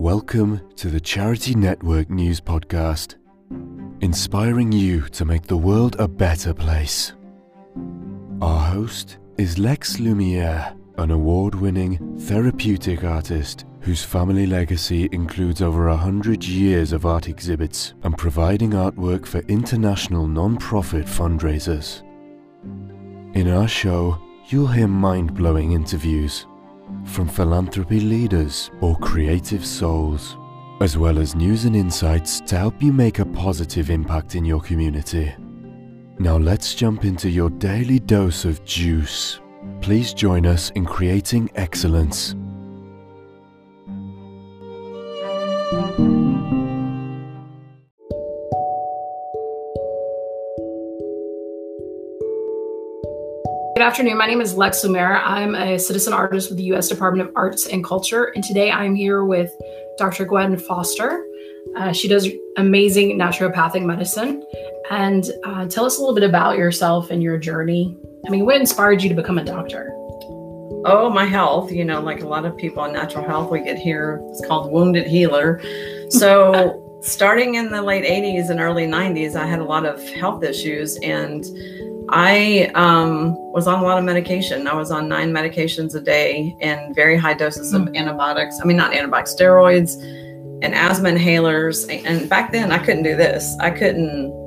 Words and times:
Welcome 0.00 0.62
to 0.76 0.88
the 0.88 0.98
Charity 0.98 1.54
Network 1.54 2.08
News 2.08 2.40
Podcast, 2.40 3.16
inspiring 4.00 4.72
you 4.72 5.02
to 5.10 5.26
make 5.26 5.42
the 5.42 5.58
world 5.58 5.96
a 5.98 6.08
better 6.08 6.54
place. 6.54 7.12
Our 8.40 8.60
host 8.60 9.18
is 9.36 9.58
Lex 9.58 10.00
Lumiere, 10.00 10.74
an 10.96 11.10
award 11.10 11.54
winning 11.54 12.18
therapeutic 12.18 13.04
artist 13.04 13.66
whose 13.80 14.02
family 14.02 14.46
legacy 14.46 15.06
includes 15.12 15.60
over 15.60 15.88
a 15.88 15.96
hundred 15.98 16.44
years 16.44 16.94
of 16.94 17.04
art 17.04 17.28
exhibits 17.28 17.92
and 18.02 18.16
providing 18.16 18.70
artwork 18.70 19.26
for 19.26 19.40
international 19.48 20.26
non 20.26 20.56
profit 20.56 21.04
fundraisers. 21.04 22.00
In 23.36 23.50
our 23.50 23.68
show, 23.68 24.18
you'll 24.48 24.68
hear 24.68 24.88
mind 24.88 25.34
blowing 25.34 25.72
interviews 25.72 26.46
from 27.04 27.28
philanthropy 27.28 28.00
leaders 28.00 28.70
or 28.80 28.96
creative 28.98 29.64
souls, 29.64 30.36
as 30.80 30.96
well 30.96 31.18
as 31.18 31.34
news 31.34 31.64
and 31.64 31.76
insights 31.76 32.40
to 32.42 32.56
help 32.56 32.82
you 32.82 32.92
make 32.92 33.18
a 33.18 33.26
positive 33.26 33.90
impact 33.90 34.34
in 34.34 34.44
your 34.44 34.60
community. 34.60 35.34
Now 36.18 36.36
let's 36.36 36.74
jump 36.74 37.04
into 37.04 37.30
your 37.30 37.50
daily 37.50 37.98
dose 37.98 38.44
of 38.44 38.64
juice. 38.64 39.40
Please 39.80 40.12
join 40.12 40.46
us 40.46 40.70
in 40.70 40.84
creating 40.84 41.50
excellence. 41.54 42.34
Afternoon. 53.90 54.16
My 54.16 54.26
name 54.26 54.40
is 54.40 54.54
Lex 54.54 54.84
Lumiere. 54.84 55.20
I'm 55.20 55.56
a 55.56 55.76
citizen 55.76 56.12
artist 56.12 56.48
with 56.48 56.58
the 56.58 56.64
U.S. 56.66 56.88
Department 56.88 57.28
of 57.28 57.34
Arts 57.34 57.66
and 57.66 57.82
Culture. 57.82 58.26
And 58.36 58.44
today 58.44 58.70
I'm 58.70 58.94
here 58.94 59.24
with 59.24 59.50
Dr. 59.98 60.24
Gwen 60.26 60.56
Foster. 60.56 61.26
Uh, 61.74 61.90
she 61.90 62.06
does 62.06 62.28
amazing 62.56 63.18
naturopathic 63.18 63.84
medicine. 63.84 64.44
And 64.92 65.28
uh, 65.42 65.66
tell 65.66 65.86
us 65.86 65.98
a 65.98 66.00
little 66.00 66.14
bit 66.14 66.22
about 66.22 66.56
yourself 66.56 67.10
and 67.10 67.20
your 67.20 67.36
journey. 67.36 67.98
I 68.28 68.30
mean, 68.30 68.46
what 68.46 68.60
inspired 68.60 69.02
you 69.02 69.08
to 69.08 69.14
become 69.16 69.38
a 69.38 69.44
doctor? 69.44 69.90
Oh, 70.84 71.10
my 71.12 71.24
health. 71.24 71.72
You 71.72 71.84
know, 71.84 72.00
like 72.00 72.20
a 72.20 72.28
lot 72.28 72.44
of 72.44 72.56
people 72.56 72.84
in 72.84 72.92
natural 72.92 73.24
health, 73.24 73.50
we 73.50 73.60
get 73.60 73.76
here, 73.76 74.20
it's 74.30 74.46
called 74.46 74.70
wounded 74.70 75.08
healer. 75.08 75.60
So, 76.10 76.86
starting 77.02 77.56
in 77.56 77.70
the 77.72 77.82
late 77.82 78.04
80s 78.04 78.50
and 78.50 78.60
early 78.60 78.86
90s, 78.86 79.34
I 79.34 79.46
had 79.46 79.58
a 79.58 79.64
lot 79.64 79.84
of 79.84 80.00
health 80.10 80.44
issues 80.44 80.96
and 80.98 81.44
I 82.12 82.70
um, 82.74 83.36
was 83.52 83.66
on 83.66 83.78
a 83.78 83.82
lot 83.82 83.98
of 83.98 84.04
medication. 84.04 84.66
I 84.66 84.74
was 84.74 84.90
on 84.90 85.08
nine 85.08 85.32
medications 85.32 85.94
a 85.94 86.00
day 86.00 86.56
and 86.60 86.94
very 86.94 87.16
high 87.16 87.34
doses 87.34 87.72
of 87.72 87.82
mm. 87.82 87.96
antibiotics. 87.96 88.58
I 88.60 88.64
mean, 88.64 88.76
not 88.76 88.92
antibiotics, 88.92 89.34
steroids 89.34 89.94
and 90.62 90.74
asthma 90.74 91.10
inhalers. 91.10 91.88
And 92.04 92.28
back 92.28 92.52
then, 92.52 92.72
I 92.72 92.78
couldn't 92.78 93.04
do 93.04 93.16
this. 93.16 93.56
I 93.60 93.70
couldn't. 93.70 94.38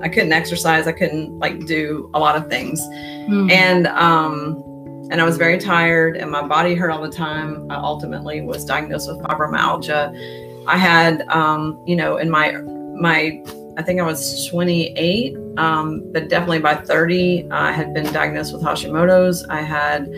I 0.00 0.08
couldn't 0.08 0.32
exercise. 0.32 0.86
I 0.86 0.92
couldn't 0.92 1.36
like 1.40 1.66
do 1.66 2.08
a 2.14 2.20
lot 2.20 2.36
of 2.36 2.48
things, 2.48 2.80
mm. 2.80 3.50
and 3.50 3.88
um, 3.88 4.62
and 5.10 5.20
I 5.20 5.24
was 5.24 5.36
very 5.36 5.58
tired, 5.58 6.16
and 6.16 6.30
my 6.30 6.46
body 6.46 6.76
hurt 6.76 6.90
all 6.90 7.02
the 7.02 7.10
time. 7.10 7.68
I 7.68 7.76
ultimately 7.76 8.40
was 8.40 8.64
diagnosed 8.64 9.08
with 9.08 9.18
fibromyalgia. 9.24 10.66
I 10.68 10.76
had, 10.76 11.22
um, 11.28 11.82
you 11.84 11.96
know, 11.96 12.18
in 12.18 12.30
my 12.30 12.52
my 12.52 13.42
I 13.78 13.82
think 13.82 14.00
I 14.00 14.02
was 14.02 14.44
28, 14.48 15.36
um, 15.56 16.02
but 16.12 16.28
definitely 16.28 16.58
by 16.58 16.74
30, 16.74 17.46
I 17.52 17.70
had 17.70 17.94
been 17.94 18.12
diagnosed 18.12 18.52
with 18.52 18.60
Hashimoto's. 18.60 19.44
I 19.44 19.60
had 19.60 20.12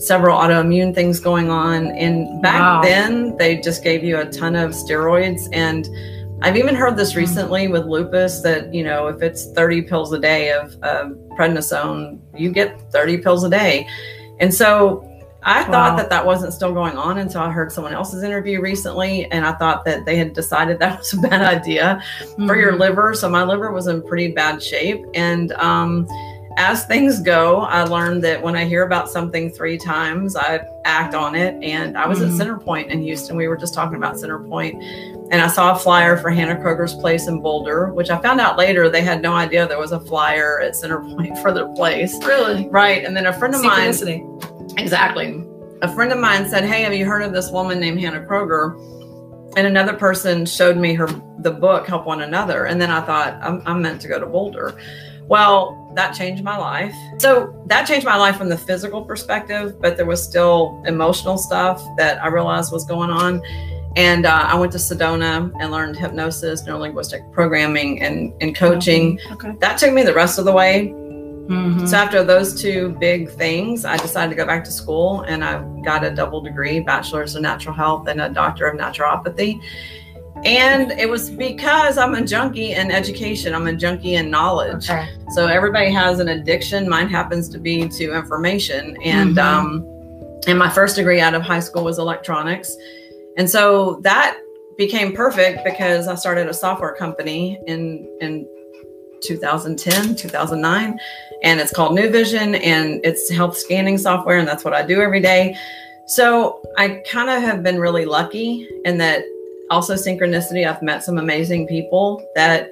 several 0.00 0.38
autoimmune 0.38 0.94
things 0.94 1.18
going 1.18 1.50
on. 1.50 1.88
And 1.88 2.40
back 2.40 2.60
wow. 2.60 2.82
then, 2.82 3.36
they 3.36 3.56
just 3.56 3.82
gave 3.82 4.04
you 4.04 4.18
a 4.18 4.26
ton 4.26 4.54
of 4.54 4.70
steroids. 4.70 5.48
And 5.52 5.88
I've 6.40 6.56
even 6.56 6.76
heard 6.76 6.96
this 6.96 7.14
hmm. 7.14 7.18
recently 7.18 7.66
with 7.66 7.84
lupus 7.84 8.42
that, 8.42 8.72
you 8.72 8.84
know, 8.84 9.08
if 9.08 9.22
it's 9.22 9.50
30 9.54 9.82
pills 9.82 10.12
a 10.12 10.18
day 10.20 10.52
of, 10.52 10.80
of 10.84 11.10
prednisone, 11.36 12.20
you 12.36 12.52
get 12.52 12.80
30 12.92 13.18
pills 13.18 13.42
a 13.42 13.50
day. 13.50 13.88
And 14.38 14.54
so 14.54 15.04
I 15.42 15.62
wow. 15.62 15.70
thought 15.70 15.96
that 15.96 16.10
that 16.10 16.24
wasn't 16.24 16.52
still 16.52 16.72
going 16.72 16.96
on 16.96 17.18
until 17.18 17.40
I 17.40 17.50
heard 17.50 17.72
someone 17.72 17.92
else's 17.92 18.22
interview 18.22 18.60
recently, 18.60 19.30
and 19.30 19.44
I 19.46 19.52
thought 19.52 19.84
that 19.84 20.04
they 20.04 20.16
had 20.16 20.32
decided 20.32 20.78
that 20.80 20.98
was 20.98 21.12
a 21.12 21.18
bad 21.18 21.42
idea 21.42 22.02
mm-hmm. 22.20 22.46
for 22.46 22.56
your 22.56 22.72
mm-hmm. 22.72 22.80
liver. 22.80 23.14
So 23.14 23.28
my 23.28 23.44
liver 23.44 23.72
was 23.72 23.86
in 23.86 24.02
pretty 24.02 24.32
bad 24.32 24.62
shape, 24.62 25.04
and 25.14 25.52
um, 25.52 26.06
as 26.56 26.84
things 26.84 27.20
go, 27.20 27.60
I 27.60 27.84
learned 27.84 28.24
that 28.24 28.42
when 28.42 28.56
I 28.56 28.64
hear 28.64 28.82
about 28.82 29.08
something 29.08 29.50
three 29.50 29.78
times, 29.78 30.36
I 30.36 30.60
act 30.84 31.14
on 31.14 31.34
it. 31.34 31.62
And 31.62 31.96
I 31.96 32.06
was 32.06 32.18
mm-hmm. 32.18 32.40
at 32.40 32.46
Centerpoint 32.46 32.88
in 32.88 33.00
Houston. 33.02 33.36
We 33.36 33.48
were 33.48 33.56
just 33.56 33.72
talking 33.72 33.96
about 33.96 34.16
Centerpoint, 34.16 34.74
and 35.30 35.40
I 35.40 35.46
saw 35.46 35.74
a 35.74 35.78
flyer 35.78 36.16
for 36.16 36.30
Hanna 36.30 36.56
Kroeger's 36.56 36.94
place 36.94 37.28
in 37.28 37.40
Boulder, 37.40 37.92
which 37.92 38.10
I 38.10 38.20
found 38.20 38.40
out 38.40 38.58
later 38.58 38.88
they 38.88 39.02
had 39.02 39.22
no 39.22 39.32
idea 39.32 39.66
there 39.66 39.78
was 39.78 39.92
a 39.92 40.00
flyer 40.00 40.60
at 40.60 40.72
Centerpoint 40.72 41.40
for 41.42 41.52
their 41.52 41.68
place. 41.68 42.14
Really? 42.24 42.68
Right. 42.68 43.04
And 43.04 43.16
then 43.16 43.26
a 43.26 43.32
friend 43.32 43.54
of 43.54 43.62
mine 43.62 43.94
Exactly. 44.76 45.44
A 45.82 45.92
friend 45.94 46.12
of 46.12 46.18
mine 46.18 46.48
said, 46.48 46.64
"Hey, 46.64 46.82
have 46.82 46.92
you 46.92 47.06
heard 47.06 47.22
of 47.22 47.32
this 47.32 47.50
woman 47.50 47.80
named 47.80 48.00
Hanna 48.00 48.20
Kroeger?" 48.20 48.76
And 49.56 49.66
another 49.66 49.94
person 49.94 50.46
showed 50.46 50.76
me 50.76 50.94
her 50.94 51.08
the 51.40 51.50
book 51.50 51.86
Help 51.86 52.06
One 52.06 52.22
Another, 52.22 52.66
and 52.66 52.80
then 52.80 52.90
I 52.90 53.00
thought 53.00 53.38
I'm, 53.42 53.62
I'm 53.66 53.82
meant 53.82 54.00
to 54.02 54.08
go 54.08 54.20
to 54.20 54.26
Boulder. 54.26 54.78
Well, 55.26 55.92
that 55.94 56.12
changed 56.12 56.44
my 56.44 56.56
life. 56.56 56.94
So 57.18 57.54
that 57.66 57.86
changed 57.86 58.04
my 58.04 58.16
life 58.16 58.36
from 58.36 58.48
the 58.48 58.58
physical 58.58 59.04
perspective, 59.04 59.80
but 59.80 59.96
there 59.96 60.06
was 60.06 60.22
still 60.22 60.82
emotional 60.86 61.38
stuff 61.38 61.82
that 61.96 62.22
I 62.22 62.28
realized 62.28 62.72
was 62.72 62.84
going 62.84 63.10
on. 63.10 63.42
And 63.96 64.24
uh, 64.24 64.44
I 64.46 64.56
went 64.56 64.70
to 64.72 64.78
Sedona 64.78 65.52
and 65.60 65.72
learned 65.72 65.96
hypnosis, 65.96 66.62
neurolinguistic 66.62 67.32
programming, 67.32 68.02
and, 68.02 68.32
and 68.40 68.54
coaching. 68.54 69.18
Okay. 69.32 69.52
That 69.60 69.78
took 69.78 69.92
me 69.92 70.02
the 70.02 70.14
rest 70.14 70.38
of 70.38 70.44
the 70.44 70.52
way. 70.52 70.94
Mm-hmm. 71.50 71.86
So 71.86 71.96
after 71.96 72.22
those 72.22 72.60
two 72.60 72.90
big 73.00 73.28
things, 73.28 73.84
I 73.84 73.96
decided 73.96 74.30
to 74.30 74.36
go 74.36 74.46
back 74.46 74.62
to 74.64 74.70
school 74.70 75.22
and 75.22 75.44
I 75.44 75.60
got 75.82 76.04
a 76.04 76.10
double 76.10 76.40
degree, 76.40 76.78
bachelor's 76.78 77.34
of 77.34 77.42
natural 77.42 77.74
health 77.74 78.06
and 78.06 78.20
a 78.20 78.28
doctor 78.28 78.68
of 78.68 78.78
naturopathy. 78.78 79.60
And 80.44 80.92
it 80.92 81.08
was 81.08 81.28
because 81.28 81.98
I'm 81.98 82.14
a 82.14 82.24
junkie 82.24 82.72
in 82.72 82.92
education. 82.92 83.52
I'm 83.52 83.66
a 83.66 83.74
junkie 83.74 84.14
in 84.14 84.30
knowledge. 84.30 84.88
Okay. 84.88 85.08
So 85.30 85.48
everybody 85.48 85.90
has 85.90 86.20
an 86.20 86.28
addiction. 86.28 86.88
Mine 86.88 87.08
happens 87.08 87.48
to 87.48 87.58
be 87.58 87.88
to 87.88 88.14
information. 88.14 88.96
And 89.02 89.36
mm-hmm. 89.36 89.38
um, 89.38 90.40
and 90.46 90.56
my 90.56 90.70
first 90.70 90.94
degree 90.94 91.20
out 91.20 91.34
of 91.34 91.42
high 91.42 91.60
school 91.60 91.82
was 91.82 91.98
electronics. 91.98 92.74
And 93.36 93.50
so 93.50 94.00
that 94.02 94.38
became 94.78 95.14
perfect 95.14 95.64
because 95.64 96.06
I 96.06 96.14
started 96.14 96.46
a 96.46 96.54
software 96.54 96.94
company 96.94 97.58
in 97.66 98.08
in 98.20 98.46
2010, 99.22 100.16
2009, 100.16 100.98
and 101.42 101.60
it's 101.60 101.72
called 101.72 101.94
New 101.94 102.10
Vision 102.10 102.54
and 102.56 103.00
it's 103.04 103.30
health 103.30 103.56
scanning 103.56 103.98
software, 103.98 104.38
and 104.38 104.46
that's 104.46 104.64
what 104.64 104.74
I 104.74 104.84
do 104.84 105.00
every 105.00 105.20
day. 105.20 105.56
So 106.06 106.60
I 106.76 107.02
kind 107.10 107.30
of 107.30 107.40
have 107.42 107.62
been 107.62 107.78
really 107.78 108.04
lucky 108.04 108.68
in 108.84 108.98
that 108.98 109.22
also 109.70 109.94
synchronicity. 109.94 110.68
I've 110.68 110.82
met 110.82 111.04
some 111.04 111.18
amazing 111.18 111.66
people 111.68 112.24
that 112.34 112.68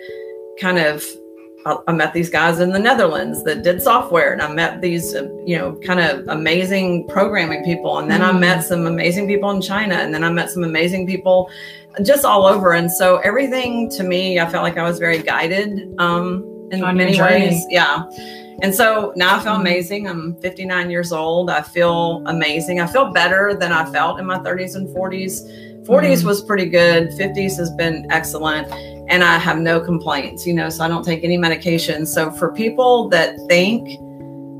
kind 0.60 0.78
of 0.78 1.04
I 1.66 1.92
met 1.92 2.14
these 2.14 2.30
guys 2.30 2.60
in 2.60 2.70
the 2.70 2.78
Netherlands 2.78 3.42
that 3.44 3.62
did 3.62 3.82
software, 3.82 4.32
and 4.32 4.40
I 4.40 4.50
met 4.50 4.80
these, 4.80 5.14
uh, 5.14 5.28
you 5.44 5.58
know, 5.58 5.74
kind 5.84 6.00
of 6.00 6.26
amazing 6.28 7.06
programming 7.08 7.64
people. 7.64 7.98
And 7.98 8.10
then. 8.10 8.22
I 8.22 8.32
met 8.32 8.64
some 8.64 8.86
amazing 8.86 9.26
people 9.26 9.50
in 9.50 9.60
China, 9.60 9.96
and 9.96 10.14
then 10.14 10.24
I 10.24 10.30
met 10.30 10.50
some 10.50 10.64
amazing 10.64 11.06
people 11.06 11.50
just 12.02 12.24
all 12.24 12.46
over. 12.46 12.72
And 12.72 12.90
so 12.90 13.18
everything 13.18 13.90
to 13.90 14.02
me, 14.02 14.38
I 14.38 14.48
felt 14.48 14.62
like 14.62 14.78
I 14.78 14.82
was 14.82 14.98
very 14.98 15.18
guided 15.18 15.94
um, 15.98 16.44
in 16.70 16.82
On 16.82 16.96
many 16.96 17.20
ways. 17.20 17.64
Yeah. 17.70 18.04
And 18.60 18.74
so 18.74 19.12
now 19.16 19.36
I 19.36 19.40
feel 19.40 19.52
mm-hmm. 19.52 19.60
amazing. 19.60 20.08
I'm 20.08 20.34
59 20.40 20.90
years 20.90 21.12
old. 21.12 21.50
I 21.50 21.62
feel 21.62 22.22
amazing. 22.26 22.80
I 22.80 22.86
feel 22.86 23.12
better 23.12 23.54
than 23.54 23.72
I 23.72 23.90
felt 23.90 24.18
in 24.18 24.26
my 24.26 24.38
30s 24.38 24.74
and 24.74 24.88
40s. 24.88 25.86
40s 25.86 25.86
mm-hmm. 25.86 26.26
was 26.26 26.42
pretty 26.42 26.66
good. 26.66 27.10
50s 27.10 27.56
has 27.56 27.70
been 27.72 28.06
excellent. 28.10 28.68
And 29.08 29.24
I 29.24 29.38
have 29.38 29.58
no 29.58 29.80
complaints, 29.80 30.46
you 30.46 30.52
know, 30.52 30.68
so 30.68 30.84
I 30.84 30.88
don't 30.88 31.04
take 31.04 31.24
any 31.24 31.38
medication. 31.38 32.04
So 32.04 32.30
for 32.30 32.52
people 32.52 33.08
that 33.08 33.36
think, 33.48 33.98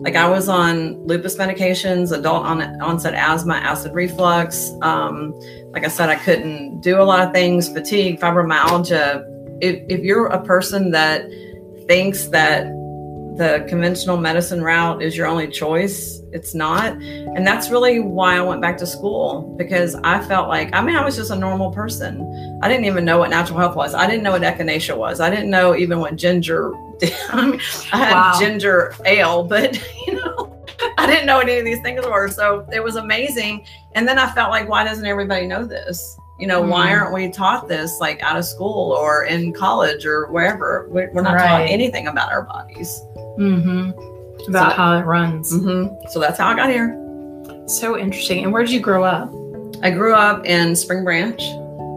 like 0.01 0.15
I 0.15 0.29
was 0.29 0.49
on 0.49 0.95
lupus 1.07 1.37
medications, 1.37 2.17
adult 2.17 2.47
on, 2.47 2.63
onset 2.81 3.15
asthma, 3.15 3.55
acid 3.55 3.93
reflux. 3.95 4.71
Um, 4.81 5.39
like 5.73 5.85
I 5.85 5.89
said, 5.89 6.09
I 6.09 6.15
couldn't 6.15 6.81
do 6.81 7.01
a 7.01 7.05
lot 7.05 7.27
of 7.27 7.33
things, 7.35 7.69
fatigue, 7.69 8.21
fibromyalgia. 8.21 9.25
If, 9.61 9.83
if 9.89 10.05
you're 10.05 10.27
a 10.27 10.43
person 10.43 10.93
that 10.93 11.29
thinks 11.87 12.29
that 12.29 12.69
the 13.39 13.65
conventional 13.69 14.17
medicine 14.17 14.63
route 14.63 15.03
is 15.03 15.17
your 15.17 15.27
only 15.27 15.49
choice, 15.49 16.21
it's 16.33 16.55
not. 16.55 16.93
And 16.93 17.47
that's 17.47 17.71
really 17.71 18.01
why 18.01 18.37
I 18.37 18.41
went 18.41 18.61
back 18.61 18.77
to 18.79 18.87
school 18.87 19.55
because 19.57 19.95
I 20.03 20.23
felt 20.25 20.49
like, 20.49 20.75
I 20.75 20.83
mean, 20.83 20.97
I 20.97 21.05
was 21.05 21.17
just 21.17 21.31
a 21.31 21.37
normal 21.37 21.71
person. 21.71 22.61
I 22.63 22.69
didn't 22.69 22.85
even 22.85 23.05
know 23.05 23.19
what 23.19 23.31
natural 23.31 23.59
health 23.59 23.77
was. 23.77 23.95
I 23.95 24.07
didn't 24.07 24.25
know 24.25 24.33
what 24.33 24.43
echinacea 24.43 24.97
was. 24.97 25.21
I 25.21 25.31
didn't 25.31 25.51
know 25.51 25.77
even 25.77 26.01
what 26.01 26.17
ginger 26.17 26.73
I, 27.31 27.47
mean, 27.47 27.61
I 27.93 27.97
had 27.97 28.13
wow. 28.13 28.39
ginger 28.41 28.95
ale, 29.07 29.45
but 29.45 29.81
you 30.07 30.15
know, 30.15 30.67
I 30.99 31.07
didn't 31.07 31.27
know 31.27 31.37
what 31.37 31.49
any 31.49 31.61
of 31.61 31.65
these 31.65 31.81
things 31.81 32.05
were. 32.05 32.29
So 32.29 32.67
it 32.73 32.83
was 32.83 32.97
amazing. 32.97 33.65
And 33.95 34.07
then 34.07 34.19
I 34.19 34.31
felt 34.33 34.51
like, 34.51 34.69
why 34.69 34.85
doesn't 34.85 35.07
everybody 35.07 35.47
know 35.47 35.65
this? 35.65 36.19
You 36.39 36.47
know, 36.47 36.61
why 36.63 36.89
Mhm. 36.89 37.01
aren't 37.01 37.15
we 37.15 37.29
taught 37.31 37.67
this 37.69 37.99
like 38.01 38.23
out 38.23 38.37
of 38.37 38.45
school 38.45 38.93
or 38.93 39.25
in 39.25 39.53
college 39.53 40.07
or 40.07 40.27
wherever? 40.31 40.87
We're, 40.91 41.11
we're 41.13 41.23
not 41.23 41.39
taught 41.39 41.63
anything 41.63 42.07
about 42.07 42.31
our 42.33 42.43
bodies. 42.43 43.03
hmm 43.37 43.91
About 44.49 44.71
So- 44.71 44.77
how 44.77 44.99
it 44.99 45.03
runs. 45.05 45.53
hmm 45.53 45.87
So 46.11 46.21
that's 46.21 46.39
how 46.39 46.49
I 46.49 46.55
got 46.55 46.71
here. 46.71 46.97
So 47.67 47.99
interesting. 47.99 48.45
And 48.45 48.53
where 48.53 48.63
did 48.63 48.71
you 48.73 48.81
grow 48.81 49.03
up? 49.05 49.33
I 49.83 49.91
grew 49.91 50.15
up 50.15 50.47
in 50.47 50.75
Spring 50.77 51.03
Branch, 51.05 51.41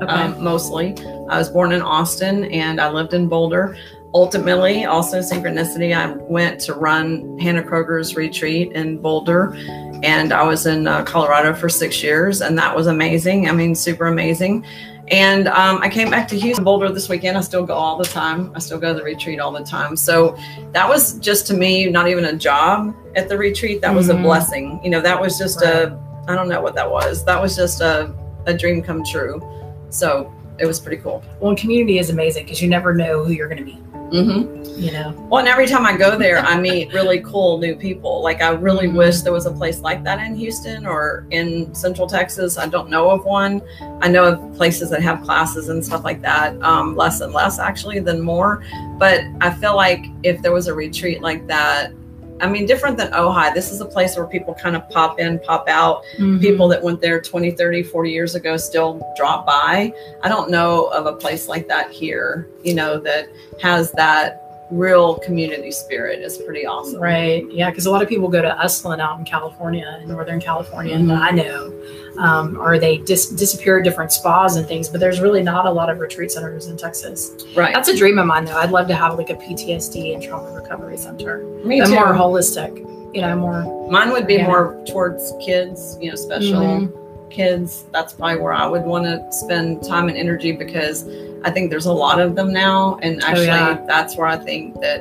Okay. 0.03 0.11
um, 0.11 0.43
mostly. 0.43 0.95
I 1.29 1.37
was 1.37 1.49
born 1.49 1.71
in 1.71 1.81
Austin 1.81 2.45
and 2.45 2.81
I 2.81 2.89
lived 2.89 3.13
in 3.13 3.27
Boulder. 3.27 3.77
Ultimately, 4.13 4.83
also 4.85 5.19
synchronicity, 5.19 5.95
I 5.95 6.11
went 6.29 6.59
to 6.61 6.73
run 6.73 7.37
Hanna 7.39 7.61
Kroeger's 7.63 8.15
retreat 8.17 8.71
in 8.73 8.97
Boulder, 8.97 9.55
and 10.03 10.33
I 10.33 10.43
was 10.43 10.65
in 10.65 10.87
uh, 10.87 11.03
Colorado 11.03 11.53
for 11.53 11.69
six 11.69 12.01
years, 12.03 12.41
and 12.41 12.57
that 12.57 12.75
was 12.75 12.87
amazing. 12.87 13.47
I 13.49 13.51
mean, 13.51 13.75
super 13.75 14.07
amazing. 14.07 14.65
And 15.07 15.47
um, 15.49 15.79
I 15.81 15.89
came 15.89 16.09
back 16.09 16.27
to 16.29 16.39
Houston, 16.39 16.63
Boulder 16.63 16.89
this 16.91 17.09
weekend. 17.09 17.37
I 17.37 17.41
still 17.41 17.65
go 17.65 17.73
all 17.73 17.97
the 17.97 18.05
time. 18.05 18.51
I 18.55 18.59
still 18.59 18.79
go 18.79 18.93
to 18.93 18.99
the 18.99 19.03
retreat 19.03 19.39
all 19.41 19.51
the 19.51 19.63
time. 19.63 19.97
So 19.97 20.37
that 20.71 20.87
was 20.87 21.19
just 21.19 21.45
to 21.47 21.53
me 21.53 21.89
not 21.89 22.07
even 22.07 22.25
a 22.25 22.33
job 22.33 22.95
at 23.17 23.27
the 23.27 23.37
retreat. 23.37 23.81
That 23.81 23.93
was 23.93 24.07
a 24.07 24.13
Mhm. 24.13 24.23
blessing. 24.23 24.79
You 24.83 24.89
know, 24.89 25.01
that 25.01 25.19
was 25.19 25.37
just 25.37 25.61
a 25.63 25.97
I 26.27 26.35
don't 26.35 26.47
know 26.47 26.61
what 26.61 26.75
that 26.75 26.89
was. 26.89 27.25
That 27.25 27.41
was 27.41 27.55
just 27.57 27.81
a 27.81 28.13
a 28.45 28.53
dream 28.53 28.81
come 28.81 29.03
true. 29.03 29.41
So 29.89 30.31
it 30.59 30.65
was 30.65 30.79
pretty 30.79 31.01
cool. 31.01 31.21
well, 31.41 31.55
community 31.57 31.97
is 31.99 32.09
amazing 32.09 32.45
because 32.45 32.61
you 32.61 32.69
never 32.69 32.93
know 32.93 33.23
who 33.25 33.33
you're 33.33 33.47
going 33.49 33.57
to 33.57 33.65
meet. 33.65 33.83
Hmm 34.11 34.57
You 34.77 34.91
know. 34.91 35.13
Well, 35.29 35.39
and 35.39 35.47
every 35.47 35.67
time 35.67 35.85
I 35.85 35.95
go 35.95 36.17
there, 36.17 36.39
I 36.39 36.59
meet 36.59 36.91
really 36.93 37.19
cool 37.21 37.59
new 37.59 37.75
people. 37.75 38.21
Like 38.23 38.41
I 38.41 38.49
really 38.49 38.87
Mhm. 38.87 38.95
wish 38.95 39.21
there 39.21 39.31
was 39.33 39.45
a 39.45 39.51
place 39.51 39.79
like 39.81 40.03
that 40.03 40.19
in 40.19 40.35
Houston 40.35 40.85
or 40.85 41.25
in 41.29 41.73
Central 41.75 42.07
Texas. 42.07 42.57
I 42.57 42.65
don't 42.67 42.89
know 42.89 43.09
of 43.11 43.23
one. 43.25 43.61
I 44.01 44.07
know 44.07 44.25
of 44.25 44.53
places 44.57 44.89
that 44.89 45.01
have 45.03 45.21
classes 45.21 45.69
and 45.69 45.83
stuff 45.85 46.03
like 46.03 46.21
that. 46.23 46.55
Um, 46.63 46.95
less 46.95 47.21
and 47.21 47.31
less 47.33 47.59
actually 47.59 47.99
than 47.99 48.21
more. 48.21 48.63
But 48.97 49.21
I 49.39 49.51
feel 49.51 49.75
like 49.75 50.05
if 50.23 50.41
there 50.41 50.51
was 50.51 50.67
a 50.67 50.73
retreat 50.73 51.21
like 51.21 51.45
that, 51.47 51.91
I 52.41 52.47
mean, 52.49 52.65
different 52.65 52.97
than 52.97 53.11
Ojai, 53.11 53.53
this 53.53 53.71
is 53.71 53.81
a 53.81 53.85
place 53.85 54.17
where 54.17 54.25
people 54.25 54.53
kind 54.55 54.75
of 54.75 54.89
pop 54.89 55.19
in, 55.19 55.39
pop 55.39 55.69
out. 55.69 56.03
Mhm. 56.17 56.41
people 56.41 56.67
that 56.69 56.81
went 56.81 56.99
there 57.01 57.21
20 57.21 57.51
30 57.51 57.83
40 57.83 58.09
years 58.11 58.35
ago 58.35 58.57
still 58.57 58.99
drop 59.15 59.45
by 59.45 59.93
i 60.23 60.27
don't 60.29 60.49
know 60.49 60.85
of 60.87 61.05
a 61.05 61.13
place 61.13 61.47
like 61.47 61.67
that 61.67 61.91
here 61.91 62.47
you 62.63 62.73
know 62.73 62.97
that 62.99 63.27
has 63.61 63.91
that 63.91 64.40
real 64.71 65.15
community 65.19 65.71
spirit 65.71 66.19
is 66.21 66.37
pretty 66.37 66.65
awesome 66.65 66.99
Right. 67.01 67.45
Yeah. 67.51 67.69
Because 67.69 67.85
a 67.85 67.91
lot 67.91 68.01
of 68.01 68.07
people 68.09 68.27
go 68.29 68.41
to 68.41 68.57
Esalen 68.63 68.99
out 68.99 69.19
in 69.19 69.25
California, 69.25 69.99
in 70.01 70.07
Northern 70.09 70.39
California, 70.39 70.95
Mhm. 70.97 71.07
that 71.09 71.21
I 71.21 71.31
know, 71.31 71.73
um, 72.17 72.57
or 72.59 72.79
they 72.79 72.97
dis- 72.97 73.29
disappear 73.29 73.79
at 73.79 73.83
different 73.83 74.11
spas 74.11 74.55
and 74.55 74.65
things. 74.67 74.87
But 74.89 74.99
there's 75.01 75.19
really 75.19 75.43
not 75.43 75.65
a 75.65 75.71
lot 75.71 75.89
of 75.89 75.99
retreat 75.99 76.31
centers 76.31 76.67
in 76.67 76.77
Texas. 76.77 77.31
right 77.55 77.73
That's 77.73 77.89
a 77.89 77.97
dream 77.97 78.17
of 78.19 78.25
mine, 78.27 78.45
though. 78.45 78.55
I'd 78.57 78.71
love 78.71 78.87
to 78.87 78.93
have 78.95 79.17
like 79.17 79.29
a 79.29 79.35
PTSD 79.35 80.13
and 80.13 80.23
trauma 80.23 80.49
recovery 80.51 80.97
center. 80.97 81.43
me 81.63 81.81
too 81.85 81.91
more 81.93 82.13
holistic. 82.13 82.77
You 83.13 83.21
know, 83.21 83.35
more. 83.35 83.89
mine 83.91 84.11
would 84.13 84.25
be 84.25 84.41
more 84.41 84.77
towards 84.87 85.33
kids 85.45 85.97
you 85.99 86.09
know 86.09 86.15
special 86.15 86.61
Mhm. 86.61 86.91
Kids 87.31 87.85
that's 87.91 88.13
probably 88.13 88.39
where 88.41 88.53
i 88.53 88.65
would 88.67 88.83
want 88.83 89.05
to 89.05 89.25
spend 89.31 89.83
time 89.83 90.07
and 90.09 90.17
energy 90.17 90.51
because 90.51 91.07
i 91.43 91.49
think 91.49 91.69
there's 91.69 91.85
a 91.85 91.93
lot 91.93 92.19
of 92.19 92.35
them 92.35 92.51
now 92.53 92.97
and 93.01 93.23
actually 93.23 93.47
Oh, 93.49 93.71
yeah. 93.79 93.85
that's 93.87 94.17
where 94.17 94.27
i 94.27 94.37
think 94.37 94.75
that 94.81 94.99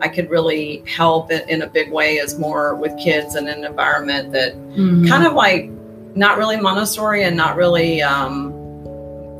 i 0.00 0.08
could 0.08 0.28
really 0.30 0.82
help 0.86 1.30
in, 1.30 1.62
a 1.62 1.66
big 1.66 1.90
way 1.92 2.14
is 2.14 2.38
more 2.38 2.74
with 2.74 2.92
kids 2.98 3.36
in 3.36 3.46
an 3.48 3.64
environment 3.64 4.32
that 4.32 4.54
Mhm. 4.76 5.08
kind 5.08 5.24
of 5.26 5.34
like 5.34 5.70
not 6.16 6.38
really 6.38 6.56
Montessori 6.56 7.24
and 7.24 7.36
not 7.36 7.56
really 7.56 8.02
um 8.02 8.52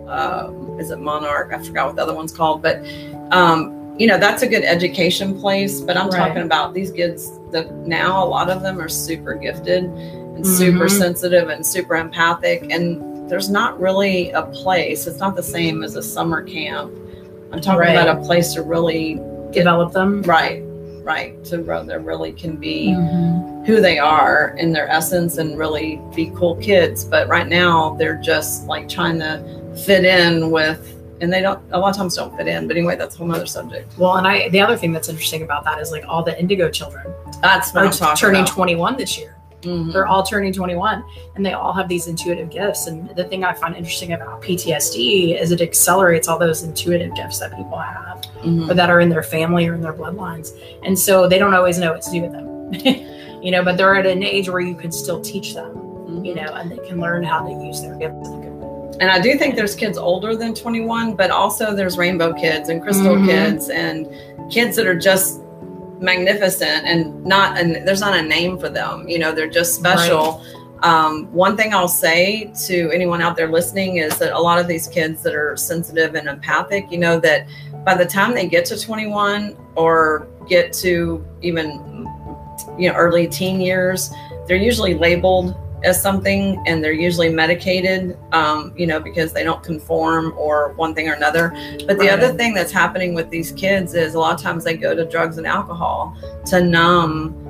uh, 0.08 0.50
is 0.78 0.90
it 0.90 0.98
Monarch? 0.98 1.52
I 1.52 1.62
forgot 1.62 1.86
what 1.86 1.96
the 1.96 2.02
other 2.02 2.14
one's 2.14 2.32
called, 2.32 2.60
but 2.62 2.84
um, 3.30 3.73
you 3.98 4.06
know 4.06 4.18
that's 4.18 4.42
a 4.42 4.46
good 4.46 4.64
education 4.64 5.38
place. 5.40 5.80
But 5.80 5.96
I'm 5.96 6.08
Right. 6.10 6.18
talking 6.18 6.42
about 6.42 6.74
these 6.74 6.90
kids 6.90 7.30
that 7.52 7.72
now 7.86 8.24
a 8.24 8.26
lot 8.26 8.50
of 8.50 8.62
them 8.62 8.80
are 8.80 8.88
super 8.88 9.34
gifted 9.34 9.84
and 9.84 10.46
super 10.46 10.86
Mhm. 10.86 10.98
sensitive 10.98 11.48
and 11.48 11.64
super 11.64 11.94
empathic, 11.96 12.66
and 12.70 13.00
there's 13.30 13.48
not 13.48 13.80
really 13.80 14.30
a 14.32 14.42
place. 14.42 15.06
It's 15.06 15.18
not 15.20 15.36
the 15.36 15.42
same 15.42 15.82
as 15.82 15.96
a 15.96 16.02
summer 16.02 16.42
camp. 16.42 16.92
I'm 17.52 17.60
talking 17.60 17.78
Right. 17.80 17.96
about 17.96 18.18
a 18.18 18.20
place 18.20 18.52
to 18.54 18.62
really 18.62 19.20
develop 19.52 19.92
them. 19.92 20.22
right, 20.26 20.62
right, 21.04 21.42
to 21.44 21.58
where 21.58 21.82
they 21.84 21.96
really 21.96 22.32
can 22.32 22.56
be 22.56 22.88
Mhm. 22.88 23.64
who 23.66 23.80
they 23.80 23.98
are 23.98 24.54
in 24.58 24.72
their 24.72 24.88
essence 24.90 25.38
and 25.38 25.56
really 25.56 26.00
be 26.16 26.32
cool 26.34 26.56
kids. 26.56 27.04
But 27.04 27.28
right 27.28 27.48
now 27.48 27.94
they're 27.98 28.20
just 28.22 28.66
like 28.66 28.88
trying 28.88 29.20
to 29.20 29.40
fit 29.76 30.04
in 30.04 30.50
with, 30.50 30.94
and 31.24 31.32
they 31.32 31.40
don't, 31.40 31.58
a 31.72 31.78
lot 31.78 31.90
of 31.90 31.96
times 31.96 32.14
don't 32.14 32.36
fit 32.36 32.46
in. 32.46 32.68
But 32.68 32.76
anyway, 32.76 32.94
that's 32.96 33.16
a 33.16 33.18
whole 33.18 33.32
other 33.32 33.46
subject. 33.46 33.98
Well, 33.98 34.16
and 34.16 34.26
I 34.26 34.48
the 34.50 34.60
other 34.60 34.76
thing 34.76 34.92
that's 34.92 35.08
interesting 35.08 35.42
about 35.42 35.64
that 35.64 35.80
is 35.80 35.90
like 35.90 36.04
all 36.06 36.22
the 36.22 36.38
Indigo 36.38 36.70
children 36.70 37.04
That's 37.42 37.74
what 37.74 37.82
are 37.82 37.86
I'm 37.86 37.92
talking 37.92 38.16
turning 38.16 38.42
about. 38.42 38.52
21 38.54 38.96
this 38.96 39.18
year. 39.18 39.36
Mhm. 39.62 39.92
They're 39.94 40.06
all 40.06 40.22
turning 40.22 40.52
21 40.52 41.02
and 41.36 41.44
they 41.46 41.54
all 41.54 41.72
have 41.72 41.88
these 41.88 42.06
intuitive 42.06 42.50
gifts. 42.50 42.86
And 42.86 43.08
the 43.16 43.24
thing 43.24 43.44
I 43.44 43.54
find 43.54 43.74
interesting 43.74 44.12
about 44.12 44.42
PTSD 44.42 45.40
is 45.40 45.52
it 45.52 45.62
accelerates 45.62 46.28
all 46.28 46.38
those 46.38 46.62
intuitive 46.62 47.14
gifts 47.14 47.38
that 47.38 47.56
people 47.56 47.78
have 47.78 48.20
Mhm. 48.44 48.68
or 48.70 48.74
that 48.74 48.90
are 48.90 49.00
in 49.00 49.08
their 49.08 49.22
family 49.22 49.66
or 49.66 49.74
in 49.74 49.80
their 49.80 49.94
bloodlines. 49.94 50.52
And 50.84 50.98
so 50.98 51.26
they 51.26 51.38
don't 51.38 51.54
always 51.54 51.78
know 51.78 51.92
what 51.92 52.02
to 52.02 52.10
do 52.10 52.20
with 52.22 52.32
them. 52.32 52.44
you 53.42 53.50
know, 53.50 53.62
but 53.64 53.76
they're 53.78 53.94
at 53.96 54.04
an 54.06 54.22
age 54.22 54.48
where 54.50 54.60
you 54.60 54.74
can 54.74 54.92
still 54.92 55.20
teach 55.20 55.54
them, 55.54 55.72
Mhm. 55.74 56.26
you 56.26 56.34
know, 56.34 56.52
and 56.54 56.70
they 56.70 56.78
can 56.86 57.00
learn 57.00 57.22
how 57.24 57.40
to 57.46 57.50
use 57.50 57.80
their 57.80 57.94
gifts. 57.94 58.28
And 59.00 59.10
I 59.10 59.20
do 59.20 59.36
think 59.38 59.56
there's 59.56 59.74
kids 59.74 59.98
older 59.98 60.36
than 60.36 60.54
21, 60.54 61.14
but 61.14 61.30
also 61.30 61.74
there's 61.74 61.98
rainbow 61.98 62.32
kids 62.32 62.68
and 62.68 62.82
crystal 62.82 63.16
Mhm. 63.16 63.26
kids 63.26 63.68
and 63.70 64.08
kids 64.50 64.76
that 64.76 64.86
are 64.86 64.94
just 64.98 65.40
magnificent 66.00 66.86
and 66.86 67.24
not 67.24 67.58
and 67.58 67.86
there's 67.86 68.00
not 68.00 68.16
a 68.16 68.22
name 68.22 68.58
for 68.58 68.68
them. 68.68 69.08
You 69.08 69.18
know, 69.18 69.32
they're 69.32 69.48
just 69.48 69.74
special. 69.74 70.42
Um, 70.82 71.28
one 71.32 71.56
thing 71.56 71.72
I'll 71.72 71.88
say 71.88 72.52
to 72.66 72.90
anyone 72.92 73.22
out 73.22 73.36
there 73.36 73.48
listening 73.48 73.96
is 73.98 74.18
that 74.18 74.32
a 74.32 74.38
lot 74.38 74.58
of 74.58 74.68
these 74.68 74.86
kids 74.86 75.22
that 75.22 75.34
are 75.34 75.56
sensitive 75.56 76.14
and 76.14 76.28
empathic, 76.28 76.90
you 76.92 76.98
know, 76.98 77.18
that 77.20 77.46
by 77.86 77.94
the 77.94 78.04
time 78.04 78.34
they 78.34 78.46
get 78.46 78.66
to 78.66 78.78
21 78.78 79.56
or 79.76 80.26
get 80.48 80.72
to 80.74 81.24
even 81.42 82.06
you 82.78 82.88
know 82.90 82.94
early 82.96 83.26
teen 83.26 83.60
years, 83.60 84.10
they're 84.46 84.56
usually 84.56 84.94
labeled 84.94 85.54
as 85.84 86.00
something 86.00 86.62
and 86.66 86.82
they're 86.82 86.92
usually 86.92 87.28
medicated 87.28 88.16
um, 88.32 88.72
you 88.76 88.86
know 88.86 88.98
because 88.98 89.32
they 89.32 89.44
don't 89.44 89.62
conform 89.62 90.32
or 90.36 90.72
one 90.74 90.94
thing 90.94 91.08
or 91.08 91.12
another 91.14 91.50
but 91.86 91.98
the 91.98 92.06
Right. 92.06 92.10
other 92.10 92.32
thing 92.32 92.54
that's 92.54 92.72
happening 92.72 93.14
with 93.14 93.28
these 93.30 93.52
kids 93.52 93.94
is 93.94 94.14
a 94.14 94.18
lot 94.18 94.34
of 94.34 94.40
times 94.40 94.64
they 94.64 94.76
go 94.76 94.94
to 94.94 95.04
drugs 95.04 95.38
and 95.38 95.46
alcohol 95.46 96.16
to 96.46 96.62
numb 96.62 97.40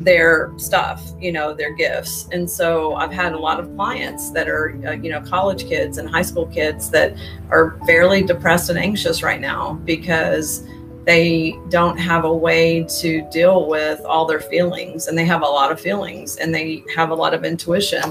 their 0.00 0.52
stuff 0.56 1.02
you 1.18 1.32
know 1.32 1.52
their 1.54 1.74
gifts 1.74 2.28
and 2.30 2.48
so 2.48 2.94
i've 2.94 3.12
had 3.12 3.32
a 3.32 3.38
lot 3.38 3.58
of 3.58 3.74
clients 3.76 4.30
that 4.30 4.48
are 4.48 4.78
uh, 4.86 4.92
you 4.92 5.10
know 5.10 5.20
college 5.22 5.66
kids 5.66 5.98
and 5.98 6.08
high 6.08 6.22
school 6.22 6.46
kids 6.46 6.90
that 6.90 7.14
are 7.50 7.78
fairly 7.86 8.22
depressed 8.22 8.70
and 8.70 8.78
anxious 8.78 9.22
right 9.22 9.40
now 9.40 9.72
because 9.84 10.66
they 11.06 11.56
don't 11.68 11.96
have 11.96 12.24
a 12.24 12.32
way 12.32 12.84
to 12.98 13.26
deal 13.30 13.68
with 13.68 14.04
all 14.04 14.26
their 14.26 14.40
feelings 14.40 15.06
and 15.06 15.16
they 15.16 15.24
have 15.24 15.42
a 15.42 15.46
lot 15.46 15.70
of 15.70 15.80
feelings 15.80 16.36
and 16.36 16.52
they 16.52 16.82
have 16.94 17.10
a 17.10 17.14
lot 17.14 17.32
of 17.32 17.44
intuition 17.44 18.02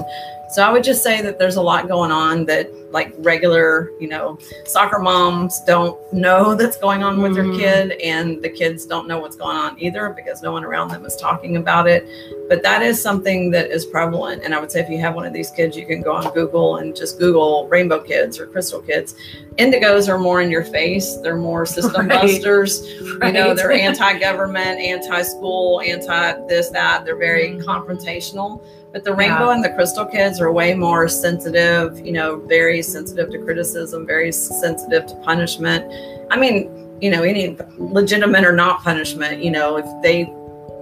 so 0.50 0.62
i 0.62 0.70
would 0.72 0.84
just 0.84 1.02
say 1.02 1.20
that 1.22 1.38
there's 1.38 1.56
a 1.56 1.62
lot 1.62 1.88
going 1.88 2.10
on 2.10 2.44
that 2.46 2.70
like 2.92 3.12
regular 3.18 3.90
you 4.00 4.08
know 4.08 4.38
soccer 4.64 4.98
moms 4.98 5.60
don't 5.66 5.98
know 6.12 6.54
that's 6.60 6.76
going 6.78 7.02
on 7.02 7.20
with 7.20 7.32
Mhm. 7.32 7.58
their 7.58 7.58
kid 7.88 8.00
and 8.00 8.40
the 8.42 8.48
kids 8.48 8.86
don't 8.86 9.06
know 9.08 9.18
what's 9.18 9.36
going 9.36 9.56
on 9.56 9.76
either 9.80 10.10
because 10.10 10.42
no 10.42 10.52
one 10.52 10.64
around 10.64 10.88
them 10.90 11.04
is 11.04 11.16
talking 11.16 11.56
about 11.56 11.88
it. 11.88 12.06
But 12.48 12.62
that 12.62 12.80
is 12.80 13.02
something 13.02 13.50
that 13.50 13.70
is 13.70 13.84
prevalent 13.84 14.42
and 14.44 14.54
i 14.54 14.60
would 14.60 14.70
say 14.70 14.80
if 14.80 14.88
you 14.88 14.98
have 15.00 15.14
one 15.16 15.26
of 15.26 15.32
these 15.32 15.50
kids 15.50 15.76
you 15.76 15.84
can 15.84 16.00
go 16.00 16.12
on 16.14 16.32
google 16.32 16.76
and 16.76 16.94
just 16.94 17.18
google 17.18 17.66
rainbow 17.68 17.98
kids 18.00 18.38
or 18.38 18.46
crystal 18.46 18.80
kids. 18.80 19.14
Indigos 19.58 20.06
are 20.08 20.18
more 20.18 20.42
in 20.42 20.50
your 20.50 20.64
face. 20.64 21.16
They're 21.22 21.36
more 21.36 21.64
system 21.66 22.06
Right. 22.08 22.20
busters. 22.22 22.82
You 23.26 23.32
know 23.32 23.54
they're 23.54 23.72
anti-government 23.72 24.78
anti-school 24.80 25.80
anti 25.80 26.46
this 26.46 26.68
that. 26.70 27.04
They're 27.04 27.16
very 27.16 27.48
Mhm. 27.50 27.64
confrontational 27.64 28.60
but 28.96 29.04
the 29.04 29.12
rainbow 29.12 29.48
Yeah. 29.48 29.56
and 29.56 29.62
the 29.62 29.68
crystal 29.68 30.06
kids 30.06 30.40
are 30.40 30.50
way 30.50 30.72
more 30.72 31.06
sensitive 31.06 32.00
you 32.00 32.12
know 32.12 32.36
very 32.36 32.80
sensitive 32.80 33.30
to 33.30 33.38
criticism 33.38 34.06
very 34.06 34.32
sensitive 34.32 35.04
to 35.04 35.14
punishment 35.16 35.84
i 36.30 36.36
mean 36.38 36.56
you 37.02 37.10
know 37.10 37.22
any 37.22 37.54
legitimate 37.76 38.42
or 38.42 38.52
not 38.52 38.82
punishment 38.82 39.44
you 39.44 39.50
know 39.50 39.76
if 39.76 39.84
they 40.02 40.32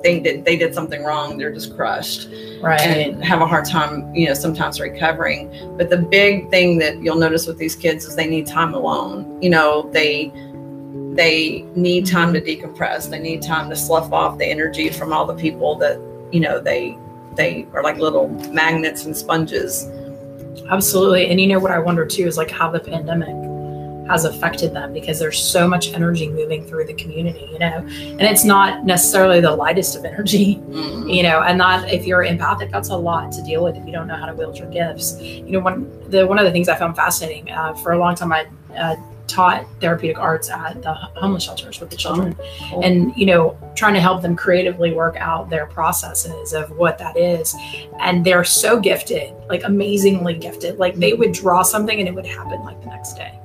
think 0.05 0.23
that 0.23 0.45
they 0.45 0.57
did 0.57 0.73
something 0.73 1.03
wrong 1.03 1.37
they're 1.39 1.53
just 1.53 1.75
crushed 1.75 2.29
right. 2.63 2.81
and 2.81 3.25
have 3.25 3.41
a 3.41 3.47
hard 3.47 3.65
time, 3.65 4.15
you 4.15 4.27
know, 4.27 4.35
sometimes 4.35 4.81
recovering. 4.81 5.51
But 5.77 5.91
the 5.91 5.99
big 5.99 6.51
thing 6.51 6.79
that 6.79 7.03
you'll 7.03 7.19
notice 7.19 7.47
with 7.47 7.59
these 7.59 7.77
kids 7.77 8.05
is 8.05 8.17
they 8.17 8.27
need 8.27 8.47
time 8.47 8.75
alone. 8.75 9.41
You 9.43 9.51
know, 9.51 9.91
they 9.93 10.33
they 11.15 11.65
need 11.77 12.07
time 12.07 12.33
to 12.35 12.41
decompress. 12.41 13.09
They 13.09 13.19
need 13.19 13.43
time 13.43 13.71
to 13.71 13.77
slough 13.77 14.13
off 14.13 14.39
the 14.39 14.47
energy 14.47 14.89
from 14.89 15.13
all 15.13 15.27
the 15.27 15.35
people 15.35 15.77
that, 15.77 15.99
you 16.33 16.41
know, 16.41 16.61
they 16.61 16.99
they 17.37 17.67
are 17.73 17.83
like 17.83 17.97
little 17.97 18.29
magnets 18.51 19.05
and 19.05 19.17
sponges. 19.17 19.89
Absolutely. 20.71 21.31
And 21.31 21.41
you 21.41 21.47
know 21.47 21.59
what 21.59 21.71
I 21.71 21.79
wonder 21.79 22.07
too 22.07 22.27
is 22.27 22.37
like 22.37 22.51
how 22.51 22.71
the 22.71 22.81
pandemic 22.81 23.35
has 24.07 24.25
affected 24.25 24.75
them 24.75 24.93
because 24.93 25.19
there's 25.19 25.43
so 25.43 25.67
much 25.67 25.93
energy 25.95 26.29
moving 26.29 26.67
through 26.67 26.85
the 26.85 26.95
community, 26.95 27.49
you 27.51 27.59
know, 27.59 27.77
and 27.77 28.23
it's 28.23 28.45
not 28.45 28.85
necessarily 28.85 29.41
the 29.41 29.51
lightest 29.51 29.97
of 29.97 30.05
energy, 30.05 30.57
mm-hmm. 30.57 31.09
you 31.09 31.23
know, 31.23 31.43
and 31.43 31.59
that 31.61 31.91
if 31.91 32.07
you're 32.07 32.23
empathic, 32.23 32.71
that's 32.71 32.91
a 32.91 32.97
lot 32.97 33.33
to 33.33 33.43
deal 33.43 33.65
with 33.65 33.77
if 33.77 33.87
you 33.87 33.93
don't 33.93 34.07
know 34.07 34.17
how 34.17 34.27
to 34.27 34.35
wield 34.35 34.59
your 34.59 34.69
gifts. 34.71 35.21
You 35.21 35.53
know, 35.53 35.61
one 35.61 36.11
the 36.11 36.27
one 36.27 36.39
of 36.39 36.45
the 36.45 36.53
things 36.53 36.69
I 36.69 36.77
found 36.77 36.97
fascinating 36.97 37.51
uh, 37.51 37.75
for 37.75 37.93
a 37.93 37.99
long 37.99 38.15
time, 38.15 38.33
I 38.33 38.47
uh, 38.77 38.97
taught 39.27 39.67
therapeutic 39.81 40.19
arts 40.19 40.51
at 40.51 40.83
the 40.83 40.93
homeless 40.93 41.45
shelters 41.45 41.81
with 41.81 41.91
the 41.91 41.97
children. 41.97 42.37
Oh, 42.73 42.81
and 42.83 43.15
you 43.17 43.27
know 43.27 43.59
trying 43.75 43.95
to 43.95 44.01
help 44.01 44.23
them 44.23 44.37
creatively 44.37 44.93
work 44.93 45.17
out 45.17 45.51
their 45.51 45.67
processes 45.67 46.53
of 46.53 46.71
what 46.73 46.99
that 46.99 47.17
is. 47.17 47.55
And 48.01 48.25
they're 48.25 48.45
so 48.45 48.81
gifted 48.81 49.35
like 49.49 49.65
amazingly 49.65 50.35
gifted. 50.35 50.79
Like 50.79 50.95
they 50.97 51.13
would 51.13 51.33
draw 51.33 51.63
something 51.63 51.99
and 51.99 52.09
it 52.09 52.15
would 52.15 52.27
happen 52.27 52.63
like 52.63 52.81
the 52.81 52.89
next 52.89 53.15
day 53.15 53.39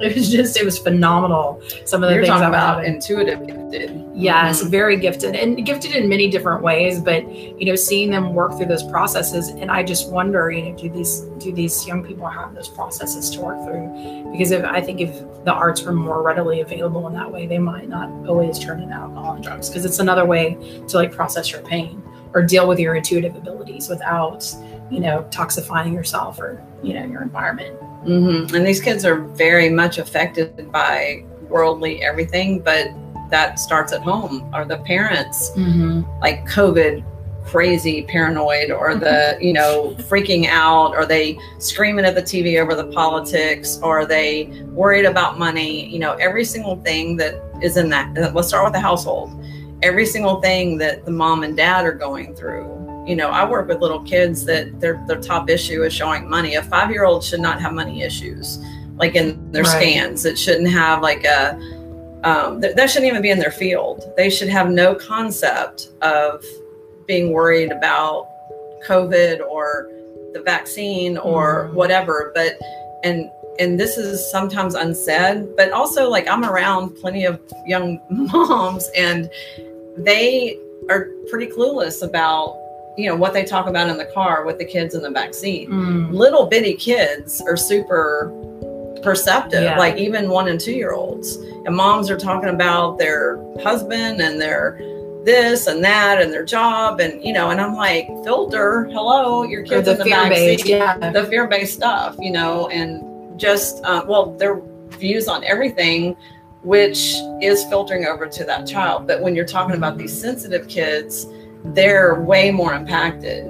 it 0.02 0.14
was 0.14 0.30
just 0.30 0.56
it 0.56 0.64
was 0.64 0.78
phenomenal 0.78 1.62
some 1.84 2.02
of 2.02 2.08
the 2.08 2.14
You're 2.14 2.24
things 2.24 2.40
about 2.40 2.84
intuitive 2.84 3.46
gifted. 3.46 4.06
Yes 4.14 4.60
mm-hmm. 4.60 4.70
very 4.70 4.96
gifted 4.96 5.36
and 5.36 5.64
gifted 5.64 5.92
in 5.92 6.08
many 6.08 6.28
different 6.30 6.62
ways 6.62 7.00
but 7.00 7.30
you 7.30 7.66
know 7.66 7.74
seeing 7.74 8.10
them 8.10 8.34
work 8.34 8.56
through 8.56 8.66
those 8.66 8.82
processes 8.82 9.48
and 9.48 9.70
i 9.70 9.82
just 9.82 10.10
wonder 10.10 10.50
you 10.50 10.62
know 10.62 10.76
do 10.76 10.88
these 10.88 11.20
do 11.38 11.52
these 11.52 11.86
young 11.86 12.02
people 12.02 12.26
have 12.26 12.54
those 12.54 12.68
processes 12.68 13.30
to 13.30 13.40
work 13.40 13.62
through? 13.64 14.30
Because 14.32 14.50
if 14.50 14.64
i 14.64 14.80
think 14.80 15.00
if 15.00 15.12
the 15.44 15.52
arts 15.52 15.82
were 15.82 15.92
more 15.92 16.22
readily 16.22 16.60
available 16.60 17.06
in 17.06 17.14
that 17.14 17.30
way 17.30 17.46
they 17.46 17.58
might 17.58 17.88
not 17.88 18.08
always 18.26 18.58
turn 18.58 18.86
to 18.86 18.94
alcohol 18.94 19.34
and 19.34 19.44
drugs 19.44 19.68
because 19.68 19.84
it's 19.84 19.98
another 19.98 20.24
way 20.24 20.54
to 20.88 20.96
like 20.96 21.12
process 21.12 21.52
your 21.52 21.60
pain 21.62 22.02
or 22.32 22.42
deal 22.42 22.66
with 22.66 22.78
your 22.78 22.94
intuitive 22.94 23.36
abilities 23.36 23.88
without 23.88 24.46
you 24.90 25.00
know 25.00 25.26
toxifying 25.30 25.92
yourself 25.92 26.40
or 26.40 26.62
you 26.82 26.94
know 26.94 27.04
your 27.04 27.22
environment 27.22 27.76
Mm-hmm. 28.04 28.54
And 28.54 28.66
these 28.66 28.80
kids 28.80 29.04
are 29.04 29.20
very 29.20 29.68
much 29.68 29.98
affected 29.98 30.70
by 30.72 31.24
worldly 31.48 32.02
everything, 32.02 32.60
but 32.60 32.88
that 33.30 33.58
starts 33.58 33.92
at 33.92 34.02
home. 34.02 34.48
Are 34.52 34.64
the 34.64 34.78
parents 34.78 35.50
mm-hmm. 35.50 36.02
like 36.20 36.46
COVID 36.46 37.04
crazy 37.44 38.02
paranoid? 38.02 38.70
Or 38.70 38.94
the 38.94 39.36
you 39.40 39.52
know 39.52 39.94
freaking 39.98 40.46
out? 40.46 40.94
Are 40.94 41.06
they 41.06 41.38
screaming 41.58 42.04
at 42.04 42.14
the 42.14 42.22
tv 42.22 42.60
over 42.60 42.74
the 42.74 42.86
politics? 42.86 43.78
Or 43.82 44.00
are 44.00 44.06
they 44.06 44.44
worried 44.68 45.04
about 45.04 45.38
money? 45.38 45.86
You 45.88 45.98
know 45.98 46.14
every 46.14 46.44
single 46.44 46.80
thing 46.82 47.16
that 47.16 47.42
is 47.62 47.76
in 47.76 47.90
that 47.90 48.34
let's 48.34 48.48
start 48.48 48.64
with 48.64 48.72
the 48.72 48.80
household. 48.80 49.30
Every 49.82 50.06
single 50.06 50.40
thing 50.40 50.76
that 50.78 51.04
the 51.04 51.10
mom 51.10 51.42
and 51.42 51.56
dad 51.56 51.86
are 51.86 51.92
going 51.92 52.34
through 52.34 52.80
you 53.10 53.16
know, 53.16 53.30
I 53.30 53.44
work 53.44 53.66
with 53.66 53.80
little 53.80 54.04
kids 54.04 54.44
that 54.44 54.80
their 54.80 55.04
their 55.08 55.20
top 55.20 55.50
issue 55.50 55.82
is 55.82 55.92
showing 55.92 56.30
money. 56.30 56.54
A 56.54 56.62
five 56.62 56.92
year 56.92 57.04
old 57.04 57.24
should 57.24 57.40
not 57.40 57.60
have 57.60 57.72
money 57.72 58.02
issues, 58.02 58.64
like 58.98 59.16
in 59.16 59.50
their 59.50 59.64
right. 59.64 59.82
scans. 59.82 60.24
It 60.24 60.38
shouldn't 60.38 60.70
have 60.70 61.02
like 61.02 61.24
a 61.24 61.58
um, 62.22 62.60
th- 62.60 62.76
that 62.76 62.88
shouldn't 62.88 63.10
even 63.10 63.20
be 63.20 63.30
in 63.30 63.40
their 63.40 63.50
field. 63.50 64.04
They 64.16 64.30
should 64.30 64.48
have 64.48 64.70
no 64.70 64.94
concept 64.94 65.88
of 66.02 66.44
being 67.08 67.32
worried 67.32 67.72
about 67.72 68.28
COVID 68.86 69.40
or 69.40 69.90
the 70.32 70.40
vaccine 70.40 71.18
or 71.18 71.66
mm. 71.66 71.74
whatever. 71.74 72.30
But 72.32 72.60
and 73.02 73.28
and 73.58 73.80
this 73.80 73.98
is 73.98 74.24
sometimes 74.30 74.76
unsaid, 74.76 75.56
but 75.56 75.72
also 75.72 76.08
like 76.08 76.28
I'm 76.28 76.44
around 76.44 76.90
plenty 76.90 77.24
of 77.24 77.40
young 77.66 78.00
moms 78.08 78.88
and 78.96 79.28
they 79.96 80.56
are 80.88 81.08
pretty 81.28 81.48
clueless 81.48 82.06
about 82.06 82.69
you 82.96 83.08
know 83.08 83.16
what 83.16 83.32
they 83.32 83.44
talk 83.44 83.66
about 83.66 83.88
in 83.88 83.96
the 83.96 84.06
car 84.06 84.44
with 84.44 84.58
the 84.58 84.64
kids 84.64 84.94
in 84.94 85.02
the 85.02 85.10
back 85.10 85.34
seat 85.34 85.68
mm. 85.68 86.12
little 86.12 86.46
bitty 86.46 86.74
kids 86.74 87.40
are 87.42 87.56
super 87.56 88.32
perceptive 89.02 89.62
yeah. 89.62 89.78
like 89.78 89.96
even 89.96 90.28
one 90.28 90.48
and 90.48 90.60
two 90.60 90.72
year 90.72 90.92
olds 90.92 91.36
and 91.64 91.74
moms 91.74 92.10
are 92.10 92.18
talking 92.18 92.50
about 92.50 92.98
their 92.98 93.38
husband 93.62 94.20
and 94.20 94.40
their 94.40 94.78
this 95.24 95.66
and 95.66 95.84
that 95.84 96.20
and 96.20 96.32
their 96.32 96.44
job 96.44 97.00
and 97.00 97.22
you 97.22 97.32
know 97.32 97.50
and 97.50 97.60
i'm 97.60 97.74
like 97.74 98.06
filter 98.24 98.84
hello 98.86 99.42
your 99.42 99.62
kids 99.62 99.86
in 99.86 99.98
the 99.98 100.04
back 100.04 100.32
seat 100.34 100.66
yeah. 100.66 101.10
the 101.10 101.24
fear-based 101.26 101.74
stuff 101.74 102.16
you 102.18 102.30
know 102.30 102.68
and 102.68 103.38
just 103.38 103.82
uh, 103.84 104.04
well 104.06 104.34
their 104.36 104.60
views 104.88 105.28
on 105.28 105.44
everything 105.44 106.16
which 106.62 107.14
is 107.40 107.64
filtering 107.64 108.04
over 108.06 108.26
to 108.26 108.44
that 108.44 108.66
child 108.66 109.06
but 109.06 109.20
when 109.20 109.34
you're 109.34 109.46
talking 109.46 109.76
about 109.76 109.96
these 109.98 110.18
sensitive 110.18 110.68
kids 110.68 111.26
they're 111.64 112.20
way 112.20 112.50
more 112.50 112.74
impacted. 112.74 113.46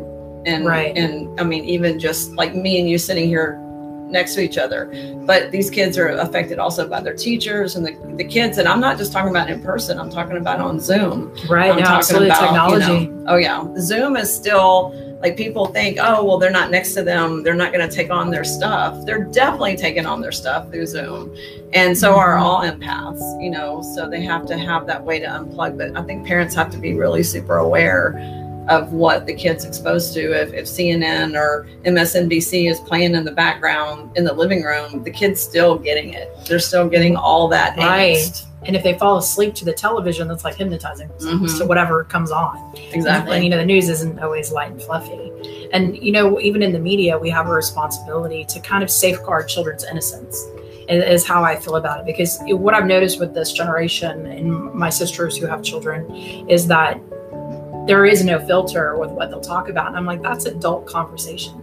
And 0.47 0.64
right. 0.64 0.97
and 0.97 1.38
i 1.38 1.45
mean 1.45 1.67
even 1.67 1.99
just 1.99 2.33
like 2.33 2.55
me 2.55 2.81
and 2.81 2.88
you 2.88 2.97
sitting 2.97 3.29
here 3.29 3.59
next 4.09 4.35
to 4.35 4.40
each 4.40 4.57
other. 4.57 4.90
But 5.26 5.50
these 5.50 5.69
kids 5.69 5.99
are 5.99 6.09
affected 6.09 6.59
also 6.59 6.88
by 6.88 7.00
their 7.00 7.14
teachers 7.14 7.76
and 7.76 7.87
the, 7.87 8.17
the 8.17 8.25
kids. 8.25 8.57
And 8.57 8.67
i'm 8.67 8.81
not 8.81 8.97
just 8.97 9.12
talking 9.12 9.31
about 9.31 9.50
in 9.50 9.61
person. 9.61 9.99
I'm 10.00 10.11
talking 10.11 10.38
about 10.38 10.61
on 10.61 10.81
zoom. 10.81 11.37
Right. 11.49 11.71
I'm 11.71 11.79
now, 11.79 12.00
talking 12.00 12.25
about 12.25 12.40
technology 12.40 13.05
you 13.05 13.11
know, 13.11 13.25
oh 13.29 13.37
yeah. 13.37 13.67
Zoom 13.79 14.17
is 14.17 14.35
still 14.35 14.95
like 15.21 15.37
people 15.37 15.67
think 15.67 15.99
oh 16.00 16.25
well 16.25 16.39
they're 16.39 16.50
not 16.50 16.71
next 16.71 16.95
to 16.95 17.03
them. 17.03 17.43
They're 17.43 17.55
not 17.55 17.73
going 17.73 17.89
to 17.89 17.95
take 17.95 18.11
on 18.11 18.31
their 18.31 18.45
stuff. 18.45 19.05
They're 19.05 19.25
definitely 19.25 19.77
taking 19.77 20.07
on 20.07 20.21
their 20.21 20.33
stuff 20.33 20.71
through 20.71 20.87
zoom. 20.87 21.37
And 21.73 21.97
so 21.97 22.17
are 22.17 22.37
all 22.37 22.62
empaths 22.62 23.43
you 23.43 23.50
know 23.50 23.83
so 23.95 24.09
they 24.09 24.23
have 24.23 24.47
to 24.47 24.59
have 24.59 24.87
that 24.87 25.05
way 25.05 25.19
to 25.21 25.27
unplug. 25.27 25.79
But 25.79 25.97
i 25.97 26.03
think 26.03 26.27
parents 26.27 26.55
have 26.55 26.71
to 26.71 26.79
be 26.79 26.95
really 26.95 27.23
super 27.23 27.59
aware 27.59 28.12
of 28.69 28.93
what 28.93 29.26
the 29.26 29.35
kid's 29.35 29.64
exposed 29.64 30.14
to. 30.14 30.33
If, 30.33 30.52
if 30.52 30.67
cnn 30.67 31.35
or 31.37 31.67
msnbc 31.85 32.71
is 32.71 32.81
playing 32.81 33.14
in 33.14 33.25
the 33.25 33.33
background 33.33 34.17
in 34.17 34.25
the 34.25 34.33
living 34.33 34.62
room 34.62 35.02
the 35.02 35.11
kid's 35.11 35.40
still 35.40 35.79
getting 35.79 36.14
it. 36.14 36.31
They're 36.47 36.59
still 36.59 36.88
getting 36.88 37.17
all 37.17 37.49
that 37.49 37.76
right. 37.76 38.17
angst. 38.17 38.47
And 38.62 38.76
if 38.76 38.83
they 38.83 38.99
fall 38.99 39.17
asleep 39.17 39.55
to 39.55 39.64
the 39.64 39.73
television 39.73 40.29
that's 40.29 40.45
like 40.45 40.57
hypnotizing. 40.57 41.09
Mm-hmm. 41.09 41.59
to 41.59 41.64
whatever 41.67 42.05
comes 42.05 42.31
on. 42.31 42.75
Exactly. 42.93 43.37
And, 43.37 43.45
you 43.45 43.50
know 43.50 43.57
the 43.57 43.64
news 43.64 43.88
isn't 43.88 44.19
always 44.21 44.52
light 44.52 44.71
and 44.71 44.83
fluffy. 44.83 45.33
And 45.73 45.97
you 45.97 46.12
know 46.12 46.40
even 46.40 46.62
in 46.62 46.73
the 46.73 46.79
media 46.79 47.19
we 47.19 47.31
have 47.31 47.49
a 47.49 47.52
responsibility 47.52 48.45
to 48.47 48.61
kind 48.61 48.83
of 48.83 48.90
safeguard 48.90 49.49
children's 49.49 49.85
innocence 49.85 50.47
is 50.90 51.25
how 51.25 51.45
I 51.45 51.57
feel 51.57 51.76
about 51.76 52.00
it. 52.00 52.07
Because 52.07 52.38
what 52.47 52.75
I've 52.75 52.87
noticed 52.87 53.21
with 53.21 53.35
this 53.35 53.52
generation 53.52 54.26
and 54.26 54.73
my 54.75 54.90
sisters 54.90 55.37
who 55.37 55.47
have 55.47 55.62
children 55.62 56.11
is 56.49 56.67
that 56.67 57.00
there 57.91 58.07
is 58.07 58.25
no 58.25 58.39
filter 58.47 58.97
with 58.97 59.11
what 59.11 59.31
they'll 59.31 59.41
talk 59.41 59.69
about. 59.69 59.89
And 59.89 59.97
I'm 59.97 60.07
like, 60.07 60.23
that's 60.23 60.47
adult 60.47 60.87
conversation. 60.87 61.61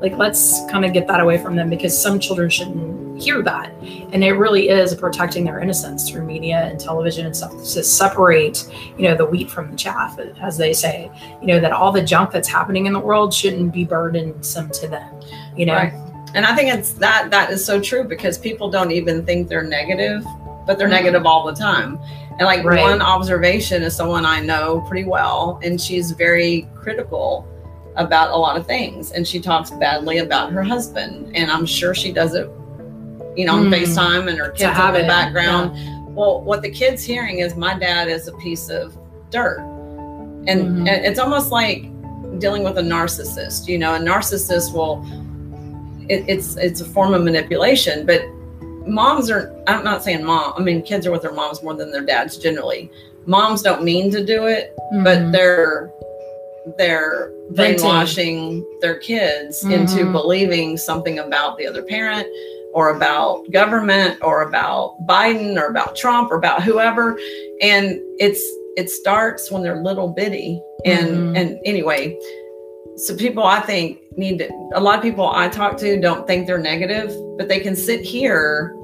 Like, 0.00 0.16
let's 0.16 0.60
kind 0.70 0.86
of 0.86 0.94
get 0.94 1.06
that 1.08 1.20
away 1.20 1.36
from 1.36 1.54
them 1.54 1.68
because 1.68 2.00
some 2.00 2.18
children 2.18 2.48
shouldn't 2.48 3.20
hear 3.20 3.42
that. 3.42 3.70
And 4.12 4.24
it 4.24 4.32
really 4.32 4.70
is 4.70 4.94
protecting 4.94 5.44
their 5.44 5.60
innocence 5.60 6.08
through 6.08 6.24
media 6.24 6.62
and 6.62 6.80
television 6.80 7.26
and 7.26 7.36
stuff 7.36 7.52
to 7.52 7.84
separate, 7.84 8.66
you 8.96 9.04
know, 9.04 9.14
the 9.14 9.26
wheat 9.26 9.50
from 9.50 9.70
the 9.70 9.76
chaff, 9.76 10.18
as 10.40 10.56
they 10.56 10.72
say, 10.72 11.10
you 11.42 11.46
know, 11.46 11.60
that 11.60 11.72
all 11.72 11.92
the 11.92 12.02
junk 12.02 12.30
that's 12.30 12.48
happening 12.48 12.86
in 12.86 12.94
the 12.94 13.00
world 13.00 13.34
shouldn't 13.34 13.74
be 13.74 13.84
burdensome 13.84 14.70
to 14.70 14.88
them, 14.88 15.20
you 15.56 15.66
know. 15.66 15.74
Right 15.74 15.92
and 16.34 16.44
I 16.44 16.54
think 16.54 16.72
it's 16.72 16.92
that 16.94 17.30
that 17.30 17.50
is 17.50 17.64
so 17.64 17.80
true 17.80 18.04
because 18.04 18.36
people 18.36 18.70
don't 18.70 18.90
even 18.90 19.24
think 19.24 19.48
they're 19.48 19.62
negative, 19.62 20.22
but 20.66 20.76
they're 20.76 20.86
mm-hmm. 20.86 20.96
negative 20.96 21.24
all 21.24 21.46
the 21.46 21.54
time. 21.54 21.98
And 22.38 22.42
like 22.42 22.64
right. 22.64 22.82
one 22.82 23.00
observation 23.00 23.82
is 23.82 23.96
someone 23.96 24.26
I 24.26 24.40
know 24.40 24.84
pretty 24.88 25.08
well, 25.08 25.58
and 25.62 25.80
she's 25.80 26.10
very 26.10 26.68
critical 26.74 27.48
about 27.96 28.30
a 28.30 28.36
lot 28.36 28.56
of 28.56 28.66
things. 28.66 29.12
And 29.12 29.26
she 29.26 29.40
talks 29.40 29.70
badly 29.70 30.18
about 30.18 30.52
her 30.52 30.62
husband. 30.62 31.34
And 31.34 31.50
I'm 31.50 31.66
sure 31.66 31.94
she 31.94 32.12
does 32.12 32.34
it, 32.34 32.50
you 33.36 33.46
know, 33.46 33.54
mm. 33.54 33.66
on 33.66 33.70
FaceTime 33.70 34.28
and 34.28 34.38
her 34.38 34.50
kids 34.50 34.78
in 34.78 34.92
the 34.92 35.04
background. 35.06 35.76
Yeah. 35.76 36.04
Well, 36.08 36.42
what 36.42 36.62
the 36.62 36.70
kid's 36.70 37.02
hearing 37.02 37.38
is 37.38 37.56
my 37.56 37.78
dad 37.78 38.08
is 38.08 38.28
a 38.28 38.32
piece 38.34 38.68
of 38.68 38.96
dirt. 39.30 39.60
And, 40.46 40.62
mm-hmm. 40.62 40.88
and 40.88 41.04
it's 41.04 41.18
almost 41.18 41.50
like 41.50 41.82
dealing 42.38 42.64
with 42.64 42.78
a 42.78 42.82
narcissist. 42.82 43.66
You 43.66 43.78
know, 43.78 43.94
a 43.94 43.98
narcissist 43.98 44.74
will 44.74 45.04
it, 46.08 46.24
it's 46.28 46.56
it's 46.56 46.80
a 46.80 46.84
form 46.84 47.14
of 47.14 47.22
manipulation. 47.22 48.06
But 48.06 48.22
moms 48.86 49.30
are 49.30 49.54
I'm 49.66 49.84
not 49.84 50.02
saying 50.02 50.24
mom. 50.24 50.54
I 50.56 50.60
mean, 50.60 50.82
kids 50.82 51.06
are 51.06 51.12
with 51.12 51.22
their 51.22 51.32
moms 51.32 51.62
more 51.62 51.74
than 51.74 51.90
their 51.90 52.04
dads 52.04 52.38
generally. 52.38 52.90
Moms 53.26 53.62
don't 53.62 53.82
mean 53.82 54.10
to 54.12 54.24
do 54.24 54.46
it, 54.46 54.74
mm-hmm. 54.92 55.04
but 55.04 55.32
they're 55.32 55.90
they're 56.78 57.32
brainwashing 57.52 58.64
their 58.80 58.98
kids 58.98 59.62
mm-hmm. 59.62 59.72
into 59.72 60.10
believing 60.10 60.76
something 60.76 61.18
about 61.18 61.56
the 61.58 61.66
other 61.66 61.82
parent 61.82 62.26
or 62.74 62.90
about 62.94 63.50
government 63.52 64.18
or 64.22 64.42
about 64.42 64.96
Biden 65.06 65.56
or 65.56 65.66
about 65.66 65.96
Trump 65.96 66.30
or 66.30 66.36
about 66.36 66.62
whoever. 66.62 67.18
And 67.62 68.00
it's 68.18 68.42
it 68.76 68.90
starts 68.90 69.50
when 69.50 69.62
they're 69.62 69.82
little 69.82 70.08
bitty. 70.08 70.60
And 70.84 71.08
mm-hmm. 71.08 71.36
and 71.36 71.58
anyway, 71.64 72.18
so 72.96 73.16
people 73.16 73.44
I 73.44 73.60
think 73.60 73.98
need 74.16 74.38
to, 74.38 74.50
a 74.74 74.80
lot 74.80 74.96
of 74.96 75.02
people 75.02 75.28
I 75.28 75.48
talk 75.48 75.76
to 75.78 76.00
don't 76.00 76.26
think 76.26 76.46
they're 76.46 76.58
negative, 76.58 77.14
but 77.36 77.48
they 77.48 77.60
can 77.60 77.76
sit 77.76 78.00
here 78.00 78.74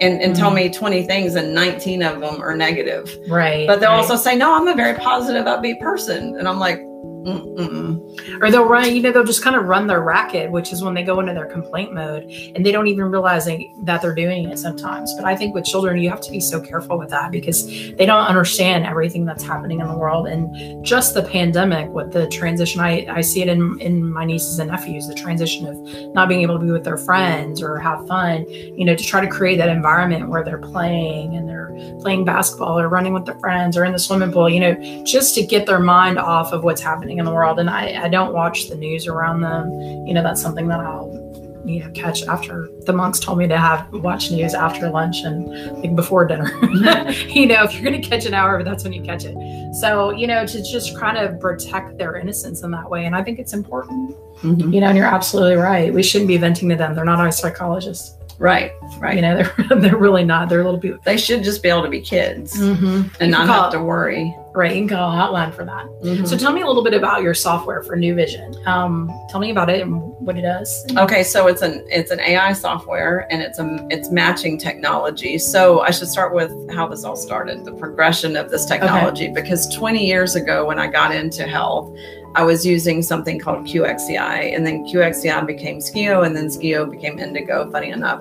and, 0.00 0.22
and 0.22 0.32
mm 0.32 0.38
tell 0.38 0.52
me 0.52 0.68
20 0.72 1.02
things 1.02 1.34
and 1.34 1.52
19 1.52 2.02
of 2.04 2.20
them 2.20 2.40
are 2.40 2.56
negative. 2.56 3.18
Right. 3.28 3.66
But 3.66 3.80
they'll 3.80 3.90
right. 3.90 3.96
also 3.96 4.14
say, 4.14 4.36
no, 4.36 4.54
I'm 4.54 4.68
a 4.68 4.74
very 4.74 4.96
positive, 4.96 5.46
upbeat 5.46 5.80
person. 5.80 6.36
And 6.38 6.46
I'm 6.46 6.60
like, 6.60 6.78
Mm-mm. 7.26 8.42
or 8.42 8.50
they'll 8.50 8.68
run 8.68 8.94
you 8.94 9.02
know 9.02 9.10
they'll 9.10 9.24
just 9.24 9.42
kind 9.42 9.56
of 9.56 9.64
run 9.64 9.86
their 9.86 10.00
racket 10.00 10.50
which 10.50 10.72
is 10.72 10.82
when 10.82 10.94
they 10.94 11.02
go 11.02 11.18
into 11.20 11.34
their 11.34 11.46
complaint 11.46 11.92
mode 11.92 12.24
and 12.54 12.64
they 12.64 12.70
don't 12.70 12.86
even 12.86 13.04
realize 13.06 13.44
they, 13.44 13.74
that 13.82 14.00
they're 14.00 14.14
doing 14.14 14.48
it 14.48 14.58
sometimes 14.58 15.12
but 15.14 15.24
i 15.24 15.34
think 15.34 15.54
with 15.54 15.64
children 15.64 15.98
you 15.98 16.08
have 16.08 16.20
to 16.20 16.30
be 16.30 16.40
so 16.40 16.60
careful 16.60 16.96
with 16.96 17.10
that 17.10 17.30
because 17.32 17.66
they 17.66 18.06
don't 18.06 18.24
understand 18.24 18.86
everything 18.86 19.24
that's 19.24 19.42
happening 19.42 19.80
in 19.80 19.88
the 19.88 19.96
world 19.96 20.28
and 20.28 20.84
just 20.84 21.14
the 21.14 21.22
pandemic 21.22 21.90
with 21.90 22.12
the 22.12 22.28
transition 22.28 22.80
i, 22.80 23.04
I 23.10 23.20
see 23.20 23.42
it 23.42 23.48
in, 23.48 23.78
in 23.80 24.10
my 24.10 24.24
nieces 24.24 24.58
and 24.58 24.70
nephews 24.70 25.08
the 25.08 25.14
transition 25.14 25.66
of 25.66 26.14
not 26.14 26.28
being 26.28 26.42
able 26.42 26.58
to 26.58 26.64
be 26.64 26.70
with 26.70 26.84
their 26.84 26.98
friends 26.98 27.62
or 27.62 27.78
have 27.78 28.06
fun 28.06 28.48
you 28.48 28.84
know 28.84 28.94
to 28.94 29.04
try 29.04 29.20
to 29.20 29.28
create 29.28 29.56
that 29.56 29.68
environment 29.68 30.28
where 30.28 30.44
they're 30.44 30.58
playing 30.58 31.34
and 31.34 31.48
they're 31.48 31.68
playing 32.00 32.24
basketball 32.24 32.78
or 32.78 32.88
running 32.88 33.12
with 33.12 33.26
their 33.26 33.38
friends 33.38 33.76
or 33.76 33.84
in 33.84 33.92
the 33.92 33.98
swimming 33.98 34.32
pool 34.32 34.48
you 34.48 34.60
know 34.60 35.04
just 35.04 35.34
to 35.34 35.44
get 35.44 35.66
their 35.66 35.80
mind 35.80 36.18
off 36.18 36.52
of 36.52 36.64
what's 36.64 36.80
happening 36.80 37.07
in 37.16 37.24
the 37.24 37.32
world. 37.32 37.58
And 37.58 37.70
I, 37.70 38.04
I 38.04 38.08
don't 38.08 38.34
watch 38.34 38.68
the 38.68 38.74
news 38.74 39.06
around 39.06 39.40
them. 39.40 39.70
You 40.06 40.12
know, 40.12 40.22
that's 40.22 40.42
something 40.42 40.68
that 40.68 40.80
I'll 40.80 41.28
you 41.64 41.80
know 41.80 41.90
catch 41.90 42.22
after 42.24 42.68
the 42.86 42.92
monks 42.92 43.18
told 43.20 43.38
me 43.38 43.46
to 43.46 43.58
have 43.58 43.92
watch 43.92 44.30
news 44.30 44.54
after 44.54 44.88
lunch 44.88 45.18
and 45.24 45.80
like 45.82 45.94
before 45.94 46.24
dinner 46.26 46.48
you 47.28 47.46
know 47.46 47.62
if 47.64 47.74
you're 47.74 47.82
going 47.82 48.00
to 48.00 48.08
catch 48.08 48.24
an 48.24 48.32
hour 48.32 48.62
that's 48.62 48.84
when 48.84 48.92
you 48.92 49.02
catch 49.02 49.24
it 49.24 49.34
so 49.74 50.10
you 50.10 50.26
know 50.26 50.46
to 50.46 50.62
just 50.62 50.96
kind 50.96 51.18
of 51.18 51.38
protect 51.40 51.98
their 51.98 52.16
innocence 52.16 52.62
in 52.62 52.70
that 52.70 52.88
way 52.88 53.04
and 53.04 53.14
i 53.14 53.22
think 53.22 53.38
it's 53.38 53.52
important 53.52 54.16
Mhm. 54.38 54.72
you 54.72 54.80
know 54.80 54.86
and 54.86 54.96
you're 54.96 55.06
absolutely 55.06 55.56
right 55.56 55.92
we 55.92 56.00
shouldn't 56.02 56.28
be 56.28 56.36
venting 56.36 56.68
to 56.68 56.76
them 56.76 56.94
they're 56.94 57.04
not 57.04 57.18
our 57.18 57.32
psychologists 57.32 58.14
Right, 58.38 58.70
right. 59.00 59.16
you 59.16 59.22
know 59.22 59.42
they're 59.42 59.80
they're 59.80 59.96
really 59.96 60.22
not 60.22 60.48
they're 60.48 60.62
little 60.62 60.78
people 60.78 61.00
they 61.04 61.16
should 61.16 61.42
just 61.42 61.60
be 61.60 61.68
able 61.68 61.82
to 61.82 61.88
be 61.88 62.00
kids 62.00 62.56
mm-hmm. 62.56 63.08
and 63.20 63.32
not 63.32 63.48
have 63.48 63.72
to 63.72 63.82
worry. 63.82 64.32
Right 64.58 64.74
you 64.74 64.88
can 64.88 64.88
call 64.88 65.12
hotline 65.12 65.54
for 65.54 65.64
that 65.64 65.86
Mhm. 66.02 66.26
So 66.26 66.36
tell 66.36 66.52
me 66.52 66.62
a 66.62 66.66
little 66.66 66.82
bit 66.82 66.94
about 66.94 67.22
your 67.22 67.34
software 67.34 67.82
for 67.82 67.94
New 67.94 68.14
Vision. 68.14 68.54
Um, 68.66 69.08
tell 69.30 69.40
me 69.40 69.50
about 69.50 69.70
it 69.70 69.80
and 69.80 70.02
what 70.18 70.36
it 70.36 70.42
does. 70.42 70.84
Okay, 70.96 71.22
so 71.22 71.46
it's 71.46 71.62
an 71.62 71.84
it's 71.88 72.10
an 72.10 72.20
AI 72.20 72.52
software 72.52 73.26
and 73.30 73.40
it's 73.40 73.58
a 73.58 73.86
it's 73.90 74.10
matching 74.10 74.58
technology. 74.58 75.38
So 75.38 75.80
I 75.80 75.90
should 75.90 76.08
start 76.08 76.34
with 76.34 76.52
how 76.70 76.88
this 76.88 77.04
all 77.04 77.16
started, 77.16 77.64
the 77.64 77.72
progression 77.72 78.36
of 78.36 78.50
this 78.50 78.64
technology. 78.66 79.28
Because 79.28 79.72
20 79.74 80.04
years 80.04 80.34
ago, 80.34 80.66
when 80.66 80.78
I 80.78 80.88
got 80.88 81.14
into 81.14 81.44
health, 81.44 81.90
I 82.34 82.42
was 82.44 82.64
using 82.66 83.02
something 83.02 83.38
called 83.38 83.64
QXCI, 83.66 84.54
and 84.54 84.66
then 84.66 84.84
QXCI 84.86 85.46
became 85.46 85.78
SCIO, 85.80 86.26
and 86.26 86.36
then 86.36 86.46
SCIO 86.48 86.90
became 86.90 87.18
Indigo. 87.18 87.70
Funny 87.70 87.90
enough, 87.90 88.20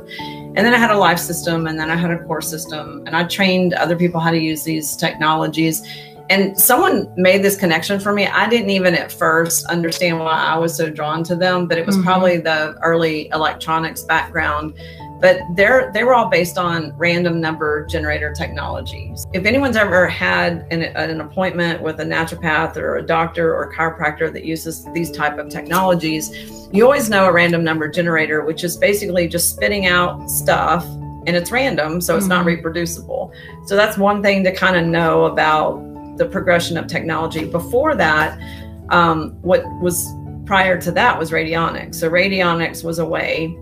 and 0.56 0.58
then 0.58 0.74
I 0.74 0.78
had 0.78 0.92
a 0.92 0.98
life 0.98 1.20
system, 1.20 1.68
and 1.68 1.78
then 1.80 1.90
I 1.92 1.96
had 1.96 2.12
a 2.12 2.20
core 2.26 2.42
system, 2.42 3.04
and 3.06 3.16
I 3.16 3.24
trained 3.26 3.74
other 3.74 3.96
people 3.96 4.20
how 4.20 4.32
to 4.32 4.40
use 4.40 4.64
these 4.64 4.96
technologies. 4.96 5.84
And 6.30 6.60
someone 6.60 7.12
made 7.16 7.42
this 7.42 7.56
connection 7.56 8.00
for 8.00 8.12
me. 8.12 8.28
I 8.28 8.50
didn't 8.50 8.70
even 8.70 8.96
at 8.96 9.12
first 9.12 9.66
understand 9.68 10.20
why 10.20 10.32
I 10.34 10.58
was 10.58 10.76
so 10.76 10.90
drawn 10.90 11.24
to 11.26 11.36
them, 11.36 11.68
but 11.68 11.78
it 11.78 11.86
was 11.86 11.98
Mhm. 11.98 12.04
probably 12.04 12.38
the 12.38 12.76
early 12.84 13.30
electronics 13.34 14.02
background. 14.04 14.74
But 15.20 15.40
they're 15.56 15.90
they 15.96 16.04
were 16.04 16.14
all 16.14 16.28
based 16.30 16.60
on 16.60 16.94
random 16.96 17.42
number 17.42 17.86
generator 17.88 18.32
technologies. 18.34 19.26
If 19.34 19.46
anyone's 19.46 19.76
ever 19.78 20.06
had 20.08 20.66
an, 20.70 20.84
an 20.84 21.22
appointment 21.22 21.82
with 21.82 22.00
a 22.00 22.06
naturopath 22.06 22.78
or 22.78 22.98
a 22.98 23.02
doctor 23.02 23.56
or 23.56 23.64
a 23.64 23.74
chiropractor 23.74 24.32
that 24.32 24.44
uses 24.46 24.86
these 24.94 25.10
type 25.10 25.40
of 25.40 25.50
technologies, 25.50 26.30
you 26.72 26.84
always 26.84 27.10
know 27.10 27.26
a 27.26 27.32
random 27.32 27.64
number 27.64 27.88
generator, 27.88 28.44
which 28.44 28.64
is 28.64 28.78
basically 28.78 29.28
just 29.28 29.50
spitting 29.50 29.88
out 29.88 30.30
stuff 30.30 30.86
and 31.26 31.36
it's 31.36 31.52
random, 31.52 32.00
so 32.00 32.16
it's 32.16 32.28
not 32.28 32.44
Mhm. 32.44 32.48
reproducible. 32.48 33.32
So 33.66 33.76
that's 33.76 33.98
one 33.98 34.22
thing 34.22 34.44
to 34.46 34.52
kind 34.54 34.78
of 34.78 34.86
know 34.86 35.26
about 35.26 35.82
the 36.18 36.26
progression 36.26 36.78
of 36.78 36.88
technology. 36.88 37.46
Before 37.46 37.96
that, 37.96 38.40
um, 38.90 39.38
what 39.42 39.64
was 39.82 40.08
prior 40.46 40.80
to 40.82 40.92
that 40.94 41.20
was 41.20 41.32
radionics. 41.32 41.96
So 41.96 42.10
radionics 42.10 42.84
was 42.84 43.00
a 43.00 43.06
way 43.06 43.56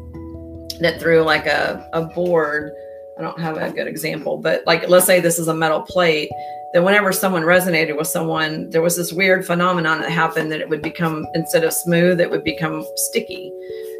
that 0.80 1.00
through 1.00 1.22
like 1.24 1.48
a, 1.48 1.90
a 1.94 2.06
board, 2.06 2.72
I 3.18 3.22
don't 3.22 3.40
have 3.40 3.58
a 3.58 3.72
good 3.72 3.88
example, 3.88 4.38
but 4.38 4.64
like 4.66 4.88
let's 4.88 5.06
say 5.06 5.20
this 5.20 5.40
is 5.40 5.48
a 5.48 5.56
metal 5.56 5.82
plate, 5.82 6.30
that 6.74 6.84
whenever 6.84 7.12
someone 7.12 7.44
resonated 7.44 7.98
with 7.98 8.08
someone, 8.08 8.70
there 8.70 8.82
was 8.82 8.98
this 8.98 9.14
weird 9.14 9.46
phenomenon 9.46 10.02
that 10.02 10.12
happened 10.12 10.52
that 10.52 10.60
it 10.60 10.70
would 10.70 10.82
become 10.82 11.26
instead 11.34 11.64
of 11.64 11.74
smooth, 11.74 12.20
it 12.20 12.30
would 12.30 12.44
become 12.44 12.86
sticky. 12.96 13.52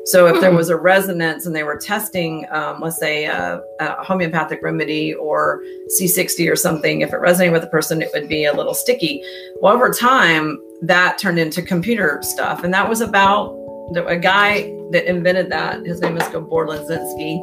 So 0.06 0.28
if 0.28 0.40
there 0.40 0.52
Hmm. 0.52 0.58
was 0.58 0.70
a 0.70 0.76
resonance 0.78 1.46
and 1.48 1.56
they 1.56 1.64
were 1.64 1.78
testing, 1.78 2.46
um, 2.52 2.80
let's 2.82 2.98
say 3.00 3.26
a, 3.26 3.60
a 3.80 4.04
homeopathic 4.04 4.62
remedy 4.62 5.14
or 5.16 5.62
C60 6.00 6.52
or 6.52 6.56
something, 6.56 7.02
if 7.02 7.12
it 7.12 7.20
resonated 7.20 7.54
with 7.54 7.62
the 7.64 7.68
person, 7.70 8.02
it 8.04 8.10
would 8.14 8.28
be 8.28 8.46
a 8.46 8.54
little 8.54 8.76
sticky. 8.76 9.24
Well, 9.62 9.74
over 9.74 9.90
time, 9.92 10.60
that 10.84 11.18
turned 11.18 11.40
into 11.40 11.62
computer 11.64 12.20
stuff, 12.22 12.64
and 12.64 12.72
that 12.74 12.88
was 12.88 13.02
about 13.02 13.56
the, 13.94 14.06
a 14.06 14.18
guy 14.18 14.72
that 14.92 15.10
invented 15.10 15.50
that. 15.52 15.84
His 15.86 16.02
name 16.02 16.18
is 16.18 16.28
Gabor 16.28 16.68
Linzinski, 16.68 17.42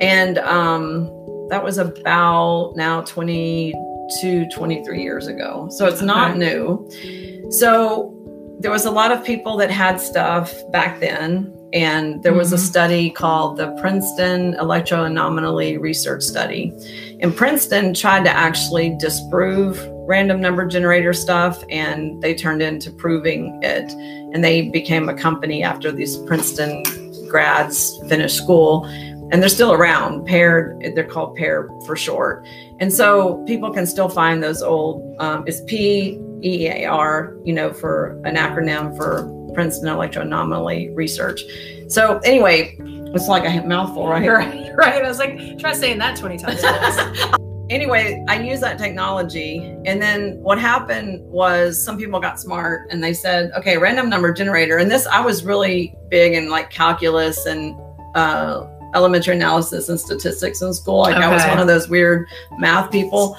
and 0.00 0.38
um, 0.38 1.06
that 1.48 1.64
was 1.64 1.78
about 1.78 2.74
now 2.76 3.00
22, 3.00 4.46
23 4.52 5.02
years 5.02 5.26
ago. 5.26 5.68
So 5.72 5.86
it's 5.86 6.02
not 6.02 6.30
Okay. 6.30 6.38
new. 6.38 6.88
So 7.50 8.14
there 8.60 8.70
was 8.70 8.84
a 8.84 8.90
lot 8.90 9.10
of 9.10 9.24
people 9.24 9.56
that 9.56 9.70
had 9.70 10.00
stuff 10.00 10.54
back 10.70 11.00
then. 11.00 11.52
And 11.72 12.22
there 12.22 12.32
was 12.32 12.52
a 12.52 12.56
Mhm. 12.56 12.66
study 12.70 13.10
called 13.10 13.56
the 13.56 13.68
Princeton 13.80 14.54
Electro-Anomaly 14.54 15.78
Research 15.78 16.22
Study. 16.22 16.72
And 17.20 17.36
Princeton 17.36 17.94
tried 17.94 18.24
to 18.24 18.30
actually 18.30 18.96
disprove 18.98 19.80
random 20.06 20.40
number 20.40 20.66
generator 20.66 21.12
stuff, 21.12 21.62
and 21.70 22.20
they 22.20 22.34
turned 22.34 22.62
into 22.62 22.90
proving 22.90 23.58
it. 23.62 23.92
And 24.32 24.42
they 24.42 24.62
became 24.62 25.08
a 25.08 25.14
company 25.14 25.62
after 25.62 25.92
these 25.92 26.16
Princeton 26.16 26.82
grads 27.28 28.00
finished 28.08 28.36
school. 28.36 28.84
And 29.32 29.40
they're 29.40 29.48
still 29.48 29.72
around, 29.72 30.26
paired, 30.26 30.90
they're 30.96 31.04
called 31.04 31.36
pair 31.36 31.68
for 31.86 31.94
short. 31.94 32.44
And 32.80 32.92
so 32.92 33.44
people 33.46 33.70
can 33.70 33.86
still 33.86 34.08
find 34.08 34.42
those 34.42 34.60
old, 34.60 35.14
um, 35.20 35.44
it's 35.46 35.60
P 35.60 36.18
E 36.42 36.66
A 36.66 36.86
R, 36.86 37.36
you 37.44 37.52
know, 37.52 37.72
for 37.72 38.20
an 38.24 38.34
acronym 38.34 38.96
for 38.96 39.22
Princeton 39.54 39.88
Electro 39.88 40.22
Anomaly 40.22 40.90
Research. 40.90 41.42
So 41.88 42.18
anyway, 42.18 42.76
it's 42.78 43.28
like 43.28 43.44
a 43.44 43.66
mouthful, 43.66 44.06
right? 44.06 44.28
Right, 44.28 44.70
right. 44.74 45.04
I 45.04 45.08
was 45.08 45.18
like, 45.18 45.58
try 45.58 45.72
saying 45.72 45.98
that 45.98 46.16
20 46.16 46.38
times. 46.38 47.36
anyway, 47.70 48.24
I 48.28 48.40
use 48.40 48.60
that 48.60 48.78
technology. 48.78 49.58
And 49.86 50.00
then 50.00 50.38
what 50.42 50.60
happened 50.60 51.20
was 51.30 51.82
some 51.82 51.98
people 51.98 52.20
got 52.20 52.40
smart 52.40 52.88
and 52.90 53.02
they 53.02 53.14
said, 53.14 53.50
okay, 53.56 53.78
random 53.78 54.08
number 54.08 54.32
generator. 54.32 54.78
And 54.78 54.90
this, 54.90 55.06
I 55.06 55.20
was 55.20 55.44
really 55.44 55.94
big 56.08 56.34
in 56.34 56.50
like 56.50 56.70
calculus 56.70 57.46
and 57.46 57.74
uh, 58.14 58.66
elementary 58.94 59.34
analysis 59.34 59.88
and 59.88 59.98
statistics 59.98 60.62
in 60.62 60.72
school. 60.74 61.00
Like 61.00 61.16
I 61.16 61.32
was 61.32 61.44
one 61.44 61.58
of 61.58 61.66
those 61.66 61.88
weird 61.88 62.28
math 62.58 62.90
people, 62.90 63.36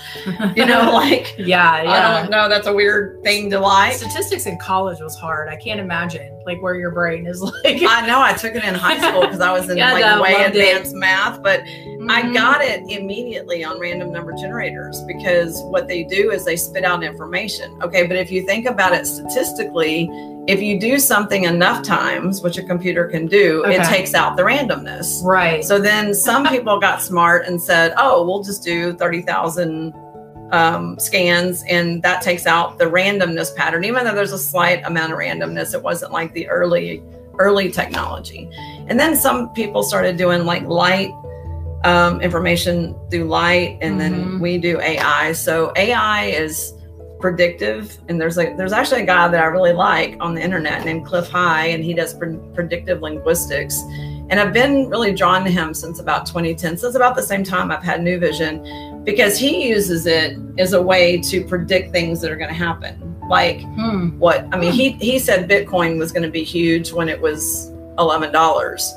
you 0.56 0.66
know, 0.66 0.92
like 0.94 1.36
yeah, 1.38 1.72
I 1.72 2.22
don't 2.22 2.32
know, 2.32 2.50
that's 2.50 2.68
a 2.68 2.74
weird 2.74 3.22
thing 3.24 3.50
to 3.52 3.60
like. 3.60 3.96
Statistics 3.96 4.46
in 4.46 4.58
college 4.58 5.00
was 5.00 5.16
hard. 5.16 5.50
I 5.50 5.56
can't 5.56 5.80
imagine 5.80 6.41
like 6.46 6.62
where 6.62 6.76
your 6.76 6.92
brain 6.92 7.28
is 7.28 7.42
like. 7.64 7.82
I 7.88 8.06
know 8.08 8.22
I 8.22 8.34
took 8.34 8.56
it 8.56 8.64
in 8.64 8.74
high 8.74 8.98
school 9.00 9.22
because 9.22 9.40
I 9.42 9.52
was 9.52 9.70
in 9.70 9.78
Yeah, 9.82 9.94
like 9.94 10.04
I 10.04 10.20
way 10.20 10.34
loved 10.34 10.56
it. 10.56 10.60
advanced 10.60 10.96
math, 10.96 11.42
but 11.44 11.62
I 12.10 12.24
Mhm. 12.24 12.34
got 12.34 12.62
it 12.64 12.82
immediately 12.90 13.64
on 13.64 13.80
random 13.80 14.12
number 14.12 14.34
generators 14.34 15.00
because 15.08 15.62
what 15.66 15.88
they 15.88 16.04
do 16.04 16.32
is 16.32 16.44
they 16.46 16.56
spit 16.56 16.84
out 16.84 17.04
information. 17.04 17.78
Okay, 17.84 18.08
but 18.08 18.18
if 18.18 18.32
you 18.32 18.42
think 18.46 18.66
about 18.66 18.94
it 18.94 19.06
statistically, 19.06 20.10
if 20.48 20.60
you 20.62 20.80
do 20.80 20.98
something 20.98 21.44
enough 21.44 21.84
times, 21.84 22.42
which 22.42 22.58
a 22.58 22.64
computer 22.64 23.06
can 23.08 23.28
do, 23.28 23.64
it 23.66 23.84
takes 23.86 24.16
out 24.16 24.36
the 24.36 24.42
randomness. 24.44 25.24
right. 25.24 25.64
So 25.64 25.78
then 25.80 26.14
some 26.16 26.48
people 26.48 26.80
got 26.80 27.02
smart 27.04 27.46
and 27.46 27.62
said, 27.62 27.94
oh, 27.98 28.26
we'll 28.26 28.42
just 28.44 28.64
do 28.64 28.94
30,000 28.94 29.94
um, 30.52 31.00
scans 31.00 31.64
and 31.70 32.02
that 32.04 32.22
takes 32.22 32.46
out 32.46 32.78
the 32.78 32.86
randomness 32.86 33.56
pattern. 33.56 33.84
Even 33.84 34.04
though 34.06 34.14
there's 34.14 34.34
a 34.34 34.38
slight 34.38 34.84
amount 34.86 35.12
of 35.14 35.18
randomness, 35.20 35.74
it 35.74 35.82
wasn't 35.82 36.12
like 36.12 36.34
the 36.34 36.48
early, 36.50 37.02
early 37.40 37.72
technology. 37.72 38.50
And 38.88 39.00
then 39.00 39.16
some 39.16 39.50
people 39.54 39.84
started 39.84 40.18
doing 40.18 40.46
like 40.46 40.64
light 40.64 41.12
um, 41.84 42.22
information 42.22 42.96
through 43.10 43.24
light 43.24 43.78
and 43.82 44.00
then 44.00 44.14
Mhm. 44.14 44.40
we 44.40 44.58
do 44.60 44.80
AI. 44.80 45.32
So 45.32 45.72
AI 45.76 46.26
is 46.26 46.74
predictive 47.20 47.98
and 48.10 48.20
there's 48.20 48.36
like 48.38 48.58
there's 48.58 48.74
actually 48.74 49.02
a 49.02 49.06
guy 49.06 49.28
that 49.28 49.40
I 49.40 49.46
really 49.46 49.74
like 49.74 50.18
on 50.20 50.34
the 50.36 50.42
internet 50.44 50.86
named 50.86 51.06
Cliff 51.06 51.28
High 51.30 51.68
and 51.68 51.84
he 51.84 51.94
does 51.94 52.14
pre- 52.14 52.38
predictive 52.54 53.02
linguistics 53.02 53.80
and 54.32 54.40
I've 54.40 54.54
been 54.54 54.90
really 54.90 55.14
drawn 55.14 55.44
to 55.44 55.52
him 55.52 55.74
since 55.74 56.00
about 56.00 56.26
2010 56.26 56.78
since 56.78 56.96
about 56.96 57.16
the 57.16 57.22
same 57.22 57.44
time 57.44 57.70
I've 57.70 57.84
had 57.84 58.02
New 58.02 58.18
Vision 58.20 59.04
because 59.04 59.38
he 59.38 59.68
uses 59.68 60.06
it 60.08 60.38
as 60.58 60.74
a 60.74 60.82
way 60.82 61.20
to 61.30 61.44
predict 61.46 61.92
things 61.92 62.22
that 62.22 62.32
are 62.32 62.38
going 62.38 62.50
to 62.50 62.56
happen 62.56 63.16
like 63.30 63.62
Hmm. 63.62 64.18
what 64.20 64.48
I 64.52 64.58
mean 64.58 64.72
he 64.74 64.92
he 64.94 65.20
said 65.20 65.50
Bitcoin 65.50 66.00
was 66.00 66.12
going 66.12 66.24
to 66.24 66.30
be 66.32 66.44
huge 66.44 66.92
when 66.92 67.08
it 67.10 67.20
was 67.22 67.70
$11 67.98 68.92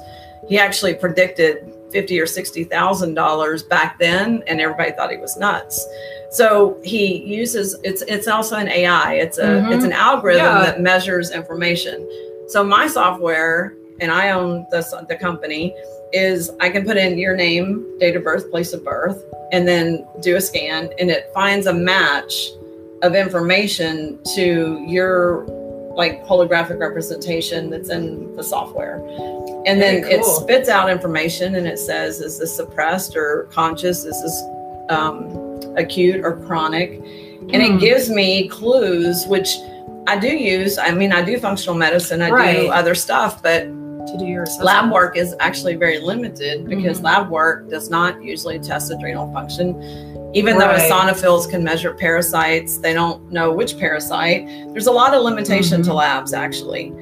he 0.49 0.59
actually 0.59 0.94
predicted 0.94 1.70
fifty 1.90 2.18
or 2.20 2.27
sixty 2.27 2.64
thousand 2.64 3.14
dollars 3.14 3.62
back 3.62 3.99
then, 4.01 4.42
and 4.49 4.61
everybody 4.61 4.90
thought 4.90 5.11
he 5.12 5.16
was 5.16 5.37
nuts. 5.37 5.87
So 6.33 6.77
he 6.83 7.23
uses 7.25 7.77
it's 7.85 8.03
it's 8.03 8.27
also 8.27 8.57
an 8.57 8.66
AI. 8.68 9.14
It's 9.14 9.38
a 9.38 9.44
Mhm. 9.47 9.73
it's 9.75 9.85
an 9.85 9.92
algorithm 9.92 10.44
Yeah. 10.44 10.64
that 10.64 10.81
measures 10.83 11.31
information. 11.31 12.07
So 12.49 12.64
my 12.64 12.88
software, 12.88 13.75
and 14.00 14.11
I 14.11 14.30
own 14.30 14.66
the 14.70 14.83
the 15.09 15.16
company, 15.16 15.74
is 16.12 16.50
I 16.61 16.68
can 16.70 16.85
put 16.85 16.96
in 16.96 17.18
your 17.18 17.37
name, 17.37 17.85
date 17.98 18.16
of 18.16 18.24
birth, 18.24 18.50
place 18.50 18.72
of 18.72 18.85
birth, 18.85 19.24
and 19.52 19.66
then 19.66 20.07
do 20.20 20.37
a 20.37 20.40
scan, 20.40 20.90
and 20.98 21.11
it 21.11 21.30
finds 21.35 21.66
a 21.66 21.74
match 21.74 22.50
of 23.02 23.14
information 23.14 24.18
to 24.35 24.85
your 24.88 25.44
like 25.94 26.24
holographic 26.26 26.78
representation 26.80 27.70
that's 27.70 27.88
in 27.88 28.35
the 28.35 28.42
software. 28.42 28.96
And 29.66 29.80
then 29.80 30.02
Very 30.02 30.14
it 30.14 30.24
spits 30.24 30.68
out 30.68 30.90
information 30.90 31.54
and 31.54 31.68
it 31.68 31.78
says, 31.78 32.20
is 32.20 32.38
this 32.38 32.54
suppressed 32.54 33.16
or 33.16 33.48
conscious? 33.52 34.04
Is 34.04 34.20
this 34.20 34.42
um, 34.90 35.61
acute 35.76 36.24
or 36.24 36.37
chronic? 36.46 36.90
And 37.52 37.62
Hmm. 37.62 37.76
it 37.76 37.80
gives 37.80 38.11
me 38.11 38.48
clues, 38.48 39.24
which 39.26 39.57
I 40.09 40.18
do 40.18 40.28
use. 40.28 40.78
I 40.78 40.90
mean, 40.90 41.12
I 41.12 41.22
do 41.22 41.38
functional 41.38 41.76
medicine, 41.76 42.22
I 42.22 42.30
Right. 42.30 42.57
do 42.57 42.68
other 42.68 42.96
stuff, 42.96 43.40
but 43.42 43.68
to 44.07 44.19
do 44.19 44.25
your 44.27 44.43
assessment. 44.45 44.67
lab 44.67 44.93
work 44.93 45.17
is 45.17 45.35
actually 45.40 45.75
very 45.77 45.99
limited 45.99 46.67
because 46.69 47.01
Mhm. 47.01 47.05
lab 47.05 47.31
work 47.31 47.69
does 47.71 47.90
not 47.90 48.23
usually 48.23 48.59
test 48.59 48.90
adrenal 48.93 49.33
function. 49.33 49.81
Even 50.35 50.59
though 50.59 50.67
Right. 50.67 50.90
eosinophils 50.90 51.49
can 51.49 51.62
measure 51.62 51.93
parasites, 51.95 52.79
they 52.79 52.93
don't 52.93 53.31
know 53.33 53.53
which 53.53 53.79
parasite. 53.79 54.49
There's 54.73 54.87
a 54.88 54.93
lot 54.93 55.14
of 55.14 55.23
limitation 55.23 55.83
to 55.85 55.90
Mhm. 55.90 55.95
labs 55.97 56.33
actually, 56.35 56.93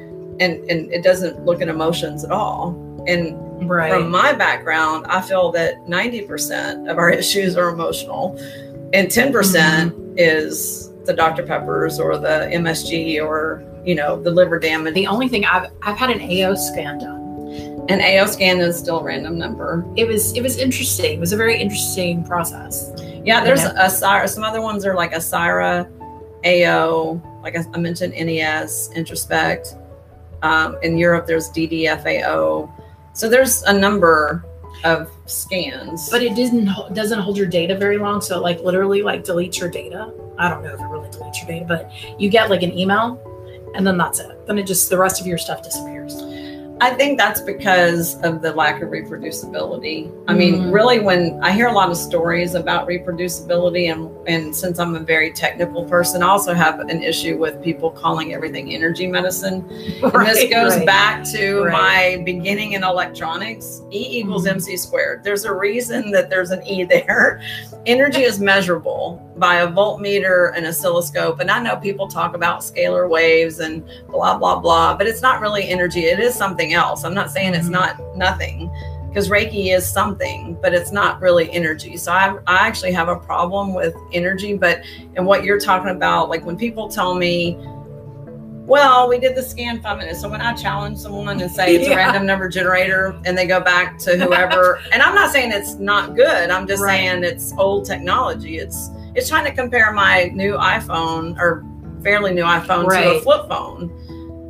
and 0.40 0.58
and 0.70 0.92
it 0.92 1.02
doesn't 1.02 1.44
look 1.46 1.62
at 1.62 1.68
emotions 1.68 2.24
at 2.24 2.30
all. 2.30 2.74
And 3.06 3.36
right. 3.68 3.92
from 3.92 4.10
my 4.10 4.32
background, 4.32 5.06
I 5.08 5.20
feel 5.22 5.50
that 5.52 5.88
90% 5.88 6.88
of 6.88 6.98
our 6.98 7.10
issues 7.22 7.56
are 7.56 7.68
emotional, 7.70 8.36
and 8.92 9.10
10% 9.10 9.92
Mm-hmm. 9.92 10.14
is 10.18 10.90
the 11.06 11.12
Dr 11.14 11.42
Peppers 11.42 11.98
or 11.98 12.16
the 12.18 12.48
MSG 12.52 13.18
or 13.18 13.62
you 13.84 13.94
know 13.94 14.20
the 14.20 14.30
liver 14.30 14.58
damage. 14.58 14.94
the 14.94 15.06
only 15.06 15.28
thing 15.28 15.44
I've 15.44 15.70
I've 15.82 15.96
had 15.96 16.10
an 16.10 16.20
AO 16.20 16.54
scan 16.54 16.98
done. 16.98 17.20
An 17.88 18.00
AO 18.00 18.26
scan 18.26 18.60
is 18.60 18.78
still 18.78 19.00
a 19.00 19.04
random 19.04 19.36
number. 19.38 19.84
It 19.96 20.06
was 20.06 20.32
it 20.36 20.42
was 20.42 20.58
interesting. 20.58 21.14
It 21.14 21.20
was 21.20 21.32
a 21.32 21.36
very 21.36 21.60
interesting 21.60 22.24
process. 22.24 22.92
Yeah, 23.24 23.44
there's 23.44 23.62
a. 23.64 24.28
Some 24.28 24.44
other 24.44 24.60
ones 24.60 24.84
are 24.84 24.94
like 24.94 25.12
a 25.12 25.20
Syra, 25.20 25.88
AO, 26.44 27.20
like 27.42 27.56
I 27.56 27.64
I 27.74 27.78
mentioned, 27.78 28.14
NES, 28.14 28.90
Introspect. 28.94 29.78
Um, 30.42 30.76
in 30.82 30.98
Europe, 30.98 31.26
there's 31.26 31.50
DDFAO. 31.50 32.70
So 33.12 33.28
there's 33.28 33.62
a 33.62 33.72
number 33.72 34.44
of 34.84 35.10
scans. 35.26 36.08
But 36.10 36.22
it 36.22 36.34
didn't 36.34 36.66
doesn't 36.94 37.20
hold 37.20 37.36
your 37.36 37.46
data 37.46 37.76
very 37.76 37.98
long. 37.98 38.20
So 38.20 38.38
it, 38.38 38.42
like 38.42 38.60
literally 38.60 39.02
like 39.02 39.24
deletes 39.24 39.58
your 39.58 39.68
data. 39.68 40.12
I 40.38 40.48
don't 40.48 40.62
know 40.62 40.74
if 40.74 40.80
it 40.80 40.84
really 40.84 41.08
deletes 41.10 41.38
your 41.38 41.46
data, 41.46 41.64
but 41.66 41.92
you 42.20 42.28
get 42.28 42.50
like 42.50 42.62
an 42.62 42.76
email, 42.76 43.20
and 43.74 43.86
then 43.86 43.96
that's 43.96 44.18
it. 44.18 44.46
Then 44.46 44.58
it 44.58 44.66
just 44.66 44.90
the 44.90 44.98
rest 44.98 45.20
of 45.20 45.26
your 45.26 45.38
stuff 45.38 45.62
disappears. 45.62 46.21
I 46.82 46.90
think 46.90 47.16
that's 47.16 47.40
because 47.40 48.20
of 48.22 48.42
the 48.42 48.52
lack 48.54 48.82
of 48.82 48.88
reproducibility. 48.88 50.10
I 50.26 50.34
mean, 50.34 50.54
Mhm. 50.64 50.72
really, 50.72 50.98
when 50.98 51.38
I 51.40 51.52
hear 51.52 51.68
a 51.68 51.72
lot 51.72 51.90
of 51.90 51.96
stories 51.96 52.56
about 52.56 52.88
reproducibility, 52.88 53.92
and 53.92 54.10
and 54.26 54.54
since 54.54 54.78
I'm 54.78 54.94
a 54.94 55.00
very 55.00 55.32
technical 55.32 55.84
person, 55.84 56.22
I 56.22 56.28
also 56.28 56.54
have 56.54 56.78
an 56.80 57.02
issue 57.02 57.38
with 57.38 57.60
people 57.62 57.90
calling 57.90 58.34
everything 58.34 58.72
energy 58.72 59.06
medicine. 59.06 59.64
And 60.02 60.26
this 60.26 60.48
goes 60.50 60.76
right. 60.76 60.86
back 60.86 61.24
to 61.32 61.62
Right. 61.64 61.72
my 62.18 62.22
beginning 62.24 62.72
in 62.72 62.82
electronics. 62.84 63.82
E 63.92 64.18
equals 64.20 64.44
Mhm. 64.46 64.52
mc 64.56 64.76
squared. 64.76 65.22
There's 65.24 65.44
a 65.44 65.52
reason 65.52 66.10
that 66.12 66.30
there's 66.30 66.50
an 66.52 66.62
E 66.66 66.84
there. 66.84 67.40
Energy 67.86 68.22
is 68.22 68.38
measurable 68.38 69.20
by 69.36 69.56
a 69.56 69.66
voltmeter 69.66 70.52
and 70.56 70.66
oscilloscope. 70.66 71.40
And 71.40 71.50
I 71.50 71.60
know 71.60 71.74
people 71.76 72.06
talk 72.06 72.36
about 72.36 72.60
scalar 72.60 73.08
waves 73.08 73.58
and 73.58 73.82
blah, 74.08 74.38
blah, 74.38 74.60
blah, 74.60 74.94
but 74.96 75.08
it's 75.08 75.20
not 75.22 75.40
really 75.40 75.68
energy. 75.68 76.04
It 76.06 76.20
is 76.20 76.34
something 76.34 76.71
else. 76.72 77.04
I'm 77.04 77.14
not 77.14 77.30
saying 77.30 77.54
it's 77.54 77.68
Mhm. 77.68 77.72
not 77.72 78.16
nothing 78.16 78.70
because 79.08 79.28
Reiki 79.28 79.74
is 79.76 79.86
something, 79.86 80.56
but 80.62 80.72
it's 80.72 80.90
not 80.92 81.20
really 81.20 81.52
energy. 81.52 81.96
So 81.98 82.12
I, 82.12 82.34
I 82.46 82.66
actually 82.66 82.92
have 82.92 83.08
a 83.08 83.16
problem 83.16 83.74
with 83.74 83.94
energy. 84.12 84.54
But 84.54 84.80
and 85.16 85.26
what 85.26 85.44
you're 85.44 85.60
talking 85.60 85.90
about, 85.90 86.30
like 86.30 86.44
when 86.46 86.56
people 86.56 86.88
tell 86.88 87.14
me, 87.14 87.58
well, 88.64 89.08
we 89.08 89.18
did 89.18 89.34
the 89.34 89.42
scan 89.42 89.80
five 89.82 89.98
minutes. 89.98 90.20
So 90.20 90.28
when 90.28 90.40
I 90.40 90.52
challenge 90.54 90.96
someone 90.98 91.40
and 91.40 91.50
say 91.50 91.74
it's 91.76 91.88
a 91.88 91.96
random 91.96 92.24
number 92.24 92.48
generator 92.48 93.14
and 93.24 93.36
they 93.36 93.46
go 93.46 93.60
back 93.60 93.98
to 94.00 94.16
whoever, 94.16 94.80
and 94.92 95.02
I'm 95.02 95.14
not 95.14 95.30
saying 95.32 95.52
it's 95.52 95.74
not 95.74 96.14
good. 96.14 96.48
I'm 96.50 96.66
just 96.66 96.82
Right. 96.82 96.96
saying 96.98 97.24
it's 97.24 97.52
old 97.58 97.84
technology. 97.84 98.58
It's 98.58 98.90
it's 99.14 99.28
trying 99.28 99.44
to 99.44 99.52
compare 99.52 99.92
my 99.92 100.30
new 100.32 100.54
iPhone 100.54 101.36
or 101.38 101.64
fairly 102.02 102.32
new 102.32 102.44
iPhone 102.44 102.88
to 102.88 103.16
a 103.16 103.20
flip 103.20 103.46
phone. 103.48 103.90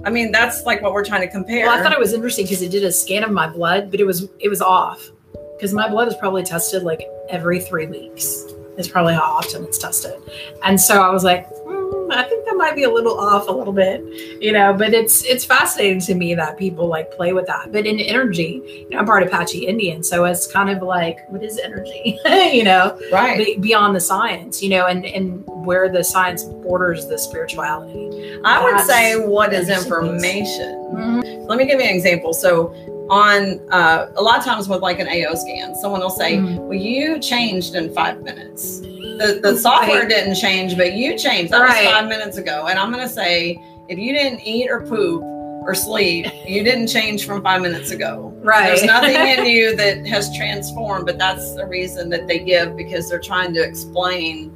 I 0.05 0.11
mean, 0.11 0.33
that's 0.33 0.65
like 0.65 0.83
what 0.83 0.93
we're 0.93 1.05
trying 1.05 1.21
to 1.23 1.29
compare. 1.29 1.67
Well, 1.67 1.79
I 1.79 1.83
thought 1.83 1.93
it 1.93 1.99
was 1.99 2.13
interesting 2.13 2.45
because 2.45 2.63
it 2.63 2.71
did 2.71 2.85
a 2.85 2.93
scan 2.93 3.23
of 3.23 3.31
my 3.31 3.49
blood, 3.49 3.91
but 3.91 4.01
it 4.01 4.05
was 4.05 4.29
it 4.41 4.49
was 4.49 4.61
off 4.61 5.09
because 5.57 5.73
my 5.73 5.89
blood 5.89 6.09
is 6.09 6.15
probably 6.17 6.43
tested 6.43 6.83
like 6.83 7.03
every 7.29 7.61
three 7.61 7.87
weeks. 7.87 8.45
It's 8.77 8.89
probably 8.89 9.15
how 9.15 9.23
often 9.23 9.65
it's 9.65 9.79
tested, 9.79 10.21
and 10.65 10.81
so 10.81 11.03
I 11.03 11.11
was 11.11 11.25
like, 11.25 11.47
hmm, 11.49 12.11
I 12.11 12.23
think 12.25 12.47
that 12.47 12.57
might 12.57 12.75
be 12.75 12.85
a 12.85 12.91
little 12.91 13.19
off 13.19 13.47
a 13.47 13.53
little 13.53 13.73
bit, 13.73 14.03
you 14.43 14.51
know. 14.51 14.73
But 14.73 14.95
it's 14.95 15.25
it's 15.25 15.45
fascinating 15.45 16.01
to 16.01 16.15
me 16.15 16.35
that 16.35 16.59
people 16.59 16.89
like 16.89 17.13
play 17.13 17.33
with 17.33 17.47
that. 17.47 17.71
But 17.71 17.87
in 17.87 18.01
energy, 18.01 18.87
you 18.89 18.91
know, 18.91 18.99
I'm 18.99 19.07
part 19.07 19.23
Apache 19.23 19.67
Indian, 19.67 20.03
so 20.03 20.25
it's 20.25 20.51
kind 20.51 20.71
of 20.71 20.83
like 20.83 21.19
what 21.31 21.45
is 21.45 21.59
energy, 21.59 22.19
you 22.25 22.65
know, 22.65 22.99
right. 23.13 23.37
be, 23.37 23.57
beyond 23.59 23.95
the 23.95 24.01
science, 24.01 24.63
you 24.63 24.71
know, 24.71 24.87
and 24.87 25.05
and 25.05 25.45
where 25.65 25.89
the 25.89 26.03
science 26.05 26.45
borders 26.45 27.07
the 27.07 27.19
spirituality. 27.19 28.41
I 28.45 28.63
would 28.63 28.75
That's 28.75 28.87
say 28.87 29.17
what 29.17 29.53
is 29.53 29.69
information? 29.69 31.47
Let 31.47 31.59
me 31.59 31.65
give 31.67 31.81
you 31.81 31.87
an 31.87 31.95
example. 31.95 32.33
So 32.35 32.75
on 33.11 33.61
uh, 33.71 34.07
a 34.17 34.23
lot 34.23 34.39
of 34.39 34.45
times 34.45 34.69
with 34.69 34.81
like 34.81 34.99
an 34.99 35.09
AO 35.09 35.35
scan, 35.35 35.75
someone 35.75 36.01
will 36.01 36.11
say, 36.11 36.37
Mhm. 36.37 36.59
"Well, 36.59 36.75
you 36.79 37.19
changed 37.19 37.75
in 37.75 37.93
five 37.93 38.23
minutes." 38.23 38.81
The, 38.81 39.41
the 39.43 39.57
software 39.59 40.01
Right. 40.01 40.09
didn't 40.09 40.37
change, 40.37 40.77
but 40.77 40.95
you 40.95 41.19
changed. 41.19 41.53
That 41.53 41.61
Right. 41.61 41.85
was 41.85 41.93
five 41.93 42.09
minutes 42.09 42.39
ago. 42.39 42.67
And 42.69 42.79
I'm 42.79 42.91
going 42.91 43.07
to 43.07 43.13
say, 43.13 43.61
if 43.89 43.99
you 43.99 44.13
didn't 44.13 44.41
eat 44.41 44.71
or 44.71 44.81
poop 44.81 45.23
or 45.67 45.75
sleep, 45.75 46.27
you 46.47 46.65
didn't 46.65 46.87
change 46.87 47.27
from 47.27 47.43
five 47.43 47.61
minutes 47.61 47.91
ago. 47.91 48.33
Right. 48.43 48.67
There's 48.69 48.85
nothing 48.85 49.15
in 49.15 49.45
you 49.55 49.77
that 49.77 50.07
has 50.07 50.35
transformed, 50.37 51.05
but 51.07 51.19
that's 51.19 51.55
the 51.55 51.67
reason 51.67 52.09
that 52.11 52.27
they 52.27 52.39
give 52.39 52.77
because 52.77 53.09
they're 53.11 53.21
trying 53.21 53.53
to 53.55 53.63
explain 53.63 54.51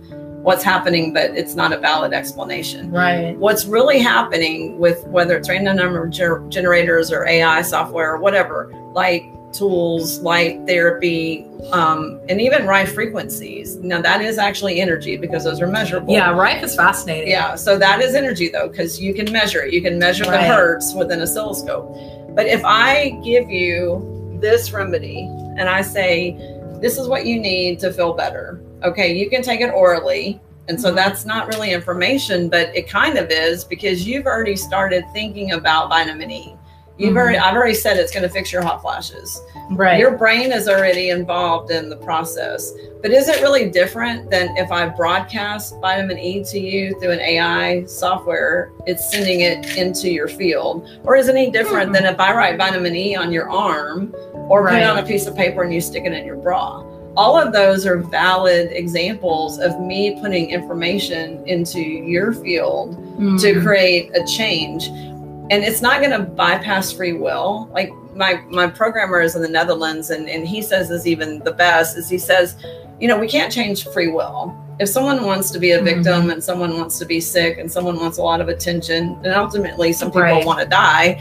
what's 0.47 0.63
happening, 0.63 1.13
but 1.13 1.31
it's 1.37 1.57
not 1.57 1.73
a 1.73 1.77
valid 1.77 2.13
explanation 2.13 2.89
Right. 2.93 3.37
what's 3.37 3.67
really 3.67 3.99
happening 3.99 4.79
with 4.79 5.05
whether 5.09 5.37
it's 5.37 5.49
random 5.49 5.77
number 5.77 6.07
ger- 6.07 6.41
generators 6.49 7.11
or 7.11 7.27
AI 7.27 7.63
software 7.63 8.13
or 8.15 8.19
whatever, 8.19 8.71
light 8.95 9.25
tools, 9.53 10.21
light 10.21 10.61
therapy, 10.65 11.45
um, 11.73 12.21
and 12.29 12.41
even 12.41 12.65
Rife 12.65 12.93
frequencies. 12.95 13.75
Now 13.77 14.01
that 14.01 14.21
is 14.21 14.39
actually 14.39 14.81
energy 14.81 15.17
because 15.17 15.43
those 15.43 15.61
are 15.61 15.67
measurable. 15.67 16.15
Yeah, 16.15 16.31
Rife 16.31 16.63
is 16.63 16.77
fascinating. 16.77 17.29
Yeah, 17.29 17.57
so 17.57 17.77
that 17.79 18.01
is 18.01 18.15
energy 18.15 18.49
though, 18.49 18.69
because 18.69 19.01
you 19.01 19.15
can 19.15 19.33
measure 19.33 19.63
it. 19.63 19.73
You 19.73 19.83
can 19.83 19.99
measure 19.99 20.27
the 20.27 20.39
hertz 20.39 20.95
with 20.95 21.11
an 21.11 21.23
oscilloscope. 21.23 21.89
But 22.37 22.47
if 22.47 22.63
I 22.65 23.19
give 23.25 23.51
you 23.51 24.39
this 24.41 24.73
remedy 24.73 25.23
and 25.59 25.69
I 25.69 25.83
say, 25.83 26.37
this 26.81 26.99
is 26.99 27.09
what 27.09 27.27
you 27.27 27.41
need 27.41 27.81
to 27.81 27.93
feel 27.93 28.13
better, 28.13 28.61
okay, 28.85 29.15
you 29.15 29.29
can 29.31 29.43
take 29.43 29.61
it 29.61 29.71
orally. 29.71 30.41
And 30.69 30.81
so 30.81 30.91
Mhm. 30.93 30.97
that's 30.97 31.25
not 31.25 31.47
really 31.49 31.73
information, 31.73 32.49
but 32.49 32.75
it 32.75 32.89
kind 32.89 33.17
of 33.19 33.31
is 33.31 33.65
because 33.65 34.07
you've 34.07 34.27
already 34.27 34.57
started 34.57 35.05
thinking 35.13 35.53
about 35.53 35.89
vitamin 35.89 36.31
E. 36.31 36.57
You've 36.99 37.13
Mhm. 37.13 37.19
already, 37.19 37.39
I've 37.39 37.55
already 37.55 37.75
said 37.75 37.99
it's 37.99 38.11
going 38.11 38.23
to 38.23 38.29
fix 38.29 38.51
your 38.53 38.63
hot 38.63 38.81
flashes. 38.81 39.41
Right. 39.73 39.99
Your 40.01 40.13
brain 40.13 40.51
is 40.51 40.67
already 40.67 41.11
involved 41.11 41.71
in 41.71 41.91
the 41.91 41.97
process. 41.97 42.73
But 43.03 43.11
is 43.11 43.29
it 43.29 43.43
really 43.43 43.69
different 43.69 44.31
than 44.31 44.57
if 44.57 44.73
I 44.73 44.87
broadcast 44.89 45.77
vitamin 45.81 46.19
E 46.19 46.43
to 46.45 46.59
you 46.59 46.99
through 46.99 47.11
an 47.13 47.21
AI 47.21 47.85
software? 47.85 48.71
It's 48.87 49.11
sending 49.13 49.41
it 49.43 49.77
into 49.77 50.11
your 50.11 50.27
field. 50.27 50.89
Or 51.05 51.17
is 51.17 51.29
it 51.29 51.33
any 51.37 51.51
different 51.51 51.89
Hmm. 51.89 51.93
than 51.93 52.07
if 52.07 52.19
I 52.19 52.33
write 52.35 52.57
vitamin 52.57 52.97
E 52.97 53.15
on 53.15 53.31
your 53.31 53.49
arm 53.51 54.15
or 54.49 54.67
put 54.67 54.75
it 54.79 54.83
on 54.85 54.99
a 54.99 55.03
piece 55.05 55.27
of 55.27 55.37
paper 55.37 55.63
and 55.63 55.73
you 55.73 55.81
stick 55.83 56.05
it 56.07 56.13
in 56.13 56.25
your 56.25 56.37
bra? 56.37 56.83
All 57.17 57.39
of 57.41 57.53
those 57.53 57.87
are 57.87 57.97
valid 57.99 58.71
examples 58.73 59.59
of 59.59 59.81
me 59.81 60.19
putting 60.21 60.51
information 60.51 61.43
into 61.47 61.81
your 61.81 62.33
field 62.33 63.03
Mm. 63.17 63.41
to 63.41 63.63
create 63.63 64.11
a 64.15 64.23
change 64.27 64.89
and 64.89 65.65
it's 65.65 65.81
not 65.81 66.01
going 66.01 66.11
to 66.11 66.19
bypass 66.19 66.93
free 66.93 67.15
will 67.15 67.67
like 67.73 67.91
my 68.15 68.43
my 68.51 68.67
programmer 68.67 69.21
is 69.23 69.35
in 69.37 69.41
the 69.41 69.49
netherlands 69.49 70.11
and, 70.11 70.29
and 70.29 70.47
he 70.47 70.61
says 70.61 70.91
is 70.91 71.07
even 71.07 71.39
the 71.45 71.53
best 71.53 71.97
is 71.97 72.11
he 72.11 72.19
says 72.19 72.57
you 73.01 73.09
know 73.09 73.17
we 73.19 73.27
can't 73.27 73.51
change 73.51 73.85
free 73.89 74.09
will 74.09 74.55
if 74.81 74.89
someone 74.91 75.25
wants 75.25 75.51
to 75.53 75.59
be 75.59 75.71
a 75.71 75.81
victim 75.81 76.23
Mm-hmm. 76.23 76.31
and 76.33 76.45
someone 76.45 76.77
wants 76.77 76.99
to 76.99 77.07
be 77.07 77.21
sick 77.21 77.57
and 77.59 77.71
someone 77.73 77.97
wants 77.99 78.19
a 78.19 78.23
lot 78.23 78.41
of 78.43 78.49
attention 78.49 79.17
and 79.25 79.29
ultimately 79.29 79.95
some 79.95 80.09
people 80.11 80.23
Right. 80.23 80.45
want 80.45 80.59
to 80.61 80.67
die 80.67 81.19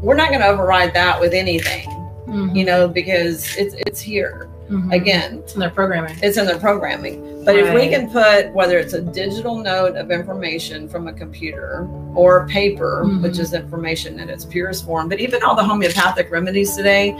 we're 0.00 0.14
not 0.14 0.28
going 0.28 0.42
to 0.42 0.46
override 0.46 0.92
that 0.94 1.18
with 1.20 1.32
anything 1.32 1.88
Mhm. 2.28 2.54
you 2.54 2.64
know 2.64 2.86
because 2.86 3.56
it's 3.56 3.74
it's 3.86 4.00
here 4.00 4.48
Mm-hmm. 4.70 4.92
Again, 4.92 5.38
it's 5.38 5.54
in 5.54 5.60
their 5.60 5.70
programming. 5.70 6.16
It's 6.22 6.38
in 6.38 6.46
their 6.46 6.58
programming. 6.58 7.44
But 7.44 7.56
right. 7.56 7.66
if 7.66 7.74
we 7.74 7.88
can 7.88 8.08
put 8.10 8.52
whether 8.52 8.78
it's 8.78 8.92
a 8.92 9.02
digital 9.02 9.56
note 9.56 9.96
of 9.96 10.10
information 10.12 10.88
from 10.88 11.08
a 11.08 11.12
computer 11.12 11.88
or 12.14 12.46
paper, 12.46 13.02
mm-hmm. 13.04 13.22
which 13.22 13.38
is 13.38 13.52
information 13.52 14.20
in 14.20 14.30
its 14.30 14.44
purest 14.44 14.84
form, 14.84 15.08
but 15.08 15.18
even 15.18 15.42
all 15.42 15.56
the 15.56 15.64
homeopathic 15.64 16.30
remedies 16.30 16.76
today, 16.76 17.16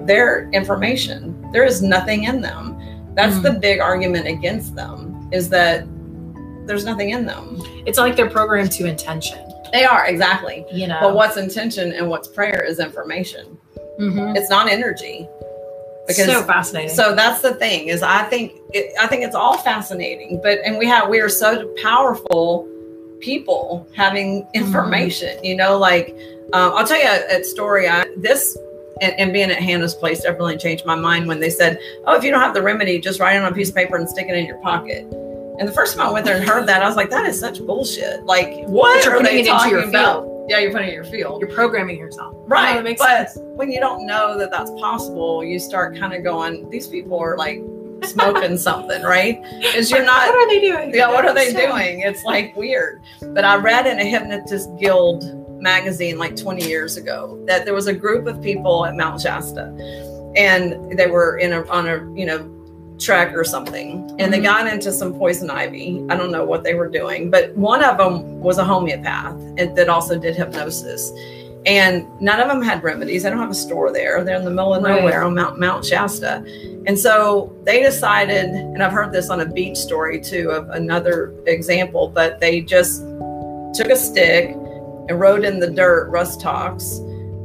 they're 0.00 0.50
information. 0.50 1.50
There 1.52 1.64
is 1.64 1.82
nothing 1.82 2.24
in 2.24 2.42
them. 2.42 2.76
That's 3.14 3.34
mm-hmm. 3.34 3.44
the 3.44 3.52
big 3.52 3.80
argument 3.80 4.26
against 4.26 4.74
them 4.74 5.30
is 5.32 5.48
that 5.50 5.86
there's 6.66 6.84
nothing 6.84 7.10
in 7.10 7.24
them. 7.24 7.62
It's 7.86 7.98
like 7.98 8.14
they're 8.16 8.30
programmed 8.30 8.72
to 8.72 8.86
intention. 8.86 9.38
They 9.72 9.84
are 9.84 10.06
exactly. 10.06 10.66
You 10.72 10.88
know, 10.88 10.98
but 11.00 11.14
what's 11.14 11.36
intention 11.36 11.92
and 11.92 12.08
what's 12.08 12.28
prayer 12.28 12.62
is 12.62 12.78
information. 12.78 13.56
Mm-hmm. 13.98 14.36
It's 14.36 14.50
not 14.50 14.68
energy. 14.68 15.28
Because, 16.16 16.26
so 16.26 16.42
fascinating. 16.44 16.94
So 16.94 17.14
that's 17.14 17.42
the 17.42 17.54
thing 17.54 17.88
is 17.88 18.02
I 18.02 18.24
think 18.24 18.52
it, 18.72 18.92
I 19.00 19.06
think 19.06 19.24
it's 19.24 19.34
all 19.34 19.58
fascinating, 19.58 20.40
but 20.42 20.58
and 20.64 20.78
we 20.78 20.86
have 20.86 21.08
we 21.08 21.20
are 21.20 21.28
so 21.28 21.72
powerful 21.82 22.68
people 23.20 23.86
having 23.94 24.42
mm-hmm. 24.42 24.64
information. 24.64 25.36
Mm-hmm. 25.36 25.44
You 25.44 25.56
know, 25.56 25.78
like 25.78 26.16
um, 26.52 26.72
I'll 26.74 26.86
tell 26.86 26.98
you 26.98 27.08
a, 27.08 27.40
a 27.40 27.44
story. 27.44 27.88
I, 27.88 28.06
this 28.16 28.56
and, 29.00 29.18
and, 29.18 29.32
being 29.32 29.50
at 29.50 29.58
Hanna's 29.58 29.94
place 29.94 30.22
definitely 30.22 30.58
changed 30.58 30.84
my 30.84 30.94
mind 30.94 31.26
when 31.26 31.40
they 31.40 31.50
said, 31.50 31.78
"Oh, 32.06 32.16
if 32.16 32.24
you 32.24 32.30
don't 32.30 32.40
have 32.40 32.54
the 32.54 32.62
remedy, 32.62 32.98
just 33.00 33.20
write 33.20 33.36
it 33.36 33.42
on 33.42 33.50
a 33.50 33.54
piece 33.54 33.70
of 33.70 33.74
paper 33.74 33.96
and 33.96 34.08
stick 34.08 34.26
it 34.28 34.36
in 34.36 34.46
your 34.46 34.58
pocket." 34.58 35.06
And 35.60 35.68
the 35.68 35.72
first 35.72 35.94
time 35.94 36.08
I 36.08 36.10
went 36.10 36.24
there 36.24 36.36
and 36.36 36.44
heard 36.44 36.66
that, 36.68 36.82
I 36.82 36.86
was 36.86 36.96
like, 36.96 37.10
that 37.10 37.26
is 37.26 37.38
such 37.38 37.60
bullshit. 37.66 38.24
Like, 38.24 38.64
what 38.64 39.06
are 39.06 39.22
they 39.22 39.44
talking 39.44 39.90
about? 39.90 40.26
Yeah, 40.48 40.58
you're 40.58 40.72
putting 40.72 40.88
it 40.88 40.92
in 40.92 40.94
your 40.94 41.04
field. 41.04 41.42
You're 41.42 41.54
programming 41.54 41.98
yourself. 41.98 42.34
Right. 42.46 42.78
Oh, 42.78 42.94
but 42.98 43.30
sense. 43.30 43.38
when 43.56 43.70
you 43.70 43.78
don't 43.78 44.06
know 44.06 44.38
that 44.38 44.50
that's 44.50 44.70
possible, 44.80 45.44
you 45.44 45.58
start 45.58 45.98
kind 45.98 46.14
of 46.14 46.24
going, 46.24 46.70
these 46.70 46.88
people 46.88 47.20
are 47.20 47.36
like 47.36 47.60
smoking 48.04 48.56
something, 48.58 49.02
right? 49.02 49.38
Is 49.76 49.90
you're 49.90 50.02
not. 50.02 50.28
What 50.28 50.34
are 50.34 50.48
they 50.48 50.60
doing? 50.60 50.94
Yeah, 50.94 51.10
what 51.10 51.26
are 51.26 51.34
they 51.34 51.52
doing? 51.52 52.00
It's 52.00 52.24
like 52.24 52.56
weird. 52.56 53.02
But 53.20 53.44
I 53.44 53.56
read 53.56 53.86
in 53.86 54.00
a 54.00 54.04
hypnotist 54.04 54.70
guild 54.78 55.22
magazine 55.60 56.16
like 56.16 56.36
20 56.36 56.66
years 56.66 56.96
ago 56.96 57.38
that 57.46 57.66
there 57.66 57.74
was 57.74 57.86
a 57.86 57.92
group 57.92 58.26
of 58.26 58.40
people 58.40 58.86
at 58.86 58.96
Mount 58.96 59.20
Shasta 59.20 59.66
and 60.36 60.98
they 60.98 61.06
were 61.06 61.36
in 61.36 61.52
a 61.52 61.66
on 61.68 61.86
a 61.86 61.96
you 62.18 62.24
know 62.24 62.38
trek 63.00 63.34
or 63.34 63.44
something 63.44 64.14
and 64.18 64.32
they 64.32 64.40
got 64.40 64.66
into 64.66 64.92
some 64.92 65.14
poison 65.14 65.50
ivy. 65.50 66.04
I 66.08 66.16
don't 66.16 66.30
know 66.30 66.44
what 66.44 66.62
they 66.62 66.74
were 66.74 66.88
doing 66.88 67.30
but 67.30 67.54
one 67.56 67.82
of 67.82 67.98
them 67.98 68.40
was 68.40 68.58
a 68.58 68.64
homeopath 68.64 69.34
and 69.58 69.76
that 69.76 69.88
also 69.88 70.18
did 70.18 70.36
hypnosis. 70.36 71.10
And 71.66 72.06
none 72.22 72.40
of 72.40 72.48
them 72.48 72.62
had 72.62 72.82
remedies. 72.82 73.22
They 73.22 73.28
don't 73.28 73.38
have 73.38 73.50
a 73.50 73.54
store 73.54 73.92
there. 73.92 74.24
They're 74.24 74.36
in 74.36 74.46
the 74.46 74.50
middle 74.50 74.72
of 74.72 74.82
right. 74.82 74.98
nowhere 74.98 75.22
on 75.22 75.34
mount 75.34 75.58
mount 75.58 75.84
shasta. 75.84 76.42
And 76.86 76.98
so 76.98 77.54
they 77.64 77.82
decided 77.82 78.46
and 78.46 78.82
i've 78.82 78.92
heard 78.92 79.12
this 79.12 79.30
on 79.30 79.40
a 79.40 79.46
beach 79.46 79.76
story 79.76 80.20
too 80.20 80.50
of 80.50 80.68
another 80.70 81.34
example 81.46 82.08
but 82.08 82.40
they 82.40 82.60
just 82.60 83.02
took 83.74 83.88
a 83.90 83.96
stick 83.96 84.50
and 85.08 85.20
wrote 85.20 85.44
in 85.44 85.60
the 85.60 85.70
dirt 85.70 86.08
Rhus 86.10 86.36
tox 86.36 86.98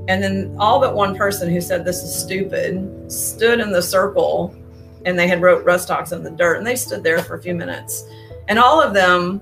and 0.08 0.24
then 0.24 0.56
all 0.60 0.80
but 0.80 0.96
one 0.96 1.15
person 1.15 1.50
who 1.50 1.60
said 1.60 1.84
this 1.84 2.02
is 2.04 2.15
stupid 2.15 3.12
stood 3.12 3.60
in 3.60 3.72
the 3.72 3.82
circle 3.82 4.56
and 5.06 5.18
they 5.18 5.28
had 5.28 5.41
wrote 5.41 5.65
Rhus 5.65 5.86
tox 5.86 6.12
in 6.12 6.24
the 6.24 6.32
dirt 6.32 6.58
and 6.58 6.68
they 6.68 6.76
stood 6.76 7.04
there 7.04 7.22
for 7.22 7.36
a 7.36 7.41
few 7.41 7.56
minutes. 7.56 8.04
And 8.48 8.60
all 8.60 8.82
of 8.82 8.94
them 8.94 9.41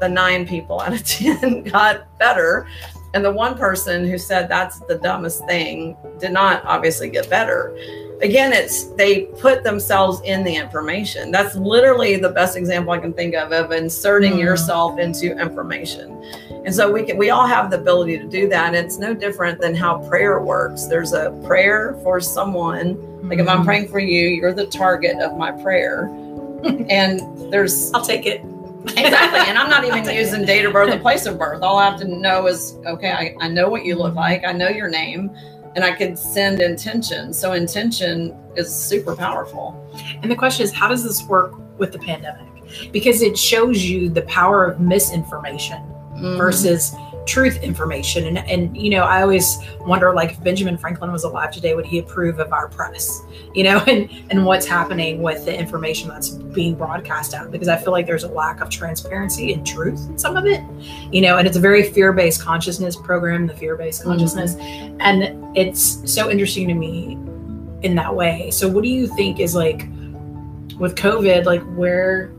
the 0.00 0.08
nine 0.08 0.46
people 0.46 0.80
out 0.80 0.92
of 0.92 1.04
ten 1.04 1.62
got 1.62 2.18
better. 2.18 2.68
And 3.14 3.24
the 3.24 3.32
one 3.32 3.56
person 3.56 4.06
who 4.06 4.18
said 4.18 4.48
that's 4.48 4.80
the 4.80 4.96
dumbest 4.96 5.44
thing 5.46 5.96
did 6.20 6.32
not 6.32 6.64
obviously 6.64 7.08
get 7.08 7.30
better. 7.30 7.76
Again 8.20 8.52
it's 8.52 8.84
they 8.94 9.22
put 9.40 9.62
themselves 9.62 10.20
in 10.24 10.44
the 10.44 10.54
information. 10.54 11.30
That's 11.30 11.54
literally 11.54 12.16
the 12.16 12.30
best 12.30 12.56
example 12.56 12.92
i 12.92 12.98
can 12.98 13.12
think 13.12 13.34
of 13.34 13.52
of 13.52 13.72
inserting 13.72 14.34
mm. 14.34 14.40
yourself 14.40 14.98
into 14.98 15.38
information 15.38 16.22
and 16.64 16.74
so 16.74 16.90
we 16.90 17.04
can 17.04 17.16
we 17.16 17.30
all 17.30 17.46
have 17.46 17.70
the 17.70 17.78
ability 17.78 18.18
to 18.18 18.26
do 18.26 18.48
that 18.48 18.74
and 18.74 18.76
it's 18.76 18.98
no 18.98 19.14
different 19.14 19.60
than 19.60 19.74
how 19.74 19.98
prayer 20.08 20.40
works 20.40 20.86
there's 20.86 21.12
a 21.12 21.30
prayer 21.46 21.98
for 22.02 22.20
someone 22.20 22.96
like 23.28 23.40
if 23.40 23.48
I'm 23.48 23.58
mm-hmm. 23.58 23.66
praying 23.66 23.88
for 23.88 23.98
you, 23.98 24.28
you're 24.28 24.54
the 24.54 24.66
target 24.66 25.18
of 25.18 25.36
my 25.36 25.52
prayer. 25.52 26.04
and 26.88 27.20
there's 27.52 27.92
I'll 27.92 28.04
take 28.04 28.26
it. 28.26 28.40
exactly. 28.96 29.40
And 29.40 29.58
I'm 29.58 29.68
not 29.68 29.84
even 29.96 30.04
using 30.14 30.44
date 30.44 30.64
of 30.64 30.72
birth 30.72 30.90
and 30.90 31.02
place 31.08 31.26
of 31.26 31.38
birth. 31.38 31.62
All 31.62 31.78
I 31.78 31.90
have 31.90 32.00
to 32.00 32.08
know 32.08 32.46
is 32.46 32.78
okay, 32.86 33.10
I, 33.10 33.36
I 33.40 33.48
know 33.48 33.68
what 33.68 33.84
you 33.84 33.96
look 33.96 34.14
like, 34.14 34.44
I 34.44 34.52
know 34.52 34.68
your 34.68 34.88
name, 34.88 35.30
and 35.74 35.84
I 35.84 35.92
could 35.92 36.18
send 36.18 36.62
intention. 36.62 37.34
So 37.34 37.52
intention 37.52 38.36
is 38.56 38.74
super 38.74 39.14
powerful. 39.14 39.76
And 40.22 40.30
the 40.30 40.36
question 40.36 40.64
is, 40.64 40.72
how 40.72 40.88
does 40.88 41.04
this 41.04 41.22
work 41.24 41.54
with 41.78 41.92
the 41.92 41.98
pandemic? 41.98 42.46
Because 42.92 43.22
it 43.22 43.36
shows 43.36 43.84
you 43.84 44.08
the 44.08 44.22
power 44.22 44.64
of 44.64 44.80
misinformation 44.80 45.82
mm-hmm. 46.18 46.36
versus 46.36 46.94
truth 47.28 47.62
information. 47.62 48.26
And, 48.26 48.38
and, 48.38 48.76
you 48.76 48.90
know, 48.90 49.02
I 49.02 49.22
always 49.22 49.58
wonder, 49.80 50.14
like, 50.14 50.32
if 50.32 50.42
Benjamin 50.42 50.78
Franklin 50.78 51.12
was 51.12 51.24
alive 51.24 51.50
today, 51.50 51.74
would 51.74 51.84
he 51.84 51.98
approve 51.98 52.40
of 52.40 52.52
our 52.52 52.68
press, 52.68 53.22
you 53.54 53.62
know, 53.62 53.78
and, 53.86 54.10
and 54.30 54.44
what's 54.44 54.66
happening 54.66 55.22
with 55.22 55.44
the 55.44 55.56
information 55.56 56.08
that's 56.08 56.30
being 56.30 56.74
broadcast 56.74 57.34
out? 57.34 57.52
Because 57.52 57.68
I 57.68 57.76
feel 57.76 57.92
like 57.92 58.06
there's 58.06 58.24
a 58.24 58.28
lack 58.28 58.60
of 58.60 58.70
transparency 58.70 59.52
and 59.52 59.64
truth 59.64 60.08
in 60.08 60.18
some 60.18 60.36
of 60.36 60.46
it, 60.46 60.62
you 61.12 61.20
know, 61.20 61.36
and 61.36 61.46
it's 61.46 61.56
a 61.56 61.60
very 61.60 61.82
fear 61.82 62.12
based 62.12 62.42
consciousness 62.42 62.96
program, 62.96 63.46
the 63.46 63.54
fear 63.54 63.76
based 63.76 64.00
mm-hmm. 64.00 64.10
consciousness. 64.10 64.54
Mm-hmm. 64.54 64.96
And 65.00 65.56
it's 65.56 66.10
so 66.10 66.30
interesting 66.30 66.66
to 66.68 66.74
me 66.74 67.12
in 67.82 67.94
that 67.94 68.14
way. 68.14 68.50
So, 68.50 68.68
what 68.68 68.82
do 68.82 68.88
you 68.88 69.06
think 69.06 69.38
is 69.38 69.54
like 69.54 69.88
with 70.78 70.94
COVID, 70.94 71.44
like, 71.44 71.62
where 71.76 72.32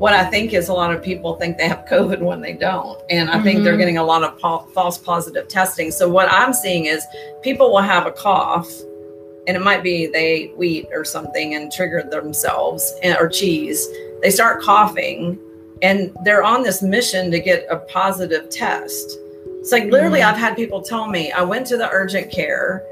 what 0.00 0.14
I 0.14 0.24
think 0.24 0.54
is 0.54 0.70
a 0.70 0.72
lot 0.72 0.94
of 0.94 1.02
people 1.02 1.36
think 1.36 1.58
they 1.58 1.68
have 1.68 1.84
COVID 1.84 2.20
when 2.20 2.40
they 2.40 2.54
don't. 2.54 2.98
And 3.10 3.28
I 3.28 3.34
mm-hmm. 3.34 3.44
think 3.44 3.62
they're 3.62 3.74
mm-hmm. 3.74 3.80
getting 3.80 3.98
a 3.98 4.02
lot 4.02 4.22
of 4.22 4.38
po- 4.38 4.66
false 4.72 4.96
positive 4.96 5.46
testing. 5.46 5.90
So 5.90 6.08
what 6.08 6.32
I'm 6.32 6.54
seeing 6.54 6.86
is 6.86 7.06
people 7.42 7.70
will 7.70 7.82
have 7.82 8.06
a 8.06 8.10
cough 8.10 8.66
and 9.46 9.58
it 9.58 9.60
might 9.60 9.82
be 9.82 10.06
they 10.06 10.24
ate 10.24 10.56
wheat 10.56 10.88
or 10.90 11.04
something 11.04 11.54
and 11.54 11.70
triggered 11.70 12.10
themselves 12.10 12.94
or 13.04 13.28
cheese. 13.28 13.86
They 14.22 14.30
start 14.30 14.62
coughing 14.62 15.38
and 15.82 16.16
they're 16.24 16.44
on 16.44 16.62
this 16.62 16.80
mission 16.80 17.30
to 17.30 17.38
get 17.38 17.66
a 17.68 17.76
positive 17.76 18.48
test. 18.48 19.18
It's 19.58 19.70
like 19.70 19.84
literally, 19.84 20.20
mm-hmm. 20.20 20.30
I've 20.30 20.40
had 20.40 20.56
people 20.56 20.80
tell 20.80 21.08
me 21.08 21.30
I 21.30 21.42
went 21.42 21.66
to 21.66 21.76
the 21.76 21.90
urgent 21.90 22.32
care 22.32 22.82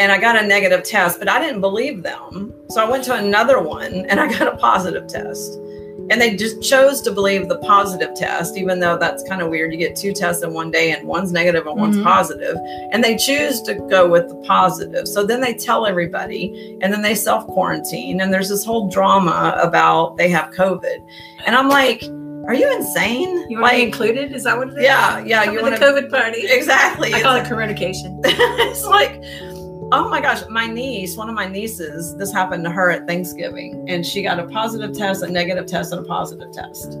and 0.00 0.10
I 0.10 0.18
got 0.18 0.34
a 0.34 0.44
negative 0.44 0.82
test, 0.82 1.20
but 1.20 1.28
I 1.28 1.38
didn't 1.38 1.60
believe 1.60 2.02
them. 2.02 2.52
So 2.70 2.84
I 2.84 2.90
went 2.90 3.04
to 3.04 3.14
another 3.14 3.60
one 3.60 4.04
and 4.06 4.18
I 4.18 4.26
got 4.36 4.52
a 4.52 4.56
positive 4.56 5.06
test 5.06 5.60
and 6.10 6.20
they 6.20 6.36
just 6.36 6.62
chose 6.62 7.00
to 7.02 7.10
believe 7.10 7.48
the 7.48 7.58
positive 7.58 8.14
test 8.14 8.56
even 8.56 8.80
though 8.80 8.96
that's 8.96 9.22
kind 9.28 9.42
of 9.42 9.48
weird 9.48 9.72
you 9.72 9.78
get 9.78 9.96
two 9.96 10.12
tests 10.12 10.42
in 10.42 10.52
one 10.52 10.70
day 10.70 10.92
and 10.92 11.06
one's 11.06 11.32
negative 11.32 11.66
and 11.66 11.78
one's 11.78 11.96
mm-hmm. 11.96 12.04
positive 12.04 12.56
and 12.92 13.02
they 13.02 13.16
choose 13.16 13.60
to 13.62 13.74
go 13.88 14.08
with 14.08 14.28
the 14.28 14.36
positive 14.46 15.06
so 15.08 15.24
then 15.24 15.40
they 15.40 15.54
tell 15.54 15.86
everybody 15.86 16.78
and 16.82 16.92
then 16.92 17.02
they 17.02 17.14
self 17.14 17.46
quarantine 17.46 18.20
and 18.20 18.32
there's 18.32 18.48
this 18.48 18.64
whole 18.64 18.88
drama 18.88 19.56
about 19.60 20.16
they 20.16 20.28
have 20.28 20.50
covid 20.52 21.04
and 21.46 21.54
i'm 21.56 21.68
like 21.68 22.02
are 22.46 22.54
you 22.54 22.72
insane? 22.76 23.50
You 23.50 23.58
want 23.58 23.74
like, 23.74 23.82
included? 23.82 24.32
Is 24.32 24.44
that 24.44 24.56
what 24.56 24.68
it 24.68 24.78
is? 24.78 24.84
Yeah, 24.84 25.18
yeah. 25.24 25.46
Come 25.46 25.54
you 25.54 25.62
want 25.62 25.80
the 25.80 25.84
COVID 25.84 26.10
party? 26.10 26.42
Exactly. 26.44 27.12
I 27.12 27.20
call 27.20 27.34
it 27.34 27.44
communication. 27.44 28.20
it's 28.24 28.84
like 28.84 29.20
Oh 29.92 30.08
my 30.08 30.20
gosh, 30.20 30.42
my 30.48 30.66
niece, 30.66 31.16
one 31.16 31.28
of 31.28 31.34
my 31.34 31.46
nieces, 31.46 32.16
this 32.16 32.32
happened 32.32 32.64
to 32.64 32.70
her 32.70 32.90
at 32.90 33.06
Thanksgiving, 33.06 33.84
and 33.88 34.04
she 34.04 34.22
got 34.22 34.40
a 34.40 34.46
positive 34.48 34.96
test, 34.96 35.22
a 35.22 35.28
negative 35.28 35.66
test, 35.66 35.92
and 35.92 36.04
a 36.04 36.04
positive 36.04 36.52
test 36.52 36.94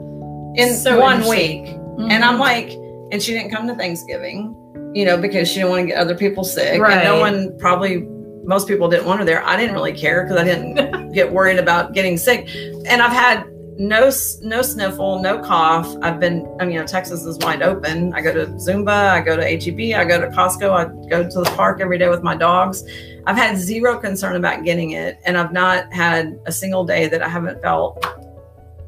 in 0.54 0.74
so 0.74 1.00
one 1.00 1.28
week. 1.28 1.64
Mm-hmm. 1.64 2.10
And 2.10 2.24
I'm 2.24 2.34
mm-hmm. 2.34 2.40
like, 2.40 2.70
and 3.12 3.22
she 3.22 3.32
didn't 3.32 3.50
come 3.50 3.66
to 3.66 3.74
Thanksgiving, 3.74 4.54
you 4.94 5.04
know, 5.04 5.16
because 5.16 5.48
she 5.48 5.56
didn't 5.56 5.70
want 5.70 5.82
to 5.82 5.86
get 5.86 5.98
other 5.98 6.14
people 6.14 6.44
sick. 6.44 6.80
Right. 6.80 6.98
And 6.98 7.04
no 7.04 7.20
one 7.20 7.56
probably 7.58 8.06
most 8.44 8.68
people 8.68 8.88
didn't 8.88 9.06
want 9.06 9.18
her 9.20 9.24
there. 9.24 9.44
I 9.44 9.56
didn't 9.56 9.74
really 9.74 9.92
care 9.92 10.22
because 10.22 10.38
I 10.38 10.44
didn't 10.44 11.12
get 11.12 11.32
worried 11.32 11.58
about 11.58 11.92
getting 11.92 12.16
sick. 12.16 12.48
And 12.86 13.02
I've 13.02 13.12
had 13.12 13.44
no 13.78 14.10
no 14.42 14.62
sniffle, 14.62 15.20
no 15.22 15.38
cough. 15.38 15.96
I've 16.02 16.18
been, 16.18 16.46
I 16.60 16.64
mean, 16.64 16.74
you 16.74 16.80
know, 16.80 16.86
Texas 16.86 17.24
is 17.24 17.38
wide 17.38 17.62
open. 17.62 18.12
I 18.14 18.20
go 18.20 18.32
to 18.32 18.46
Zumba, 18.52 19.10
I 19.10 19.20
go 19.20 19.36
to 19.36 19.42
HEB, 19.42 19.98
I 19.98 20.04
go 20.04 20.20
to 20.20 20.28
Costco, 20.28 20.70
I 20.70 21.08
go 21.08 21.28
to 21.28 21.38
the 21.40 21.50
park 21.56 21.80
every 21.80 21.98
day 21.98 22.08
with 22.08 22.22
my 22.22 22.36
dogs. 22.36 22.84
I've 23.26 23.36
had 23.36 23.56
zero 23.56 23.98
concern 23.98 24.36
about 24.36 24.64
getting 24.64 24.92
it, 24.92 25.20
and 25.24 25.36
I've 25.36 25.52
not 25.52 25.92
had 25.92 26.38
a 26.46 26.52
single 26.52 26.84
day 26.84 27.08
that 27.08 27.22
I 27.22 27.28
haven't 27.28 27.60
felt 27.60 28.04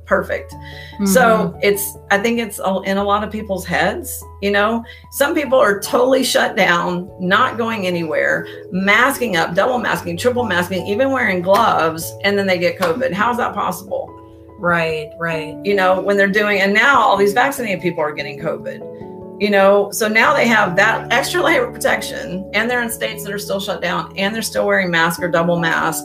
perfect. 0.07 0.53
Mm-hmm. 0.53 1.07
So 1.07 1.59
it's, 1.63 1.97
I 2.11 2.19
think 2.19 2.39
it's 2.39 2.59
in 2.59 2.97
a 2.97 3.05
lot 3.05 3.23
of 3.23 3.31
people's 3.31 3.67
heads. 3.67 4.25
You 4.41 4.51
know, 4.51 4.85
some 5.11 5.35
people 5.35 5.59
are 5.59 5.79
totally 5.81 6.25
shut 6.25 6.57
down, 6.57 7.11
not 7.21 7.59
going 7.59 7.87
anywhere, 7.87 8.47
masking 8.73 9.37
up, 9.37 9.55
double 9.55 9.79
masking, 9.79 10.17
triple 10.17 10.45
masking, 10.45 10.87
even 10.87 11.11
wearing 11.11 11.43
gloves, 11.43 12.11
and 12.25 12.39
then 12.39 12.47
they 12.47 12.59
get 12.59 12.79
COVID. 12.79 13.13
How 13.13 13.31
is 13.31 13.37
that 13.37 13.55
possible? 13.55 14.18
Right, 14.59 15.13
right. 15.19 15.57
You 15.65 15.75
know, 15.75 16.01
when 16.01 16.17
they're 16.17 16.27
doing, 16.27 16.61
and 16.61 16.75
now 16.75 17.01
all 17.01 17.17
these 17.17 17.33
vaccinated 17.33 17.81
people 17.81 18.03
are 18.03 18.13
getting 18.13 18.41
COVID. 18.41 19.41
You 19.41 19.51
know, 19.51 19.93
so 19.93 20.09
now 20.09 20.35
they 20.35 20.49
have 20.49 20.75
that 20.75 21.13
extra 21.13 21.41
layer 21.41 21.65
of 21.65 21.73
protection, 21.73 22.51
and 22.55 22.69
they're 22.69 22.83
in 22.83 22.91
states 22.91 23.23
that 23.23 23.33
are 23.33 23.39
still 23.39 23.61
shut 23.61 23.81
down, 23.81 24.13
and 24.19 24.35
they're 24.35 24.43
still 24.43 24.67
wearing 24.67 24.91
mask 24.91 25.23
or 25.23 25.29
double 25.29 25.61
mask. 25.61 26.05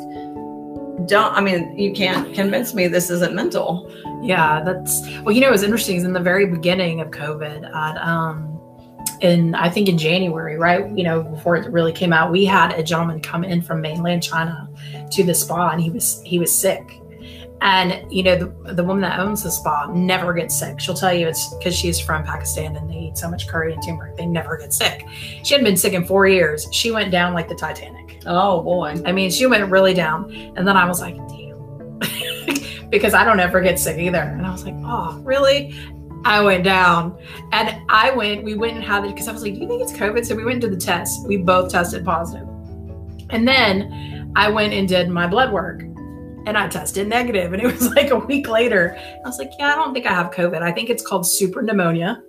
don't. 1.08 1.34
I 1.34 1.42
mean, 1.42 1.78
you 1.78 1.94
can't 1.94 2.32
convince 2.36 2.76
me 2.76 2.88
this 2.88 3.10
isn't 3.10 3.34
mental. 3.34 3.92
Yeah, 4.22 4.62
that's 4.64 5.02
well. 5.24 5.32
You 5.32 5.42
know, 5.42 5.50
was 5.50 5.64
interesting. 5.64 5.98
Is 5.98 6.04
in 6.04 6.14
the 6.14 6.20
very 6.20 6.46
beginning 6.46 7.02
of 7.02 7.10
COVID, 7.10 7.74
at 7.74 7.98
um, 7.98 8.62
in 9.22 9.56
I 9.56 9.68
think 9.68 9.90
in 9.90 9.98
January, 9.98 10.58
right? 10.58 10.88
You 10.96 11.04
know, 11.04 11.24
before 11.24 11.56
it 11.56 11.72
really 11.72 11.92
came 11.92 12.14
out, 12.14 12.32
we 12.32 12.46
had 12.46 12.74
a 12.74 12.84
gentleman 12.84 13.20
come 13.20 13.44
in 13.44 13.64
from 13.64 13.82
mainland 13.82 14.22
China 14.22 14.70
to 15.10 15.24
the 15.24 15.34
spa, 15.34 15.70
and 15.70 15.82
he 15.82 15.90
was 15.90 16.22
he 16.24 16.38
was 16.38 16.56
sick. 16.56 17.00
And 17.64 18.12
you 18.12 18.24
know, 18.24 18.36
the, 18.36 18.74
the 18.74 18.84
woman 18.84 19.02
that 19.04 19.22
owns 19.22 19.44
the 19.44 19.50
spa 19.50 19.86
never 19.86 20.34
gets 20.34 20.54
sick. 20.54 20.82
She'll 20.82 20.94
tell 20.94 21.14
you 21.14 21.30
it's 21.30 21.54
because 21.56 21.74
she's 21.74 21.98
from 21.98 22.26
Pakistan 22.26 22.76
and 22.76 22.90
they 22.90 22.96
eat 22.96 23.18
so 23.18 23.32
much 23.32 23.48
curry 23.48 23.72
and 23.72 23.82
turmeric, 23.82 24.18
they 24.18 24.26
never 24.26 24.58
get 24.58 24.74
sick. 24.74 25.08
She 25.44 25.54
hadn't 25.54 25.64
been 25.64 25.78
sick 25.78 25.94
in 25.94 26.06
four 26.06 26.28
years. 26.28 26.68
She 26.74 26.92
went 26.92 27.10
down 27.10 27.34
like 27.34 27.48
the 27.48 27.56
Titanic. 27.56 28.22
Oh 28.26 28.62
boy. 28.62 29.02
I 29.06 29.14
mean, 29.14 29.32
she 29.32 29.46
went 29.46 29.72
really 29.72 29.94
down. 29.94 30.30
And 30.58 30.68
then 30.68 30.76
I 30.76 30.86
was 30.86 31.00
like, 31.00 31.16
damn. 31.30 32.00
because 32.90 33.14
I 33.14 33.24
don't 33.24 33.40
ever 33.40 33.62
get 33.62 33.80
sick 33.80 33.98
either. 33.98 34.20
And 34.20 34.46
I 34.46 34.52
was 34.52 34.66
like, 34.66 34.76
oh, 34.80 35.22
really? 35.24 35.74
I 36.26 36.42
went 36.42 36.66
down 36.66 37.18
and 37.54 37.82
I 37.88 38.12
went, 38.12 38.44
we 38.44 38.56
went 38.56 38.76
and 38.76 38.84
had 38.84 39.06
it 39.06 39.14
because 39.14 39.30
I 39.30 39.32
was 39.32 39.42
like, 39.42 39.54
do 39.54 39.62
you 39.62 39.70
think 39.70 39.82
it's 39.82 39.94
COVID? 39.94 40.26
So 40.26 40.36
we 40.36 40.44
went 40.44 40.60
to 40.62 40.70
the 40.70 40.76
test. 40.76 41.26
We 41.28 41.38
both 41.38 41.72
tested 41.72 42.04
positive. 42.04 42.48
And 43.30 43.48
then 43.48 44.34
I 44.36 44.50
went 44.50 44.74
and 44.74 44.86
did 44.86 45.10
my 45.10 45.28
blood 45.28 45.54
work 45.54 45.84
and 46.46 46.58
I 46.58 46.68
tested 46.68 47.08
negative. 47.08 47.54
And 47.54 47.62
it 47.62 47.72
was 47.72 47.90
like 47.96 48.12
a 48.12 48.18
week 48.18 48.48
later. 48.48 48.98
I 48.98 49.28
was 49.28 49.38
like, 49.38 49.52
yeah, 49.60 49.72
I 49.72 49.76
don't 49.76 49.94
think 49.94 50.06
I 50.06 50.14
have 50.14 50.32
COVID. 50.32 50.62
I 50.62 50.72
think 50.72 50.90
it's 50.90 51.06
called 51.06 51.26
super 51.26 51.62
pneumonia. 51.62 52.22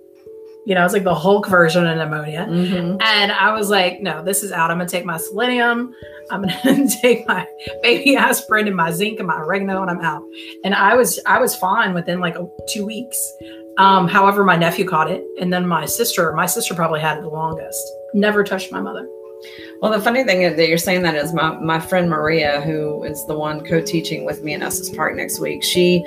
You 0.65 0.73
know, 0.73 0.83
it's 0.83 0.93
like 0.93 1.03
the 1.03 1.13
Hulk 1.13 1.47
version 1.47 1.85
of 1.85 1.95
pneumonia. 1.97 2.47
Mm-hmm. 2.49 2.97
And 2.99 3.31
I 3.31 3.53
was 3.53 3.69
like, 3.69 4.01
no, 4.01 4.23
this 4.23 4.41
is 4.41 4.51
out. 4.51 4.71
I'm 4.71 4.77
going 4.77 4.87
to 4.87 4.91
take 4.91 5.05
my 5.05 5.17
selenium. 5.17 5.93
I'm 6.31 6.41
going 6.41 6.87
to 6.89 6.97
take 7.01 7.27
my 7.27 7.47
baby 7.83 8.15
aspirin 8.15 8.67
and 8.67 8.75
my 8.75 8.89
zinc 8.91 9.19
and 9.19 9.27
my 9.27 9.37
oregano 9.37 9.83
and 9.83 9.91
I'm 9.91 10.01
out. 10.01 10.23
And 10.63 10.73
I 10.73 10.95
was, 10.95 11.19
I 11.27 11.39
was 11.39 11.55
fine 11.55 11.93
within 11.93 12.19
like 12.19 12.35
a, 12.35 12.47
two 12.67 12.83
weeks. 12.83 13.17
Um, 13.77 14.07
however, 14.07 14.43
my 14.43 14.55
nephew 14.55 14.87
caught 14.87 15.11
it. 15.11 15.23
And 15.39 15.53
then 15.53 15.67
my 15.67 15.85
sister, 15.85 16.31
my 16.33 16.47
sister 16.47 16.73
probably 16.73 16.99
had 16.99 17.19
it 17.19 17.21
the 17.21 17.29
longest. 17.29 17.83
Never 18.15 18.43
touched 18.43 18.71
my 18.71 18.81
mother. 18.81 19.07
Well, 19.85 19.93
the 19.95 20.03
funny 20.03 20.23
thing 20.23 20.41
is 20.41 20.55
that 20.55 20.67
you're 20.67 20.79
saying 20.79 21.03
that 21.03 21.13
is 21.13 21.31
my, 21.31 21.59
my 21.59 21.79
friend 21.79 22.09
Maria, 22.09 22.59
who 22.61 23.03
is 23.03 23.23
the 23.27 23.37
one 23.37 23.63
co-teaching 23.63 24.25
with 24.25 24.43
me 24.43 24.53
in 24.53 24.63
Estes 24.63 24.89
Park 24.89 25.15
next 25.15 25.39
week. 25.39 25.63
She 25.63 26.03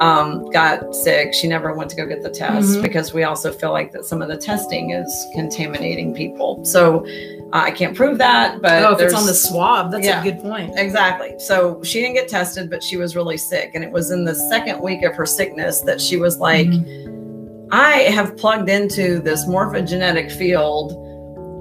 um, 0.00 0.50
got 0.50 0.94
sick. 0.94 1.34
She 1.34 1.46
never 1.46 1.74
went 1.74 1.90
to 1.90 1.96
go 1.96 2.06
get 2.06 2.22
the 2.22 2.30
test 2.30 2.68
Mhm. 2.78 2.82
because 2.82 3.12
we 3.12 3.24
also 3.24 3.52
feel 3.52 3.70
like 3.70 3.92
that 3.92 4.06
some 4.06 4.22
of 4.22 4.28
the 4.28 4.38
testing 4.38 4.92
is 4.92 5.26
contaminating 5.34 6.14
people. 6.14 6.64
So 6.64 7.04
uh, 7.52 7.64
I 7.64 7.70
can't 7.70 7.94
prove 7.94 8.16
that, 8.16 8.62
but 8.62 8.82
oh, 8.82 8.94
if 8.94 9.00
it's 9.02 9.12
on 9.12 9.26
the 9.26 9.34
swab, 9.34 9.92
that's 9.92 10.06
yeah. 10.06 10.22
a 10.22 10.24
good 10.24 10.40
point. 10.40 10.72
Exactly. 10.78 11.34
So 11.38 11.82
she 11.82 12.00
didn't 12.00 12.14
get 12.14 12.28
tested, 12.28 12.70
but 12.70 12.82
she 12.82 12.96
was 12.96 13.14
really 13.14 13.36
sick. 13.36 13.72
And 13.74 13.84
it 13.84 13.90
was 13.92 14.10
in 14.10 14.24
the 14.24 14.34
second 14.34 14.80
week 14.80 15.02
of 15.02 15.14
her 15.14 15.26
sickness 15.26 15.82
that 15.82 16.00
she 16.00 16.16
was 16.16 16.38
like, 16.38 16.68
Mhm. 16.68 17.68
I 17.72 18.04
have 18.04 18.38
plugged 18.38 18.70
into 18.70 19.18
this 19.18 19.44
morphogenetic 19.44 20.32
field 20.32 20.92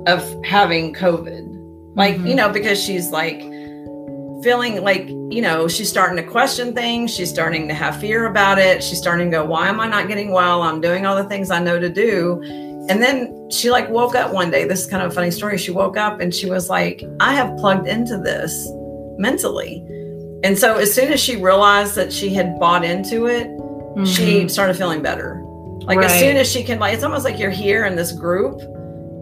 of 0.08 0.23
having 0.45 0.93
COVID. 0.93 1.57
Like, 1.97 2.15
Mhm. 2.17 2.29
you 2.29 2.36
know, 2.36 2.49
because 2.49 2.81
she's 2.81 3.12
like 3.12 3.41
feeling 4.43 4.83
like, 4.83 5.10
you 5.10 5.41
know, 5.41 5.67
she's 5.67 5.89
starting 5.89 6.15
to 6.17 6.23
question 6.23 6.73
things. 6.73 7.13
She's 7.13 7.29
starting 7.29 7.67
to 7.67 7.73
have 7.73 7.95
fear 7.99 8.27
about 8.27 8.60
it. 8.60 8.83
She's 8.83 8.99
starting 8.99 9.31
to 9.31 9.38
go, 9.38 9.43
why 9.45 9.67
am 9.67 9.79
I 9.79 9.88
not 9.88 10.07
getting 10.07 10.31
well? 10.31 10.62
I'm 10.62 10.79
doing 10.79 11.05
all 11.05 11.15
the 11.15 11.23
things 11.25 11.49
I 11.49 11.60
know 11.60 11.79
to 11.79 11.89
do. 11.89 12.39
And 12.89 13.01
then 13.01 13.49
she 13.49 13.69
like 13.71 13.89
woke 13.89 14.15
up 14.15 14.31
one 14.31 14.51
day. 14.51 14.65
This 14.65 14.81
is 14.81 14.86
kind 14.86 15.03
of 15.03 15.12
a 15.12 15.13
funny 15.15 15.31
story. 15.31 15.57
She 15.57 15.71
woke 15.71 15.97
up 15.97 16.21
and 16.21 16.33
she 16.33 16.47
was 16.49 16.69
like, 16.69 17.03
I 17.19 17.33
have 17.33 17.57
plugged 17.57 17.88
into 17.88 18.17
this 18.17 18.69
mentally. 19.17 19.83
And 20.43 20.57
so 20.57 20.75
as 20.77 20.93
soon 20.93 21.12
as 21.12 21.19
she 21.19 21.36
realized 21.36 21.95
that 21.95 22.13
she 22.13 22.29
had 22.29 22.60
bought 22.60 22.86
into 22.86 23.25
it, 23.25 23.47
she 24.05 24.43
Mhm. 24.43 24.51
started 24.51 24.77
feeling 24.77 25.01
better. 25.01 25.41
Like 25.81 25.97
as 26.03 26.13
soon 26.19 26.38
as 26.38 26.47
she 26.49 26.63
can, 26.63 26.77
like 26.79 26.93
it's 26.93 27.03
almost 27.03 27.25
like 27.25 27.39
you're 27.39 27.49
here 27.49 27.86
in 27.86 27.95
this 27.95 28.12
group, 28.12 28.62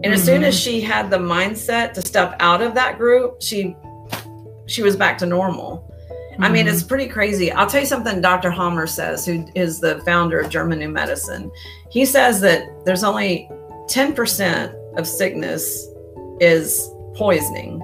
and 0.06 0.14
as 0.14 0.24
soon 0.24 0.42
as 0.44 0.58
she 0.58 0.80
had 0.80 1.10
the 1.10 1.18
mindset 1.18 1.92
to 1.94 2.02
step 2.02 2.36
out 2.40 2.62
of 2.62 2.74
that 2.74 2.98
group, 2.98 3.42
she 3.42 3.76
she 4.66 4.82
was 4.82 4.96
back 4.96 5.18
to 5.18 5.26
normal. 5.26 5.82
I 6.38 6.48
mean, 6.50 6.68
it's 6.68 6.82
pretty 6.82 7.06
crazy. 7.06 7.50
I'll 7.50 7.66
tell 7.66 7.80
you 7.80 7.86
something. 7.86 8.20
Dr. 8.20 8.50
Hamer 8.50 8.86
says, 8.86 9.24
who 9.24 9.46
is 9.54 9.80
the 9.80 10.00
founder 10.00 10.38
of 10.38 10.50
German 10.50 10.78
New 10.80 10.90
Medicine. 10.90 11.50
He 11.90 12.04
says 12.04 12.40
that 12.42 12.62
there's 12.84 13.04
only 13.04 13.48
ten 13.88 14.12
percent 14.12 14.74
of 14.98 15.06
sickness 15.06 15.86
is 16.40 16.90
poisoning, 17.14 17.80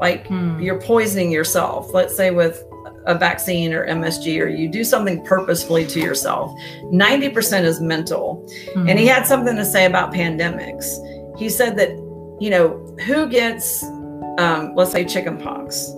like 0.00 0.26
Hmm. 0.28 0.60
you're 0.60 0.80
poisoning 0.80 1.32
yourself. 1.32 1.92
Let's 1.92 2.16
say 2.16 2.30
with 2.30 2.62
a 3.06 3.14
vaccine 3.16 3.72
or 3.72 3.84
MSG, 3.86 4.40
or 4.40 4.46
you 4.48 4.68
do 4.68 4.84
something 4.84 5.24
purposefully 5.24 5.84
to 5.86 5.98
yourself. 5.98 6.52
90% 6.92 7.64
is 7.64 7.80
mental. 7.80 8.46
And 8.76 8.98
he 8.98 9.06
Mhm. 9.06 9.14
had 9.14 9.26
something 9.26 9.56
to 9.56 9.64
say 9.64 9.86
about 9.86 10.12
pandemics. 10.12 10.84
He 11.38 11.48
said 11.48 11.76
that, 11.78 11.90
you 12.40 12.50
know, 12.50 12.70
who 13.06 13.28
gets, 13.28 13.82
um, 14.38 14.74
let's 14.74 14.90
say, 14.92 15.04
chicken 15.04 15.38
pox? 15.38 15.92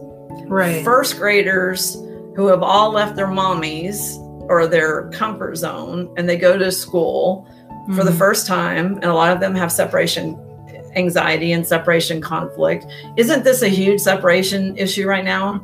right. 0.47 0.85
First 0.85 1.17
graders 1.17 1.95
who 2.35 2.47
have 2.49 2.63
all 2.63 2.91
left 2.91 3.15
their 3.15 3.29
mommies 3.29 4.17
or 4.51 4.67
their 4.67 5.09
comfort 5.11 5.57
zone 5.57 6.13
and 6.17 6.29
they 6.29 6.37
go 6.37 6.59
to 6.59 6.73
school 6.73 7.47
for 7.95 8.03
the 8.03 8.11
Mhm. 8.11 8.19
first 8.19 8.47
time, 8.49 8.95
and 8.97 9.05
a 9.05 9.15
lot 9.15 9.33
of 9.33 9.39
them 9.41 9.55
have 9.55 9.71
separation 9.71 10.37
anxiety 10.97 11.53
and 11.53 11.65
separation 11.65 12.21
conflict. 12.21 12.85
Isn't 13.17 13.45
this 13.45 13.63
a 13.63 13.69
huge 13.69 14.01
separation 14.01 14.77
issue 14.77 15.07
right 15.07 15.25
now? 15.25 15.61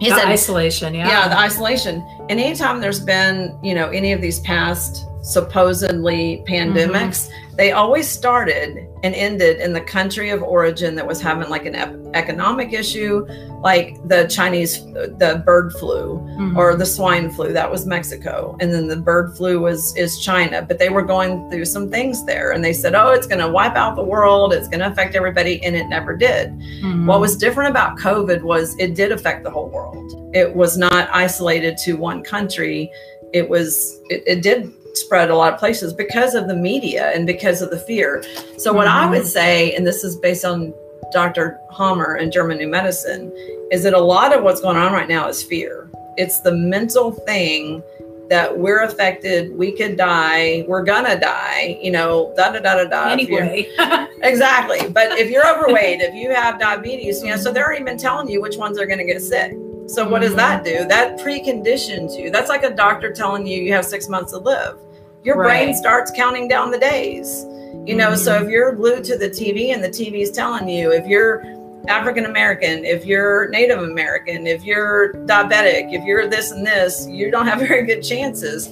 He 0.00 0.08
The 0.10 0.16
said, 0.16 0.26
isolation, 0.26 0.92
yeah. 0.92 1.06
yeah, 1.08 1.28
the 1.28 1.38
isolation. 1.38 2.04
And 2.28 2.40
anytime 2.40 2.80
there's 2.80 2.98
been, 2.98 3.56
you 3.62 3.74
know, 3.76 3.88
any 3.90 4.12
of 4.12 4.20
these 4.20 4.40
past 4.40 5.06
supposedly 5.22 6.42
pandemics, 6.48 7.28
they 7.60 7.72
always 7.72 8.08
started 8.08 8.78
and 9.04 9.14
ended 9.14 9.60
in 9.60 9.74
the 9.74 9.82
country 9.82 10.30
of 10.30 10.42
origin 10.42 10.94
that 10.94 11.06
was 11.06 11.20
having 11.20 11.50
like 11.50 11.66
an 11.66 11.74
ep- 11.74 11.94
economic 12.14 12.72
issue, 12.72 13.26
like 13.62 13.96
the 14.08 14.26
Chinese, 14.28 14.82
the 15.22 15.42
bird 15.44 15.74
flu 15.74 16.16
Mhm. 16.38 16.56
or 16.56 16.74
the 16.74 16.86
swine 16.86 17.28
flu 17.30 17.52
that 17.52 17.70
was 17.70 17.84
mexico. 17.84 18.56
And 18.60 18.72
then 18.72 18.88
the 18.88 18.96
bird 18.96 19.36
flu 19.36 19.60
was 19.60 19.94
is 19.94 20.18
china. 20.18 20.62
But 20.66 20.78
they 20.78 20.88
were 20.88 21.02
going 21.02 21.50
through 21.50 21.66
some 21.66 21.90
things 21.90 22.24
there. 22.24 22.52
And 22.52 22.64
they 22.64 22.72
said 22.72 22.94
oh 22.94 23.10
it's 23.10 23.26
going 23.26 23.44
to 23.46 23.50
wipe 23.50 23.76
out 23.76 23.94
the 23.94 24.08
world. 24.14 24.54
It's 24.54 24.68
going 24.68 24.80
to 24.80 24.90
affect 24.90 25.14
everybody. 25.14 25.62
And 25.62 25.76
it 25.76 25.86
never 25.86 26.16
did. 26.16 26.58
Mhm. 26.82 27.04
what 27.04 27.20
was 27.20 27.36
different 27.36 27.68
about 27.68 27.98
covid 27.98 28.40
was 28.40 28.74
it 28.78 28.94
did 28.94 29.12
affect 29.12 29.44
the 29.44 29.50
whole 29.50 29.68
world. 29.68 30.06
It 30.34 30.56
was 30.56 30.78
not 30.78 31.10
isolated 31.12 31.76
to 31.84 31.92
one 31.98 32.22
country. 32.22 32.90
It 33.34 33.46
was 33.50 34.00
it, 34.08 34.22
it 34.26 34.42
did 34.42 34.72
spread 34.94 35.30
a 35.30 35.34
lot 35.36 35.52
of 35.52 35.58
places 35.58 35.92
because 35.92 36.34
of 36.34 36.46
the 36.48 36.54
media 36.56 37.10
and 37.14 37.26
because 37.26 37.62
of 37.62 37.70
the 37.70 37.78
fear 37.78 38.22
so 38.58 38.72
what 38.72 38.86
i 38.88 39.04
Mhm. 39.06 39.10
would 39.10 39.26
say 39.26 39.72
and 39.74 39.86
this 39.86 40.02
is 40.04 40.16
based 40.16 40.44
on 40.44 40.72
dr 41.12 41.58
hamer 41.76 42.14
and 42.14 42.32
german 42.32 42.58
new 42.58 42.68
medicine 42.68 43.32
is 43.70 43.82
that 43.84 43.94
a 43.94 44.00
lot 44.00 44.36
of 44.36 44.42
what's 44.42 44.60
going 44.60 44.76
on 44.76 44.92
right 44.92 45.08
now 45.08 45.28
is 45.28 45.42
fear 45.42 45.88
it's 46.16 46.40
the 46.40 46.52
mental 46.52 47.12
thing 47.12 47.82
that 48.28 48.56
we're 48.58 48.82
affected 48.84 49.56
we 49.58 49.72
could 49.72 49.96
die 49.96 50.64
we're 50.68 50.84
gonna 50.84 51.18
die 51.18 51.78
you 51.82 51.90
know 51.90 52.32
da 52.36 52.50
da 52.52 52.60
da 52.60 52.76
da 52.76 52.84
da 52.84 53.08
anyway. 53.10 53.66
Exactly. 54.22 54.86
But 54.90 55.18
if 55.18 55.30
you're 55.30 55.48
overweight, 55.50 56.02
if 56.02 56.14
you 56.14 56.28
have 56.34 56.60
diabetes, 56.60 57.22
you 57.22 57.30
know, 57.30 57.36
so 57.38 57.50
they're 57.50 57.72
even 57.72 57.96
telling 57.96 58.28
you 58.28 58.42
which 58.42 58.58
ones 58.58 58.78
are 58.78 58.84
going 58.84 58.98
to 58.98 59.04
get 59.06 59.22
sick. 59.22 59.50
So 59.94 60.08
what 60.08 60.22
does 60.22 60.36
that 60.36 60.64
do? 60.64 60.84
That 60.86 61.18
preconditions 61.18 62.16
you. 62.16 62.30
That's 62.30 62.48
like 62.48 62.62
a 62.62 62.70
doctor 62.70 63.12
telling 63.12 63.44
you 63.44 63.60
you 63.60 63.72
have 63.72 63.84
six 63.84 64.08
months 64.08 64.30
to 64.32 64.38
live. 64.38 64.78
Your 65.24 65.34
brain 65.34 65.74
starts 65.74 66.12
counting 66.14 66.46
down 66.46 66.70
the 66.70 66.78
days. 66.78 67.44
You 67.86 67.96
know, 67.96 68.14
so 68.14 68.32
Mhm. 68.38 68.44
if 68.44 68.50
you're 68.50 68.72
glued 68.72 69.02
to 69.04 69.18
the 69.18 69.28
TV 69.28 69.72
and 69.72 69.82
the 69.82 69.88
TV 69.88 70.22
is 70.22 70.30
telling 70.30 70.68
you, 70.68 70.92
if 70.92 71.06
you're 71.06 71.42
African 71.88 72.24
American, 72.26 72.84
if 72.84 73.04
you're 73.04 73.48
Native 73.48 73.80
American, 73.82 74.46
if 74.46 74.64
you're 74.64 75.14
diabetic, 75.26 75.92
if 75.92 76.04
you're 76.04 76.28
this 76.28 76.52
and 76.52 76.64
this, 76.64 77.08
you 77.08 77.30
don't 77.30 77.46
have 77.48 77.58
very 77.68 77.84
good 77.84 78.02
chances. 78.02 78.68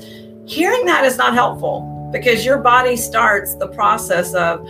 Hearing 0.46 0.84
that 0.86 1.04
is 1.04 1.18
not 1.18 1.34
helpful 1.34 2.08
because 2.12 2.46
your 2.46 2.58
body 2.58 2.94
starts 2.96 3.54
the 3.56 3.68
process 3.68 4.34
of, 4.34 4.66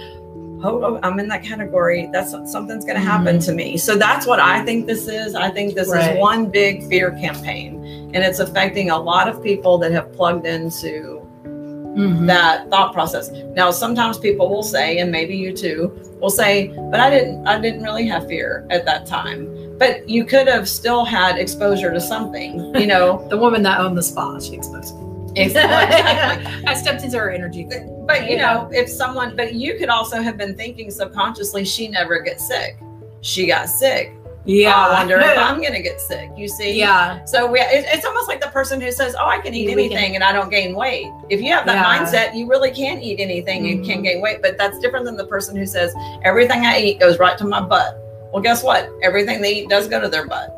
oh, 0.65 0.99
I'm 1.03 1.19
in 1.21 1.29
that 1.29 1.43
category. 1.43 2.09
That's 2.13 2.31
something's 2.31 2.85
going 2.85 2.97
to 2.97 3.07
happen 3.07 3.39
to 3.41 3.53
me. 3.53 3.77
So 3.77 3.97
that's 3.97 4.27
what 4.27 4.41
I 4.41 4.65
think 4.65 4.87
this 4.87 5.07
is. 5.09 5.35
I 5.35 5.51
think 5.51 5.75
this 5.75 5.89
Right. 5.89 6.15
is 6.17 6.19
one 6.19 6.47
big 6.47 6.87
fear 6.89 7.11
campaign, 7.13 8.11
and 8.15 8.25
it's 8.25 8.39
affecting 8.39 8.91
a 8.91 8.99
lot 8.99 9.29
of 9.29 9.43
people 9.43 9.79
that 9.79 9.93
have 9.93 10.13
plugged 10.13 10.47
into 10.47 11.23
Mhm. 11.45 12.27
that 12.27 12.71
thought 12.71 12.93
process. 12.93 13.31
Now, 13.55 13.71
sometimes 13.71 14.19
people 14.19 14.49
will 14.49 14.63
say, 14.63 14.99
and 14.99 15.11
maybe 15.11 15.35
you 15.37 15.53
too, 15.53 15.93
will 16.21 16.31
say, 16.31 16.73
"But 16.91 17.01
I 17.01 17.11
didn't. 17.11 17.47
I 17.47 17.59
didn't 17.59 17.83
really 17.83 18.07
have 18.07 18.27
fear 18.27 18.65
at 18.71 18.85
that 18.87 19.07
time." 19.07 19.49
But 19.79 20.09
you 20.09 20.25
could 20.25 20.49
have 20.49 20.69
still 20.69 21.05
had 21.05 21.39
exposure 21.39 21.93
to 21.93 22.01
something, 22.01 22.75
you 22.77 22.87
know. 22.87 23.25
the 23.31 23.37
woman 23.37 23.63
that 23.63 23.81
owned 23.81 23.97
the 23.97 24.03
spa, 24.03 24.39
she 24.41 24.55
exposed 24.55 24.97
me. 24.99 25.08
exactly. 25.37 26.65
I 26.67 26.75
stepped 26.75 27.03
into 27.03 27.19
her 27.19 27.31
energy. 27.31 27.67
But 28.07 28.31
you 28.31 28.37
know, 28.37 28.69
if 28.73 28.89
someone, 28.89 29.37
but 29.37 29.55
you 29.55 29.77
could 29.79 29.89
also 29.89 30.21
have 30.23 30.37
been 30.37 30.57
thinking 30.57 30.91
subconsciously, 30.91 31.65
she 31.65 31.89
never 31.89 32.21
gets 32.21 32.47
sick. 32.47 32.79
She 33.21 33.47
got 33.47 33.69
sick. 33.69 34.13
Yeah. 34.45 34.75
I 34.75 34.93
wonder 35.01 35.19
if 35.19 35.37
I'm 35.37 35.59
going 35.61 35.75
to 35.75 35.83
get 35.83 36.01
sick. 36.01 36.31
You 36.37 36.49
see? 36.49 36.79
Yeah. 36.79 37.23
So 37.27 37.51
we, 37.51 37.61
it, 37.61 37.85
it's 37.89 38.07
almost 38.07 38.29
like 38.29 38.41
the 38.41 38.47
person 38.49 38.81
who 38.81 38.91
says, 38.91 39.15
"Oh, 39.19 39.27
I 39.27 39.39
can 39.41 39.53
eat 39.53 39.69
anything 39.69 40.13
can- 40.13 40.15
and 40.15 40.25
I 40.25 40.33
don't 40.33 40.49
gain 40.51 40.75
weight." 40.75 41.07
If 41.29 41.43
you 41.43 41.53
have 41.53 41.67
that 41.67 41.75
Yeah. 41.75 41.85
mindset, 42.31 42.35
you 42.35 42.49
really 42.49 42.71
can 42.71 43.03
eat 43.03 43.21
anything 43.21 43.69
and 43.69 43.85
can 43.85 43.99
Mhm. 44.01 44.05
gain 44.05 44.21
weight. 44.23 44.41
But 44.41 44.57
that's 44.57 44.79
different 44.79 45.05
than 45.05 45.17
the 45.17 45.27
person 45.27 45.55
who 45.55 45.67
says, 45.67 45.95
"Everything 46.25 46.65
I 46.65 46.79
eat 46.79 46.99
goes 47.01 47.19
right 47.19 47.37
to 47.37 47.45
my 47.45 47.61
butt." 47.61 47.99
Well, 48.33 48.43
guess 48.43 48.63
what? 48.63 48.89
Everything 49.03 49.43
they 49.43 49.53
eat 49.55 49.69
does 49.69 49.87
go 49.89 50.01
to 50.01 50.09
their 50.09 50.27
butt. 50.27 50.55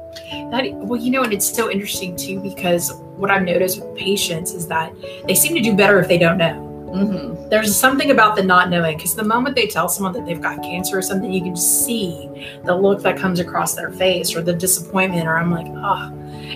That 0.51 0.73
well, 0.73 1.01
you 1.01 1.11
know, 1.11 1.23
and 1.23 1.33
it's 1.33 1.55
so 1.55 1.71
interesting 1.71 2.17
too 2.17 2.41
because 2.41 2.93
what 3.17 3.31
I've 3.31 3.43
noticed 3.43 3.81
with 3.81 3.97
patients 3.97 4.53
is 4.53 4.67
that 4.69 4.93
they 5.27 5.35
seem 5.35 5.55
to 5.55 5.61
do 5.61 5.77
better 5.77 6.01
if 6.01 6.09
they 6.09 6.19
don't 6.19 6.39
know. 6.39 6.67
Mm-hmm. 6.93 7.49
There's 7.51 7.77
something 7.77 8.11
about 8.11 8.35
the 8.35 8.43
not 8.43 8.69
knowing 8.69 8.97
because 8.97 9.15
the 9.15 9.25
moment 9.25 9.55
they 9.55 9.67
tell 9.67 9.89
someone 9.89 10.13
that 10.15 10.27
they've 10.27 10.41
got 10.41 10.63
cancer 10.63 10.99
or 10.99 11.03
something, 11.03 11.33
you 11.33 11.41
can 11.41 11.55
just 11.55 11.85
see 11.85 12.59
the 12.65 12.75
look 12.75 13.03
that 13.03 13.17
comes 13.17 13.39
across 13.39 13.75
their 13.75 13.91
face 13.93 14.35
or 14.35 14.43
the 14.43 14.53
disappointment. 14.53 15.29
Or 15.29 15.37
I'm 15.37 15.53
like, 15.53 15.67
oh, 15.69 16.13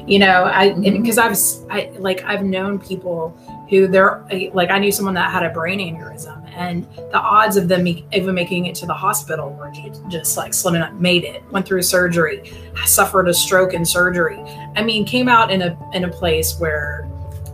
you 0.06 0.18
know, 0.18 0.44
I 0.44 0.72
because 0.72 1.18
I've 1.18 1.32
s- 1.32 1.64
I 1.70 1.90
like 1.98 2.24
I've 2.24 2.42
known 2.42 2.80
people 2.80 3.30
who 3.70 3.86
they're 3.86 4.24
like 4.52 4.70
I 4.70 4.78
knew 4.78 4.90
someone 4.90 5.14
that 5.14 5.30
had 5.30 5.44
a 5.44 5.50
brain 5.50 5.78
aneurysm 5.78 6.43
and 6.54 6.86
the 7.10 7.18
odds 7.18 7.56
of 7.56 7.68
them 7.68 7.86
even 7.86 8.34
making 8.34 8.66
it 8.66 8.74
to 8.76 8.86
the 8.86 8.94
hospital 8.94 9.50
were 9.50 9.70
ju- 9.70 9.92
just 10.08 10.36
like 10.36 10.54
slim 10.54 10.74
enough. 10.76 10.92
Made 10.94 11.24
it, 11.24 11.42
went 11.50 11.66
through 11.66 11.82
surgery, 11.82 12.52
suffered 12.86 13.28
a 13.28 13.34
stroke 13.34 13.74
in 13.74 13.84
surgery. 13.84 14.38
I 14.76 14.82
mean, 14.82 15.04
came 15.04 15.28
out 15.28 15.50
in 15.50 15.62
a 15.62 15.78
in 15.92 16.04
a 16.04 16.08
place 16.10 16.58
where 16.58 17.08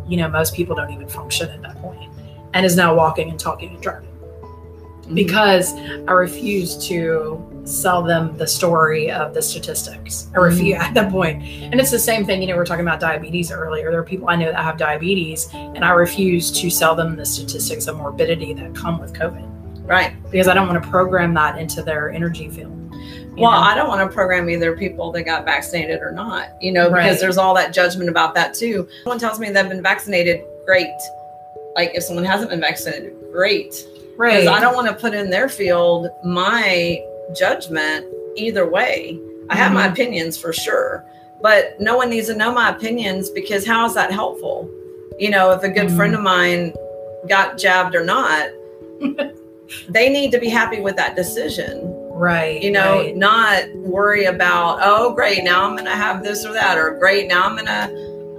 you 0.07 0.17
know 0.17 0.29
most 0.29 0.55
people 0.55 0.77
don't 0.77 0.93
even 0.93 1.09
function 1.09 1.49
at 1.51 1.63
that 1.63 1.77
point, 1.81 2.11
and 2.55 2.67
is 2.67 2.77
now 2.77 2.95
walking 2.95 3.31
and 3.31 3.39
talking 3.39 3.71
and 3.75 3.83
driving 3.83 4.11
Mm-hmm. 5.11 5.15
because 5.17 5.75
I 6.07 6.13
refuse 6.13 6.87
to 6.87 7.45
sell 7.71 8.03
them 8.03 8.37
the 8.37 8.47
story 8.47 9.11
of 9.11 9.35
the 9.35 9.43
statistics. 9.43 10.29
I 10.35 10.41
refuse 10.41 10.77
mm. 10.77 10.81
at 10.81 10.95
that. 10.95 11.13
And 11.13 11.81
it's 11.81 11.91
the 11.91 11.99
same 11.99 12.25
thing, 12.25 12.41
you 12.41 12.49
know, 12.49 12.55
we 12.55 12.59
we're 12.59 12.67
talking 12.67 12.87
about 12.87 13.01
diabetes 13.01 13.51
earlier. 13.51 13.91
There 13.91 14.01
are 14.01 14.05
people 14.05 14.29
I 14.29 14.37
know 14.37 14.51
that 14.51 14.63
have 14.63 14.77
diabetes, 14.77 15.49
and 15.53 15.85
I 15.85 15.91
refuse 15.91 16.51
to 16.61 16.71
sell 16.71 16.95
them 16.95 17.17
the 17.17 17.27
statistics 17.27 17.87
of 17.87 17.97
morbidity 17.97 18.55
that 18.55 18.75
come 18.75 18.99
with 18.99 19.13
COVID 19.15 19.51
right. 19.91 20.31
because 20.31 20.49
I 20.49 20.55
don't 20.55 20.69
want 20.69 20.83
to 20.83 20.89
program 20.89 21.35
that 21.35 21.59
into 21.59 21.83
their 21.83 22.11
energy 22.11 22.49
field. 22.49 22.77
Well, 23.37 23.51
know? 23.51 23.57
I 23.57 23.75
don't 23.75 23.89
want 23.89 24.09
to 24.09 24.15
program 24.15 24.49
either 24.49 24.77
people 24.77 25.11
that 25.13 25.25
got 25.25 25.45
vaccinated 25.45 26.01
or 26.01 26.13
not, 26.13 26.51
you 26.61 26.73
know, 26.73 26.89
because 26.89 27.05
Right. 27.05 27.21
there's 27.21 27.39
all 27.39 27.55
that 27.55 27.75
judgment 27.75 28.09
about 28.09 28.35
that 28.35 28.55
too. 28.55 28.89
Someone 29.03 29.19
tells 29.19 29.39
me 29.41 29.51
they've 29.51 29.69
been 29.69 29.83
vaccinated, 29.83 30.43
great. 30.65 30.89
Like 31.75 31.93
if 31.95 32.05
someone 32.05 32.25
hasn't 32.25 32.51
been 32.51 32.61
vaccinated, 32.61 33.15
great. 33.33 33.75
right. 34.17 34.41
Because 34.41 34.49
I 34.49 34.61
don't 34.61 34.75
want 34.75 34.89
to 34.89 34.95
put 34.95 35.15
in 35.15 35.31
their 35.31 35.49
field 35.49 36.09
my 36.25 37.03
judgment 37.35 38.07
either 38.37 38.69
way. 38.69 39.19
I 39.49 39.57
have 39.57 39.73
my 39.73 39.89
Mhm. 39.89 39.93
opinions 39.93 40.39
for 40.39 40.53
sure, 40.53 41.05
but 41.43 41.81
no 41.81 41.97
one 41.97 42.11
needs 42.11 42.29
to 42.29 42.35
know 42.35 42.53
my 42.53 42.71
opinions 42.71 43.31
because 43.31 43.67
how 43.67 43.85
is 43.87 43.95
that 43.95 44.13
helpful? 44.13 44.69
You 45.19 45.31
know, 45.31 45.51
if 45.51 45.63
a 45.63 45.69
good 45.69 45.89
Mhm. 45.89 45.97
friend 45.97 46.15
of 46.15 46.21
mine 46.21 46.73
got 47.29 47.59
jabbed 47.59 47.95
or 47.95 48.05
not, 48.05 48.49
they 49.89 50.09
need 50.09 50.31
to 50.33 50.39
be 50.39 50.49
happy 50.49 50.81
with 50.81 50.97
that 50.97 51.15
decision 51.17 51.81
right. 52.13 52.61
you 52.61 52.71
know 52.73 52.99
right. 52.99 53.17
not 53.17 53.63
worry 53.77 54.25
about 54.25 54.79
oh 54.83 55.13
great 55.15 55.45
now 55.45 55.65
i'm 55.65 55.77
gonna 55.77 55.91
have 55.91 56.23
this 56.25 56.45
or 56.45 56.53
that 56.53 56.77
or 56.77 56.97
great 56.99 57.29
now 57.29 57.45
i'm 57.45 57.57
gonna 57.57 57.89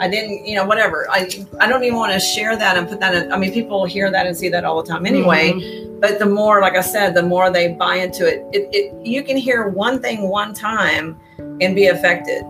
i 0.04 0.08
didn't 0.14 0.38
you 0.50 0.56
know 0.58 0.66
whatever. 0.72 0.98
I 1.18 1.20
i 1.64 1.66
don't 1.70 1.84
even 1.88 1.98
want 2.04 2.12
to 2.18 2.20
share 2.20 2.54
that 2.64 2.74
and 2.78 2.84
put 2.92 3.00
that 3.04 3.14
in 3.18 3.32
i 3.32 3.38
mean 3.42 3.52
people 3.60 3.86
hear 3.86 4.08
that 4.16 4.26
and 4.28 4.36
see 4.42 4.50
that 4.56 4.64
all 4.66 4.78
the 4.82 4.88
time 4.92 5.06
anyway. 5.06 5.46
Mhm. 5.54 6.02
but 6.04 6.14
the 6.24 6.26
more 6.40 6.56
like 6.66 6.76
i 6.76 6.86
said 6.96 7.08
the 7.20 7.26
more 7.34 7.46
they 7.58 7.66
buy 7.86 7.96
into 8.06 8.24
it, 8.32 8.38
it 8.58 8.64
it 8.78 8.86
you 9.14 9.22
can 9.28 9.38
hear 9.48 9.60
one 9.88 9.96
thing 10.06 10.18
one 10.42 10.52
time 10.54 11.06
and 11.62 11.70
be 11.82 11.86
affected. 11.96 12.42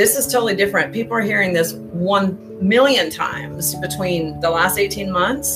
This 0.00 0.16
is 0.16 0.24
totally 0.32 0.56
different. 0.62 0.86
People 0.98 1.14
are 1.18 1.26
hearing 1.32 1.52
this 1.52 1.70
1 1.74 2.66
million 2.74 3.06
times 3.10 3.74
between 3.86 4.22
the 4.40 4.48
last 4.58 4.78
18 4.78 5.10
months 5.12 5.48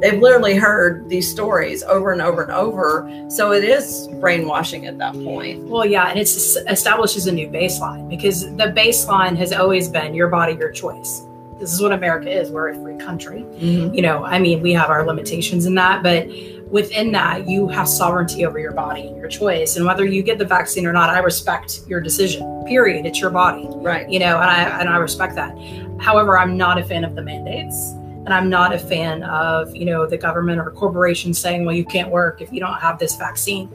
they've 0.00 0.20
literally 0.20 0.54
heard 0.54 1.08
these 1.08 1.30
stories 1.30 1.82
over 1.84 2.12
and 2.12 2.20
over 2.20 2.42
and 2.42 2.52
over 2.52 3.08
so 3.28 3.52
it 3.52 3.64
is 3.64 4.08
brainwashing 4.20 4.86
at 4.86 4.98
that 4.98 5.14
point 5.14 5.62
Well, 5.64 5.86
yeah, 5.86 6.08
and 6.08 6.18
it 6.18 6.28
establishes 6.28 7.26
a 7.26 7.32
new 7.32 7.48
baseline 7.48 8.08
because 8.08 8.42
the 8.56 8.72
baseline 8.76 9.36
has 9.36 9.52
always 9.52 9.88
been 9.88 10.14
your 10.14 10.28
body, 10.28 10.54
your 10.54 10.70
choice. 10.70 11.22
This 11.58 11.72
is 11.72 11.80
what 11.80 11.92
America 11.92 12.30
is. 12.30 12.50
We're 12.50 12.70
a 12.70 12.74
free 12.74 12.96
country. 12.98 13.42
Mm-hmm. 13.42 13.94
You 13.94 14.02
know, 14.02 14.24
I 14.24 14.38
mean, 14.38 14.60
we 14.60 14.72
have 14.72 14.90
our 14.90 15.06
limitations 15.06 15.66
in 15.66 15.74
that, 15.76 16.02
but 16.02 16.28
within 16.68 17.12
that, 17.12 17.48
you 17.48 17.68
have 17.68 17.88
sovereignty 17.88 18.44
over 18.44 18.58
your 18.58 18.72
body 18.72 19.06
and 19.06 19.16
your 19.16 19.28
choice. 19.28 19.76
And 19.76 19.86
whether 19.86 20.04
you 20.04 20.22
get 20.22 20.38
the 20.38 20.44
vaccine 20.44 20.86
or 20.86 20.92
not, 20.92 21.10
I 21.10 21.20
respect 21.20 21.82
your 21.86 22.00
decision. 22.00 22.64
Period. 22.66 23.06
It's 23.06 23.20
your 23.20 23.30
body. 23.30 23.68
right 23.70 24.08
You 24.10 24.18
know, 24.18 24.40
and 24.40 24.50
I 24.50 24.80
and 24.80 24.88
I 24.88 24.96
respect 24.96 25.36
that. 25.36 25.56
However, 26.00 26.36
I'm 26.38 26.56
not 26.56 26.78
a 26.78 26.84
fan 26.84 27.04
of 27.04 27.14
the 27.14 27.22
mandates. 27.22 27.94
And 28.24 28.32
I'm 28.32 28.48
not 28.48 28.74
a 28.74 28.78
fan 28.78 29.22
of, 29.24 29.74
you 29.76 29.84
know, 29.84 30.06
the 30.06 30.16
government 30.16 30.58
or 30.60 30.70
corporations 30.70 31.38
saying, 31.38 31.64
well, 31.64 31.74
you 31.74 31.84
can't 31.84 32.10
work 32.10 32.40
if 32.40 32.52
you 32.52 32.60
don't 32.60 32.74
have 32.80 32.98
this 32.98 33.16
vaccine. 33.16 33.70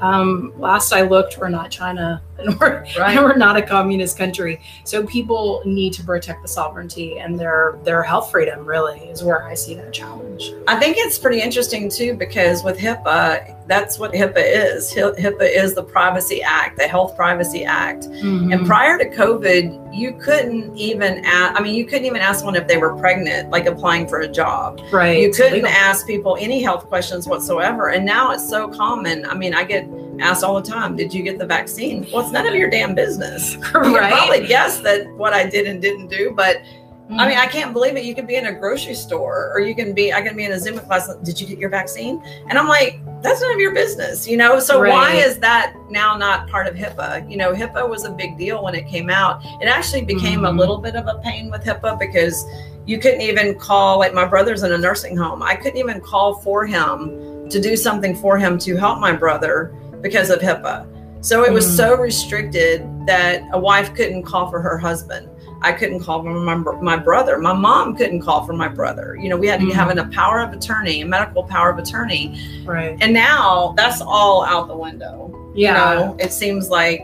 Um, 0.00 0.52
last 0.58 0.92
I 0.92 1.02
looked, 1.02 1.38
we're 1.38 1.48
not 1.48 1.70
China 1.70 2.20
and 2.38 2.58
we're, 2.58 2.80
Right. 2.98 3.16
and 3.16 3.24
we're 3.24 3.36
not 3.36 3.56
a 3.56 3.62
communist 3.62 4.18
country. 4.18 4.60
So 4.82 5.06
people 5.06 5.62
need 5.64 5.92
to 5.94 6.04
protect 6.04 6.42
the 6.42 6.48
sovereignty 6.48 7.18
and 7.18 7.38
their 7.38 7.78
their 7.84 8.02
health 8.02 8.30
freedom 8.32 8.66
really 8.66 8.98
is 8.98 9.22
where 9.22 9.44
I 9.44 9.54
see 9.54 9.74
that 9.76 9.92
challenge. 9.92 10.50
I 10.66 10.78
think 10.80 10.96
it's 10.98 11.16
pretty 11.16 11.40
interesting 11.40 11.88
too 11.88 12.14
because 12.14 12.64
with 12.64 12.76
HIPAA, 12.76 13.63
that's 13.66 13.98
what 13.98 14.12
HIPAA 14.12 14.74
is. 14.74 14.92
HIPAA 14.92 15.56
is 15.56 15.74
the 15.74 15.82
Privacy 15.82 16.42
Act, 16.42 16.76
the 16.78 16.86
Health 16.86 17.16
Privacy 17.16 17.64
Act. 17.64 18.04
Mm-hmm. 18.04 18.52
And 18.52 18.66
prior 18.66 18.98
to 18.98 19.08
COVID, 19.08 19.94
you 19.94 20.14
couldn't 20.14 20.76
even 20.76 21.24
ask, 21.24 21.58
I 21.58 21.62
mean, 21.62 21.74
you 21.74 21.86
couldn't 21.86 22.04
even 22.04 22.20
ask 22.20 22.40
someone 22.40 22.56
if 22.56 22.68
they 22.68 22.76
were 22.76 22.94
pregnant, 22.96 23.50
like 23.50 23.66
applying 23.66 24.06
for 24.06 24.20
a 24.20 24.28
job. 24.28 24.80
right. 24.92 25.18
You 25.18 25.32
couldn't 25.32 25.66
ask 25.66 26.06
people 26.06 26.36
any 26.38 26.62
health 26.62 26.86
questions 26.86 27.26
whatsoever. 27.26 27.88
And 27.88 28.04
now 28.04 28.32
it's 28.32 28.48
so 28.48 28.68
common. 28.68 29.24
I 29.24 29.34
mean, 29.34 29.54
I 29.54 29.64
get 29.64 29.88
asked 30.20 30.44
all 30.44 30.60
the 30.60 30.68
time, 30.68 30.96
Did 30.96 31.12
you 31.14 31.22
get 31.22 31.38
the 31.38 31.46
vaccine? 31.46 32.06
Well, 32.12 32.22
it's 32.22 32.32
none 32.32 32.46
of 32.46 32.54
your 32.54 32.70
damn 32.70 32.94
business. 32.94 33.56
You 33.74 33.96
right. 33.98 34.12
probably 34.12 34.46
guess 34.46 34.80
that 34.80 35.06
what 35.16 35.32
I 35.32 35.48
did 35.48 35.66
and 35.66 35.80
didn't 35.82 36.08
do, 36.08 36.32
but 36.34 36.58
Mm-hmm. 37.04 37.20
I 37.20 37.28
mean, 37.28 37.36
I 37.36 37.46
can't 37.46 37.74
believe 37.74 37.96
it. 37.96 38.04
You 38.04 38.14
could 38.14 38.26
be 38.26 38.36
in 38.36 38.46
a 38.46 38.52
grocery 38.52 38.94
store 38.94 39.50
or 39.52 39.60
you 39.60 39.74
can 39.74 39.92
be, 39.92 40.10
I 40.12 40.22
can 40.22 40.34
be 40.34 40.44
in 40.44 40.52
a 40.52 40.58
Zoom 40.58 40.78
class. 40.78 41.14
Did 41.16 41.38
you 41.38 41.46
get 41.46 41.58
your 41.58 41.68
vaccine? 41.68 42.22
And 42.48 42.58
I'm 42.58 42.66
like, 42.66 42.98
that's 43.22 43.42
none 43.42 43.52
of 43.52 43.60
your 43.60 43.74
business, 43.74 44.26
you 44.26 44.38
know? 44.38 44.58
So 44.58 44.78
why 44.80 45.12
is 45.12 45.38
that 45.40 45.74
now 45.90 46.16
not 46.16 46.48
part 46.48 46.66
of 46.66 46.74
HIPAA? 46.74 47.30
You 47.30 47.36
know, 47.36 47.52
HIPAA 47.52 47.86
was 47.88 48.04
a 48.04 48.10
big 48.10 48.38
deal 48.38 48.64
when 48.64 48.74
it 48.74 48.88
came 48.88 49.10
out. 49.10 49.42
It 49.60 49.66
actually 49.66 50.02
became 50.02 50.40
Mhm. 50.40 50.48
a 50.48 50.52
little 50.52 50.78
bit 50.78 50.96
of 50.96 51.06
a 51.06 51.20
pain 51.22 51.50
with 51.50 51.62
HIPAA 51.62 51.98
because 51.98 52.42
you 52.86 52.98
couldn't 52.98 53.20
even 53.20 53.54
call, 53.58 53.98
like 53.98 54.14
my 54.14 54.24
brother's 54.24 54.62
in 54.62 54.72
a 54.72 54.78
nursing 54.78 55.14
home. 55.16 55.42
I 55.42 55.56
couldn't 55.56 55.78
even 55.78 56.00
call 56.00 56.36
for 56.36 56.64
him 56.64 57.48
to 57.50 57.60
do 57.60 57.76
something 57.76 58.14
for 58.14 58.38
him 58.38 58.58
to 58.60 58.76
help 58.76 58.98
my 58.98 59.12
brother 59.12 59.74
because 60.00 60.30
of 60.30 60.40
HIPAA. 60.40 60.86
So 61.20 61.44
it 61.44 61.52
was 61.52 61.66
Mm. 61.66 61.76
so 61.76 61.94
restricted 61.96 62.86
that 63.06 63.42
a 63.52 63.58
wife 63.58 63.94
couldn't 63.94 64.22
call 64.24 64.50
for 64.50 64.60
her 64.60 64.76
husband. 64.78 65.28
I 65.64 65.72
couldn't 65.72 66.00
call 66.00 66.22
for 66.22 66.30
my, 66.32 66.54
my 66.54 66.96
brother. 66.96 67.38
My 67.38 67.52
mom 67.54 67.96
couldn't 67.96 68.20
call 68.20 68.44
for 68.46 68.52
my 68.52 68.68
brother. 68.68 69.16
You 69.20 69.28
know, 69.30 69.36
we 69.36 69.46
had 69.46 69.60
to 69.60 69.66
Mhm. 69.66 69.72
have 69.72 69.96
a 69.96 70.04
power 70.12 70.40
of 70.40 70.52
attorney, 70.52 71.00
a 71.00 71.06
medical 71.06 71.42
power 71.42 71.70
of 71.70 71.78
attorney. 71.78 72.38
right. 72.66 72.96
And 73.00 73.12
now 73.14 73.72
that's 73.76 74.00
all 74.00 74.44
out 74.44 74.68
the 74.68 74.76
window. 74.76 75.32
Yeah. 75.54 75.92
You 75.92 75.98
know, 75.98 76.16
it 76.20 76.32
seems 76.32 76.68
like 76.68 77.02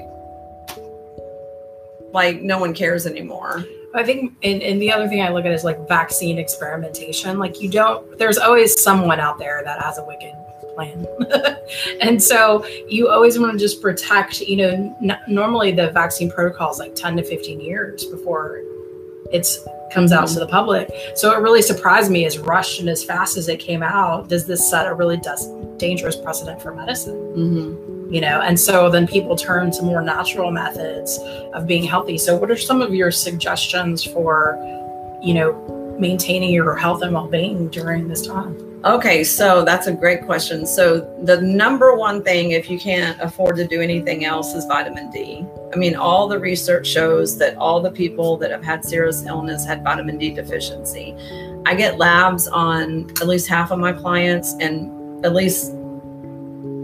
like 2.12 2.42
no 2.42 2.58
one 2.58 2.74
cares 2.74 3.06
anymore. 3.06 3.64
I 3.94 4.04
think, 4.04 4.32
and, 4.42 4.62
and 4.62 4.80
the 4.80 4.92
other 4.92 5.08
thing 5.08 5.22
I 5.22 5.30
look 5.30 5.44
at 5.44 5.52
is 5.52 5.64
like 5.64 5.88
vaccine 5.88 6.38
experimentation. 6.38 7.38
Like, 7.38 7.60
you 7.60 7.68
don't, 7.68 8.18
there's 8.18 8.38
always 8.38 8.80
someone 8.80 9.18
out 9.20 9.38
there 9.38 9.62
that 9.64 9.80
has 9.82 9.98
a 9.98 10.04
wicked 10.04 10.32
plan. 10.80 11.06
and 12.00 12.22
so 12.22 12.64
you 12.88 13.08
always 13.08 13.38
want 13.38 13.52
to 13.52 13.58
just 13.58 13.82
protect, 13.82 14.40
you 14.40 14.56
know, 14.56 14.96
n- 15.02 15.20
normally 15.28 15.72
the 15.72 15.90
vaccine 15.90 16.30
protocol 16.30 16.70
is 16.70 16.78
like 16.78 16.94
10 16.94 17.16
to 17.16 17.22
15 17.22 17.60
years 17.60 18.04
before 18.06 18.62
it's 19.32 19.60
comes 19.92 20.12
out 20.12 20.28
to 20.28 20.38
the 20.38 20.46
public. 20.46 20.88
So 21.16 21.32
it 21.32 21.40
really 21.40 21.62
surprised 21.62 22.12
me 22.12 22.24
as 22.24 22.38
rushed 22.38 22.78
and 22.78 22.88
as 22.88 23.02
fast 23.02 23.36
as 23.36 23.48
it 23.48 23.58
came 23.58 23.82
out. 23.82 24.28
Does 24.28 24.46
this 24.46 24.68
set 24.70 24.86
a 24.86 24.94
really 24.94 25.16
des- 25.16 25.76
dangerous 25.78 26.14
precedent 26.16 26.62
for 26.62 26.72
medicine? 26.72 27.16
Mm-hmm. 27.16 28.12
you 28.12 28.20
know 28.20 28.40
and 28.40 28.58
so 28.58 28.90
then 28.90 29.06
people 29.06 29.36
turn 29.36 29.70
to 29.70 29.82
more 29.82 30.02
natural 30.02 30.50
methods 30.50 31.18
of 31.54 31.64
being 31.66 31.84
healthy 31.84 32.18
so 32.18 32.36
what 32.36 32.50
are 32.50 32.56
some 32.56 32.82
of 32.82 32.92
your 32.92 33.12
suggestions 33.12 34.02
for 34.02 34.58
you 35.22 35.32
know 35.32 35.52
maintaining 36.00 36.52
your 36.52 36.74
health 36.74 37.02
and 37.02 37.14
well-being 37.14 37.68
during 37.68 38.08
this 38.08 38.26
time 38.26 38.69
Okay, 38.82 39.24
so 39.24 39.62
that's 39.62 39.88
a 39.88 39.92
great 39.92 40.24
question. 40.24 40.64
So 40.64 41.00
the 41.24 41.38
number 41.38 41.94
one 41.94 42.22
thing, 42.22 42.52
if 42.52 42.70
you 42.70 42.78
can't 42.78 43.20
afford 43.20 43.56
to 43.56 43.66
do 43.66 43.82
anything 43.82 44.24
else, 44.24 44.54
is 44.54 44.64
vitamin 44.64 45.10
D. 45.10 45.44
I 45.74 45.76
mean, 45.76 45.96
all 45.96 46.26
the 46.26 46.38
research 46.38 46.86
shows 46.86 47.36
that 47.36 47.58
all 47.58 47.82
the 47.82 47.90
people 47.90 48.38
that 48.38 48.50
have 48.50 48.64
had 48.64 48.82
serious 48.82 49.26
illness 49.26 49.66
had 49.66 49.84
vitamin 49.84 50.16
D 50.16 50.30
deficiency. 50.30 51.14
I 51.66 51.74
get 51.74 51.98
labs 51.98 52.48
on 52.48 53.10
at 53.20 53.28
least 53.28 53.48
half 53.48 53.70
of 53.70 53.78
my 53.78 53.92
clients, 53.92 54.54
and 54.60 55.26
at 55.26 55.34
least 55.34 55.72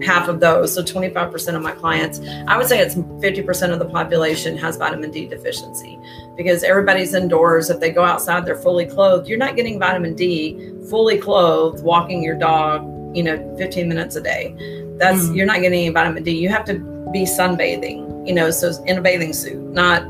half 0.03 0.29
of 0.29 0.41
those, 0.41 0.75
so 0.75 0.83
25% 0.83 1.55
of 1.55 1.63
my 1.63 1.73
clients, 1.73 2.21
I 2.49 2.57
would 2.57 2.67
say 2.67 2.81
it's 2.81 2.95
50% 2.95 3.73
of 3.73 3.79
the 3.79 3.85
population 3.87 4.57
has 4.59 4.77
vitamin 4.77 5.11
D 5.11 5.27
deficiency 5.27 5.99
because 6.37 6.63
everybody's 6.63 7.15
indoors. 7.15 7.71
If 7.71 7.81
they 7.81 7.91
go 7.91 8.05
outside, 8.05 8.45
they're 8.45 8.57
fully 8.57 8.87
clothed. 8.87 9.29
You're 9.29 9.39
not 9.39 9.57
getting 9.57 9.79
vitamin 9.79 10.15
D 10.15 10.73
fully 10.91 11.19
clothed, 11.19 11.83
walking 11.83 12.23
your 12.23 12.37
dog, 12.37 12.85
you 13.17 13.23
know, 13.23 13.57
15 13.57 13.89
minutes 13.89 14.17
a 14.17 14.21
day. 14.21 14.55
That's 14.99 15.25
mm. 15.25 15.37
you're 15.37 15.47
not 15.47 15.61
getting 15.61 15.81
any 15.81 15.89
vitamin 15.91 16.23
D. 16.23 16.33
You 16.33 16.49
have 16.49 16.65
to 16.67 16.79
be 17.13 17.23
sunbathing, 17.23 18.27
you 18.27 18.35
know, 18.35 18.51
so 18.51 18.73
in 18.85 18.99
a 18.99 19.01
bathing 19.01 19.33
suit, 19.33 19.59
not 19.73 20.03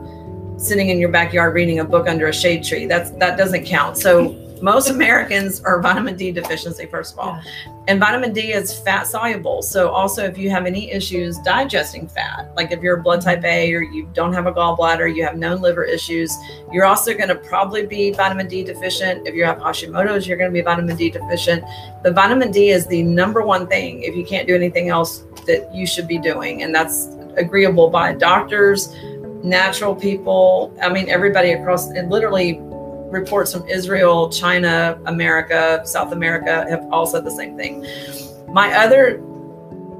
sitting 0.58 0.88
in 0.88 0.98
your 0.98 1.10
backyard 1.10 1.54
reading 1.54 1.80
a 1.80 1.84
book 1.84 2.08
under 2.08 2.28
a 2.28 2.32
shade 2.32 2.64
tree. 2.64 2.86
That's 2.86 3.10
that 3.12 3.36
doesn't 3.36 3.64
count. 3.64 3.96
So 3.96 4.34
most 4.62 4.90
Americans 4.90 5.60
are 5.62 5.80
vitamin 5.80 6.16
D 6.16 6.32
deficiency, 6.32 6.86
first 6.86 7.14
of 7.14 7.18
all. 7.18 7.34
Yeah. 7.34 7.72
And 7.88 8.00
vitamin 8.00 8.32
D 8.32 8.52
is 8.52 8.78
fat 8.80 9.06
soluble. 9.06 9.62
So, 9.62 9.90
also, 9.90 10.24
if 10.24 10.36
you 10.36 10.50
have 10.50 10.66
any 10.66 10.90
issues 10.90 11.38
digesting 11.38 12.08
fat, 12.08 12.50
like 12.56 12.72
if 12.72 12.80
you're 12.80 12.98
a 12.98 13.02
blood 13.02 13.20
type 13.20 13.44
A 13.44 13.72
or 13.74 13.82
you 13.82 14.08
don't 14.12 14.32
have 14.32 14.46
a 14.46 14.52
gallbladder, 14.52 15.14
you 15.14 15.24
have 15.24 15.36
known 15.36 15.60
liver 15.60 15.84
issues, 15.84 16.36
you're 16.72 16.84
also 16.84 17.14
going 17.14 17.28
to 17.28 17.36
probably 17.36 17.86
be 17.86 18.10
vitamin 18.12 18.48
D 18.48 18.64
deficient. 18.64 19.26
If 19.26 19.34
you 19.34 19.44
have 19.44 19.58
Hashimoto's, 19.58 20.26
you're 20.26 20.38
going 20.38 20.50
to 20.50 20.54
be 20.54 20.62
vitamin 20.62 20.96
D 20.96 21.10
deficient. 21.10 21.64
The 22.02 22.10
vitamin 22.10 22.50
D 22.50 22.70
is 22.70 22.86
the 22.86 23.02
number 23.02 23.42
one 23.42 23.66
thing, 23.66 24.02
if 24.02 24.16
you 24.16 24.24
can't 24.24 24.48
do 24.48 24.54
anything 24.54 24.88
else, 24.88 25.24
that 25.46 25.72
you 25.72 25.86
should 25.86 26.08
be 26.08 26.18
doing. 26.18 26.62
And 26.62 26.74
that's 26.74 27.08
agreeable 27.36 27.90
by 27.90 28.14
doctors, 28.14 28.94
natural 29.44 29.94
people. 29.94 30.76
I 30.82 30.88
mean, 30.88 31.08
everybody 31.08 31.52
across, 31.52 31.88
and 31.90 32.10
literally 32.10 32.54
reports 33.16 33.52
from 33.52 33.66
Israel, 33.68 34.30
China, 34.30 35.00
America, 35.06 35.82
South 35.84 36.12
America 36.12 36.66
have 36.68 36.86
all 36.90 37.06
said 37.06 37.24
the 37.24 37.30
same 37.30 37.56
thing. 37.56 37.84
My 38.48 38.72
other 38.74 39.22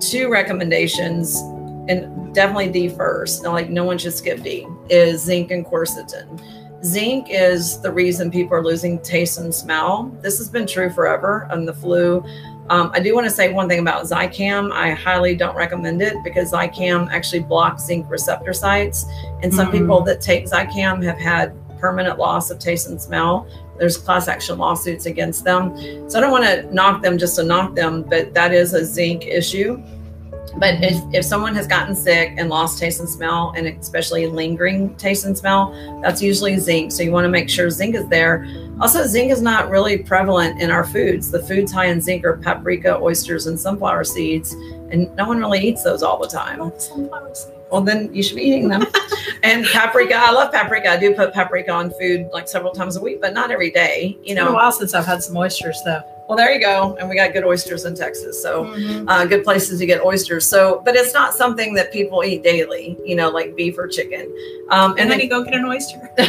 two 0.01 0.31
recommendations, 0.31 1.37
and 1.89 2.35
definitely 2.35 2.69
D 2.69 2.89
first, 2.89 3.45
like 3.45 3.71
no 3.71 3.85
one 3.85 3.99
should 3.99 4.15
skip 4.15 4.43
D, 4.43 4.67
is 4.89 5.23
zinc 5.23 5.51
and 5.51 5.65
quercetin. 5.65 6.41
Zinc 6.85 7.29
is 7.31 7.81
the 7.81 7.91
reason 7.91 8.31
people 8.31 8.55
are 8.55 8.65
losing 8.65 9.01
taste 9.01 9.39
and 9.39 9.53
smell. 9.53 10.15
This 10.21 10.39
has 10.39 10.49
been 10.49 10.67
true 10.67 10.91
forever 10.91 11.49
on 11.51 11.65
the 11.65 11.73
flu. 11.73 12.23
Um, 12.69 12.91
I 12.95 13.01
do 13.01 13.15
want 13.15 13.25
to 13.27 13.31
say 13.31 13.53
one 13.53 13.69
thing 13.69 13.79
about 13.79 14.05
Zicam. 14.05 14.73
I 14.73 14.91
highly 14.91 15.37
don't 15.37 15.57
recommend 15.57 16.03
it 16.03 16.15
because 16.25 16.53
Zicam 16.53 17.09
actually 17.11 17.41
blocks 17.41 17.85
zinc 17.85 18.11
receptor 18.11 18.53
sites. 18.53 19.07
And 19.43 19.55
some 19.55 19.69
mm-hmm. 19.69 19.79
people 19.79 20.01
that 20.03 20.21
take 20.21 20.47
Zicam 20.47 21.03
have 21.05 21.19
had 21.19 21.55
permanent 21.79 22.19
loss 22.19 22.51
of 22.51 22.59
taste 22.59 22.89
and 22.89 23.01
smell. 23.01 23.47
There's 23.79 23.97
class 23.97 24.29
action 24.29 24.59
lawsuits 24.59 25.07
against 25.07 25.45
them. 25.45 25.77
So 26.09 26.19
I 26.19 26.21
don't 26.21 26.31
want 26.31 26.45
to 26.45 26.75
knock 26.75 27.03
them 27.03 27.19
just 27.19 27.37
to 27.37 27.45
knock 27.45 27.75
them, 27.75 28.03
but 28.03 28.35
that 28.35 28.53
is 28.53 28.73
a 28.75 28.85
zinc 28.85 29.27
issue. 29.27 29.83
But 30.59 30.83
if, 30.83 31.03
if 31.15 31.25
someone 31.25 31.55
has 31.55 31.67
gotten 31.67 31.95
sick 31.95 32.35
and 32.39 32.49
lost 32.49 32.79
taste 32.79 33.01
and 33.01 33.09
smell, 33.09 33.53
and 33.57 33.67
especially 33.67 34.27
lingering 34.27 34.95
taste 34.97 35.27
and 35.27 35.37
smell, 35.37 36.01
that's 36.03 36.23
usually 36.23 36.57
zinc. 36.57 36.93
So 36.93 37.03
you 37.03 37.13
want 37.13 37.27
to 37.27 37.29
make 37.29 37.51
sure 37.51 37.69
zinc 37.69 37.95
is 37.95 38.09
there. 38.09 38.45
Also, 38.81 39.07
zinc 39.07 39.31
is 39.33 39.41
not 39.41 39.71
really 39.71 39.99
prevalent 39.99 40.61
in 40.61 40.71
our 40.71 40.85
foods. 40.85 41.31
The 41.31 41.43
foods 41.43 41.73
high 41.73 41.87
in 41.87 42.01
zinc 42.01 42.25
are 42.25 42.37
paprika, 42.37 42.99
oysters, 42.99 43.47
and 43.47 43.59
sunflower 43.59 44.05
seeds. 44.05 44.53
And 44.91 45.15
no 45.17 45.27
one 45.27 45.39
really 45.39 45.61
eats 45.61 45.83
those 45.83 46.03
all 46.03 46.19
the 46.19 46.29
time. 46.29 46.73
Sunflower 46.79 47.35
seeds 47.35 47.57
well 47.71 47.81
then 47.81 48.13
you 48.15 48.23
should 48.23 48.37
be 48.37 48.43
eating 48.43 48.69
them. 48.69 48.85
and 49.43 49.67
paprika, 49.67 50.15
I 50.15 50.31
love 50.31 50.53
paprika. 50.53 50.91
I 50.91 50.97
do 50.97 51.15
put 51.15 51.33
paprika 51.33 51.73
on 51.73 51.91
food 51.91 52.29
like 52.33 52.49
several 52.49 52.73
times 52.73 52.97
a 52.97 53.01
week, 53.01 53.21
but 53.21 53.35
not 53.35 53.51
every 53.51 53.71
day. 53.71 54.17
You 54.23 54.35
know, 54.35 54.43
it's 54.43 54.49
been 54.49 54.55
a 54.55 54.57
while 54.57 54.73
since 54.73 54.95
I've 54.95 55.07
had 55.07 55.23
some 55.23 55.37
oysters 55.37 55.81
though. 55.85 56.03
Well, 56.29 56.37
there 56.37 56.53
you 56.53 56.61
go. 56.61 56.97
And 56.99 57.09
we 57.09 57.15
got 57.15 57.33
good 57.33 57.45
oysters 57.45 57.85
in 57.85 57.95
Texas. 57.95 58.43
So, 58.43 58.65
mm-hmm. 58.65 59.09
uh, 59.09 59.27
good 59.27 59.45
places 59.45 59.79
to 59.79 59.87
get 59.87 60.03
oysters. 60.03 60.45
So, 60.45 60.83
but 60.85 60.97
it's 60.97 61.15
not 61.15 61.35
something 61.35 61.75
that 61.75 61.93
people 61.93 62.25
eat 62.25 62.43
daily, 62.43 62.99
you 63.05 63.15
know, 63.15 63.31
like 63.31 63.55
beef 63.55 63.79
or 63.79 63.87
chicken. 63.87 64.23
Um, 64.71 64.93
and, 64.93 65.03
and 65.03 65.11
then 65.13 65.21
you 65.21 65.29
go 65.29 65.45
get 65.45 65.55
an 65.55 65.65
oyster. 65.65 66.11
go 66.17 66.25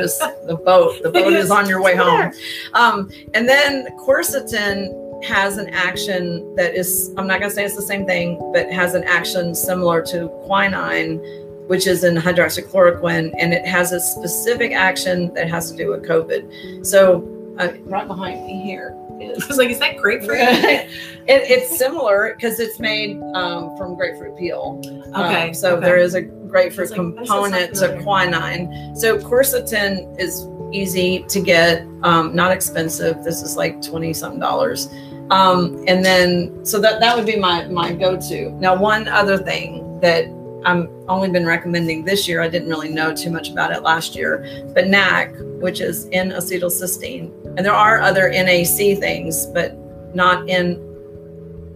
to 0.00 0.36
the 0.46 0.60
boat. 0.64 1.02
The 1.02 1.10
boat 1.10 1.32
is 1.32 1.50
on 1.50 1.68
your 1.68 1.73
way 1.82 1.96
home. 1.96 2.32
Um, 2.74 3.10
and 3.34 3.48
then 3.48 3.86
quercetin 3.98 5.22
has 5.24 5.56
an 5.56 5.70
action 5.70 6.54
that 6.56 6.74
is, 6.74 7.12
I'm 7.16 7.26
not 7.26 7.40
going 7.40 7.50
to 7.50 7.54
say 7.54 7.64
it's 7.64 7.76
the 7.76 7.82
same 7.82 8.06
thing, 8.06 8.38
but 8.52 8.70
has 8.70 8.94
an 8.94 9.04
action 9.04 9.54
similar 9.54 10.02
to 10.06 10.28
quinine, 10.44 11.18
which 11.66 11.86
is 11.86 12.04
in 12.04 12.14
hydroxychloroquine, 12.16 13.32
and 13.38 13.52
it 13.54 13.66
has 13.66 13.92
a 13.92 14.00
specific 14.00 14.72
action 14.72 15.32
that 15.34 15.48
has 15.48 15.70
to 15.70 15.76
do 15.76 15.90
with 15.90 16.04
COVID. 16.04 16.84
So, 16.86 17.30
uh, 17.58 17.72
right 17.84 18.06
behind 18.06 18.46
me 18.46 18.62
here. 18.62 18.98
I 19.20 19.46
was 19.48 19.58
like, 19.58 19.70
is 19.70 19.78
that 19.78 19.96
grapefruit? 19.96 20.38
it, 20.40 20.90
it's 21.26 21.78
similar 21.78 22.34
because 22.34 22.60
it's 22.60 22.78
made 22.78 23.20
um, 23.34 23.76
from 23.76 23.94
grapefruit 23.94 24.36
peel. 24.36 24.82
Okay. 25.08 25.48
Um, 25.48 25.54
so 25.54 25.76
okay. 25.76 25.86
there 25.86 25.96
is 25.96 26.14
a 26.14 26.22
grapefruit 26.22 26.90
like, 26.90 26.96
component 26.96 27.74
to 27.76 28.00
quinine. 28.02 28.94
So 28.96 29.18
quercetin 29.18 30.18
is 30.20 30.42
easy 30.74 31.24
to 31.28 31.40
get, 31.40 31.86
um, 32.02 32.34
not 32.34 32.50
expensive. 32.50 33.22
This 33.22 33.42
is 33.42 33.56
like 33.56 33.80
20 33.80 34.12
something 34.12 34.40
dollars. 34.40 34.88
Um, 35.30 35.82
and 35.86 36.04
then, 36.04 36.64
so 36.64 36.80
that, 36.80 37.00
that 37.00 37.16
would 37.16 37.26
be 37.26 37.36
my, 37.36 37.66
my 37.68 37.92
go-to. 37.92 38.50
Now, 38.52 38.76
one 38.76 39.08
other 39.08 39.38
thing 39.38 40.00
that 40.00 40.26
I'm 40.66 40.88
only 41.08 41.30
been 41.30 41.46
recommending 41.46 42.04
this 42.04 42.26
year, 42.26 42.40
I 42.40 42.48
didn't 42.48 42.68
really 42.68 42.88
know 42.88 43.14
too 43.14 43.30
much 43.30 43.50
about 43.50 43.70
it 43.70 43.82
last 43.82 44.14
year, 44.14 44.46
but 44.74 44.88
NAC, 44.88 45.34
which 45.60 45.80
is 45.80 46.08
N-acetylcysteine, 46.12 47.30
and 47.56 47.64
there 47.64 47.74
are 47.74 48.00
other 48.00 48.30
NAC 48.30 48.98
things, 48.98 49.46
but 49.46 49.76
not 50.14 50.48
in 50.48 50.76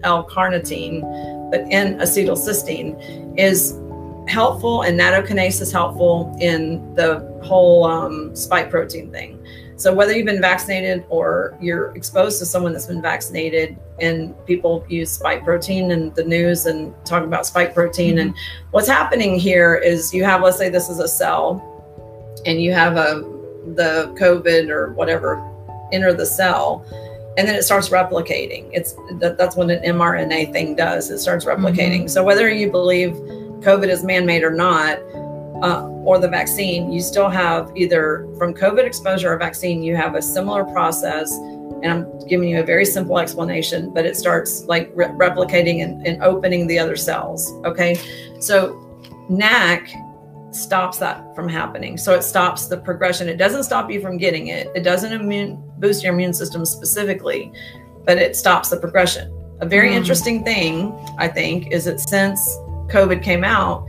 L-carnitine, 0.05 1.51
but 1.51 1.61
in 1.61 1.73
N-acetylcysteine 1.73 3.39
is 3.39 3.79
helpful 4.29 4.83
and 4.83 4.99
nattokinase 4.99 5.61
is 5.61 5.73
helpful 5.73 6.37
in 6.41 6.95
the 6.95 7.21
whole 7.43 7.85
um, 7.85 8.35
spike 8.37 8.71
protein 8.71 9.11
thing. 9.11 9.45
So 9.77 9.95
whether 9.95 10.13
you've 10.13 10.27
been 10.27 10.41
vaccinated 10.41 11.05
or 11.09 11.57
you're 11.61 11.95
exposed 11.95 12.41
to 12.41 12.47
someone 12.47 12.73
that's 12.73 12.87
been 12.87 13.01
vaccinated, 13.01 13.79
and 14.01 14.35
people 14.45 14.85
use 14.89 15.11
spike 15.11 15.45
protein 15.45 15.93
in 15.93 16.13
the 16.15 16.25
news 16.25 16.67
and 16.67 16.93
talk 17.05 17.23
about 17.23 17.47
spike 17.47 17.75
protein, 17.75 18.17
mm-hmm. 18.17 18.29
and 18.29 18.37
what's 18.73 18.89
happening 18.89 19.39
here 19.39 19.77
is 19.77 20.13
you 20.13 20.25
have, 20.25 20.43
let's 20.43 20.59
say, 20.59 20.69
this 20.69 20.89
is 20.89 20.99
a 20.99 21.07
cell, 21.07 21.63
and 22.45 22.61
you 22.61 22.73
have 22.73 22.97
a 22.97 23.23
the 23.75 24.13
COVID 24.19 24.69
or 24.69 24.93
whatever 24.95 25.37
enter 25.93 26.13
the 26.13 26.27
cell, 26.27 26.85
and 27.37 27.47
then 27.47 27.55
it 27.55 27.63
starts 27.63 27.89
replicating. 27.89 28.69
It's 28.73 28.95
that, 29.21 29.39
that's 29.39 29.55
what 29.55 29.71
an 29.71 29.81
mRNA 29.85 30.53
thing 30.53 30.75
does. 30.75 31.09
It 31.09 31.19
starts 31.19 31.45
replicating. 31.45 32.01
Mm-hmm. 32.01 32.09
So 32.09 32.25
whether 32.25 32.51
you 32.51 32.69
believe 32.69 33.15
COVID 33.61 33.89
is 33.89 34.05
man-made 34.05 34.43
or 34.43 34.51
not, 34.51 34.99
uh, 35.63 35.87
or 36.05 36.19
the 36.19 36.29
vaccine, 36.29 36.93
you 36.93 37.01
still 37.01 37.29
have 37.29 37.71
either 37.77 38.29
from 38.39 38.55
COVID 38.55 38.85
exposure 38.85 39.33
or 39.33 39.37
vaccine, 39.37 39.83
you 39.83 39.97
have 39.97 40.15
a 40.15 40.23
similar 40.23 40.65
process. 40.65 41.33
And 41.83 41.87
I'm 41.87 42.27
giving 42.27 42.49
you 42.49 42.61
a 42.61 42.65
very 42.65 42.85
simple 42.85 43.19
explanation, 43.19 43.93
but 43.93 44.07
it 44.07 44.17
starts 44.17 44.65
like 44.65 44.91
re- 44.95 45.07
replicating 45.07 45.83
and, 45.83 46.07
and 46.07 46.23
opening 46.23 46.67
the 46.67 46.79
other 46.79 46.97
cells. 46.97 47.53
Okay. 47.65 48.01
So 48.41 48.85
NAC 49.29 49.91
stops 50.51 50.99
that 50.99 51.35
from 51.35 51.49
happening. 51.49 51.97
So 51.97 52.15
it 52.15 52.23
stops 52.23 52.67
the 52.67 52.79
progression. 52.79 53.29
It 53.29 53.37
doesn't 53.37 53.65
stop 53.65 53.91
you 53.91 54.01
from 54.01 54.17
getting 54.17 54.49
it, 54.49 54.69
it 54.75 54.83
doesn't 54.83 55.13
immune, 55.13 55.63
boost 55.79 56.03
your 56.03 56.15
immune 56.15 56.33
system 56.33 56.65
specifically, 56.65 57.53
but 58.05 58.19
it 58.19 58.35
stops 58.35 58.71
the 58.71 58.79
progression. 58.79 59.33
A 59.61 59.67
very 59.67 59.91
mm. 59.91 59.97
interesting 59.97 60.45
thing, 60.45 60.93
I 61.19 61.29
think, 61.29 61.71
is 61.71 61.85
that 61.85 62.01
since 62.01 62.57
COVID 62.89 63.23
came 63.23 63.45
out, 63.45 63.87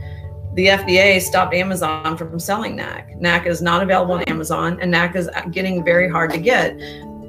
the 0.54 0.66
FDA 0.66 1.20
stopped 1.20 1.54
Amazon 1.54 2.16
from 2.16 2.38
selling 2.38 2.76
NAC. 2.76 3.16
NAC 3.20 3.46
is 3.46 3.62
not 3.62 3.82
available 3.82 4.14
on 4.14 4.22
Amazon, 4.24 4.78
and 4.80 4.90
NAC 4.90 5.16
is 5.16 5.30
getting 5.52 5.84
very 5.84 6.08
hard 6.08 6.32
to 6.32 6.38
get. 6.38 6.76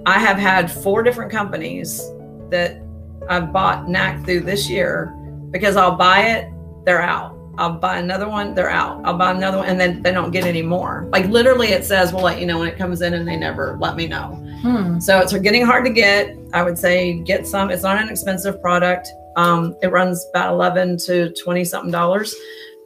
I 0.06 0.18
have 0.18 0.38
had 0.38 0.72
four 0.72 1.04
different 1.04 1.32
companies 1.32 2.02
that 2.50 2.82
I've 3.30 3.54
bought 3.54 3.88
NAC 3.88 4.26
through 4.26 4.42
this 4.42 4.70
year 4.70 5.16
because 5.52 5.76
I'll 5.76 5.96
buy 5.96 6.22
it, 6.30 6.52
they're 6.86 7.02
out. 7.02 7.38
I'll 7.58 7.74
buy 7.74 7.98
another 7.98 8.28
one, 8.28 8.56
they're 8.56 8.72
out. 8.72 9.02
I'll 9.06 9.18
buy 9.18 9.32
another 9.32 9.58
one, 9.58 9.68
and 9.68 9.80
then 9.80 10.02
they 10.02 10.12
don't 10.12 10.32
get 10.32 10.46
any 10.46 10.64
more. 10.64 11.08
Like 11.12 11.28
literally, 11.28 11.68
it 11.68 11.86
says, 11.86 12.12
we'll 12.12 12.24
let 12.24 12.40
you 12.40 12.48
know 12.48 12.58
when 12.58 12.68
it 12.68 12.78
comes 12.78 13.02
in, 13.02 13.14
and 13.14 13.28
they 13.28 13.36
never 13.36 13.78
let 13.80 13.96
me 13.96 14.08
know. 14.08 14.30
Hmm. 14.62 15.00
So 15.00 15.20
it's 15.20 15.38
getting 15.38 15.66
hard 15.66 15.86
to 15.86 15.92
get. 15.92 16.36
I 16.54 16.64
would 16.64 16.78
say 16.78 17.20
get 17.20 17.46
some. 17.46 17.70
It's 17.70 17.84
not 17.84 18.02
an 18.02 18.10
expensive 18.10 18.62
product. 18.62 19.10
Um, 19.36 19.76
it 19.82 19.88
runs 19.88 20.26
about 20.34 20.54
11 20.54 20.98
to 21.06 21.34
20 21.34 21.64
something 21.66 21.92
dollars. 21.92 22.36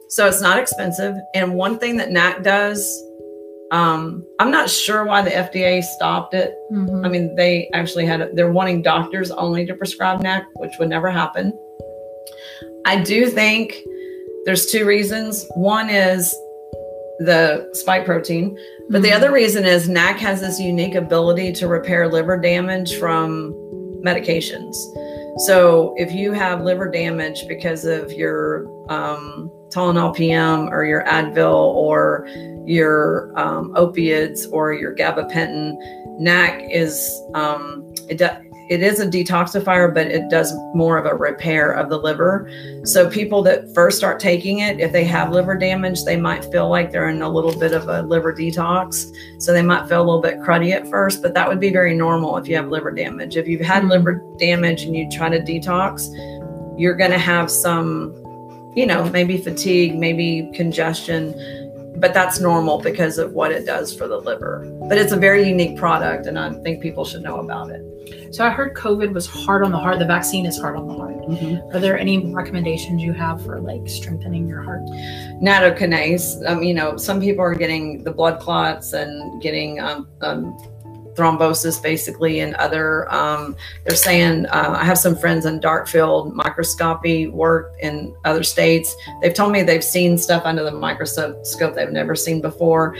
So 0.08 0.26
it's 0.26 0.40
not 0.40 0.58
expensive. 0.58 1.16
And 1.34 1.54
one 1.54 1.78
thing 1.78 1.96
that 1.96 2.10
NAC 2.10 2.42
does, 2.42 3.02
um, 3.72 4.24
I'm 4.38 4.50
not 4.50 4.70
sure 4.70 5.04
why 5.04 5.22
the 5.22 5.30
FDA 5.30 5.82
stopped 5.82 6.34
it. 6.34 6.54
Mm-hmm. 6.72 7.04
I 7.04 7.08
mean, 7.08 7.34
they 7.34 7.68
actually 7.74 8.06
had, 8.06 8.30
they're 8.34 8.52
wanting 8.52 8.82
doctors 8.82 9.30
only 9.32 9.66
to 9.66 9.74
prescribe 9.74 10.22
NAC, 10.22 10.44
which 10.56 10.72
would 10.78 10.88
never 10.88 11.10
happen. 11.10 11.52
I 12.84 13.00
do 13.02 13.26
think 13.28 13.74
there's 14.44 14.66
two 14.66 14.86
reasons. 14.86 15.44
One 15.56 15.90
is 15.90 16.30
the 17.18 17.68
spike 17.72 18.04
protein, 18.04 18.56
but 18.88 18.98
mm-hmm. 18.98 19.02
the 19.02 19.12
other 19.12 19.32
reason 19.32 19.64
is 19.64 19.88
NAC 19.88 20.18
has 20.18 20.40
this 20.40 20.60
unique 20.60 20.94
ability 20.94 21.52
to 21.54 21.66
repair 21.66 22.06
liver 22.06 22.38
damage 22.38 22.96
from 22.98 23.52
medications. 24.04 24.76
So 25.38 25.94
if 25.98 26.12
you 26.12 26.32
have 26.32 26.62
liver 26.62 26.88
damage 26.90 27.46
because 27.46 27.84
of 27.84 28.10
your 28.12 28.66
um, 28.90 29.50
Tylenol 29.68 30.14
PM 30.14 30.68
or 30.70 30.84
your 30.84 31.04
Advil 31.04 31.52
or 31.52 32.26
your 32.64 33.38
um, 33.38 33.72
opiates 33.76 34.46
or 34.46 34.72
your 34.72 34.94
gabapentin, 34.94 35.76
NAC 36.18 36.62
is 36.70 37.20
um, 37.34 37.94
it, 38.08 38.22
it 38.68 38.82
is 38.82 38.98
a 39.00 39.06
detoxifier, 39.06 39.92
but 39.94 40.06
it 40.08 40.28
does 40.28 40.52
more 40.74 40.98
of 40.98 41.06
a 41.06 41.14
repair 41.14 41.70
of 41.70 41.88
the 41.88 41.98
liver. 41.98 42.50
So 42.84 43.08
people 43.08 43.42
that 43.44 43.72
first 43.74 43.96
start 43.98 44.18
taking 44.18 44.58
it, 44.58 44.80
if 44.80 44.92
they 44.92 45.04
have 45.04 45.30
liver 45.30 45.56
damage, 45.56 46.04
they 46.04 46.16
might 46.16 46.44
feel 46.46 46.68
like 46.68 46.90
they're 46.90 47.08
in 47.08 47.22
a 47.22 47.28
little 47.28 47.56
bit 47.58 47.72
of 47.72 47.88
a 47.88 48.02
liver 48.02 48.32
detox. 48.32 49.12
So 49.38 49.52
they 49.52 49.62
might 49.62 49.88
feel 49.88 50.00
a 50.00 50.04
little 50.04 50.20
bit 50.20 50.38
cruddy 50.40 50.72
at 50.72 50.88
first, 50.88 51.22
but 51.22 51.34
that 51.34 51.48
would 51.48 51.60
be 51.60 51.70
very 51.70 51.94
normal 51.94 52.36
if 52.38 52.48
you 52.48 52.56
have 52.56 52.68
liver 52.68 52.90
damage. 52.90 53.36
If 53.36 53.46
you've 53.46 53.60
had 53.60 53.82
mm-hmm. 53.82 53.90
liver 53.90 54.24
damage 54.38 54.82
and 54.82 54.96
you 54.96 55.08
try 55.10 55.28
to 55.28 55.38
detox, 55.38 56.08
you're 56.78 56.96
going 56.96 57.12
to 57.12 57.18
have 57.18 57.50
some, 57.50 58.14
you 58.74 58.84
know, 58.84 59.08
maybe 59.10 59.38
fatigue, 59.38 59.96
maybe 59.96 60.50
congestion 60.54 61.34
but 61.98 62.14
that's 62.14 62.40
normal 62.40 62.80
because 62.80 63.18
of 63.18 63.32
what 63.32 63.52
it 63.52 63.66
does 63.66 63.94
for 63.96 64.06
the 64.08 64.18
liver. 64.18 64.70
But 64.88 64.98
it's 64.98 65.12
a 65.12 65.16
very 65.16 65.48
unique 65.48 65.76
product, 65.76 66.26
and 66.26 66.38
I 66.38 66.52
think 66.62 66.82
people 66.82 67.04
should 67.04 67.22
know 67.22 67.40
about 67.40 67.70
it. 67.70 67.82
So 68.34 68.44
I 68.44 68.50
heard 68.50 68.74
COVID 68.74 69.12
was 69.12 69.26
hard 69.26 69.64
on 69.64 69.72
the 69.72 69.78
heart. 69.78 69.98
The 69.98 70.06
vaccine 70.06 70.46
is 70.46 70.58
hard 70.58 70.76
on 70.76 70.86
the 70.86 70.94
heart. 70.94 71.16
Mm-hmm. 71.16 71.74
Are 71.74 71.80
there 71.80 71.98
any 71.98 72.32
recommendations 72.32 73.02
you 73.02 73.12
have 73.12 73.42
for 73.44 73.60
like 73.60 73.88
strengthening 73.88 74.48
your 74.48 74.62
heart? 74.62 74.82
Nattokinase. 75.42 76.48
Um, 76.48 76.62
you 76.62 76.74
know, 76.74 76.96
some 76.96 77.20
people 77.20 77.42
are 77.42 77.54
getting 77.54 78.04
the 78.04 78.12
blood 78.12 78.40
clots 78.40 78.92
and 78.92 79.42
getting 79.42 79.80
um, 79.80 80.08
um, 80.20 80.56
thrombosis 81.16 81.82
basically 81.82 82.40
and 82.40 82.54
other 82.56 83.12
um, 83.12 83.56
they're 83.84 83.96
saying 83.96 84.46
uh, 84.46 84.74
i 84.78 84.84
have 84.84 84.98
some 84.98 85.16
friends 85.16 85.46
in 85.46 85.58
dark 85.58 85.88
field 85.88 86.34
microscopy 86.34 87.26
work 87.28 87.74
in 87.80 88.14
other 88.24 88.42
states 88.42 88.94
they've 89.20 89.34
told 89.34 89.52
me 89.52 89.62
they've 89.62 89.84
seen 89.84 90.16
stuff 90.18 90.42
under 90.44 90.62
the 90.62 90.72
microscope 90.72 91.74
they've 91.74 91.90
never 91.90 92.14
seen 92.14 92.40
before 92.40 92.94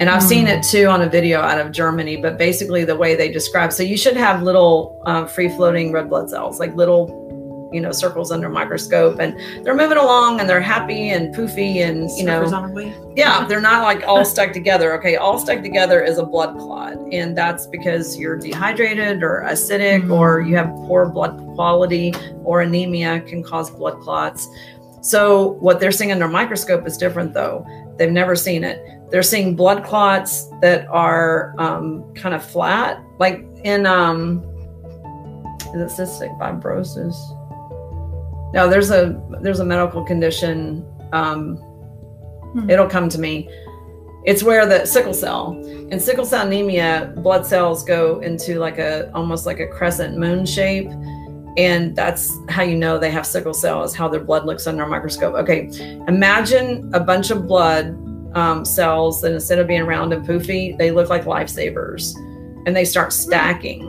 and 0.00 0.08
i've 0.08 0.22
mm. 0.22 0.28
seen 0.28 0.46
it 0.46 0.62
too 0.62 0.86
on 0.86 1.02
a 1.02 1.08
video 1.08 1.40
out 1.40 1.58
of 1.58 1.70
germany 1.72 2.16
but 2.16 2.38
basically 2.38 2.84
the 2.84 2.96
way 2.96 3.14
they 3.14 3.30
describe 3.30 3.72
so 3.72 3.82
you 3.82 3.96
should 3.96 4.16
have 4.16 4.42
little 4.42 5.00
uh, 5.06 5.26
free 5.26 5.48
floating 5.48 5.92
red 5.92 6.08
blood 6.08 6.28
cells 6.30 6.58
like 6.58 6.74
little 6.74 7.27
you 7.72 7.80
know 7.80 7.92
circles 7.92 8.30
under 8.30 8.48
microscope 8.48 9.18
and 9.18 9.38
they're 9.64 9.76
moving 9.76 9.98
along 9.98 10.40
and 10.40 10.48
they're 10.48 10.60
happy 10.60 11.10
and 11.10 11.34
poofy 11.34 11.76
and 11.76 12.10
you 12.12 12.24
know 12.24 12.42
yeah 13.16 13.46
they're 13.48 13.60
not 13.60 13.82
like 13.82 14.06
all 14.06 14.24
stuck 14.24 14.52
together. 14.52 14.94
Okay 14.98 15.16
all 15.16 15.38
stuck 15.38 15.62
together 15.62 16.02
is 16.02 16.18
a 16.18 16.24
blood 16.24 16.56
clot 16.58 16.94
and 17.12 17.36
that's 17.36 17.66
because 17.66 18.16
you're 18.18 18.36
dehydrated 18.36 19.22
or 19.22 19.42
acidic 19.46 20.02
mm-hmm. 20.02 20.12
or 20.12 20.40
you 20.40 20.56
have 20.56 20.68
poor 20.86 21.08
blood 21.08 21.36
quality 21.54 22.12
or 22.44 22.62
anemia 22.62 23.20
can 23.20 23.42
cause 23.42 23.70
blood 23.70 24.00
clots. 24.00 24.48
So 25.00 25.52
what 25.60 25.80
they're 25.80 25.92
seeing 25.92 26.12
under 26.12 26.26
a 26.26 26.30
microscope 26.30 26.86
is 26.86 26.96
different 26.96 27.34
though. 27.34 27.66
They've 27.96 28.12
never 28.12 28.36
seen 28.36 28.64
it. 28.64 28.80
They're 29.10 29.22
seeing 29.22 29.56
blood 29.56 29.84
clots 29.84 30.48
that 30.60 30.86
are 30.88 31.54
um, 31.58 32.12
kind 32.14 32.34
of 32.34 32.44
flat 32.44 33.02
like 33.18 33.44
in 33.64 33.86
um 33.86 34.44
is 35.74 35.92
it 35.92 36.00
cystic 36.00 36.38
fibrosis 36.38 37.14
no, 38.52 38.68
there's 38.68 38.90
a 38.90 39.20
there's 39.40 39.60
a 39.60 39.64
medical 39.64 40.04
condition. 40.04 40.84
Um, 41.12 41.56
hmm. 41.56 42.70
It'll 42.70 42.88
come 42.88 43.08
to 43.10 43.20
me. 43.20 43.48
It's 44.24 44.42
where 44.42 44.66
the 44.66 44.84
sickle 44.84 45.14
cell 45.14 45.54
in 45.90 46.00
sickle 46.00 46.24
cell 46.24 46.46
anemia, 46.46 47.12
blood 47.16 47.46
cells 47.46 47.82
go 47.84 48.20
into 48.20 48.58
like 48.58 48.78
a 48.78 49.10
almost 49.14 49.46
like 49.46 49.60
a 49.60 49.66
crescent 49.66 50.18
moon 50.18 50.44
shape, 50.44 50.90
and 51.56 51.94
that's 51.94 52.36
how 52.48 52.62
you 52.62 52.76
know 52.76 52.98
they 52.98 53.10
have 53.10 53.26
sickle 53.26 53.54
cell 53.54 53.82
is 53.84 53.94
how 53.94 54.08
their 54.08 54.20
blood 54.20 54.44
looks 54.44 54.66
under 54.66 54.82
a 54.82 54.88
microscope. 54.88 55.34
Okay, 55.34 55.70
imagine 56.08 56.90
a 56.94 57.00
bunch 57.00 57.30
of 57.30 57.46
blood 57.46 57.96
um, 58.34 58.64
cells 58.64 59.22
that 59.22 59.32
instead 59.32 59.58
of 59.58 59.66
being 59.66 59.84
round 59.84 60.12
and 60.12 60.26
poofy, 60.26 60.76
they 60.76 60.90
look 60.90 61.08
like 61.08 61.24
lifesavers, 61.24 62.14
and 62.66 62.76
they 62.76 62.84
start 62.84 63.12
stacking, 63.12 63.82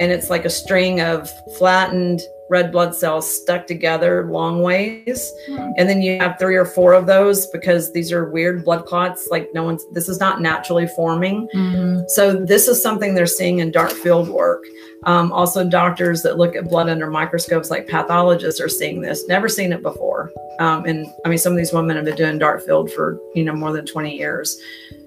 and 0.00 0.12
it's 0.12 0.28
like 0.28 0.44
a 0.44 0.50
string 0.50 1.00
of 1.00 1.30
flattened 1.56 2.20
red 2.50 2.72
blood 2.72 2.94
cells 2.94 3.30
stuck 3.30 3.66
together 3.66 4.26
long 4.30 4.62
ways. 4.62 5.32
Mm-hmm. 5.48 5.72
And 5.76 5.88
then 5.88 6.02
you 6.02 6.18
have 6.18 6.38
three 6.38 6.56
or 6.56 6.64
four 6.64 6.94
of 6.94 7.06
those 7.06 7.46
because 7.48 7.92
these 7.92 8.12
are 8.12 8.30
weird 8.30 8.64
blood 8.64 8.86
clots. 8.86 9.28
Like 9.30 9.50
no 9.54 9.62
one's, 9.62 9.84
this 9.92 10.08
is 10.08 10.20
not 10.20 10.40
naturally 10.40 10.86
forming. 10.88 11.48
Mm-hmm. 11.54 12.02
So 12.08 12.34
this 12.34 12.68
is 12.68 12.82
something 12.82 13.14
they're 13.14 13.26
seeing 13.26 13.58
in 13.58 13.70
dark 13.70 13.90
field 13.90 14.28
work. 14.28 14.64
Um, 15.04 15.30
also, 15.30 15.68
doctors 15.68 16.22
that 16.22 16.38
look 16.38 16.56
at 16.56 16.68
blood 16.68 16.88
under 16.88 17.08
microscopes, 17.08 17.70
like 17.70 17.86
pathologists, 17.86 18.60
are 18.60 18.68
seeing 18.68 19.00
this. 19.00 19.28
Never 19.28 19.48
seen 19.48 19.72
it 19.72 19.80
before. 19.80 20.32
Um, 20.58 20.84
and 20.86 21.06
I 21.24 21.28
mean, 21.28 21.38
some 21.38 21.52
of 21.52 21.58
these 21.58 21.72
women 21.72 21.94
have 21.94 22.04
been 22.04 22.16
doing 22.16 22.38
dark 22.38 22.64
field 22.66 22.90
for 22.92 23.16
you 23.34 23.44
know 23.44 23.54
more 23.54 23.72
than 23.72 23.86
20 23.86 24.16
years. 24.16 24.60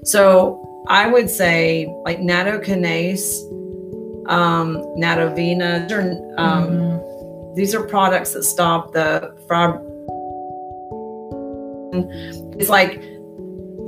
So 0.04 0.66
I 0.88 1.08
would 1.08 1.30
say 1.30 1.94
like 2.06 2.20
nattokinase, 2.20 3.42
um, 4.30 4.78
Natovena, 4.98 5.92
um, 6.38 6.70
mm-hmm 6.70 7.11
these 7.56 7.76
are 7.76 7.84
products 7.84 8.34
that 8.34 8.43
stop 8.43 8.93
the 8.93 9.36
fib. 9.47 9.82
It's 12.60 12.70
like 12.70 13.04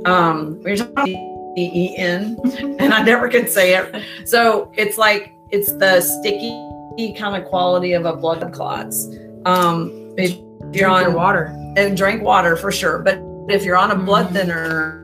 um, 0.04 0.60
we're 0.62 0.76
talking 0.76 1.54
E 1.56 1.70
E 1.72 1.96
N, 1.96 2.36
and 2.78 2.92
I 2.92 3.02
never 3.02 3.28
could 3.28 3.48
say 3.48 3.76
it. 3.76 4.04
So 4.26 4.72
it's 4.76 4.98
like 4.98 5.32
it's 5.50 5.72
the 5.72 6.00
sticky 6.00 7.14
kind 7.18 7.40
of 7.40 7.48
quality 7.48 7.92
of 7.92 8.04
a 8.04 8.14
blood 8.14 8.52
clots. 8.52 9.08
Um, 9.46 10.14
if 10.18 10.38
you're 10.72 10.90
on 10.90 11.14
water 11.14 11.44
and 11.76 11.96
drink 11.96 12.22
water 12.22 12.56
for 12.56 12.70
sure, 12.70 12.98
but 12.98 13.18
if 13.48 13.64
you're 13.64 13.76
on 13.76 13.90
a 13.90 13.96
blood 13.96 14.26
mm-hmm. 14.26 14.34
thinner, 14.34 15.00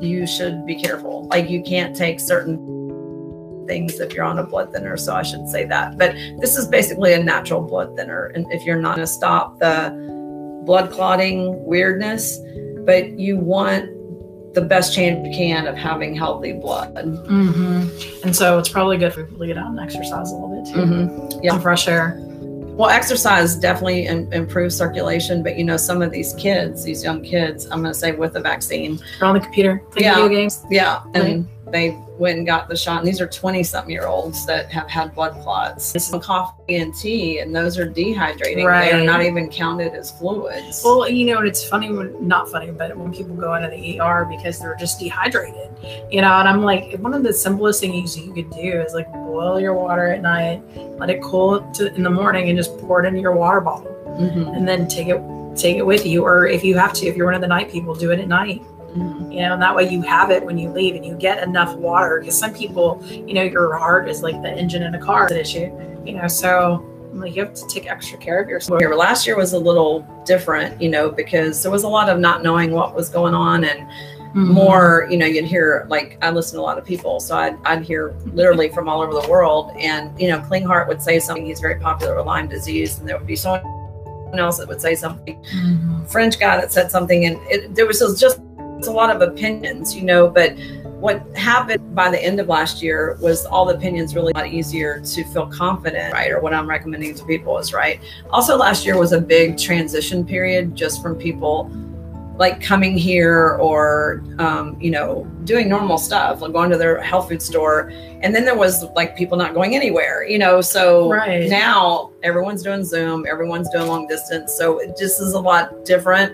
you 0.00 0.26
should 0.26 0.66
be 0.66 0.74
careful. 0.74 1.28
Like 1.28 1.48
you 1.50 1.62
can't 1.62 1.96
take 1.96 2.20
certain 2.20 2.81
things 3.66 4.00
if 4.00 4.12
you're 4.12 4.24
on 4.24 4.38
a 4.38 4.44
blood 4.44 4.72
thinner. 4.72 4.96
So 4.96 5.14
I 5.14 5.22
should 5.22 5.48
say 5.48 5.64
that. 5.66 5.98
But 5.98 6.14
this 6.40 6.56
is 6.56 6.66
basically 6.66 7.12
a 7.14 7.22
natural 7.22 7.60
blood 7.60 7.96
thinner. 7.96 8.26
And 8.26 8.50
if 8.52 8.64
you're 8.64 8.80
not 8.80 8.96
going 8.96 9.06
to 9.06 9.12
stop 9.12 9.58
the 9.58 9.92
blood 10.64 10.90
clotting 10.90 11.64
weirdness, 11.64 12.38
but 12.84 13.18
you 13.18 13.36
want 13.36 13.90
the 14.54 14.60
best 14.60 14.94
chance 14.94 15.26
you 15.26 15.32
can 15.34 15.66
of 15.66 15.76
having 15.76 16.14
healthy 16.14 16.52
blood. 16.52 16.94
Mm-hmm. 16.94 18.24
And 18.24 18.36
so 18.36 18.58
it's 18.58 18.68
probably 18.68 18.98
good 18.98 19.14
for 19.14 19.24
people 19.24 19.38
to 19.40 19.46
get 19.46 19.56
out 19.56 19.68
and 19.68 19.80
exercise 19.80 20.30
a 20.30 20.34
little 20.34 20.62
bit 20.62 20.72
too. 20.72 20.80
Mm-hmm. 20.80 21.40
Yeah. 21.42 21.52
Some 21.52 21.62
fresh 21.62 21.88
air. 21.88 22.18
Well, 22.74 22.88
exercise 22.88 23.56
definitely 23.56 24.06
in, 24.06 24.32
improves 24.32 24.76
circulation, 24.76 25.42
but 25.42 25.58
you 25.58 25.64
know, 25.64 25.76
some 25.76 26.00
of 26.00 26.10
these 26.10 26.34
kids, 26.34 26.84
these 26.84 27.04
young 27.04 27.22
kids, 27.22 27.66
I'm 27.66 27.82
going 27.82 27.92
to 27.92 27.98
say 27.98 28.12
with 28.12 28.32
the 28.32 28.40
vaccine, 28.40 28.98
they're 29.18 29.28
on 29.28 29.34
the 29.34 29.40
computer, 29.40 29.82
yeah, 29.96 30.14
video 30.14 30.28
games. 30.28 30.64
Yeah. 30.70 31.02
And 31.14 31.46
they 31.72 31.98
went 32.18 32.36
and 32.36 32.46
got 32.46 32.68
the 32.68 32.76
shot. 32.76 32.98
And 32.98 33.08
these 33.08 33.20
are 33.20 33.26
20 33.26 33.62
something 33.62 33.90
year 33.90 34.06
olds 34.06 34.44
that 34.46 34.70
have 34.70 34.88
had 34.88 35.14
blood 35.14 35.32
clots. 35.42 35.94
Some 36.04 36.20
coffee 36.20 36.76
and 36.76 36.94
tea, 36.94 37.38
and 37.38 37.56
those 37.56 37.78
are 37.78 37.86
dehydrating. 37.86 38.64
Right. 38.64 38.92
They 38.92 39.00
are 39.00 39.04
not 39.04 39.22
even 39.22 39.48
counted 39.48 39.94
as 39.94 40.10
fluids. 40.10 40.82
Well, 40.84 41.08
you 41.08 41.26
know, 41.26 41.38
and 41.38 41.48
it's 41.48 41.66
funny 41.66 41.90
when, 41.90 42.28
not 42.28 42.50
funny, 42.50 42.70
but 42.70 42.96
when 42.96 43.12
people 43.12 43.34
go 43.34 43.54
into 43.54 43.68
the 43.68 44.00
ER 44.00 44.26
because 44.26 44.58
they're 44.58 44.76
just 44.76 45.00
dehydrated, 45.00 45.70
you 46.10 46.20
know, 46.20 46.34
and 46.34 46.48
I'm 46.48 46.62
like, 46.62 46.98
one 46.98 47.14
of 47.14 47.22
the 47.22 47.32
simplest 47.32 47.80
things 47.80 48.16
you 48.16 48.32
could 48.32 48.50
do 48.50 48.82
is 48.82 48.92
like 48.92 49.10
boil 49.10 49.58
your 49.58 49.74
water 49.74 50.08
at 50.08 50.20
night, 50.20 50.62
let 50.98 51.08
it 51.08 51.22
cool 51.22 51.62
to, 51.72 51.92
in 51.94 52.02
the 52.02 52.10
morning, 52.10 52.50
and 52.50 52.58
just 52.58 52.76
pour 52.78 53.02
it 53.02 53.08
into 53.08 53.20
your 53.20 53.34
water 53.34 53.60
bottle. 53.60 53.90
Mm-hmm. 54.20 54.54
And 54.54 54.68
then 54.68 54.86
take 54.88 55.08
it 55.08 55.20
take 55.56 55.76
it 55.76 55.84
with 55.84 56.06
you 56.06 56.24
or 56.24 56.46
if 56.46 56.64
you 56.64 56.76
have 56.78 56.94
to 56.94 57.06
if 57.06 57.14
you're 57.14 57.26
one 57.26 57.34
of 57.34 57.42
the 57.42 57.46
night 57.46 57.70
people 57.70 57.94
do 57.94 58.10
it 58.10 58.18
at 58.18 58.28
night. 58.28 58.62
You 58.94 59.40
know, 59.40 59.54
and 59.54 59.62
that 59.62 59.74
way 59.74 59.88
you 59.88 60.02
have 60.02 60.30
it 60.30 60.44
when 60.44 60.58
you 60.58 60.70
leave 60.70 60.94
and 60.94 61.04
you 61.04 61.14
get 61.14 61.42
enough 61.42 61.74
water. 61.76 62.20
Because 62.20 62.38
some 62.38 62.52
people, 62.52 63.02
you 63.10 63.34
know, 63.34 63.42
your 63.42 63.76
heart 63.78 64.08
is 64.08 64.22
like 64.22 64.40
the 64.42 64.50
engine 64.50 64.82
in 64.82 64.94
a 64.94 65.00
car 65.00 65.26
an 65.26 65.36
issue. 65.36 65.70
You 66.04 66.14
know, 66.14 66.28
so 66.28 66.88
like 67.14 67.36
you 67.36 67.44
have 67.44 67.54
to 67.54 67.66
take 67.68 67.90
extra 67.90 68.18
care 68.18 68.42
of 68.42 68.48
yourself. 68.48 68.80
Last 68.80 69.26
year 69.26 69.36
was 69.36 69.52
a 69.52 69.58
little 69.58 70.00
different, 70.24 70.80
you 70.80 70.88
know, 70.88 71.10
because 71.10 71.62
there 71.62 71.72
was 71.72 71.84
a 71.84 71.88
lot 71.88 72.08
of 72.08 72.18
not 72.18 72.42
knowing 72.42 72.72
what 72.72 72.94
was 72.94 73.08
going 73.08 73.34
on 73.34 73.64
and 73.64 73.80
mm-hmm. 73.80 74.52
more, 74.52 75.06
you 75.10 75.16
know, 75.16 75.26
you'd 75.26 75.44
hear 75.44 75.86
like 75.88 76.18
I 76.22 76.30
listen 76.30 76.56
to 76.56 76.62
a 76.62 76.64
lot 76.64 76.78
of 76.78 76.84
people, 76.84 77.20
so 77.20 77.36
I'd, 77.36 77.56
I'd 77.64 77.82
hear 77.82 78.14
literally 78.26 78.68
from 78.70 78.88
all 78.88 79.02
over 79.02 79.12
the 79.12 79.28
world, 79.28 79.72
and 79.78 80.18
you 80.20 80.28
know, 80.28 80.38
Klinghardt 80.40 80.88
would 80.88 81.02
say 81.02 81.18
something. 81.18 81.46
He's 81.46 81.60
very 81.60 81.78
popular 81.78 82.16
with 82.16 82.26
Lyme 82.26 82.48
disease, 82.48 82.98
and 82.98 83.08
there 83.08 83.18
would 83.18 83.26
be 83.26 83.36
someone 83.36 84.38
else 84.38 84.58
that 84.58 84.68
would 84.68 84.80
say 84.80 84.94
something. 84.94 85.42
Mm-hmm. 85.42 86.04
French 86.06 86.38
guy 86.38 86.56
that 86.56 86.72
said 86.72 86.90
something, 86.90 87.26
and 87.26 87.36
it, 87.50 87.74
there 87.74 87.86
was 87.86 87.98
just 88.18 88.40
it's 88.82 88.88
a 88.88 88.92
lot 88.92 89.14
of 89.14 89.22
opinions, 89.22 89.94
you 89.94 90.02
know, 90.02 90.26
but 90.28 90.58
what 90.98 91.24
happened 91.36 91.94
by 91.94 92.10
the 92.10 92.20
end 92.20 92.40
of 92.40 92.48
last 92.48 92.82
year 92.82 93.16
was 93.20 93.46
all 93.46 93.64
the 93.64 93.76
opinions 93.76 94.12
really 94.16 94.32
a 94.32 94.36
lot 94.36 94.48
easier 94.48 95.00
to 95.00 95.22
feel 95.32 95.46
confident, 95.46 96.12
right? 96.12 96.32
Or 96.32 96.40
what 96.40 96.52
I'm 96.52 96.68
recommending 96.68 97.14
to 97.14 97.24
people 97.24 97.58
is 97.58 97.72
right. 97.72 98.00
Also, 98.30 98.56
last 98.56 98.84
year 98.84 98.98
was 98.98 99.12
a 99.12 99.20
big 99.20 99.56
transition 99.56 100.26
period 100.26 100.74
just 100.74 101.00
from 101.00 101.14
people 101.14 101.70
like 102.38 102.60
coming 102.60 102.96
here 102.96 103.50
or 103.60 104.24
um, 104.40 104.76
you 104.80 104.90
know 104.90 105.24
doing 105.44 105.68
normal 105.68 105.98
stuff 105.98 106.40
like 106.40 106.50
going 106.52 106.70
to 106.70 106.78
their 106.78 107.00
health 107.00 107.28
food 107.28 107.42
store 107.42 107.92
and 108.22 108.34
then 108.34 108.46
there 108.46 108.56
was 108.56 108.84
like 108.96 109.14
people 109.14 109.36
not 109.36 109.52
going 109.52 109.76
anywhere 109.76 110.24
you 110.24 110.38
know 110.38 110.62
so 110.62 111.10
Right. 111.12 111.48
now 111.50 112.10
everyone's 112.22 112.62
doing 112.62 112.84
zoom 112.84 113.26
everyone's 113.28 113.68
doing 113.68 113.86
long 113.86 114.06
distance 114.08 114.54
so 114.54 114.78
it 114.78 114.96
just 114.98 115.20
is 115.20 115.34
a 115.34 115.40
lot 115.40 115.84
different 115.84 116.32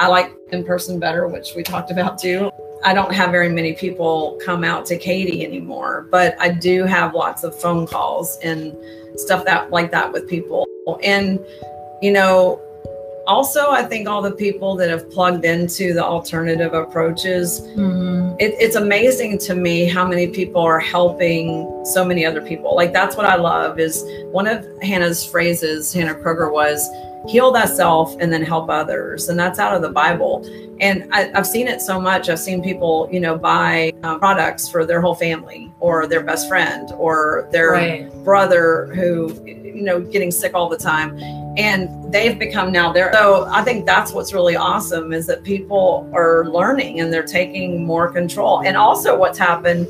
i 0.00 0.06
like 0.08 0.32
in 0.50 0.64
person 0.64 0.98
better 0.98 1.28
which 1.28 1.54
we 1.54 1.62
talked 1.62 1.90
about 1.92 2.18
too. 2.18 2.50
I 2.82 2.94
don't 2.94 3.12
have 3.12 3.30
very 3.30 3.50
many 3.50 3.74
people 3.74 4.38
come 4.42 4.64
out 4.64 4.86
to 4.86 4.96
katy 4.96 5.44
anymore 5.44 6.06
but 6.10 6.34
i 6.40 6.48
do 6.68 6.84
have 6.84 7.14
lots 7.14 7.44
of 7.44 7.54
phone 7.60 7.86
calls 7.86 8.38
and 8.42 8.74
stuff 9.16 9.44
that 9.44 9.70
like 9.70 9.90
that 9.90 10.10
with 10.12 10.28
people. 10.28 10.66
And 11.04 11.38
you 12.00 12.12
know 12.12 12.34
also 13.26 13.70
i 13.70 13.82
think 13.82 14.08
all 14.08 14.22
the 14.22 14.32
people 14.46 14.74
that 14.76 14.88
have 14.88 15.04
plugged 15.10 15.44
into 15.44 15.92
the 15.92 16.02
alternative 16.02 16.72
approaches 16.72 17.60
Mhm. 17.76 18.34
it, 18.40 18.54
it's 18.58 18.76
amazing 18.76 19.36
to 19.46 19.54
me 19.54 19.84
how 19.84 20.06
many 20.08 20.26
people 20.28 20.62
are 20.62 20.80
helping 20.80 21.44
so 21.84 22.02
many 22.10 22.24
other 22.24 22.40
people. 22.40 22.74
Like 22.74 22.92
that's 22.94 23.14
what 23.18 23.26
i 23.26 23.36
love 23.36 23.78
is 23.78 24.02
one 24.32 24.46
of 24.46 24.66
hanna's 24.82 25.20
phrases 25.32 25.92
hanna 25.92 26.14
kroeger 26.14 26.50
was 26.50 26.88
heal 27.28 27.52
thyself 27.52 28.16
and 28.20 28.32
then 28.32 28.42
help 28.42 28.70
others. 28.70 29.28
And 29.28 29.38
that's 29.38 29.58
out 29.58 29.74
of 29.74 29.82
the 29.82 29.90
bible. 29.90 30.44
And 30.80 31.06
I, 31.12 31.30
i've 31.34 31.46
seen 31.46 31.68
it 31.68 31.80
so 31.82 32.00
much. 32.00 32.28
I've 32.28 32.40
seen 32.40 32.62
people 32.62 33.08
you 33.12 33.20
know 33.20 33.36
buy 33.36 33.92
um, 34.02 34.18
products 34.18 34.68
for 34.68 34.86
their 34.86 35.00
whole 35.00 35.14
family 35.14 35.70
or 35.80 36.06
their 36.06 36.22
best 36.22 36.48
friend 36.48 36.90
or 36.96 37.48
their 37.52 37.70
Right. 37.72 38.24
brother 38.24 38.86
who 38.94 39.32
you 39.44 39.82
know 39.82 40.00
getting 40.00 40.30
sick 40.30 40.54
all 40.54 40.68
the 40.68 40.78
time. 40.78 41.18
And 41.58 42.12
they've 42.12 42.38
become 42.38 42.72
now 42.72 42.92
there 42.92 43.12
so 43.12 43.46
i 43.50 43.62
think 43.62 43.84
that's 43.86 44.12
what's 44.12 44.32
really 44.32 44.56
awesome 44.56 45.12
is 45.12 45.26
that 45.26 45.42
people 45.44 46.08
are 46.14 46.46
learning 46.46 47.00
and 47.00 47.12
they're 47.12 47.22
taking 47.22 47.84
more 47.84 48.10
control. 48.10 48.62
And 48.64 48.76
also 48.76 49.16
what's 49.18 49.38
happened 49.38 49.86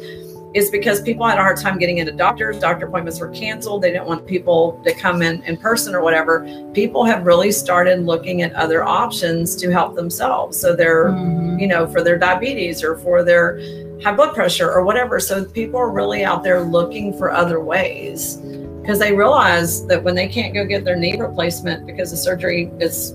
is 0.53 0.69
because 0.71 1.01
people 1.03 1.25
had 1.27 1.39
a 1.39 1.43
hard 1.43 1.57
time 1.57 1.79
getting 1.79 1.99
into 1.99 2.11
doctors 2.13 2.59
doctor 2.59 2.87
appointments 2.87 3.21
were 3.21 3.29
canceled 3.29 3.83
they 3.83 3.91
didn't 3.93 4.07
want 4.07 4.27
people 4.27 4.81
to 4.85 4.93
come 4.95 5.23
in 5.23 5.43
in 5.45 5.57
person 5.57 5.95
or 5.95 6.03
whatever 6.03 6.45
people 6.75 7.05
have 7.05 7.25
really 7.25 7.53
started 7.53 8.01
looking 8.05 8.43
at 8.43 8.53
other 8.55 8.83
options 8.85 9.55
to 9.55 9.71
help 9.71 9.95
themselves 9.95 10.59
so 10.59 10.75
they're 10.75 11.11
Mhm. 11.11 11.61
you 11.61 11.67
know, 11.67 11.87
for 11.87 12.03
their 12.03 12.17
diabetes 12.19 12.83
or 12.83 12.97
for 12.97 13.23
their 13.23 13.61
high 14.03 14.13
blood 14.15 14.35
pressure 14.35 14.71
or 14.73 14.83
whatever. 14.83 15.21
So 15.21 15.45
people 15.45 15.79
are 15.79 15.91
really 15.91 16.25
out 16.25 16.43
there 16.43 16.61
looking 16.63 17.13
for 17.13 17.31
other 17.31 17.61
ways 17.61 18.37
because 18.81 18.99
they 18.99 19.13
realize 19.13 19.87
that 19.89 20.03
when 20.03 20.15
they 20.15 20.27
can't 20.27 20.55
go 20.55 20.65
get 20.65 20.85
their 20.87 20.97
knee 20.97 21.17
replacement 21.21 21.87
because 21.87 22.11
the 22.11 22.17
surgery 22.17 22.71
is, 22.81 23.15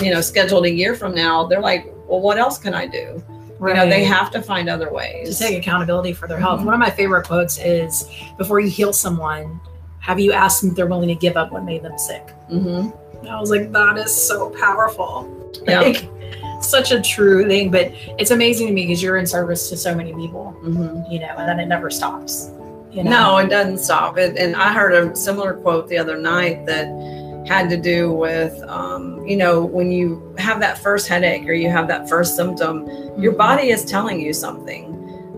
you 0.00 0.12
know, 0.12 0.20
scheduled 0.20 0.64
a 0.66 0.70
year 0.70 0.94
from 0.94 1.12
now, 1.12 1.44
they're 1.46 1.60
like, 1.60 1.92
well, 2.06 2.20
what 2.20 2.38
else 2.38 2.56
can 2.56 2.72
I 2.72 2.86
do? 2.86 3.20
You 3.68 3.74
know, 3.74 3.88
they 3.88 4.04
have 4.04 4.30
to 4.32 4.42
find 4.42 4.68
other 4.68 4.92
ways 4.92 5.38
to 5.38 5.44
take 5.44 5.56
accountability 5.58 6.12
for 6.12 6.26
their 6.26 6.38
health. 6.38 6.60
Mhm. 6.60 6.64
One 6.64 6.74
of 6.74 6.80
my 6.80 6.90
favorite 6.90 7.26
quotes 7.26 7.58
is 7.58 8.08
before 8.36 8.60
you 8.60 8.68
heal 8.68 8.92
someone, 8.92 9.60
have 10.00 10.18
you 10.18 10.32
asked 10.32 10.62
them 10.62 10.70
if 10.70 10.76
they're 10.76 10.86
willing 10.86 11.08
to 11.08 11.14
give 11.14 11.36
up 11.36 11.52
what 11.52 11.64
made 11.64 11.82
them 11.82 11.96
sick? 11.96 12.30
hmm 12.48 12.88
I 13.30 13.38
was 13.38 13.50
like, 13.50 13.70
that 13.70 13.98
is 13.98 14.12
so 14.12 14.50
powerful. 14.50 15.28
Yeah. 15.66 15.80
Like, 15.80 16.08
such 16.60 16.90
a 16.90 17.00
true 17.00 17.46
thing, 17.46 17.70
but 17.70 17.92
it's 18.18 18.30
amazing 18.32 18.66
to 18.68 18.72
me 18.72 18.86
because 18.86 19.00
you're 19.02 19.16
in 19.16 19.26
service 19.26 19.68
to 19.70 19.76
so 19.76 19.94
many 19.94 20.12
people, 20.12 20.50
hmm 20.62 21.02
you 21.10 21.20
know, 21.20 21.34
and 21.38 21.48
then 21.48 21.60
it 21.60 21.66
never 21.66 21.88
stops. 21.90 22.50
You 22.90 23.04
know? 23.04 23.10
No, 23.10 23.38
it 23.38 23.48
doesn't 23.48 23.78
stop. 23.78 24.18
It, 24.18 24.36
and 24.36 24.54
I 24.56 24.72
heard 24.72 24.92
a 24.92 25.14
similar 25.16 25.54
quote 25.54 25.88
the 25.88 25.98
other 25.98 26.16
night 26.18 26.66
that 26.66 26.86
had 27.46 27.68
to 27.70 27.76
do 27.76 28.12
with, 28.12 28.62
um, 28.68 29.24
you 29.26 29.36
know, 29.36 29.64
when 29.64 29.90
you 29.90 30.34
have 30.38 30.60
that 30.60 30.78
first 30.78 31.08
headache 31.08 31.48
or 31.48 31.52
you 31.52 31.70
have 31.70 31.88
that 31.88 32.08
first 32.08 32.36
symptom, 32.36 32.86
your 33.18 33.32
Mhm. 33.32 33.38
body 33.38 33.70
is 33.70 33.84
telling 33.84 34.20
you 34.20 34.32
something. 34.32 34.88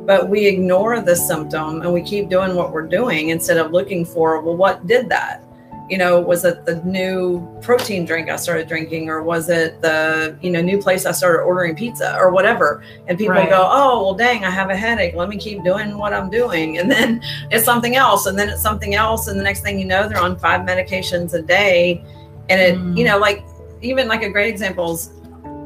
But 0.06 0.28
we 0.28 0.46
ignore 0.46 1.00
the 1.00 1.16
symptom 1.16 1.80
and 1.82 1.92
we 1.92 2.02
keep 2.02 2.28
doing 2.28 2.54
what 2.56 2.72
we're 2.72 2.82
doing 2.82 3.30
instead 3.30 3.56
of 3.56 3.72
looking 3.72 4.04
for, 4.04 4.40
well, 4.40 4.56
what 4.56 4.86
did 4.86 5.08
that? 5.08 5.43
You 5.90 5.98
know, 5.98 6.18
was 6.18 6.46
it 6.46 6.64
the 6.64 6.76
new 6.76 7.46
protein 7.60 8.06
drink 8.06 8.30
I 8.30 8.36
started 8.36 8.68
drinking, 8.68 9.10
or 9.10 9.22
was 9.22 9.50
it 9.50 9.82
the 9.82 10.34
you 10.40 10.50
know 10.50 10.62
new 10.62 10.80
place 10.80 11.04
I 11.04 11.12
started 11.12 11.42
ordering 11.42 11.74
pizza, 11.76 12.16
or 12.18 12.30
whatever? 12.30 12.82
And 13.06 13.18
people 13.18 13.34
Right. 13.34 13.50
go, 13.50 13.68
oh, 13.70 14.02
well, 14.02 14.14
dang, 14.14 14.44
I 14.46 14.50
have 14.50 14.70
a 14.70 14.76
headache. 14.76 15.14
Let 15.14 15.28
me 15.28 15.36
keep 15.36 15.62
doing 15.62 15.98
what 15.98 16.14
I'm 16.14 16.30
doing, 16.30 16.78
and 16.78 16.90
then 16.90 17.20
it's 17.50 17.66
something 17.66 17.96
else, 17.96 18.24
and 18.26 18.38
then 18.38 18.48
it's 18.48 18.62
something 18.62 18.94
else, 18.94 19.28
and 19.28 19.38
the 19.38 19.44
next 19.44 19.60
thing 19.60 19.78
you 19.78 19.84
know, 19.84 20.08
they're 20.08 20.22
on 20.22 20.38
five 20.38 20.62
medications 20.62 21.34
a 21.34 21.42
day, 21.42 22.02
and 22.48 22.60
it, 22.60 22.76
Mm. 22.76 22.96
you 22.96 23.04
know, 23.04 23.18
like 23.18 23.44
even 23.82 24.08
like 24.08 24.22
a 24.22 24.30
great 24.30 24.48
example 24.48 24.94
is 24.94 25.10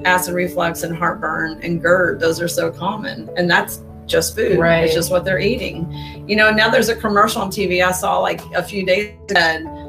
acid 0.04 0.34
reflux 0.34 0.82
and 0.82 0.96
heartburn 0.96 1.60
and 1.62 1.80
GERD. 1.80 2.18
Those 2.18 2.40
are 2.40 2.48
so 2.48 2.72
common, 2.72 3.30
and 3.36 3.48
that's 3.48 3.82
just 4.06 4.34
food. 4.34 4.58
Right. 4.58 4.84
It's 4.84 4.94
just 4.94 5.12
what 5.12 5.24
they're 5.24 5.38
eating. 5.38 5.86
You 6.26 6.34
know, 6.34 6.50
now 6.50 6.70
there's 6.70 6.88
a 6.88 6.96
commercial 6.96 7.42
on 7.42 7.50
TV 7.50 7.84
I 7.84 7.92
saw 7.92 8.18
like 8.18 8.40
a 8.56 8.62
few 8.64 8.84
days 8.84 9.14
ago. 9.30 9.84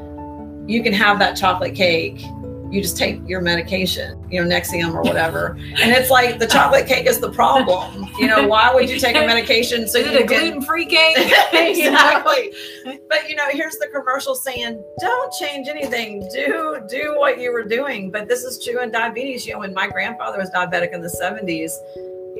You 0.70 0.84
can 0.84 0.92
have 0.92 1.18
that 1.18 1.36
chocolate 1.36 1.74
cake. 1.74 2.20
You 2.70 2.80
just 2.80 2.96
take 2.96 3.20
your 3.26 3.40
medication, 3.40 4.24
you 4.30 4.40
know, 4.40 4.48
Nexium 4.48 4.94
or 4.94 5.02
whatever. 5.02 5.58
And 5.80 5.90
it's 5.90 6.10
like 6.10 6.38
the 6.38 6.46
chocolate 6.46 6.86
cake 6.86 7.06
is 7.06 7.18
the 7.18 7.32
problem. 7.32 8.08
You 8.20 8.28
know, 8.28 8.46
why 8.46 8.72
would 8.72 8.88
you 8.88 9.00
take 9.00 9.16
a 9.16 9.26
medication 9.26 9.88
so 9.88 9.98
you 9.98 10.16
a 10.16 10.18
can 10.18 10.26
gluten-free 10.26 10.86
cake? 10.86 11.16
exactly. 11.52 12.52
But 13.08 13.28
you 13.28 13.34
know, 13.34 13.46
here's 13.50 13.76
the 13.78 13.88
commercial 13.88 14.36
saying, 14.36 14.80
"Don't 15.00 15.32
change 15.32 15.66
anything. 15.66 16.28
Do 16.32 16.80
do 16.88 17.16
what 17.18 17.40
you 17.40 17.52
were 17.52 17.64
doing." 17.64 18.12
But 18.12 18.28
this 18.28 18.44
is 18.44 18.64
true 18.64 18.80
in 18.80 18.92
diabetes. 18.92 19.44
You 19.44 19.54
know, 19.54 19.58
when 19.58 19.74
my 19.74 19.88
grandfather 19.88 20.38
was 20.38 20.48
diabetic 20.50 20.94
in 20.94 21.02
the 21.02 21.08
70s, 21.08 21.72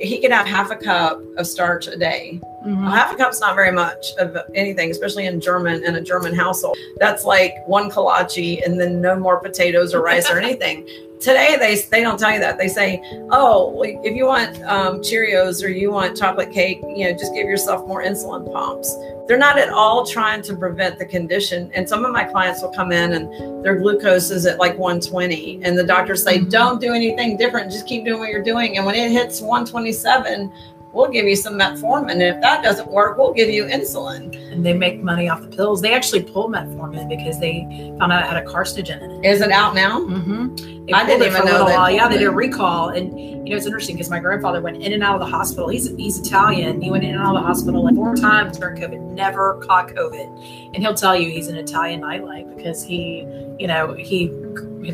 he 0.01 0.19
could 0.19 0.31
have 0.31 0.47
half 0.47 0.71
a 0.71 0.75
cup 0.75 1.21
of 1.37 1.45
starch 1.47 1.87
a 1.87 1.95
day. 1.97 2.39
Mhm. 2.65 2.89
Half 2.91 3.13
a 3.13 3.15
cup's 3.15 3.39
not 3.39 3.55
very 3.55 3.71
much 3.71 4.13
of 4.17 4.37
anything, 4.55 4.91
especially 4.91 5.25
in 5.25 5.39
German 5.39 5.83
in 5.83 5.95
a 5.95 6.01
German 6.01 6.33
household. 6.33 6.77
That's 6.99 7.23
like 7.25 7.53
one 7.67 7.89
kolache 7.89 8.65
and 8.65 8.79
then 8.79 9.01
no 9.01 9.15
more 9.15 9.39
potatoes 9.39 9.93
or 9.93 10.01
rice 10.01 10.29
or 10.29 10.39
anything. 10.43 10.87
Today 11.21 11.55
they 11.59 11.75
they 11.75 12.01
don't 12.01 12.19
tell 12.19 12.31
you 12.31 12.39
that. 12.39 12.57
They 12.57 12.67
say, 12.67 12.99
"Oh, 13.29 13.83
if 13.83 14.15
you 14.15 14.25
want 14.25 14.59
um, 14.63 15.01
Cheerios 15.01 15.63
or 15.63 15.69
you 15.69 15.91
want 15.91 16.17
chocolate 16.17 16.51
cake, 16.51 16.81
you 16.81 17.05
know, 17.05 17.11
just 17.11 17.33
give 17.35 17.47
yourself 17.47 17.87
more 17.87 18.03
insulin 18.03 18.51
pumps." 18.51 18.95
They're 19.27 19.37
not 19.37 19.59
at 19.59 19.69
all 19.69 20.03
trying 20.03 20.41
to 20.41 20.55
prevent 20.55 20.97
the 20.97 21.05
condition. 21.05 21.71
And 21.75 21.87
some 21.87 22.03
of 22.05 22.11
my 22.11 22.23
clients 22.23 22.61
will 22.61 22.71
come 22.71 22.91
in 22.91 23.13
and 23.13 23.63
their 23.63 23.75
glucose 23.75 24.31
is 24.31 24.47
at 24.47 24.57
like 24.57 24.77
120, 24.79 25.61
and 25.63 25.77
the 25.77 25.83
doctors 25.83 26.23
say, 26.23 26.39
Mhm. 26.39 26.49
"Don't 26.49 26.81
do 26.81 26.93
anything 26.93 27.37
different. 27.37 27.71
Just 27.71 27.85
keep 27.85 28.03
doing 28.03 28.19
what 28.19 28.29
you're 28.29 28.43
doing." 28.43 28.77
And 28.77 28.85
when 28.85 28.95
it 28.95 29.11
hits 29.11 29.41
127, 29.41 30.51
we'll 30.93 31.09
give 31.09 31.25
you 31.25 31.35
some 31.35 31.53
metformin. 31.57 32.11
And 32.11 32.21
if 32.21 32.41
that 32.41 32.63
doesn't 32.63 32.89
work, 32.89 33.17
we'll 33.17 33.33
give 33.33 33.49
you 33.49 33.65
insulin. 33.65 34.35
and 34.51 34.65
they 34.65 34.73
make 34.73 35.01
money 35.01 35.29
off 35.29 35.41
the 35.41 35.47
pills. 35.47 35.81
They 35.81 35.93
actually 35.93 36.23
pulled 36.23 36.51
metformin 36.51 37.07
because 37.07 37.39
they 37.39 37.65
found 37.97 38.11
out 38.11 38.23
it 38.23 38.29
had 38.29 38.43
a 38.43 38.45
carcinogen 38.45 39.01
in 39.01 39.11
it. 39.11 39.25
Is 39.25 39.41
it 39.41 39.51
out 39.51 39.75
now? 39.75 40.01
Mm-hmm. 40.01 40.93
I 40.93 41.05
didn't 41.05 41.21
it 41.23 41.27
even 41.27 41.45
know 41.45 41.65
while. 41.65 41.89
Yeah, 41.89 42.07
they 42.07 42.17
did 42.17 42.27
a 42.27 42.31
recall, 42.31 42.89
and 42.89 43.17
you 43.17 43.37
know 43.37 43.55
it's 43.55 43.65
interesting 43.65 43.95
because 43.95 44.09
my 44.09 44.19
grandfather 44.19 44.61
went 44.61 44.83
in 44.83 44.93
and 44.93 45.03
out 45.03 45.15
of 45.15 45.21
the 45.21 45.37
hospital. 45.37 45.69
He's 45.69 45.89
he's 45.95 46.19
Italian. 46.19 46.81
He 46.81 46.91
went 46.91 47.03
in 47.03 47.11
and 47.11 47.19
out 47.19 47.35
of 47.35 47.41
the 47.41 47.47
hospital 47.47 47.83
like 47.83 47.95
four 47.95 48.15
times 48.15 48.57
during 48.57 48.81
COVID. 48.81 48.99
Never 49.11 49.55
caught 49.65 49.89
COVID, 49.89 50.73
and 50.73 50.83
he'll 50.83 50.93
tell 50.93 51.15
you 51.15 51.29
he's 51.29 51.47
an 51.47 51.57
Italian 51.57 52.01
nightlight 52.01 52.55
because 52.55 52.83
he, 52.83 53.25
you 53.57 53.67
know, 53.67 53.93
he 53.93 54.31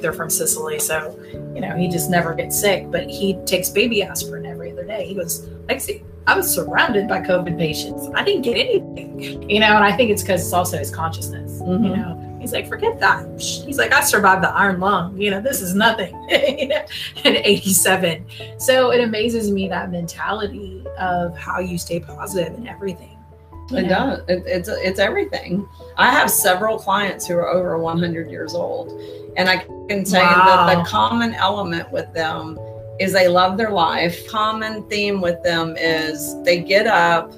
they're 0.01 0.13
from 0.13 0.29
Sicily, 0.29 0.79
so 0.79 1.17
you 1.55 1.61
know 1.61 1.75
he 1.75 1.87
just 1.87 2.09
never 2.09 2.33
gets 2.33 2.59
sick. 2.59 2.91
But 2.91 3.09
he 3.09 3.35
takes 3.45 3.69
baby 3.69 4.03
aspirin 4.03 4.45
other 4.77 4.87
day. 4.87 5.05
He 5.07 5.13
goes, 5.15 5.47
Lexi, 5.67 6.03
I 6.27 6.35
was 6.35 6.53
surrounded 6.53 7.07
by 7.07 7.21
COVID 7.21 7.57
patients. 7.57 8.09
I 8.13 8.23
didn't 8.23 8.41
get 8.43 8.57
anything, 8.57 9.49
you 9.49 9.59
know, 9.59 9.75
and 9.75 9.83
I 9.83 9.95
think 9.95 10.11
it's 10.11 10.21
because 10.21 10.41
it's 10.41 10.53
also 10.53 10.77
his 10.77 10.91
consciousness, 10.91 11.59
you 11.61 11.65
Mhm. 11.65 11.95
know. 11.97 12.23
He's 12.39 12.51
like, 12.53 12.67
forget 12.67 12.99
that. 12.99 13.25
He's 13.41 13.77
like, 13.77 13.91
I 13.91 14.01
survived 14.01 14.43
the 14.43 14.49
iron 14.49 14.79
lung. 14.79 15.19
You 15.19 15.31
know, 15.31 15.41
this 15.41 15.61
is 15.61 15.73
nothing. 15.73 16.13
you 16.29 16.67
know, 16.67 16.75
at 17.25 17.25
87. 17.25 18.25
So 18.59 18.91
it 18.91 19.01
amazes 19.03 19.51
me 19.51 19.67
that 19.69 19.89
mentality 19.91 20.85
of 20.99 21.35
how 21.37 21.59
you 21.59 21.77
stay 21.77 21.99
positive 21.99 22.53
in 22.57 22.67
everything. 22.67 23.17
you 23.71 23.77
It 23.77 23.81
know? 23.83 23.87
does. 23.89 24.19
It, 24.29 24.43
it's 24.45 24.69
it's 24.69 24.99
everything. 24.99 25.67
I 25.97 26.11
have 26.11 26.29
several 26.29 26.77
clients 26.77 27.25
who 27.27 27.35
are 27.35 27.47
over 27.49 27.77
100 27.79 28.29
years 28.29 28.53
old, 28.53 28.91
and 29.35 29.49
I 29.49 29.57
can 29.89 30.03
tell 30.05 30.21
you 30.23 30.35
that 30.35 30.75
the 30.77 30.83
common 30.89 31.33
element 31.33 31.91
with 31.91 32.13
them 32.13 32.57
is 32.99 33.13
they 33.13 33.27
love 33.27 33.57
their 33.57 33.71
life. 33.71 34.27
Common 34.27 34.87
theme 34.89 35.21
with 35.21 35.41
them 35.43 35.75
is 35.77 36.41
they 36.43 36.59
get 36.59 36.87
up 36.87 37.31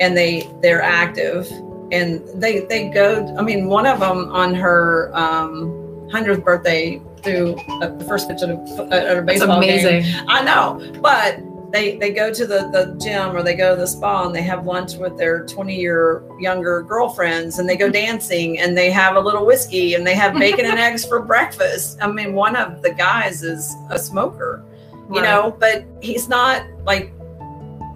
and 0.00 0.16
they 0.16 0.48
they're 0.60 0.82
active 0.82 1.50
and 1.92 2.26
they 2.34 2.60
they 2.60 2.88
go. 2.88 3.34
I 3.38 3.42
mean, 3.42 3.66
one 3.66 3.86
of 3.86 4.00
them 4.00 4.30
on 4.32 4.54
her 4.54 5.10
um, 5.14 5.70
100th 6.10 6.44
birthday 6.44 7.00
threw 7.22 7.54
uh, 7.54 7.88
the 7.96 8.04
first 8.04 8.28
pitch 8.28 8.42
at 8.42 8.50
a, 8.50 8.88
at 8.90 9.18
a 9.18 9.22
baseball 9.22 9.60
game. 9.60 9.86
amazing. 9.86 10.14
I 10.28 10.42
know, 10.42 10.92
but 11.00 11.40
they 11.72 11.96
they 11.96 12.10
go 12.10 12.32
to 12.32 12.46
the 12.46 12.68
the 12.68 12.96
gym 13.02 13.34
or 13.34 13.42
they 13.42 13.54
go 13.54 13.74
to 13.74 13.80
the 13.80 13.86
spa 13.86 14.26
and 14.26 14.34
they 14.34 14.42
have 14.42 14.66
lunch 14.66 14.96
with 14.96 15.16
their 15.16 15.46
20 15.46 15.74
year 15.74 16.22
younger 16.38 16.82
girlfriends 16.82 17.58
and 17.58 17.68
they 17.68 17.76
go 17.76 17.88
dancing 18.02 18.58
and 18.58 18.76
they 18.76 18.90
have 18.90 19.16
a 19.16 19.20
little 19.20 19.46
whiskey 19.46 19.94
and 19.94 20.06
they 20.06 20.14
have 20.14 20.34
bacon 20.34 20.66
and 20.66 20.78
eggs 20.78 21.04
for 21.04 21.20
breakfast. 21.20 21.98
I 22.00 22.06
mean, 22.08 22.34
one 22.34 22.56
of 22.56 22.82
the 22.82 22.92
guys 22.92 23.42
is 23.42 23.74
a 23.90 23.98
smoker. 23.98 24.64
You 25.10 25.16
Right. 25.20 25.24
know, 25.24 25.56
but 25.58 25.84
he's 26.00 26.28
not 26.28 26.64
like 26.84 27.12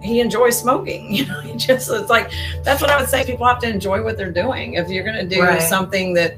he 0.01 0.19
enjoys 0.19 0.59
smoking. 0.59 1.11
You 1.15 1.25
know, 1.25 1.39
he 1.41 1.55
just 1.55 1.89
it's 1.89 2.09
like 2.09 2.31
that's 2.63 2.81
what 2.81 2.89
I 2.91 2.99
would 2.99 3.09
say. 3.09 3.25
People 3.25 3.45
have 3.47 3.59
to 3.59 3.69
enjoy 3.69 4.03
what 4.03 4.17
they're 4.17 4.31
doing. 4.31 4.73
If 4.75 4.89
you're 4.89 5.03
going 5.03 5.15
to 5.27 5.35
do 5.35 5.41
Right. 5.41 5.61
something 5.61 6.13
that, 6.13 6.37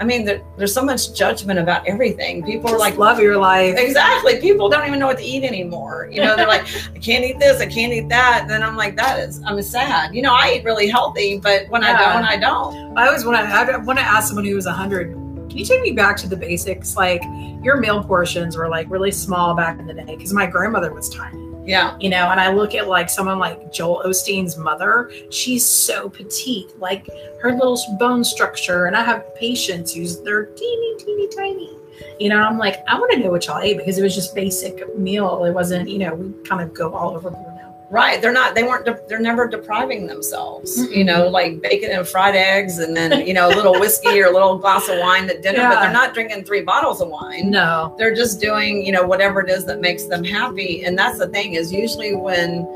I 0.00 0.04
mean, 0.04 0.24
there, 0.26 0.40
there's 0.58 0.72
so 0.74 0.84
much 0.84 1.12
judgment 1.14 1.58
about 1.58 1.84
everything. 1.88 2.44
People 2.44 2.70
are 2.70 2.78
like, 2.78 2.96
love 2.98 3.18
your 3.18 3.36
life. 3.36 3.74
exactly. 3.78 4.40
People 4.40 4.68
don't 4.68 4.86
even 4.86 5.00
know 5.00 5.06
what 5.08 5.18
to 5.18 5.24
eat 5.24 5.42
anymore. 5.42 6.08
You 6.12 6.20
know, 6.22 6.36
they're 6.36 6.46
like, 6.46 6.66
I 6.94 6.98
can't 7.00 7.24
eat 7.24 7.38
this, 7.40 7.60
I 7.60 7.66
can't 7.66 7.92
eat 7.92 8.08
that. 8.10 8.40
And 8.42 8.50
then 8.50 8.62
I'm 8.62 8.76
like, 8.76 8.94
that 8.96 9.18
is, 9.20 9.40
I'm 9.44 9.60
sad. 9.62 10.14
You 10.14 10.22
know, 10.22 10.34
I 10.34 10.54
eat 10.56 10.64
really 10.64 10.88
healthy, 10.88 11.38
but 11.38 11.68
when 11.70 11.82
I 11.82 11.92
don't, 11.98 12.24
I 12.24 12.36
don't. 12.36 12.96
I 12.96 13.06
always 13.08 13.24
want 13.24 13.38
to. 13.38 13.42
I 13.52 13.76
want 13.78 13.98
to 13.98 14.04
ask 14.04 14.28
someone 14.28 14.44
who 14.44 14.54
was 14.54 14.66
hundred. 14.66 15.16
Can 15.48 15.56
you 15.56 15.64
take 15.64 15.80
me 15.80 15.92
back 15.92 16.16
to 16.18 16.28
the 16.28 16.36
basics? 16.36 16.96
Like 16.96 17.22
your 17.62 17.78
meal 17.78 18.04
portions 18.04 18.56
were 18.56 18.68
like 18.68 18.90
really 18.90 19.10
small 19.10 19.54
back 19.54 19.78
in 19.78 19.86
the 19.86 19.94
day 19.94 20.04
because 20.04 20.32
my 20.32 20.46
grandmother 20.46 20.92
was 20.92 21.08
tiny. 21.08 21.44
Yeah. 21.66 21.98
you 22.00 22.08
know 22.08 22.30
and 22.30 22.40
i 22.40 22.50
look 22.50 22.74
at 22.74 22.88
like 22.88 23.10
someone 23.10 23.38
like 23.38 23.70
joel 23.70 24.02
osteen's 24.06 24.56
mother 24.56 25.12
she's 25.28 25.66
so 25.66 26.08
petite 26.08 26.72
like 26.78 27.06
her 27.42 27.52
little 27.52 27.78
bone 27.98 28.24
structure 28.24 28.86
and 28.86 28.96
i 28.96 29.02
have 29.02 29.34
patients 29.34 29.92
who's 29.92 30.22
they're 30.22 30.46
teeny 30.46 30.96
teeny 30.96 31.28
tiny 31.36 31.76
you 32.18 32.30
know 32.30 32.40
i'm 32.40 32.56
like 32.56 32.76
i 32.88 32.98
want 32.98 33.12
to 33.12 33.18
know 33.18 33.30
what 33.30 33.46
y'all 33.46 33.58
ate 33.58 33.76
because 33.76 33.98
it 33.98 34.02
was 34.02 34.14
just 34.14 34.34
basic 34.34 34.96
meal 34.96 35.44
it 35.44 35.52
wasn't 35.52 35.86
you 35.86 35.98
know 35.98 36.14
we 36.14 36.32
kind 36.42 36.62
of 36.62 36.72
go 36.72 36.94
all 36.94 37.14
over 37.14 37.30
now 37.30 37.47
Right. 37.90 38.20
They're 38.20 38.32
not, 38.32 38.54
they 38.54 38.62
weren't, 38.64 38.84
de- 38.84 39.00
they're 39.08 39.18
never 39.18 39.48
depriving 39.48 40.06
themselves, 40.06 40.78
Mm-mm. 40.78 40.94
you 40.94 41.04
know, 41.04 41.26
like 41.28 41.62
bacon 41.62 41.90
and 41.90 42.06
fried 42.06 42.36
eggs 42.36 42.78
and 42.78 42.94
then, 42.94 43.26
you 43.26 43.32
know, 43.32 43.48
a 43.48 43.54
little 43.54 43.72
whiskey 43.80 44.20
or 44.20 44.26
a 44.26 44.30
little 44.32 44.58
glass 44.58 44.88
of 44.88 44.98
wine 44.98 45.30
at 45.30 45.42
dinner, 45.42 45.66
but 45.68 45.80
they're 45.80 45.92
not 45.92 46.12
drinking 46.12 46.44
three 46.44 46.60
bottles 46.62 47.00
of 47.00 47.08
wine. 47.08 47.50
no 47.50 47.94
They're 47.96 48.14
just 48.14 48.40
doing, 48.40 48.84
you 48.84 48.92
know, 48.92 49.06
whatever 49.06 49.40
it 49.40 49.48
is 49.48 49.64
that 49.66 49.80
makes 49.80 50.04
them 50.04 50.22
happy. 50.22 50.84
And 50.84 50.98
that's 50.98 51.18
the 51.18 51.28
thing 51.28 51.54
is 51.54 51.72
usually 51.72 52.14
when 52.14 52.66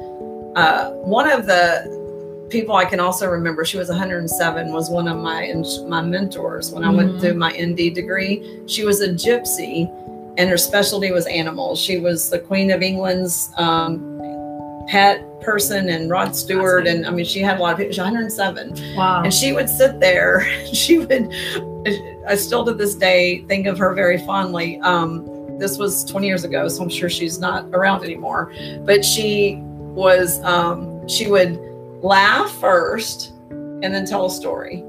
uh, 0.56 0.90
one 0.92 1.30
of 1.30 1.44
the 1.46 2.46
people 2.50 2.74
I 2.76 2.84
can 2.84 3.00
also 3.00 3.26
remember, 3.28 3.64
she 3.64 3.78
was 3.78 3.88
107, 3.88 4.72
was 4.72 4.90
one 4.90 5.08
of 5.08 5.16
my 5.18 5.52
my 5.88 6.02
mentors 6.02 6.70
when 6.72 6.84
I 6.84 6.88
Mhm. 6.88 6.96
went 6.96 7.20
through 7.20 7.34
my 7.34 7.50
ND 7.58 7.94
degree. 7.94 8.42
She 8.66 8.84
was 8.84 9.00
a 9.00 9.08
gypsy, 9.08 9.88
and 10.36 10.50
her 10.50 10.58
specialty 10.58 11.10
was 11.12 11.26
animals. 11.26 11.78
She 11.80 11.98
was 11.98 12.28
the 12.28 12.38
Queen 12.38 12.70
of 12.70 12.82
England's 12.82 13.50
um, 13.56 14.11
pet 14.86 15.24
person, 15.40 15.88
and 15.88 16.10
Rod 16.10 16.34
Stewart, 16.34 16.86
and 16.86 17.06
I 17.06 17.10
mean, 17.10 17.24
she 17.24 17.40
had 17.40 17.58
a 17.58 17.60
lot 17.60 17.72
of 17.72 17.78
people. 17.78 17.92
She 17.92 18.00
was 18.00 18.12
107, 18.12 18.96
wow 18.96 19.22
and 19.22 19.32
she 19.32 19.52
would 19.52 19.68
sit 19.68 20.00
there. 20.00 20.46
She 20.72 20.98
would. 20.98 21.32
I 22.26 22.36
still 22.36 22.64
to 22.64 22.72
this 22.72 22.94
day 22.94 23.42
think 23.42 23.66
of 23.66 23.78
her 23.78 23.94
very 23.94 24.18
fondly. 24.18 24.80
Um, 24.80 25.58
this 25.58 25.78
was 25.78 26.04
20 26.04 26.26
years 26.26 26.44
ago, 26.44 26.66
so 26.68 26.82
I'm 26.82 26.88
sure 26.88 27.10
she's 27.10 27.38
not 27.38 27.66
around 27.72 28.04
anymore. 28.04 28.52
But 28.84 29.04
she 29.04 29.56
was. 29.60 30.42
Um, 30.42 31.06
she 31.08 31.28
would 31.28 31.58
laugh 32.02 32.50
first, 32.58 33.32
and 33.50 33.84
then 33.84 34.06
tell 34.06 34.26
a 34.26 34.30
story, 34.30 34.82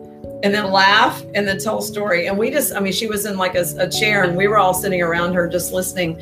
and 0.44 0.54
then 0.54 0.72
laugh, 0.72 1.22
and 1.36 1.48
then 1.48 1.60
tell 1.60 1.80
a 1.80 1.84
story. 1.84 2.28
And 2.28 2.38
we 2.38 2.50
just. 2.50 2.74
I 2.74 2.80
mean, 2.80 2.94
she 2.94 3.08
was 3.08 3.26
in 3.26 3.38
like 3.38 3.56
a, 3.56 3.66
a 3.78 3.90
chair, 3.90 4.24
and 4.24 4.38
we 4.38 4.48
were 4.48 4.58
all 4.58 4.74
sitting 4.74 5.02
around 5.02 5.34
her 5.34 5.48
just 5.48 5.74
listening. 5.74 6.20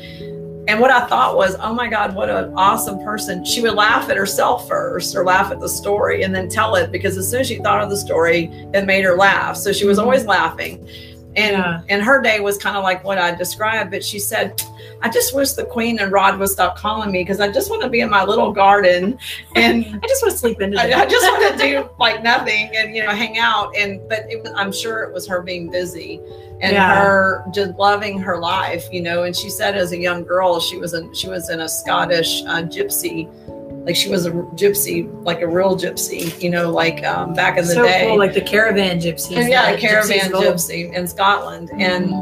And 0.68 0.78
what 0.80 0.92
I 0.92 1.06
thought 1.06 1.36
was, 1.36 1.56
oh 1.60 1.74
my 1.74 1.88
God, 1.88 2.14
what 2.14 2.30
an 2.30 2.52
awesome 2.56 3.02
person. 3.02 3.44
She 3.44 3.60
would 3.62 3.74
laugh 3.74 4.08
at 4.08 4.16
herself 4.16 4.68
first 4.68 5.16
or 5.16 5.24
laugh 5.24 5.50
at 5.50 5.58
the 5.58 5.68
story 5.68 6.22
and 6.22 6.32
then 6.32 6.48
tell 6.48 6.76
it 6.76 6.92
because 6.92 7.16
as 7.16 7.28
soon 7.28 7.40
as 7.40 7.48
she 7.48 7.58
thought 7.58 7.82
of 7.82 7.90
the 7.90 7.96
story, 7.96 8.44
it 8.72 8.86
made 8.86 9.04
her 9.04 9.16
laugh. 9.16 9.56
So 9.56 9.72
she 9.72 9.86
was 9.86 9.98
always 9.98 10.24
laughing. 10.24 10.86
And 11.34 11.52
Yeah. 11.56 11.80
and 11.88 12.02
her 12.02 12.20
day 12.20 12.40
was 12.40 12.58
kind 12.58 12.76
of 12.76 12.82
like 12.82 13.04
what 13.04 13.16
I 13.18 13.34
described, 13.34 13.90
but 13.90 14.04
she 14.04 14.18
said, 14.18 14.60
I 15.00 15.08
just 15.08 15.34
wish 15.34 15.52
the 15.52 15.64
queen 15.64 15.98
and 15.98 16.12
Rod 16.12 16.38
would 16.38 16.48
stop 16.48 16.76
calling 16.76 17.10
me 17.10 17.22
because 17.22 17.40
I 17.40 17.50
just 17.50 17.70
want 17.70 17.82
to 17.82 17.88
be 17.88 18.00
in 18.00 18.10
my 18.10 18.22
little 18.24 18.52
garden 18.52 19.18
and 19.56 19.84
i 20.02 20.06
just 20.06 20.22
want 20.22 20.32
to 20.32 20.38
sleep 20.38 20.60
in. 20.60 20.76
I, 20.76 20.92
I 20.92 21.06
just 21.06 21.26
want 21.26 21.58
to 21.58 21.64
do 21.64 21.88
like 21.98 22.22
nothing 22.22 22.70
and 22.76 22.94
you 22.94 23.02
know 23.02 23.10
hang 23.10 23.38
out 23.38 23.74
and 23.76 24.00
but 24.08 24.26
it 24.28 24.46
I'm 24.54 24.72
sure 24.72 25.04
it 25.04 25.12
was 25.12 25.26
her 25.26 25.40
being 25.42 25.70
busy 25.70 26.20
and 26.60 26.72
Yeah. 26.74 26.94
her 26.94 27.44
just 27.52 27.72
loving 27.78 28.18
her 28.20 28.38
life 28.38 28.84
you 28.92 29.00
know 29.02 29.22
and 29.24 29.34
she 29.34 29.48
said 29.48 29.74
as 29.76 29.92
a 29.92 29.98
young 29.98 30.22
girl 30.24 30.60
she 30.60 30.76
was 30.76 30.92
in 30.94 31.12
she 31.14 31.28
was 31.28 31.48
in 31.50 31.60
a 31.60 31.68
Scottish 31.68 32.42
uh, 32.42 32.62
gypsy 32.62 33.26
like 33.84 33.96
she 33.96 34.08
was 34.08 34.26
a 34.26 34.30
gypsy 34.30 35.10
like 35.24 35.40
a 35.40 35.46
real 35.46 35.76
gypsy 35.76 36.40
you 36.40 36.48
know 36.50 36.70
like 36.70 37.04
um, 37.04 37.34
back 37.34 37.58
in 37.58 37.64
the 37.64 37.74
so 37.74 37.82
day. 37.82 38.06
cool 38.06 38.18
like 38.18 38.34
the 38.34 38.40
caravan 38.40 38.98
gypsies 38.98 39.36
and 39.36 39.48
yeah, 39.48 39.70
a 39.70 39.78
caravan 39.78 40.30
Gypsies 40.30 40.42
gypsy 40.42 40.92
in 40.92 41.06
Scotland, 41.08 41.70
and 41.78 42.12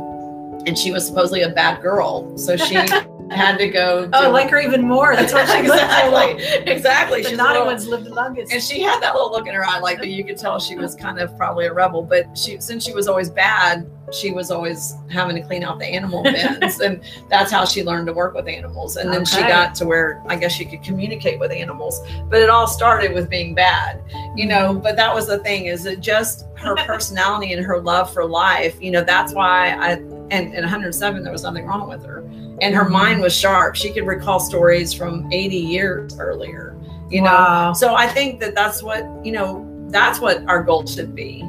and 0.67 0.79
she 0.79 0.93
was 0.93 1.07
supposedly 1.07 1.43
a 1.43 1.51
bad 1.51 1.81
girl, 1.83 2.37
so 2.37 2.57
she 2.57 2.75
had 3.31 3.59
to 3.59 3.69
go. 3.69 4.09
oh 4.13 4.31
like 4.31 4.51
her 4.51 4.59
even 4.61 4.83
more 4.83 5.15
that's 5.15 5.33
what 5.33 5.49
she 5.49 5.59
exactly, 5.61 6.45
exactly. 6.71 7.23
the 7.23 7.29
She's 7.31 7.39
naughty 7.39 7.53
little- 7.55 7.67
ones 7.67 7.87
lived 7.87 8.05
the 8.07 8.15
longest 8.15 8.53
and 8.53 8.63
she 8.63 8.81
had 8.81 9.01
that 9.03 9.15
little 9.15 9.31
look 9.31 9.47
in 9.47 9.55
her 9.55 9.65
eye, 9.65 9.79
like 9.79 9.99
that 9.99 10.09
you 10.09 10.25
could 10.25 10.37
tell 10.37 10.59
she 10.59 10.77
was 10.77 10.95
kind 10.95 11.19
of 11.19 11.37
probably 11.37 11.67
a 11.67 11.73
rebel. 11.73 12.03
But 12.03 12.37
she, 12.37 12.59
since 12.61 12.85
she 12.85 12.93
was 12.93 13.07
always 13.09 13.31
bad, 13.31 13.89
she 14.13 14.33
was 14.33 14.51
always 14.51 14.95
having 15.11 15.37
to 15.37 15.43
clean 15.43 15.63
out 15.63 15.79
the 15.79 15.87
animal 15.87 16.23
bins, 16.25 16.81
and 16.81 17.01
that's 17.29 17.53
how 17.53 17.65
she 17.65 17.85
learned 17.85 18.07
to 18.09 18.13
work 18.13 18.35
with 18.35 18.49
animals. 18.49 18.97
And 18.97 19.13
then 19.13 19.25
she 19.25 19.41
got 19.43 19.75
to 19.77 19.87
where 19.87 20.21
I 20.27 20.35
guess 20.37 20.53
she 20.53 20.65
could 20.65 20.83
communicate 20.83 21.39
with 21.39 21.53
animals. 21.53 22.01
But 22.29 22.41
it 22.41 22.51
all 22.51 22.67
started 22.67 23.13
with 23.15 23.31
being 23.31 23.55
bad, 23.55 24.03
you 24.37 24.47
know. 24.47 24.75
But 24.75 24.97
that 24.97 25.15
was 25.15 25.29
the 25.29 25.39
thing: 25.39 25.67
is 25.67 25.87
it 25.87 26.01
just 26.01 26.47
her 26.57 26.75
personality 26.77 27.53
and 27.53 27.65
her 27.65 27.81
love 27.81 28.13
for 28.13 28.25
life? 28.25 28.77
You 28.81 28.91
know, 28.91 29.05
that's 29.05 29.33
why 29.35 29.77
I. 29.79 30.20
And 30.31 30.55
at 30.55 30.61
107, 30.63 31.23
there 31.25 31.33
was 31.33 31.43
nothing 31.43 31.67
wrong 31.67 31.89
with 31.89 32.05
her, 32.05 32.19
and 32.61 32.75
her 32.75 32.89
mind 32.89 33.21
was 33.21 33.35
sharp. 33.35 33.75
She 33.75 33.93
could 33.93 34.07
recall 34.07 34.39
stories 34.41 34.93
from 34.95 35.29
80 35.33 35.57
years 35.57 36.19
earlier. 36.19 36.77
You 37.11 37.23
know, 37.23 37.33
Wow. 37.33 37.73
so 37.73 37.95
I 37.95 38.07
think 38.07 38.39
that 38.41 38.55
that's 38.55 38.83
what 38.83 39.05
you 39.25 39.33
know. 39.33 39.67
That's 39.89 40.21
what 40.21 40.45
our 40.47 40.63
goal 40.63 40.87
should 40.87 41.17
be. 41.17 41.43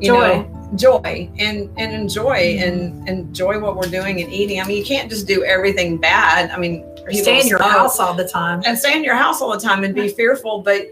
You 0.00 0.08
Joy. 0.08 0.18
know, 0.18 0.68
joy, 0.76 1.30
and 1.38 1.70
and 1.78 1.92
enjoy 1.92 2.58
and 2.60 3.08
enjoy 3.08 3.58
what 3.58 3.76
we're 3.76 3.88
doing 3.90 4.20
and 4.20 4.30
eating. 4.30 4.60
I 4.60 4.64
mean, 4.66 4.76
you 4.76 4.84
can't 4.84 5.08
just 5.08 5.26
do 5.26 5.42
everything 5.44 5.96
bad. 5.96 6.50
I 6.50 6.58
mean, 6.58 6.84
Or 7.10 7.22
stay 7.22 7.40
in 7.40 7.46
your 7.46 7.62
house 7.62 7.98
all 7.98 8.14
the 8.14 8.26
time 8.26 8.62
and 8.66 8.78
stay 8.78 8.96
in 8.96 9.04
your 9.04 9.16
house 9.16 9.40
all 9.40 9.50
the 9.52 9.60
time 9.60 9.84
and 9.84 9.94
be 9.94 10.08
fearful, 10.08 10.62
but 10.62 10.82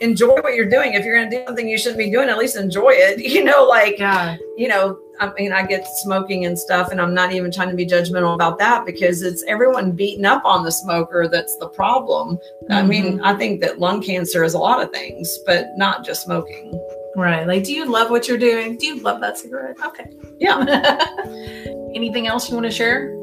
enjoy 0.00 0.34
what 0.36 0.54
you're 0.54 0.68
doing. 0.68 0.94
If 0.94 1.04
you're 1.04 1.16
going 1.16 1.30
to 1.30 1.38
do 1.38 1.44
something 1.46 1.68
you 1.68 1.78
shouldn't 1.78 1.98
be 1.98 2.10
doing, 2.10 2.28
at 2.28 2.38
least 2.38 2.56
enjoy 2.56 2.90
it. 2.90 3.20
You 3.36 3.44
know, 3.44 3.64
like 3.64 3.98
yeah 3.98 4.38
you 4.56 4.68
know, 4.68 4.98
I 5.20 5.32
mean, 5.34 5.52
I 5.52 5.66
get 5.66 5.86
smoking 6.02 6.46
and 6.46 6.58
stuff, 6.58 6.90
and 6.90 7.00
I'm 7.00 7.12
not 7.14 7.32
even 7.32 7.52
trying 7.52 7.68
to 7.68 7.76
be 7.76 7.86
judgmental 7.86 8.34
about 8.34 8.58
that 8.58 8.86
because 8.86 9.22
it's 9.22 9.44
everyone 9.44 9.92
beating 9.92 10.24
up 10.24 10.44
on 10.44 10.64
the 10.64 10.72
smoker 10.72 11.28
that's 11.28 11.56
the 11.58 11.68
problem. 11.68 12.38
I 12.70 12.82
mean, 12.82 13.20
I 13.20 13.34
think 13.34 13.60
that 13.60 13.78
lung 13.78 14.02
cancer 14.02 14.44
is 14.44 14.54
a 14.54 14.58
lot 14.58 14.82
of 14.82 14.90
things, 14.90 15.38
but 15.46 15.66
not 15.76 16.04
just 16.04 16.22
smoking. 16.22 16.72
Right. 17.16 17.46
Like, 17.46 17.64
do 17.64 17.72
you 17.72 17.84
love 17.84 18.10
what 18.10 18.28
you're 18.28 18.38
doing? 18.38 18.76
Do 18.76 18.86
you 18.86 19.00
love 19.00 19.20
that 19.20 19.38
cigarette? 19.38 19.76
Okay. 19.84 20.10
Yeah. 20.38 20.58
Anything 21.94 22.26
else 22.26 22.48
you 22.48 22.56
want 22.56 22.66
to 22.66 22.72
share? 22.72 23.14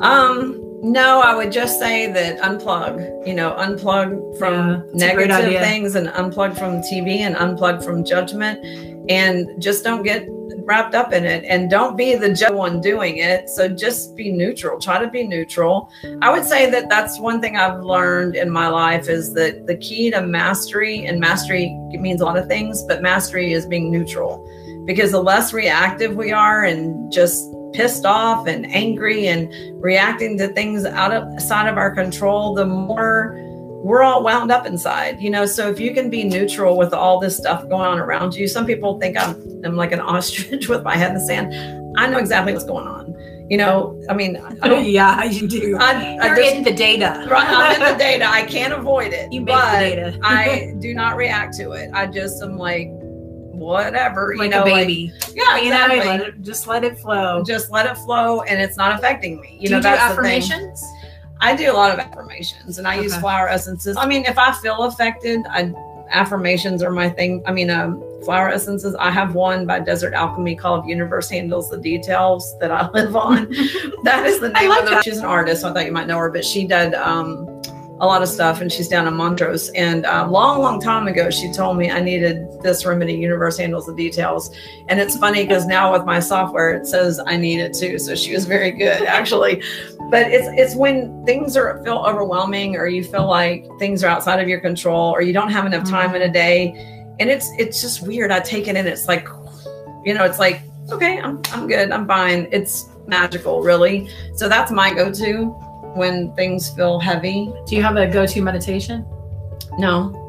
Um, 0.00 0.63
no, 0.82 1.20
I 1.20 1.34
would 1.34 1.52
just 1.52 1.78
say 1.78 2.10
that 2.12 2.38
unplug, 2.40 3.26
you 3.26 3.34
know, 3.34 3.54
unplug 3.58 4.38
from 4.38 4.54
Yeah, 4.54 4.82
that's 4.92 5.02
a 5.04 5.14
great 5.14 5.28
negative 5.28 5.60
things 5.60 5.94
and 5.94 6.08
unplug 6.08 6.58
from 6.58 6.82
TV 6.82 7.20
and 7.20 7.36
unplug 7.36 7.84
from 7.84 8.04
judgment 8.04 8.64
and 9.10 9.60
just 9.62 9.84
don't 9.84 10.02
get 10.02 10.26
wrapped 10.66 10.94
up 10.94 11.12
in 11.12 11.24
it 11.24 11.44
and 11.44 11.70
don't 11.70 11.96
be 11.96 12.14
the 12.14 12.50
one 12.52 12.80
doing 12.80 13.18
it. 13.18 13.48
So 13.48 13.68
just 13.68 14.16
be 14.16 14.32
neutral. 14.32 14.78
Try 14.80 14.98
to 14.98 15.10
be 15.10 15.26
neutral. 15.26 15.90
I 16.22 16.30
would 16.30 16.44
say 16.44 16.70
that 16.70 16.88
that's 16.88 17.18
one 17.20 17.40
thing 17.40 17.56
I've 17.56 17.80
learned 17.80 18.36
in 18.36 18.50
my 18.50 18.68
life 18.68 19.08
is 19.08 19.34
that 19.34 19.66
the 19.66 19.76
key 19.76 20.10
to 20.10 20.22
mastery 20.22 21.06
and 21.06 21.20
mastery 21.20 21.74
means 21.92 22.20
a 22.20 22.24
lot 22.24 22.36
of 22.36 22.46
things, 22.46 22.82
but 22.84 23.02
mastery 23.02 23.52
is 23.52 23.66
being 23.66 23.90
neutral 23.90 24.48
because 24.86 25.12
the 25.12 25.22
less 25.22 25.52
reactive 25.52 26.14
we 26.14 26.32
are 26.32 26.64
and 26.64 27.10
just 27.12 27.53
pissed 27.74 28.06
off 28.06 28.46
and 28.46 28.66
angry 28.72 29.26
and 29.26 29.52
reacting 29.82 30.38
to 30.38 30.48
things 30.48 30.84
out 30.84 31.12
of 31.12 31.24
outside 31.24 31.68
of 31.68 31.76
our 31.76 31.94
control, 31.94 32.54
the 32.54 32.64
more 32.64 33.36
we're 33.84 34.02
all 34.02 34.24
wound 34.24 34.50
up 34.50 34.64
inside, 34.64 35.20
you 35.20 35.28
know. 35.28 35.44
So 35.44 35.68
if 35.68 35.78
you 35.78 35.92
can 35.92 36.08
be 36.08 36.24
neutral 36.24 36.78
with 36.78 36.94
all 36.94 37.20
this 37.20 37.36
stuff 37.36 37.68
going 37.68 37.86
on 37.86 37.98
around 37.98 38.34
you, 38.34 38.48
some 38.48 38.64
people 38.64 38.98
think 38.98 39.18
I'm 39.18 39.34
I'm 39.64 39.76
like 39.76 39.92
an 39.92 40.00
ostrich 40.00 40.68
with 40.70 40.82
my 40.82 40.96
head 40.96 41.08
in 41.08 41.14
the 41.14 41.20
sand. 41.20 41.98
I 41.98 42.06
know 42.08 42.18
exactly 42.18 42.52
what's 42.52 42.64
going 42.64 42.86
on. 42.86 43.14
You 43.50 43.58
know, 43.58 44.02
I 44.08 44.14
mean, 44.14 44.38
I 44.62 44.78
yeah, 44.80 45.22
you 45.24 45.46
do. 45.46 45.76
I, 45.78 46.16
I 46.16 46.26
You're 46.28 46.36
just, 46.36 46.56
in 46.56 46.62
the 46.62 46.72
data. 46.72 47.26
right, 47.28 47.46
I'm 47.46 47.82
in 47.82 47.92
the 47.92 47.98
data. 48.02 48.26
I 48.26 48.44
can't 48.44 48.72
avoid 48.72 49.12
it. 49.12 49.30
You 49.30 49.42
make 49.42 49.54
the 49.54 49.60
data. 49.60 50.18
I 50.22 50.74
do 50.78 50.94
not 50.94 51.16
react 51.16 51.54
to 51.58 51.72
it. 51.72 51.90
I 51.92 52.06
just 52.06 52.42
am 52.42 52.56
like, 52.56 52.88
whatever. 53.64 54.34
like 54.36 54.46
you 54.46 54.50
know, 54.50 54.62
a 54.62 54.64
baby. 54.64 55.12
Like, 55.20 55.36
yeah, 55.36 55.56
you 55.58 55.70
know, 55.70 56.04
let 56.04 56.20
it, 56.20 56.42
just 56.42 56.66
let 56.66 56.84
it 56.84 56.98
flow. 56.98 57.42
just 57.42 57.70
let 57.70 57.86
it 57.86 57.96
flow 57.98 58.42
and 58.42 58.60
it's 58.60 58.76
not 58.76 58.98
affecting 58.98 59.40
me. 59.40 59.58
You 59.60 59.68
do 59.68 59.70
know, 59.70 59.76
you 59.76 59.82
do 59.82 59.82
that's 59.82 60.16
the 60.16 60.22
thing. 60.22 60.74
I 61.40 61.54
do 61.54 61.70
a 61.70 61.74
lot 61.74 61.92
of 61.92 61.98
affirmations 61.98 62.78
and 62.78 62.86
I 62.86 63.00
use 63.00 63.16
flower 63.16 63.48
essences. 63.48 63.96
I 63.96 64.06
mean, 64.06 64.24
if 64.24 64.38
I 64.38 64.52
feel 64.52 64.84
affected, 64.84 65.40
I 65.50 65.74
affirmations 66.10 66.82
are 66.82 66.90
my 66.90 67.08
thing. 67.08 67.42
I 67.46 67.52
mean, 67.52 67.70
um, 67.70 68.02
flower 68.24 68.48
essences. 68.48 68.94
I 68.94 69.10
have 69.10 69.34
one 69.34 69.66
by 69.66 69.80
Desert 69.80 70.14
Alchemy 70.14 70.56
called 70.56 70.86
Universe 70.86 71.28
Handles 71.28 71.70
the 71.70 71.78
Details 71.78 72.56
that 72.60 72.70
I 72.70 72.88
live 72.94 73.16
on. 73.16 73.50
that 74.04 74.24
is 74.26 74.40
the 74.40 74.50
name 74.50 74.70
like 74.70 74.82
of 74.82 74.88
the. 74.88 74.94
that. 74.96 75.04
She's 75.04 75.18
an 75.18 75.24
artist, 75.24 75.62
so 75.62 75.70
I 75.70 75.72
thought 75.72 75.86
you 75.86 75.92
might 75.92 76.06
know 76.06 76.18
her, 76.18 76.30
but 76.30 76.44
she 76.44 76.66
did 76.66 76.94
um, 76.94 77.46
a 78.00 78.06
lot 78.06 78.22
of 78.22 78.28
stuff, 78.28 78.60
and 78.60 78.72
she's 78.72 78.88
down 78.88 79.06
in 79.06 79.14
Montrose. 79.14 79.68
And 79.70 80.04
a 80.04 80.26
long, 80.26 80.60
long 80.60 80.80
time 80.80 81.06
ago, 81.06 81.30
she 81.30 81.52
told 81.52 81.76
me 81.76 81.90
I 81.90 82.00
needed 82.00 82.46
this 82.60 82.84
remedy. 82.84 83.14
Universe 83.14 83.58
Handles 83.58 83.86
the 83.86 83.94
Details, 83.94 84.54
and 84.88 84.98
it's 84.98 85.16
funny 85.16 85.44
because 85.44 85.66
now 85.66 85.92
with 85.92 86.04
my 86.04 86.18
software, 86.18 86.74
it 86.74 86.86
says 86.86 87.20
I 87.26 87.36
need 87.36 87.60
it 87.60 87.72
too. 87.72 87.98
So 87.98 88.14
she 88.14 88.34
was 88.34 88.46
very 88.46 88.72
good, 88.72 89.02
actually. 89.06 89.62
But 90.10 90.26
it's 90.30 90.48
it's 90.58 90.74
when 90.74 91.24
things 91.24 91.56
are 91.56 91.82
feel 91.84 91.98
overwhelming, 91.98 92.76
or 92.76 92.86
you 92.88 93.04
feel 93.04 93.28
like 93.28 93.66
things 93.78 94.02
are 94.02 94.08
outside 94.08 94.40
of 94.40 94.48
your 94.48 94.60
control, 94.60 95.12
or 95.12 95.22
you 95.22 95.32
don't 95.32 95.50
have 95.50 95.64
enough 95.64 95.88
time 95.88 96.14
in 96.14 96.22
a 96.22 96.24
mm-hmm. 96.24 96.32
day, 96.32 97.14
and 97.20 97.30
it's 97.30 97.48
it's 97.58 97.80
just 97.80 98.06
weird. 98.06 98.32
I 98.32 98.40
take 98.40 98.66
it 98.66 98.76
and 98.76 98.88
it's 98.88 99.06
like, 99.06 99.28
you 100.04 100.14
know, 100.14 100.24
it's 100.24 100.40
like 100.40 100.62
okay, 100.90 101.20
I'm 101.20 101.40
I'm 101.52 101.66
good, 101.68 101.90
I'm 101.90 102.06
fine. 102.06 102.48
It's 102.50 102.88
magical, 103.06 103.62
really. 103.62 104.08
So 104.34 104.48
that's 104.48 104.70
my 104.70 104.92
go-to 104.92 105.54
when 105.94 106.32
things 106.34 106.70
feel 106.70 106.98
heavy. 106.98 107.52
Do 107.66 107.76
you 107.76 107.82
have 107.82 107.96
a 107.96 108.06
go-to 108.06 108.42
meditation? 108.42 109.04
No. 109.78 110.20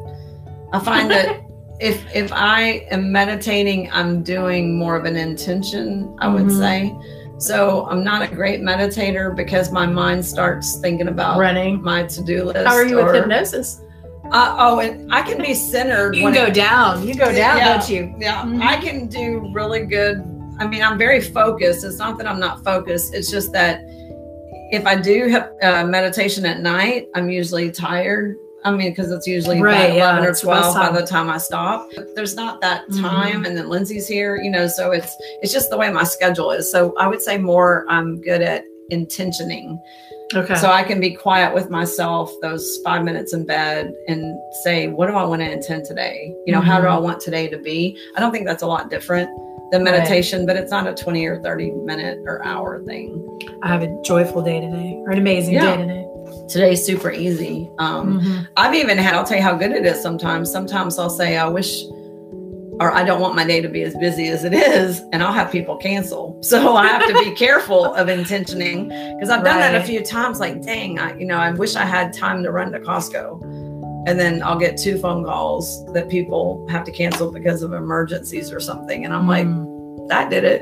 I 0.73 0.79
find 0.79 1.09
that 1.11 1.41
if 1.79 2.03
if 2.15 2.31
I 2.33 2.85
am 2.91 3.11
meditating, 3.11 3.89
I'm 3.91 4.23
doing 4.23 4.77
more 4.77 4.95
of 4.95 5.05
an 5.05 5.15
intention, 5.15 6.15
I 6.19 6.27
would 6.27 6.43
Mhm. 6.45 6.59
say. 6.59 6.95
So 7.37 7.85
I'm 7.89 8.03
not 8.03 8.21
a 8.21 8.27
great 8.33 8.61
meditator 8.61 9.35
because 9.35 9.71
my 9.71 9.85
mind 9.85 10.25
starts 10.25 10.77
thinking 10.77 11.09
about 11.09 11.37
Running. 11.37 11.81
my 11.81 12.03
to-do 12.03 12.45
list. 12.45 12.65
How 12.65 12.73
are 12.75 12.85
you 12.85 12.99
or- 12.99 13.05
with 13.07 13.15
hypnosis? 13.15 13.81
Uh, 14.31 14.55
oh, 14.57 14.79
and 14.79 15.13
I 15.13 15.21
can 15.21 15.39
be 15.41 15.53
centered. 15.53 16.15
You 16.15 16.23
can 16.23 16.33
go 16.33 16.45
it- 16.45 16.53
down. 16.53 17.05
You 17.05 17.13
go 17.13 17.25
down, 17.25 17.57
Yeah. 17.57 17.73
don't 17.77 17.89
you? 17.89 18.15
Yeah, 18.19 18.41
Mhm. 18.43 18.61
I 18.61 18.77
can 18.77 19.07
do 19.07 19.49
really 19.53 19.85
good. 19.85 20.23
I 20.59 20.65
mean, 20.65 20.81
I'm 20.81 20.97
very 20.97 21.19
focused. 21.19 21.83
It's 21.83 21.99
not 21.99 22.17
that 22.19 22.25
I'm 22.27 22.39
not 22.39 22.63
focused. 22.63 23.13
It's 23.13 23.29
just 23.29 23.51
that 23.51 23.81
if 24.75 24.85
I 24.85 24.95
do 24.95 25.27
have 25.29 25.51
uh, 25.61 25.85
meditation 25.85 26.45
at 26.45 26.59
night, 26.59 27.07
I'm 27.15 27.29
usually 27.29 27.71
tired. 27.71 28.35
I 28.63 28.71
mean, 28.71 28.89
because 28.91 29.11
it's 29.11 29.27
usually 29.27 29.61
Right, 29.61 29.93
yeah, 29.93 30.09
11 30.09 30.23
or 30.25 30.29
it's 30.29 30.41
the 30.41 30.47
12 30.47 30.75
by 30.75 30.91
the 30.99 31.05
time 31.05 31.29
I 31.29 31.37
stop. 31.37 31.87
There's 32.15 32.35
not 32.35 32.61
that 32.61 32.87
Mhm. 32.89 33.01
time, 33.01 33.45
and 33.45 33.55
then 33.55 33.69
Lindsay's 33.69 34.07
here, 34.07 34.37
you 34.37 34.49
know. 34.49 34.67
So 34.67 34.91
it's 34.91 35.15
it's 35.41 35.53
just 35.53 35.69
the 35.69 35.77
way 35.77 35.91
my 35.91 36.03
schedule 36.03 36.49
is. 36.51 36.69
So 36.71 36.93
I 36.97 37.07
would 37.07 37.21
say 37.21 37.37
more. 37.37 37.85
I'm 37.87 38.19
good 38.21 38.41
at 38.41 38.63
intentioning, 38.89 39.79
Okay. 40.35 40.55
so 40.55 40.69
I 40.69 40.83
can 40.83 40.99
be 40.99 41.11
quiet 41.11 41.53
with 41.53 41.69
myself 41.69 42.31
those 42.41 42.79
five 42.83 43.03
minutes 43.03 43.33
in 43.33 43.45
bed 43.45 43.93
and 44.07 44.35
say, 44.63 44.87
what 44.87 45.07
do 45.07 45.13
I 45.15 45.23
want 45.25 45.41
to 45.41 45.51
intend 45.51 45.85
today? 45.85 46.33
You 46.45 46.53
know, 46.53 46.61
how 46.61 46.79
do 46.81 46.87
I 46.87 46.97
want 46.97 47.19
today 47.19 47.47
to 47.47 47.57
be? 47.57 47.97
I 48.15 48.19
don't 48.19 48.31
think 48.31 48.45
that's 48.45 48.61
a 48.63 48.67
lot 48.67 48.89
different 48.89 49.29
than 49.75 49.83
Right. 49.85 49.99
meditation, 49.99 50.45
but 50.45 50.55
it's 50.55 50.71
not 50.71 50.87
a 50.87 50.93
20 50.93 51.25
or 51.25 51.41
30 51.41 51.71
minute 51.71 52.19
or 52.25 52.43
hour 52.45 52.81
thing. 52.83 53.21
I 53.61 53.67
have 53.67 53.83
a 53.83 54.01
joyful 54.03 54.41
day 54.41 54.61
today, 54.61 54.95
or 55.05 55.11
an 55.11 55.17
amazing 55.17 55.55
Yeah. 55.55 55.75
day 55.75 55.81
today. 55.81 56.07
Today's 56.47 56.83
super 56.85 57.11
easy. 57.11 57.69
Um, 57.79 58.21
Mhm. 58.21 58.47
I've 58.57 58.73
even 58.75 58.97
had, 58.97 59.13
I'll 59.15 59.23
tell 59.25 59.37
you 59.37 59.43
how 59.43 59.55
good 59.55 59.71
it 59.71 59.85
is 59.85 60.01
sometimes. 60.01 60.51
Sometimes 60.51 60.97
I'll 60.97 61.09
say, 61.09 61.37
I 61.37 61.47
wish, 61.47 61.83
or 62.79 62.93
I 62.93 63.03
don't 63.03 63.19
want 63.21 63.35
my 63.35 63.45
day 63.45 63.61
to 63.61 63.69
be 63.69 63.83
as 63.83 63.95
busy 63.95 64.27
as 64.29 64.43
it 64.43 64.53
is, 64.53 65.01
and 65.11 65.21
I'll 65.23 65.31
have 65.33 65.51
people 65.51 65.75
cancel. 65.77 66.37
So 66.41 66.75
I 66.75 66.87
have 66.87 67.05
to 67.07 67.13
be 67.23 67.31
careful 67.35 67.93
of 67.95 68.07
intentioning 68.09 68.89
because 69.15 69.29
I've 69.29 69.43
done 69.43 69.59
that 69.59 69.75
a 69.75 69.83
few 69.83 70.01
times. 70.03 70.39
Like, 70.39 70.61
dang, 70.61 70.99
I, 70.99 71.17
you 71.17 71.25
know, 71.25 71.37
I 71.37 71.51
wish 71.51 71.75
I 71.75 71.83
had 71.85 72.13
time 72.13 72.43
to 72.43 72.51
run 72.51 72.71
to 72.73 72.79
Costco. 72.79 73.64
And 74.07 74.19
then 74.19 74.43
I'll 74.43 74.59
get 74.59 74.77
two 74.77 74.97
phone 74.99 75.23
calls 75.25 75.85
that 75.93 76.09
people 76.09 76.65
have 76.69 76.83
to 76.85 76.91
cancel 76.91 77.31
because 77.31 77.63
of 77.63 77.73
emergencies 77.73 78.51
or 78.51 78.59
something. 78.59 79.03
And 79.05 79.13
I'm 79.13 79.27
like, 79.27 79.45
Mm. 79.47 80.07
that 80.09 80.29
did 80.29 80.43
it. 80.43 80.61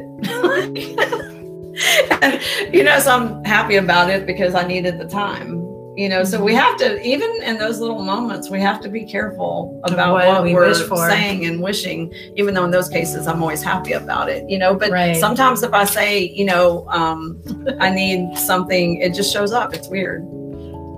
And, 2.22 2.40
you 2.74 2.84
know, 2.84 3.00
so 3.00 3.12
I'm 3.12 3.44
happy 3.44 3.76
about 3.78 4.10
it 4.10 4.26
because 4.26 4.56
I 4.56 4.66
needed 4.66 5.00
the 5.00 5.06
time. 5.08 5.62
You 5.96 6.10
know, 6.10 6.24
so 6.24 6.38
Mm-hmm. 6.38 6.46
we 6.46 6.56
have 6.56 6.76
to, 6.78 7.00
even 7.08 7.30
in 7.44 7.60
those 7.60 7.80
little 7.80 8.02
moments, 8.02 8.50
we 8.50 8.60
have 8.62 8.82
to 8.82 8.90
be 8.90 9.06
careful 9.06 9.80
about 9.84 10.14
what 10.14 10.26
what, 10.28 10.44
we 10.44 10.54
we're 10.56 10.70
wish 10.70 10.82
for. 10.82 11.08
saying 11.08 11.46
and 11.46 11.62
wishing, 11.62 12.12
even 12.36 12.56
though 12.56 12.64
in 12.66 12.72
those 12.72 12.90
cases 12.90 13.28
I'm 13.28 13.44
always 13.44 13.62
happy 13.62 13.92
about 13.94 14.28
it, 14.28 14.50
you 14.50 14.58
know. 14.58 14.74
But 14.74 14.90
Right. 14.90 15.16
sometimes 15.16 15.62
if 15.62 15.72
I 15.72 15.84
say, 15.86 16.24
you 16.24 16.46
know, 16.46 16.88
um, 16.90 17.40
I 17.80 17.92
need 17.92 18.36
something, 18.40 19.02
it 19.02 19.14
just 19.14 19.32
shows 19.32 19.52
up. 19.52 19.76
It's 19.76 19.88
weird. 19.88 20.24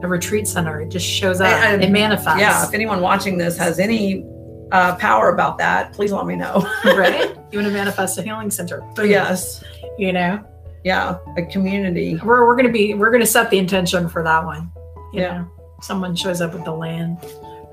A 0.06 0.08
retreat 0.08 0.47
center. 0.47 0.80
It 0.82 0.89
just 0.89 1.06
shows 1.06 1.41
up. 1.41 1.47
And- 1.47 1.84
it 1.84 1.91
manifests. 1.91 2.39
Yeah. 2.39 2.66
If 2.68 2.74
anyone 2.74 3.01
watching 3.01 3.38
this 3.38 3.58
has 3.58 3.80
any 3.80 4.26
uh, 4.72 4.95
power 4.95 5.30
about 5.30 5.58
that, 5.58 5.93
please 5.93 6.12
let 6.12 6.26
me 6.26 6.36
know. 6.36 6.66
right? 6.86 7.36
You 7.51 7.60
want 7.60 7.68
to 7.68 7.74
manifest 7.74 8.18
a 8.18 8.22
healing 8.22 8.49
center. 8.51 8.82
Boom. 8.95 9.10
yes. 9.10 9.64
You 9.97 10.14
know, 10.14 10.43
Yeah. 10.84 11.18
A 11.38 11.43
community. 11.43 12.18
we're, 12.24 12.45
we're 12.45 12.56
gonna 12.56 12.72
be 12.72 12.93
we're 12.93 13.12
gonna 13.12 13.26
set 13.26 13.49
the 13.49 13.58
intention 13.58 14.08
for 14.10 14.24
that 14.24 14.45
one. 14.45 14.72
You 15.14 15.22
Yeah. 15.22 15.38
know, 15.39 15.51
someone 15.82 16.16
shows 16.16 16.41
up 16.41 16.53
with 16.53 16.64
the 16.66 16.72
land 16.74 17.18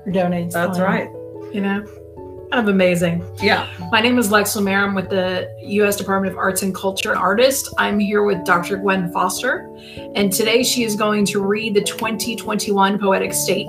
or 0.05 0.11
donates. 0.11 0.51
That's 0.51 0.77
land, 0.77 0.83
right. 0.83 1.53
You 1.53 1.61
know, 1.61 1.85
kind 2.53 2.69
of 2.69 2.71
amazing. 2.71 3.25
Yeah. 3.41 3.67
My 3.91 3.99
name 3.99 4.19
is 4.19 4.29
Lex 4.29 4.55
Lumiere. 4.55 4.83
I'm 4.83 4.93
with 4.93 5.09
the 5.09 5.51
U.S. 5.63 5.95
Department 5.95 6.33
of 6.33 6.37
Arts 6.37 6.61
and 6.61 6.73
Culture 6.73 7.15
artist. 7.15 7.73
I'm 7.79 7.97
here 7.97 8.21
with 8.21 8.45
Dr. 8.45 8.77
Gwen 8.77 9.11
Foster, 9.11 9.67
and 10.13 10.31
today 10.31 10.61
she 10.61 10.83
is 10.83 10.95
going 10.95 11.25
to 11.25 11.41
read 11.41 11.73
the 11.73 11.81
2021 11.81 12.99
Poetic 12.99 13.33
State 13.33 13.65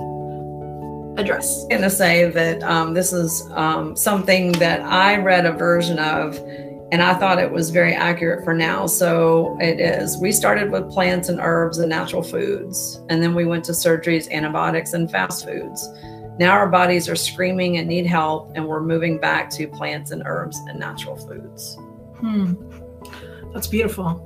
address. 1.17 1.63
I'm 1.63 1.69
going 1.69 1.81
to 1.81 1.89
say 1.89 2.29
that 2.29 2.61
um, 2.61 2.93
this 2.93 3.11
is 3.11 3.49
um, 3.53 3.95
something 3.95 4.51
that 4.53 4.81
I 4.81 5.17
read 5.17 5.47
a 5.47 5.53
version 5.53 5.97
of, 5.97 6.37
and 6.91 7.01
I 7.01 7.15
thought 7.15 7.39
it 7.39 7.51
was 7.51 7.71
very 7.71 7.95
accurate 7.95 8.43
for 8.43 8.53
now. 8.53 8.85
So 8.85 9.57
it 9.59 9.79
is. 9.79 10.19
We 10.19 10.31
started 10.31 10.69
with 10.69 10.91
plants 10.91 11.27
and 11.27 11.39
herbs 11.39 11.79
and 11.79 11.89
natural 11.89 12.21
foods, 12.21 13.01
and 13.09 13.23
then 13.23 13.33
we 13.33 13.45
went 13.45 13.65
to 13.65 13.71
surgeries, 13.71 14.29
antibiotics, 14.29 14.93
and 14.93 15.09
fast 15.09 15.43
foods. 15.43 15.89
Now 16.39 16.51
our 16.51 16.67
bodies 16.67 17.07
are 17.07 17.15
screaming 17.15 17.77
and 17.77 17.87
need 17.87 18.05
help, 18.05 18.51
and 18.55 18.67
we're 18.67 18.81
moving 18.81 19.17
back 19.19 19.49
to 19.51 19.67
plants 19.67 20.11
and 20.11 20.21
herbs 20.25 20.57
and 20.67 20.79
natural 20.79 21.15
foods. 21.15 21.77
Hmm. 22.17 22.53
That's 23.53 23.67
beautiful. 23.67 24.21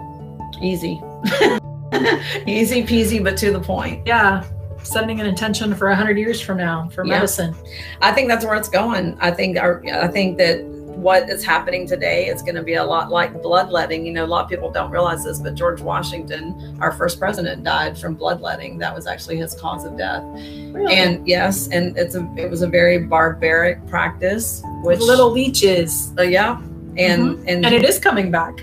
Easy. 0.61 0.99
Easy 2.47 2.83
peasy, 2.83 3.23
but 3.23 3.37
to 3.37 3.51
the 3.51 3.59
point. 3.59 4.05
Yeah. 4.07 4.43
Setting 4.83 5.19
an 5.19 5.25
intention 5.25 5.75
for 5.75 5.87
100 5.89 6.17
years 6.17 6.39
from 6.41 6.57
now 6.57 6.89
for 6.89 7.05
Yeah. 7.05 7.15
medicine. 7.15 7.53
I 8.01 8.11
think 8.11 8.27
that's 8.29 8.45
where 8.45 8.55
it's 8.55 8.69
going. 8.69 9.17
I 9.19 9.29
think 9.31 9.57
our, 9.57 9.83
I 9.91 10.07
think 10.07 10.37
that 10.37 10.61
what 11.01 11.29
is 11.29 11.43
happening 11.43 11.87
today 11.87 12.27
is 12.27 12.41
going 12.41 12.55
to 12.55 12.63
be 12.63 12.73
a 12.73 12.83
lot 12.83 13.09
like 13.09 13.41
bloodletting. 13.41 14.05
You 14.05 14.13
know, 14.13 14.25
a 14.25 14.27
lot 14.27 14.43
of 14.43 14.49
people 14.49 14.69
don't 14.69 14.91
realize 14.91 15.23
this, 15.23 15.39
but 15.39 15.55
George 15.55 15.81
Washington, 15.81 16.77
our 16.81 16.91
first 16.91 17.19
president, 17.19 17.63
died 17.63 17.97
from 17.97 18.15
bloodletting. 18.15 18.77
That 18.79 18.93
was 18.93 19.07
actually 19.07 19.37
his 19.37 19.53
cause 19.55 19.85
of 19.85 19.97
death. 19.97 20.23
Really. 20.33 20.93
And 20.93 21.27
yes, 21.27 21.69
and 21.69 21.97
it's 21.97 22.15
a 22.15 22.29
it 22.35 22.49
was 22.49 22.61
a 22.61 22.67
very 22.67 22.97
barbaric 22.99 23.85
practice. 23.87 24.61
Which 24.83 24.99
with 24.99 25.07
little 25.07 25.31
leeches. 25.31 26.13
uh, 26.17 26.23
yeah, 26.23 26.61
and 26.97 27.37
and 27.47 27.65
And 27.65 27.75
it 27.75 27.83
is 27.83 27.99
coming 27.99 28.31
back. 28.31 28.59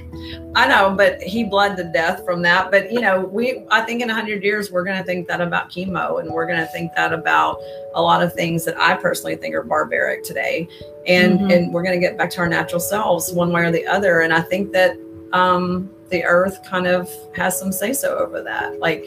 I 0.54 0.66
know, 0.66 0.94
but 0.96 1.20
he 1.22 1.44
bled 1.44 1.76
to 1.76 1.84
death 1.84 2.24
from 2.24 2.42
that. 2.42 2.70
But 2.70 2.90
you 2.90 3.00
know, 3.00 3.20
we 3.20 3.64
I 3.70 3.82
think 3.82 4.02
in 4.02 4.08
hundred 4.08 4.42
years 4.42 4.70
we're 4.72 4.84
going 4.84 4.98
to 4.98 5.04
think 5.04 5.28
that 5.28 5.40
about 5.40 5.70
chemo, 5.70 6.20
and 6.20 6.30
we're 6.30 6.46
going 6.46 6.58
to 6.58 6.66
think 6.66 6.94
that 6.96 7.12
about 7.12 7.58
a 7.94 8.02
lot 8.02 8.22
of 8.22 8.32
things 8.32 8.64
that 8.64 8.76
I 8.78 8.94
personally 8.96 9.36
think 9.36 9.54
are 9.54 9.62
barbaric 9.62 10.24
today, 10.24 10.66
and 11.06 11.40
Mhm. 11.40 11.54
and 11.54 11.74
we're 11.74 11.82
going 11.82 11.98
to 12.00 12.04
get 12.04 12.16
back 12.18 12.30
to 12.30 12.40
our 12.40 12.48
natural 12.48 12.80
selves 12.80 13.32
one 13.32 13.52
way 13.52 13.62
or 13.62 13.70
the 13.70 13.86
other. 13.86 14.20
And 14.20 14.32
I 14.32 14.40
think 14.40 14.72
that 14.72 14.96
um, 15.32 15.90
the 16.10 16.24
Earth 16.24 16.58
kind 16.68 16.86
of 16.86 17.10
has 17.34 17.58
some 17.58 17.72
say 17.72 17.92
so 17.92 18.16
over 18.16 18.42
that. 18.42 18.78
Like, 18.80 19.04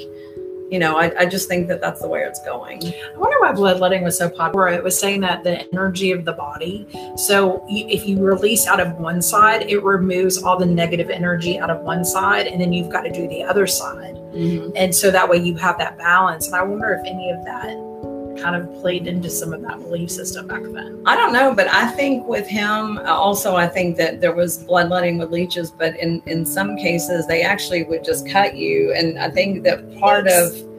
you 0.69 0.79
know, 0.79 0.97
I, 0.97 1.11
I 1.21 1.25
just 1.25 1.47
think 1.47 1.67
that 1.67 1.81
that's 1.81 2.01
the 2.01 2.07
way 2.07 2.21
it's 2.21 2.43
going. 2.43 2.83
I 2.83 3.17
wonder 3.17 3.39
why 3.39 3.51
bloodletting 3.51 4.03
was 4.03 4.17
so 4.17 4.29
popular. 4.29 4.69
It 4.69 4.83
was 4.83 4.99
saying 4.99 5.21
that 5.21 5.43
the 5.43 5.67
energy 5.73 6.11
of 6.11 6.25
the 6.25 6.33
body. 6.33 6.87
So 7.15 7.65
you, 7.67 7.87
if 7.87 8.07
you 8.07 8.19
release 8.19 8.67
out 8.67 8.79
of 8.79 8.93
one 8.97 9.21
side, 9.21 9.69
it 9.69 9.83
removes 9.83 10.41
all 10.41 10.57
the 10.57 10.65
negative 10.65 11.09
energy 11.09 11.59
out 11.59 11.69
of 11.69 11.81
one 11.81 12.05
side, 12.05 12.47
and 12.47 12.61
then 12.61 12.71
you've 12.73 12.89
got 12.89 13.01
to 13.01 13.11
do 13.11 13.27
the 13.27 13.43
other 13.43 13.67
side. 13.67 14.15
Mm-hmm. 14.33 14.71
And 14.75 14.93
so 14.93 15.09
that 15.11 15.27
way 15.27 15.37
you 15.37 15.55
have 15.55 15.77
that 15.79 15.97
balance. 15.97 16.47
And 16.47 16.55
I 16.55 16.63
wonder 16.63 16.93
if 16.93 17.05
any 17.05 17.31
of 17.31 17.43
that 17.45 17.88
kind 18.41 18.55
of 18.55 18.71
played 18.81 19.07
into 19.07 19.29
some 19.29 19.53
of 19.53 19.61
that 19.61 19.77
belief 19.79 20.09
system 20.11 20.47
back 20.47 20.61
then. 20.63 21.01
I 21.05 21.15
don't 21.15 21.33
know, 21.33 21.53
but 21.53 21.67
I 21.73 21.89
think 21.91 22.27
with 22.27 22.47
him, 22.47 22.97
also, 22.99 23.55
I 23.55 23.67
think 23.67 23.97
that 23.97 24.21
there 24.21 24.33
was 24.33 24.59
bloodletting 24.59 25.17
with 25.17 25.31
leeches, 25.31 25.71
but 25.71 25.95
in 25.99 26.21
in 26.25 26.45
some 26.45 26.75
cases, 26.77 27.27
they 27.27 27.41
actually 27.41 27.83
would 27.83 28.03
just 28.03 28.27
cut 28.29 28.55
you, 28.55 28.93
and 28.93 29.19
I 29.19 29.29
think 29.29 29.63
that 29.63 29.97
part 29.99 30.25
Yes. 30.25 30.61
of 30.61 30.69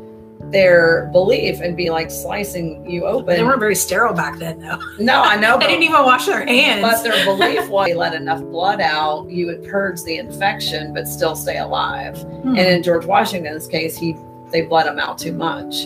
their 0.52 1.08
belief 1.12 1.60
and 1.60 1.76
be 1.76 1.90
like 1.90 2.10
slicing 2.10 2.84
you 2.90 3.04
open. 3.04 3.36
They 3.36 3.42
weren't 3.44 3.60
very 3.60 3.74
sterile 3.76 4.14
back 4.14 4.38
then, 4.38 4.58
though. 4.60 4.78
no, 4.98 5.20
I 5.22 5.36
know, 5.36 5.58
They 5.60 5.66
didn't 5.68 5.84
even 5.84 6.02
wash 6.02 6.26
their 6.26 6.44
hands. 6.44 6.82
but 6.82 7.02
their 7.04 7.24
belief 7.24 7.68
was 7.74 7.86
they 7.86 7.94
let 7.94 8.14
enough 8.14 8.40
blood 8.40 8.80
out, 8.80 9.28
you 9.30 9.46
would 9.46 9.62
purge 9.68 10.02
the 10.02 10.16
infection, 10.16 10.92
but 10.92 11.06
still 11.06 11.36
stay 11.36 11.58
alive. 11.58 12.16
Hmm. 12.42 12.48
And 12.56 12.58
in 12.68 12.82
George 12.82 13.06
Washington's 13.06 13.66
case, 13.68 13.96
he 13.96 14.16
they 14.50 14.62
bled 14.62 14.86
him 14.88 14.98
out 14.98 15.18
too 15.18 15.32
much. 15.32 15.84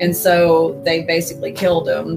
And 0.00 0.14
so 0.16 0.80
they 0.84 1.02
basically 1.04 1.52
killed 1.52 1.88
him. 1.88 2.16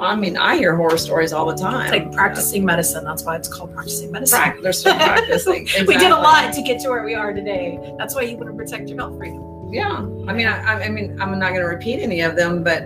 I 0.00 0.14
mean, 0.16 0.36
I 0.36 0.56
hear 0.58 0.76
horror 0.76 0.98
stories 0.98 1.32
all 1.32 1.46
the 1.46 1.54
time. 1.56 1.82
It's 1.82 1.90
like 1.90 2.12
practicing 2.12 2.64
medicine. 2.64 3.04
That's 3.04 3.24
why 3.24 3.36
it's 3.36 3.48
called 3.48 3.72
practicing 3.72 4.10
medicine. 4.12 4.60
They're 4.62 4.72
still 4.74 4.94
practicing. 4.96 5.66
we 5.86 5.96
did 5.96 6.10
a 6.12 6.16
lot 6.16 6.52
to 6.52 6.62
get 6.62 6.80
to 6.82 6.90
where 6.90 7.04
we 7.04 7.14
are 7.14 7.32
today. 7.32 7.94
That's 7.98 8.14
why 8.14 8.22
you 8.22 8.36
want 8.36 8.50
to 8.50 8.54
protect 8.54 8.88
your 8.90 8.98
health 8.98 9.16
freedom. 9.16 9.42
Yeah, 9.72 9.96
I 10.28 10.32
mean, 10.32 10.46
I, 10.46 10.84
I 10.84 10.88
mean, 10.90 11.20
I'm 11.20 11.36
not 11.38 11.48
going 11.48 11.62
to 11.62 11.66
repeat 11.66 12.00
any 12.00 12.20
of 12.20 12.36
them, 12.36 12.62
but 12.62 12.82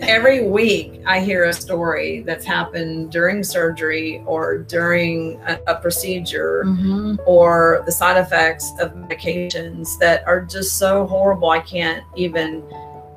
every 0.00 0.48
week 0.48 1.00
I 1.06 1.20
hear 1.20 1.44
a 1.44 1.52
story 1.52 2.22
that's 2.22 2.44
happened 2.44 3.12
during 3.12 3.44
surgery 3.44 4.22
or 4.26 4.58
during 4.58 5.40
a, 5.46 5.60
a 5.68 5.74
procedure 5.76 6.64
Mm-hmm. 6.66 7.16
or 7.26 7.82
the 7.86 7.92
side 7.92 8.16
effects 8.16 8.72
of 8.80 8.92
medications 8.94 9.96
that 10.00 10.26
are 10.26 10.40
just 10.40 10.78
so 10.78 11.06
horrible. 11.06 11.50
I 11.50 11.60
can't 11.60 12.02
even. 12.16 12.64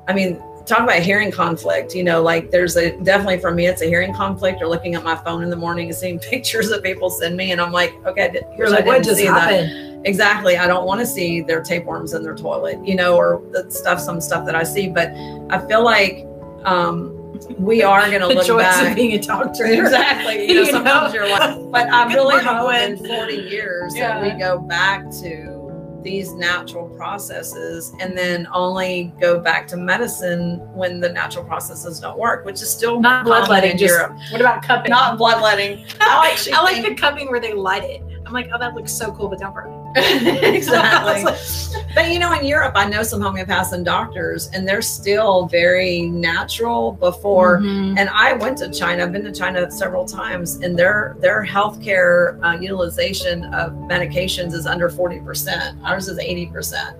I 0.06 0.12
mean, 0.14 0.40
talk 0.68 0.80
about 0.80 1.00
hearing 1.02 1.30
conflict. 1.30 1.94
You 1.94 2.04
know, 2.04 2.22
like 2.22 2.50
there's 2.50 2.76
a 2.76 2.96
definitely 3.02 3.38
for 3.38 3.50
me, 3.50 3.66
it's 3.66 3.82
a 3.82 3.86
hearing 3.86 4.12
conflict. 4.14 4.60
Or 4.62 4.68
looking 4.68 4.94
at 4.94 5.02
my 5.02 5.16
phone 5.16 5.42
in 5.42 5.50
the 5.50 5.56
morning 5.56 5.86
and 5.88 5.96
seeing 5.96 6.18
pictures 6.32 6.68
that 6.70 6.82
people 6.82 7.10
send 7.10 7.36
me, 7.36 7.52
and 7.52 7.60
I'm 7.60 7.72
like, 7.72 7.94
okay, 8.06 8.24
I 8.24 8.28
did- 8.28 8.44
You're 8.56 8.68
I 8.68 8.70
like, 8.70 8.86
what 8.86 9.02
just 9.02 9.16
see 9.18 9.24
that." 9.26 9.40
happened? 9.50 9.84
exactly 10.06 10.56
i 10.56 10.68
don't 10.68 10.86
want 10.86 11.00
to 11.00 11.04
see 11.06 11.40
their 11.40 11.60
tapeworms 11.60 12.14
in 12.14 12.22
their 12.22 12.36
toilet 12.36 12.78
you 12.86 12.94
know 12.94 13.16
or 13.16 13.42
the 13.50 13.68
stuff 13.68 13.98
some 13.98 14.20
stuff 14.20 14.46
that 14.46 14.54
i 14.54 14.62
see 14.62 14.88
but 14.88 15.08
i 15.50 15.58
feel 15.66 15.82
like 15.82 16.24
um 16.64 17.12
we 17.58 17.82
are 17.90 18.08
going 18.08 18.20
to 18.20 18.28
look 18.28 18.46
joys 18.46 18.62
back 18.62 18.90
of 18.90 18.94
being 18.94 19.14
a 19.14 19.18
doctor. 19.20 19.66
exactly 19.66 20.46
you 20.48 20.54
know 20.54 20.60
You 20.60 20.70
sometimes 20.70 21.12
know? 21.12 21.18
you're 21.24 21.28
like 21.28 21.72
but 21.72 21.88
i 21.88 22.14
really 22.14 22.40
hope 22.44 22.72
in 22.74 22.96
40 22.96 23.34
years 23.34 23.92
Yeah. 23.96 24.20
that 24.20 24.32
we 24.34 24.38
go 24.38 24.60
back 24.60 25.02
to 25.22 25.57
these 26.02 26.32
natural 26.34 26.88
processes 26.90 27.92
and 28.00 28.16
then 28.16 28.46
only 28.52 29.12
go 29.20 29.40
back 29.40 29.66
to 29.68 29.76
medicine 29.76 30.58
when 30.74 31.00
the 31.00 31.08
natural 31.08 31.44
processes 31.44 31.98
don't 32.00 32.18
work 32.18 32.44
which 32.44 32.62
is 32.62 32.70
still 32.70 33.00
Not 33.00 33.24
bloodletting, 33.24 33.72
in 33.72 33.78
just 33.78 33.94
Europe. 33.94 34.16
what 34.30 34.40
about 34.40 34.62
cupping? 34.62 34.90
not 34.90 35.18
bloodletting 35.18 35.84
I 36.00 36.38
I 36.54 36.62
like 36.62 36.84
the 36.84 36.94
cupping 36.94 37.28
where 37.30 37.40
they 37.40 37.52
light 37.52 37.84
it. 37.84 38.02
I'm 38.26 38.32
like, 38.34 38.50
oh, 38.52 38.58
that 38.58 38.74
looks 38.74 38.92
so 38.92 39.10
cool, 39.12 39.28
but 39.28 39.38
don't 39.38 39.54
burn 39.54 39.72
it. 39.72 39.77
exactly 39.96 41.22
It's 41.32 41.74
But 41.94 42.10
you 42.10 42.18
know, 42.18 42.32
in 42.32 42.44
Europe, 42.44 42.72
I 42.76 42.88
know 42.88 43.02
some 43.02 43.20
homeopaths 43.20 43.72
and 43.72 43.84
doctors, 43.84 44.50
and 44.52 44.68
they're 44.68 44.82
still 44.82 45.46
very 45.46 46.02
natural 46.02 46.92
before. 46.92 47.58
Mhm. 47.58 47.98
And 47.98 48.08
I 48.10 48.34
went 48.34 48.58
to 48.58 48.70
China. 48.70 49.04
I've 49.04 49.12
been 49.12 49.24
to 49.24 49.32
China 49.32 49.70
several 49.70 50.04
times, 50.04 50.56
and 50.56 50.78
their 50.78 51.16
their 51.20 51.44
healthcare 51.44 52.38
uh, 52.44 52.58
utilization 52.60 53.44
of 53.54 53.72
medications 53.72 54.52
is 54.52 54.66
under 54.66 54.88
forty 54.90 55.20
percent. 55.20 55.76
Ours 55.84 56.08
is 56.08 56.18
eighty 56.18 56.46
percent. 56.46 56.96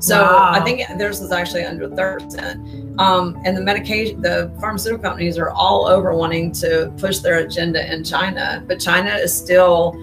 So 0.00 0.20
Wow. 0.20 0.50
I 0.52 0.60
think 0.60 0.82
theirs 0.98 1.20
is 1.20 1.30
actually 1.30 1.64
under 1.64 1.88
thirty 1.88 2.24
percent. 2.24 2.60
Um, 2.98 3.40
and 3.44 3.56
the 3.56 3.62
medication, 3.62 4.20
the 4.20 4.50
pharmaceutical 4.60 5.02
companies 5.02 5.38
are 5.38 5.50
all 5.50 5.86
over 5.86 6.14
wanting 6.14 6.52
to 6.54 6.92
push 6.98 7.18
their 7.20 7.38
agenda 7.38 7.90
in 7.90 8.02
China, 8.04 8.62
but 8.66 8.80
China 8.80 9.14
is 9.14 9.32
still 9.32 9.94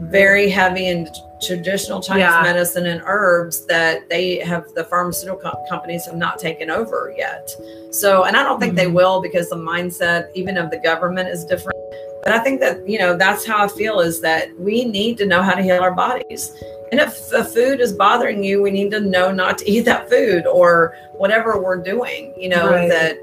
very 0.00 0.50
heavy 0.50 0.88
in 0.88 1.08
traditional 1.40 2.00
Chinese 2.00 2.22
Yeah. 2.22 2.42
medicine 2.42 2.86
and 2.86 3.02
herbs 3.06 3.66
that 3.66 4.08
they 4.08 4.36
have 4.38 4.64
the 4.74 4.84
pharmaceutical 4.84 5.38
co- 5.38 5.64
companies 5.68 6.06
have 6.06 6.16
not 6.16 6.38
taken 6.38 6.70
over 6.70 7.12
yet. 7.16 7.54
So, 7.90 8.24
and 8.24 8.36
I 8.36 8.42
don't 8.42 8.58
think 8.60 8.74
they 8.74 8.86
Mhm. 8.86 8.94
will 8.94 9.20
because 9.20 9.48
the 9.50 9.56
mindset, 9.56 10.28
even 10.34 10.56
of 10.56 10.70
the 10.70 10.78
government, 10.78 11.28
is 11.28 11.44
different. 11.44 11.78
But 12.24 12.32
I 12.34 12.38
think 12.40 12.60
that 12.60 12.88
you 12.88 12.98
know 12.98 13.16
that's 13.16 13.46
how 13.46 13.62
I 13.64 13.68
feel 13.68 14.00
is 14.00 14.20
that 14.22 14.48
we 14.58 14.84
need 14.84 15.16
to 15.18 15.26
know 15.26 15.42
how 15.42 15.54
to 15.54 15.62
heal 15.62 15.80
our 15.80 15.92
bodies. 15.92 16.52
And 16.90 17.00
if 17.00 17.28
the 17.28 17.44
food 17.44 17.80
is 17.80 17.92
bothering 17.92 18.42
you, 18.42 18.62
we 18.62 18.70
need 18.70 18.90
to 18.92 19.00
know 19.00 19.30
not 19.32 19.58
to 19.58 19.70
eat 19.70 19.84
that 19.86 20.08
food 20.08 20.46
or 20.46 20.94
whatever 21.18 21.60
we're 21.60 21.76
doing, 21.78 22.32
you 22.36 22.48
know, 22.48 22.68
Right. 22.70 22.88
that 22.88 23.18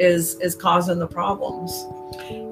is 0.00 0.34
is 0.40 0.54
causing 0.54 0.98
the 0.98 1.06
problems. 1.06 1.86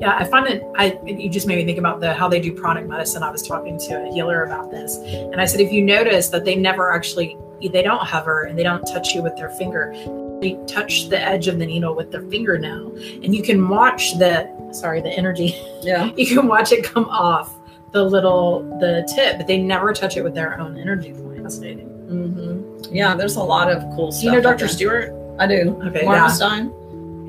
Yeah, 0.00 0.16
I 0.16 0.24
find 0.24 0.46
it. 0.46 0.62
I 0.76 0.98
you 1.04 1.28
just 1.28 1.46
made 1.46 1.56
me 1.56 1.64
think 1.64 1.78
about 1.78 2.00
the 2.00 2.14
how 2.14 2.28
they 2.28 2.40
do 2.40 2.52
pranic 2.52 2.86
medicine. 2.86 3.22
I 3.22 3.30
was 3.30 3.46
talking 3.46 3.78
to 3.78 4.08
a 4.08 4.12
healer 4.12 4.44
about 4.44 4.70
this, 4.70 4.96
and 4.96 5.40
I 5.40 5.46
said, 5.46 5.60
if 5.60 5.72
you 5.72 5.82
notice 5.82 6.28
that 6.28 6.44
they 6.44 6.54
never 6.54 6.92
actually 6.92 7.36
they 7.60 7.82
don't 7.82 8.02
hover 8.02 8.42
and 8.44 8.56
they 8.56 8.62
don't 8.62 8.84
touch 8.86 9.14
you 9.14 9.22
with 9.22 9.34
their 9.36 9.50
finger, 9.50 9.92
they 10.40 10.56
touch 10.68 11.08
the 11.08 11.20
edge 11.20 11.48
of 11.48 11.58
the 11.58 11.66
needle 11.66 11.96
with 11.96 12.12
their 12.12 12.22
fingernail, 12.22 12.94
and 13.24 13.34
you 13.34 13.42
can 13.42 13.68
watch 13.68 14.12
the 14.18 14.48
sorry 14.72 15.00
the 15.00 15.10
energy. 15.10 15.56
Yeah. 15.82 16.12
You 16.16 16.26
can 16.26 16.46
watch 16.46 16.72
it 16.72 16.84
come 16.84 17.06
off 17.06 17.54
the 17.92 18.04
little 18.04 18.60
the 18.78 19.10
tip, 19.14 19.38
but 19.38 19.46
they 19.46 19.58
never 19.58 19.92
touch 19.92 20.16
it 20.16 20.22
with 20.22 20.34
their 20.34 20.60
own 20.60 20.78
energy 20.78 21.12
point. 21.12 21.42
Fascinating. 21.42 21.88
Mm-hmm. 21.88 22.94
Yeah, 22.94 23.14
there's 23.14 23.36
a 23.36 23.42
lot 23.42 23.70
of 23.70 23.82
cool 23.96 24.12
stuff. 24.12 24.22
Do 24.22 24.26
you 24.26 24.32
know 24.32 24.40
Dr. 24.40 24.68
Stewart? 24.68 25.12
I 25.38 25.46
do. 25.46 25.80
Okay, 25.86 26.04
Martin 26.04 26.24
yeah. 26.24 26.28
Stein. 26.28 26.72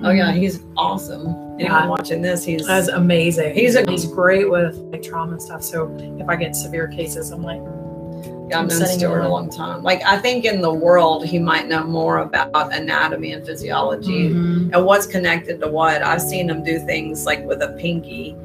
Oh 0.03 0.11
yeah, 0.11 0.31
he's 0.31 0.63
awesome. 0.77 1.27
Anyone 1.27 1.59
Yeah. 1.59 1.87
watching 1.87 2.21
this, 2.21 2.43
he's 2.43 2.65
That's 2.65 2.87
amazing. 2.87 3.53
He's 3.53 3.75
He's 3.75 3.75
a- 3.75 3.89
he's 3.89 4.05
great 4.05 4.49
with 4.49 4.77
like 4.91 5.03
trauma 5.03 5.33
and 5.33 5.41
stuff. 5.41 5.61
So 5.63 5.95
if 6.19 6.27
I 6.29 6.35
get 6.35 6.55
severe 6.55 6.87
cases, 6.87 7.31
I'm 7.31 7.43
like, 7.43 7.61
yeah, 8.49 8.61
I've 8.61 8.69
known 8.69 8.99
him 8.99 9.11
a 9.21 9.29
long 9.29 9.49
time. 9.49 9.83
Like 9.83 10.01
I 10.05 10.17
think 10.17 10.45
in 10.45 10.61
the 10.61 10.73
world 10.73 11.25
he 11.25 11.37
might 11.37 11.67
know 11.67 11.83
more 11.83 12.19
about 12.19 12.73
anatomy 12.73 13.33
and 13.33 13.45
physiology 13.45 14.29
mhm. 14.29 14.73
and 14.73 14.85
what's 14.85 15.05
connected 15.05 15.59
to 15.61 15.67
what. 15.67 16.01
I've 16.01 16.21
seen 16.21 16.49
him 16.49 16.63
do 16.63 16.79
things 16.79 17.25
like 17.25 17.43
with 17.45 17.61
a 17.61 17.69
pinky 17.79 18.35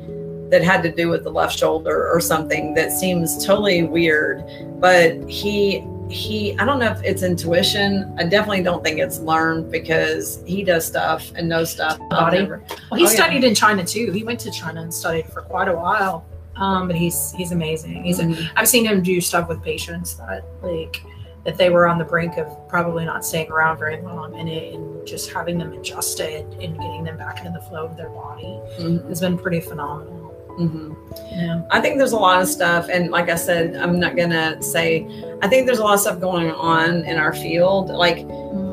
that 0.50 0.62
had 0.62 0.82
to 0.82 0.92
do 0.92 1.08
with 1.08 1.24
the 1.24 1.30
left 1.30 1.58
shoulder 1.58 2.08
or 2.12 2.20
something 2.20 2.74
that 2.74 2.92
seems 2.92 3.44
totally 3.44 3.82
weird. 3.84 4.44
But 4.78 5.28
he 5.28 5.82
he 6.10 6.56
I 6.58 6.64
don't 6.64 6.78
know 6.78 6.90
if 6.90 7.02
it's 7.02 7.22
intuition. 7.22 8.14
I 8.18 8.24
definitely 8.24 8.62
don't 8.62 8.84
think 8.84 8.98
it's 8.98 9.18
learned 9.20 9.70
because 9.72 10.42
he 10.46 10.62
does 10.62 10.86
stuff 10.86 11.32
and 11.34 11.48
knows 11.48 11.70
stuff. 11.72 11.98
Body? 12.10 12.44
Well, 12.46 12.60
he 12.60 12.74
Oh, 12.92 12.96
yeah. 12.96 13.06
studied 13.06 13.44
in 13.44 13.54
China 13.54 13.84
too. 13.84 14.10
He 14.12 14.22
went 14.24 14.40
to 14.40 14.50
China 14.50 14.82
and 14.82 14.92
studied 14.92 15.26
for 15.26 15.42
quite 15.42 15.68
a 15.68 15.74
while. 15.74 16.24
Um, 16.56 16.86
but 16.86 16.94
he's 16.96 17.32
he's 17.32 17.50
amazing. 17.52 18.04
He's 18.04 18.20
Mhm. 18.20 18.48
I've 18.56 18.68
seen 18.68 18.84
him 18.84 19.02
do 19.02 19.20
stuff 19.20 19.48
with 19.48 19.60
patients 19.62 20.14
that 20.14 20.44
like 20.62 21.02
that 21.44 21.58
they 21.58 21.68
were 21.68 21.86
on 21.86 21.98
the 21.98 22.04
brink 22.04 22.38
of 22.38 22.46
probably 22.68 23.04
not 23.04 23.24
staying 23.24 23.50
around 23.50 23.76
very 23.78 24.00
long, 24.00 24.34
and, 24.38 24.48
it, 24.48 24.72
and 24.74 25.06
just 25.06 25.30
having 25.30 25.58
them 25.58 25.72
adjusted 25.74 26.46
and 26.62 26.78
getting 26.78 27.04
them 27.04 27.18
back 27.18 27.44
into 27.44 27.50
the 27.58 27.60
flow 27.66 27.84
of 27.84 27.96
their 27.98 28.08
body 28.08 28.58
Mhm. 28.78 29.06
has 29.08 29.20
been 29.20 29.36
pretty 29.36 29.60
phenomenal. 29.60 30.23
Mhm. 30.58 30.96
Yeah. 31.32 31.62
I 31.70 31.80
think 31.80 31.98
there's 31.98 32.12
a 32.12 32.16
lot 32.18 32.40
of 32.40 32.48
stuff, 32.48 32.88
and 32.92 33.10
like 33.10 33.28
I 33.28 33.34
said, 33.34 33.76
I'm 33.76 33.98
not 33.98 34.16
gonna 34.16 34.62
say. 34.62 35.06
I 35.42 35.48
think 35.48 35.66
there's 35.66 35.78
a 35.80 35.82
lot 35.84 35.94
of 35.94 36.00
stuff 36.00 36.20
going 36.20 36.50
on 36.52 37.04
in 37.04 37.16
our 37.18 37.32
field. 37.34 37.90
Like 37.90 38.18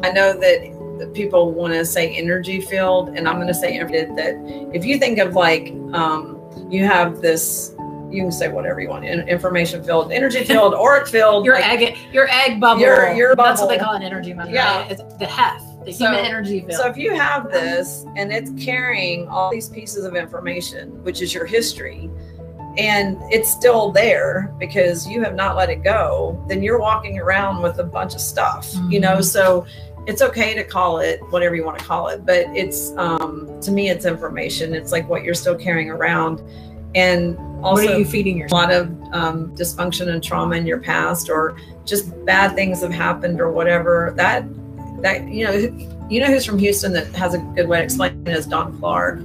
I 0.03 0.11
know 0.11 0.33
that, 0.33 0.71
people 1.13 1.51
want 1.51 1.73
to 1.73 1.83
say 1.83 2.15
energy 2.15 2.61
field, 2.61 3.09
and 3.09 3.27
I'm 3.27 3.35
going 3.35 3.47
to 3.47 3.53
say 3.55 3.77
that 3.79 4.69
if 4.73 4.85
you 4.85 4.99
think 4.99 5.17
of 5.17 5.33
like 5.35 5.73
um, 5.93 6.39
you 6.69 6.85
have 6.85 7.21
this, 7.21 7.73
you 8.11 8.21
can 8.21 8.31
say 8.31 8.49
whatever 8.49 8.79
you 8.79 8.89
want, 8.89 9.03
information 9.05 9.83
field, 9.83 10.11
energy 10.11 10.43
field, 10.51 10.73
auric 10.75 11.07
field. 11.07 11.43
Your 11.45 11.55
like- 11.55 11.81
egg, 11.81 11.97
your 12.11 12.27
egg 12.29 12.59
bubble. 12.59 12.81
Your- 12.81 13.13
your 13.13 13.35
That's 13.35 13.59
what 13.61 13.69
they 13.69 13.79
call 13.79 13.93
an 13.95 14.03
energy 14.03 14.33
bubble. 14.33 14.51
Yeah. 14.51 14.81
Right? 14.81 14.91
It's 14.91 15.01
the 15.17 15.25
heft, 15.25 15.65
the 15.85 15.91
So- 15.91 16.05
human 16.05 16.25
energy 16.25 16.59
field. 16.61 16.73
So 16.73 16.87
if 16.87 16.97
you 16.97 17.13
have 17.15 17.51
this 17.51 18.05
and 18.15 18.31
it's 18.31 18.51
carrying 18.63 19.27
all 19.27 19.49
these 19.51 19.69
pieces 19.69 20.05
of 20.05 20.15
information, 20.15 21.03
which 21.03 21.21
is 21.21 21.33
your 21.33 21.45
history, 21.45 22.09
and 22.77 23.17
it's 23.29 23.51
still 23.51 23.91
there 23.91 24.53
because 24.57 25.07
you 25.07 25.21
have 25.23 25.35
not 25.35 25.57
let 25.57 25.69
it 25.69 25.83
go, 25.83 26.41
then 26.47 26.63
you're 26.63 26.79
walking 26.79 27.19
around 27.19 27.61
with 27.61 27.79
a 27.79 27.83
bunch 27.83 28.13
of 28.15 28.21
stuff, 28.21 28.73
you 28.89 28.99
know? 28.99 29.17
Mhm. 29.17 29.23
So 29.25 29.65
it's 30.07 30.21
okay 30.21 30.53
to 30.53 30.63
call 30.63 30.99
it 30.99 31.19
whatever 31.31 31.55
you 31.55 31.65
want 31.65 31.77
to 31.79 31.85
call 31.85 32.07
it, 32.07 32.25
but 32.25 32.45
it's, 32.55 32.93
um, 32.97 33.49
to 33.61 33.71
me, 33.71 33.89
it's 33.89 34.05
information. 34.05 34.73
It's 34.73 34.91
like 34.91 35.07
what 35.09 35.23
you're 35.23 35.33
still 35.33 35.55
carrying 35.55 35.89
around. 35.89 36.41
And 36.95 37.37
also, 37.63 37.83
what 37.83 37.93
are 37.95 37.99
you 37.99 38.05
feeding 38.05 38.43
a 38.43 38.53
lot 38.53 38.71
of 38.71 38.89
um, 39.13 39.51
dysfunction 39.55 40.07
and 40.07 40.23
trauma 40.23 40.55
in 40.55 40.65
your 40.65 40.79
past 40.79 41.29
or 41.29 41.55
just 41.85 42.25
bad 42.25 42.55
things 42.55 42.81
have 42.81 42.91
happened 42.91 43.39
or 43.39 43.51
whatever 43.51 44.13
that 44.17 44.43
that 45.01 45.27
you 45.27 45.45
know 45.45 45.53
you 46.09 46.19
know 46.19 46.27
who's 46.27 46.45
from 46.45 46.59
houston 46.59 46.93
that 46.93 47.07
has 47.15 47.33
a 47.33 47.39
good 47.55 47.67
way 47.67 47.77
to 47.79 47.83
explain 47.83 48.21
it 48.27 48.31
is 48.37 48.45
don 48.45 48.77
clark. 48.79 49.19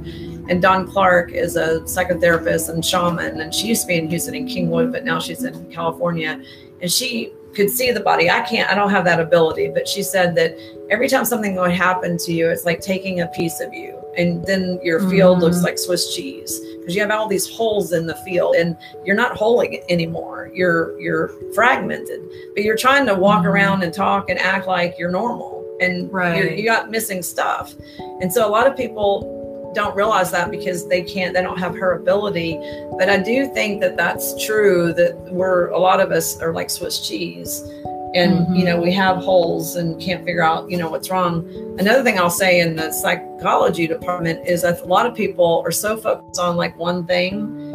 And 0.48 0.62
don 0.62 0.86
clark 0.86 1.32
is 1.32 1.57
a 1.57 1.81
psychotherapist 1.81 2.69
and 2.69 2.85
shaman 2.85 3.40
and 3.40 3.53
she 3.55 3.66
used 3.69 3.82
to 3.82 3.89
be 3.89 3.97
in 3.97 4.09
houston 4.09 4.35
in 4.35 4.47
kingwood 4.47 4.93
but 4.93 5.05
now 5.05 5.19
she's 5.19 5.43
in 5.44 5.70
california. 5.73 6.40
And 6.82 6.93
she 6.93 7.32
could 7.55 7.70
see 7.70 7.90
the 7.90 8.01
body. 8.01 8.31
I 8.31 8.43
can't 8.43 8.70
i 8.70 8.74
don't 8.74 8.90
have 8.90 9.05
that 9.07 9.19
ability 9.20 9.69
but 9.74 9.89
she 9.89 10.03
said 10.03 10.35
that 10.36 10.57
every 10.90 11.09
time 11.09 11.24
something 11.24 11.57
would 11.57 11.73
happen 11.73 12.16
to 12.19 12.32
you 12.32 12.48
it's 12.48 12.65
like 12.65 12.81
taking 12.81 13.20
a 13.20 13.27
piece 13.28 13.61
of 13.61 13.73
you. 13.74 13.93
And 14.16 14.44
then 14.47 14.78
your 14.82 15.01
field 15.11 15.39
Mhm. 15.39 15.43
looks 15.43 15.62
like 15.62 15.78
swiss 15.78 16.15
cheese 16.15 16.59
because 16.78 16.94
you 16.94 17.03
have 17.03 17.11
all 17.11 17.27
these 17.28 17.48
holes 17.51 17.93
in 17.93 18.07
the 18.07 18.15
field 18.27 18.55
and 18.55 18.77
you're 19.05 19.16
not 19.16 19.36
holding 19.36 19.82
anymore. 19.90 20.51
You're 20.55 20.98
you're 21.01 21.28
fragmented. 21.55 22.20
But 22.55 22.62
you're 22.62 22.77
trying 22.77 23.05
to 23.07 23.15
walk 23.15 23.43
Mhm. 23.43 23.48
around 23.51 23.82
and 23.82 23.93
talk 23.93 24.31
and 24.31 24.39
act 24.39 24.66
like 24.69 24.94
you're 24.98 25.11
normal 25.11 25.56
and 25.81 26.12
Right. 26.12 26.57
you 26.59 26.65
got 26.65 26.90
missing 26.90 27.23
stuff 27.23 27.74
and 28.20 28.32
so 28.32 28.47
a 28.47 28.51
lot 28.51 28.66
of 28.66 28.77
people 28.77 29.73
don't 29.74 29.94
realize 29.94 30.31
that 30.31 30.51
because 30.51 30.89
they 30.89 31.03
can't 31.03 31.35
they 31.35 31.43
don't 31.43 31.59
have 31.59 31.74
her 31.77 31.93
ability 31.97 32.59
but 32.98 33.11
i 33.11 33.19
do 33.19 33.47
think 33.53 33.81
that 33.82 33.97
that's 33.97 34.43
true 34.47 34.93
that 34.94 35.15
we're 35.31 35.69
a 35.69 35.78
lot 35.78 36.01
of 36.01 36.11
us 36.12 36.40
are 36.40 36.53
like 36.53 36.70
swiss 36.70 37.07
cheese 37.07 37.61
and 38.15 38.47
Mhm. 38.47 38.59
you 38.59 38.65
know 38.65 38.81
we 38.81 38.90
have 38.93 39.19
holes 39.19 39.77
and 39.77 40.01
can't 40.01 40.24
figure 40.24 40.43
out 40.43 40.70
you 40.70 40.78
know 40.78 40.89
what's 40.89 41.11
wrong 41.11 41.44
another 41.78 42.03
thing 42.03 42.19
i'll 42.19 42.31
say 42.31 42.61
in 42.61 42.74
the 42.77 42.90
psychology 42.90 43.86
department 43.86 44.47
is 44.47 44.62
that 44.62 44.81
a 44.81 44.85
lot 44.86 45.05
of 45.05 45.15
people 45.15 45.62
are 45.66 45.73
so 45.73 45.97
focused 45.97 46.40
on 46.40 46.57
like 46.57 46.78
one 46.78 47.05
thing 47.07 47.65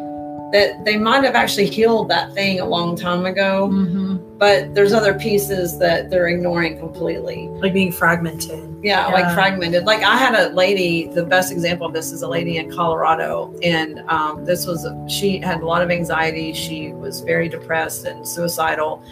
that 0.53 0.84
they 0.86 0.98
might 0.98 1.23
have 1.23 1.36
actually 1.36 1.65
healed 1.68 2.10
that 2.10 2.34
thing 2.34 2.60
a 2.60 2.65
long 2.65 2.95
time 2.95 3.26
ago 3.26 3.69
Mhm. 3.72 4.19
but 4.38 4.73
there's 4.76 4.91
other 4.94 5.14
pieces 5.14 5.78
that 5.80 6.10
they're 6.10 6.28
ignoring 6.28 6.78
completely 6.80 7.48
Like 7.61 7.73
being 7.73 7.91
fragmented. 7.91 8.60
yeah, 8.84 9.07
like 9.07 9.32
fragmented. 9.34 9.86
Like 9.86 10.02
I 10.03 10.15
had 10.18 10.34
a 10.34 10.49
lady. 10.53 11.07
The 11.14 11.23
best 11.23 11.52
example 11.52 11.86
of 11.88 11.94
this 11.94 12.11
is 12.11 12.22
a 12.23 12.28
lady 12.28 12.57
in 12.57 12.72
Colorado, 12.72 13.53
and 13.61 14.02
um, 14.10 14.44
this 14.44 14.65
was 14.65 14.88
she 15.07 15.38
had 15.38 15.61
a 15.61 15.65
lot 15.65 15.82
of 15.84 15.91
anxiety. 15.91 16.53
She 16.53 16.91
was 16.94 17.22
very 17.22 17.48
depressed 17.49 18.06
and 18.06 18.28
suicidal, 18.28 19.03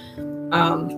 um, 0.52 0.90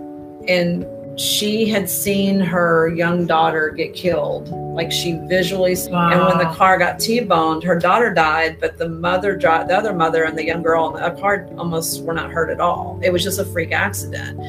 and 0.47 0.85
she 1.21 1.69
had 1.69 1.87
seen 1.87 2.39
her 2.39 2.89
young 2.89 3.27
daughter 3.27 3.69
get 3.69 3.93
killed. 3.93 4.49
Like 4.73 4.91
she 4.91 5.19
visually, 5.27 5.73
and 5.73 6.25
when 6.25 6.37
the 6.39 6.51
car 6.55 6.79
got 6.79 6.99
t-boned, 6.99 7.61
her 7.63 7.77
daughter 7.77 8.11
died, 8.11 8.57
but 8.59 8.77
the 8.77 8.89
mother, 8.89 9.37
the 9.37 9.77
other 9.77 9.93
mother, 9.93 10.23
and 10.23 10.35
the 10.37 10.45
young 10.45 10.63
girl 10.63 10.95
in 10.95 11.03
the 11.03 11.21
car 11.21 11.47
almost 11.57 12.03
were 12.03 12.13
not 12.13 12.31
hurt 12.31 12.49
at 12.49 12.59
all. 12.59 12.99
It 13.03 13.11
was 13.11 13.23
just 13.23 13.37
a 13.37 13.45
freak 13.45 13.71
accident. 13.71 14.39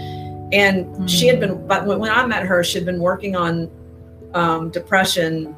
And 0.55 1.11
she 1.11 1.27
had 1.27 1.41
been, 1.41 1.67
but 1.67 1.87
when, 1.87 2.11
I 2.11 2.25
met 2.27 2.45
her, 2.45 2.65
she'd 2.65 2.87
been 2.87 3.01
working 3.01 3.37
on 3.37 3.71
um, 4.33 4.71
depression 4.71 5.55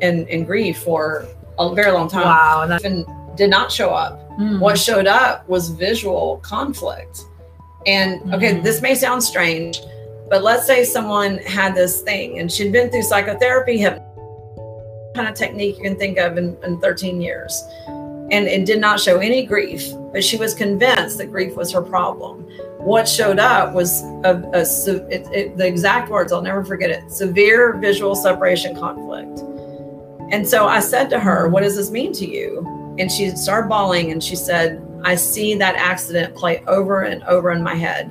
and, 0.00 0.28
and 0.28 0.46
grief 0.46 0.78
for 0.78 1.26
a 1.58 1.74
very 1.74 1.92
long 1.92 2.08
time. 2.08 2.24
Wow. 2.24 2.62
And 2.62 2.72
that, 2.72 2.84
And 2.84 3.06
did 3.36 3.48
not 3.48 3.72
show 3.72 3.90
up. 3.90 4.20
Mm. 4.38 4.60
What 4.60 4.78
showed 4.78 5.06
up 5.06 5.48
was 5.48 5.70
visual 5.70 6.38
conflict. 6.42 7.20
And 7.86 8.32
okay, 8.34 8.54
Mhm. 8.54 8.62
this 8.62 8.80
may 8.80 8.94
sound 8.94 9.22
strange, 9.22 9.80
but 10.28 10.42
let's 10.42 10.66
say 10.66 10.84
someone 10.84 11.38
had 11.38 11.74
this 11.74 12.00
thing 12.02 12.38
and 12.38 12.50
she'd 12.50 12.72
been 12.72 12.90
through 12.90 13.02
psychotherapy, 13.02 13.78
have 13.78 14.02
kind 15.14 15.28
of 15.28 15.34
technique 15.34 15.76
you 15.76 15.82
can 15.82 15.96
think 15.96 16.18
of 16.18 16.38
in, 16.38 16.56
in 16.64 16.80
13 16.80 17.20
years. 17.20 17.62
And 18.30 18.46
it 18.46 18.64
did 18.64 18.80
not 18.80 18.98
show 18.98 19.18
any 19.18 19.44
grief, 19.44 19.92
but 20.12 20.24
she 20.24 20.36
was 20.36 20.54
convinced 20.54 21.18
that 21.18 21.30
grief 21.30 21.54
was 21.56 21.70
her 21.72 21.82
problem. 21.82 22.42
What 22.78 23.08
showed 23.08 23.38
up 23.38 23.74
was 23.74 24.02
a, 24.24 24.42
a 24.52 24.60
it, 25.10 25.26
it, 25.32 25.56
the 25.56 25.66
exact 25.66 26.10
words, 26.10 26.32
I'll 26.32 26.42
never 26.42 26.64
forget 26.64 26.90
it 26.90 27.10
severe 27.10 27.76
visual 27.76 28.14
separation 28.14 28.74
conflict. 28.76 29.40
And 30.32 30.48
so 30.48 30.66
I 30.66 30.80
said 30.80 31.10
to 31.10 31.20
her, 31.20 31.48
What 31.48 31.62
does 31.62 31.76
this 31.76 31.90
mean 31.90 32.12
to 32.14 32.26
you? 32.26 32.96
And 32.98 33.10
she 33.10 33.30
started 33.30 33.68
bawling 33.68 34.10
and 34.10 34.22
she 34.22 34.36
said, 34.36 34.82
I 35.04 35.16
see 35.16 35.54
that 35.56 35.76
accident 35.76 36.34
play 36.34 36.62
over 36.66 37.02
and 37.02 37.22
over 37.24 37.52
in 37.52 37.62
my 37.62 37.74
head. 37.74 38.10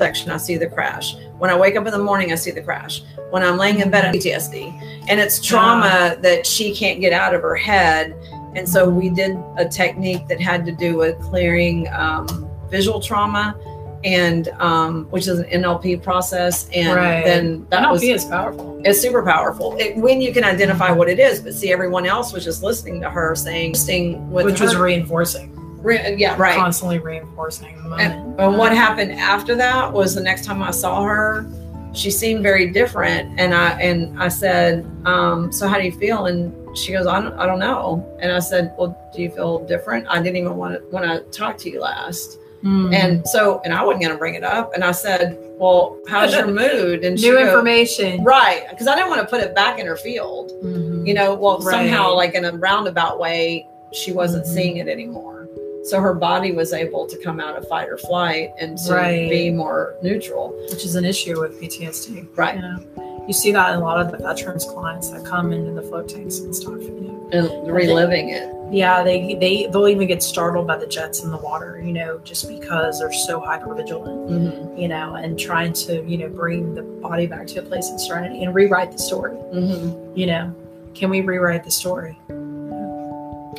Section, 0.00 0.30
I 0.30 0.38
see 0.38 0.56
the 0.56 0.66
crash. 0.66 1.14
When 1.36 1.50
I 1.50 1.58
wake 1.58 1.76
up 1.76 1.84
in 1.86 1.92
the 1.92 1.98
morning, 1.98 2.32
I 2.32 2.34
see 2.34 2.50
the 2.50 2.62
crash. 2.62 3.02
When 3.28 3.42
I'm 3.42 3.58
laying 3.58 3.80
in 3.80 3.90
bed, 3.90 4.06
I 4.06 4.12
PTSD. 4.16 5.04
And 5.10 5.20
it's 5.20 5.44
trauma 5.44 6.16
that 6.22 6.46
she 6.46 6.74
can't 6.74 7.00
get 7.02 7.12
out 7.12 7.34
of 7.34 7.42
her 7.42 7.54
head. 7.54 8.14
And 8.56 8.66
so 8.66 8.88
we 8.88 9.10
did 9.10 9.36
a 9.58 9.68
technique 9.68 10.26
that 10.28 10.40
had 10.40 10.64
to 10.64 10.72
do 10.72 10.96
with 10.96 11.20
clearing 11.20 11.86
um, 11.92 12.48
visual 12.70 12.98
trauma 12.98 13.54
and 14.02 14.48
um, 14.58 15.04
which 15.10 15.28
is 15.28 15.38
an 15.40 15.62
NLP 15.62 16.02
process. 16.02 16.66
And 16.74 16.96
Right. 16.96 17.22
then 17.22 17.66
that 17.68 17.82
NLP 17.82 17.90
was 17.90 18.02
is 18.02 18.24
powerful. 18.24 18.80
it's 18.82 18.98
super 18.98 19.22
powerful 19.22 19.76
it, 19.78 19.98
when 19.98 20.22
you 20.22 20.32
can 20.32 20.44
identify 20.44 20.90
what 20.90 21.10
it 21.10 21.18
is. 21.18 21.40
But 21.40 21.52
see, 21.52 21.70
everyone 21.70 22.06
else 22.06 22.32
was 22.32 22.42
just 22.42 22.62
listening 22.62 23.02
to 23.02 23.10
her 23.10 23.34
saying, 23.34 23.74
"Sting 23.74 24.30
with 24.30 24.46
Which 24.46 24.62
was 24.62 24.76
reinforcing. 24.76 25.54
Re- 25.82 26.14
yeah, 26.16 26.36
right." 26.38 26.56
Constantly 26.56 26.98
reinforcing 26.98 27.76
the 27.76 27.82
moment. 27.88 28.00
And, 28.14 28.40
and 28.40 28.58
what 28.58 28.72
happened 28.74 29.12
after 29.12 29.54
that 29.56 29.92
was 29.92 30.14
the 30.14 30.22
next 30.22 30.44
time 30.44 30.62
I 30.62 30.70
saw 30.70 31.02
her, 31.02 31.46
she 31.92 32.10
seemed 32.10 32.42
very 32.42 32.70
different, 32.70 33.38
and 33.40 33.54
I 33.54 33.70
and 33.80 34.20
I 34.22 34.28
said, 34.28 34.84
um, 35.04 35.50
"So 35.52 35.66
how 35.68 35.78
do 35.78 35.84
you 35.84 35.92
feel?" 35.92 36.26
And 36.26 36.54
she 36.78 36.92
goes, 36.92 37.06
"I 37.06 37.20
don't, 37.20 37.34
I 37.34 37.46
don't 37.46 37.58
know." 37.58 38.06
And 38.20 38.30
I 38.32 38.38
said, 38.38 38.72
"Well, 38.78 38.96
do 39.14 39.22
you 39.22 39.30
feel 39.30 39.64
different? 39.66 40.06
I 40.08 40.22
didn't 40.22 40.36
even 40.36 40.56
want 40.56 40.74
to 40.74 40.80
when 40.90 41.04
I 41.08 41.20
talked 41.32 41.58
to 41.60 41.70
you 41.70 41.80
last." 41.80 42.38
Mm. 42.62 42.94
And 42.94 43.26
so, 43.26 43.62
and 43.64 43.72
I 43.72 43.82
wasn't 43.82 44.02
going 44.02 44.12
to 44.12 44.18
bring 44.18 44.34
it 44.34 44.44
up. 44.44 44.74
And 44.74 44.84
I 44.84 44.92
said, 44.92 45.38
"Well, 45.58 45.98
how's 46.08 46.32
your 46.34 46.46
mood?" 46.62 47.04
And 47.04 47.18
she 47.18 47.30
new 47.30 47.38
goes, 47.38 47.48
information. 47.48 48.22
right? 48.22 48.66
Because 48.70 48.86
I 48.86 48.94
didn't 48.94 49.08
want 49.08 49.22
to 49.22 49.26
put 49.26 49.40
it 49.40 49.54
back 49.54 49.78
in 49.80 49.86
her 49.86 49.96
field. 49.96 50.52
Mhm. 50.62 51.06
You 51.06 51.14
know, 51.14 51.34
well, 51.34 51.58
Right. 51.58 51.72
somehow, 51.88 52.14
like 52.14 52.34
in 52.34 52.44
a 52.44 52.52
roundabout 52.52 53.18
way, 53.18 53.66
she 53.92 54.12
wasn't 54.12 54.44
Mhm. 54.44 54.48
seeing 54.54 54.76
it 54.76 54.88
anymore. 54.88 55.39
So 55.84 56.00
her 56.00 56.14
body 56.14 56.52
was 56.52 56.72
able 56.72 57.06
to 57.06 57.16
come 57.16 57.40
out 57.40 57.56
of 57.56 57.66
fight 57.68 57.88
or 57.88 57.96
flight 57.98 58.50
and 58.58 58.76
to 58.78 58.92
Right. 58.94 59.30
be 59.30 59.50
more 59.50 59.94
neutral. 60.02 60.54
which 60.70 60.84
is 60.84 60.94
an 60.94 61.04
issue 61.04 61.40
with 61.40 61.60
PTSD. 61.60 62.26
Right. 62.36 62.56
You 62.56 62.60
know, 62.62 63.24
you 63.26 63.32
see 63.32 63.50
that 63.52 63.72
in 63.74 63.80
a 63.80 63.82
lot 63.82 63.98
of 64.00 64.10
the 64.12 64.18
veterans 64.18 64.64
clients 64.64 65.10
that 65.10 65.24
come 65.24 65.52
into 65.52 65.72
the 65.72 65.82
float 65.82 66.08
tanks 66.08 66.38
and 66.40 66.54
stuff. 66.54 66.80
You 66.82 66.90
know, 67.00 67.28
And 67.32 67.72
reliving 67.72 68.30
it. 68.30 68.52
yeah, 68.72 69.02
they 69.02 69.34
they 69.34 69.66
they'll 69.70 69.88
even 69.88 70.06
get 70.08 70.22
startled 70.22 70.66
by 70.66 70.76
the 70.76 70.86
jets 70.86 71.22
in 71.22 71.30
the 71.30 71.36
water. 71.38 71.80
You 71.82 71.92
know, 71.92 72.18
just 72.24 72.48
because 72.48 72.98
they're 73.00 73.12
so 73.12 73.40
hyper 73.40 73.74
vigilant. 73.74 74.30
hmm 74.30 74.78
You 74.78 74.88
know, 74.88 75.14
and 75.14 75.38
trying 75.38 75.72
to 75.84 76.02
you 76.04 76.18
know 76.18 76.28
bring 76.28 76.74
the 76.74 76.82
body 76.82 77.26
back 77.26 77.46
to 77.48 77.60
a 77.60 77.62
place 77.62 77.88
of 77.90 78.00
serenity 78.00 78.42
and 78.44 78.54
rewrite 78.54 78.92
the 78.92 78.98
story. 78.98 79.32
hmm 79.34 79.90
You 80.14 80.26
know, 80.26 80.54
can 80.94 81.08
we 81.10 81.20
rewrite 81.20 81.64
the 81.64 81.70
story? 81.70 82.18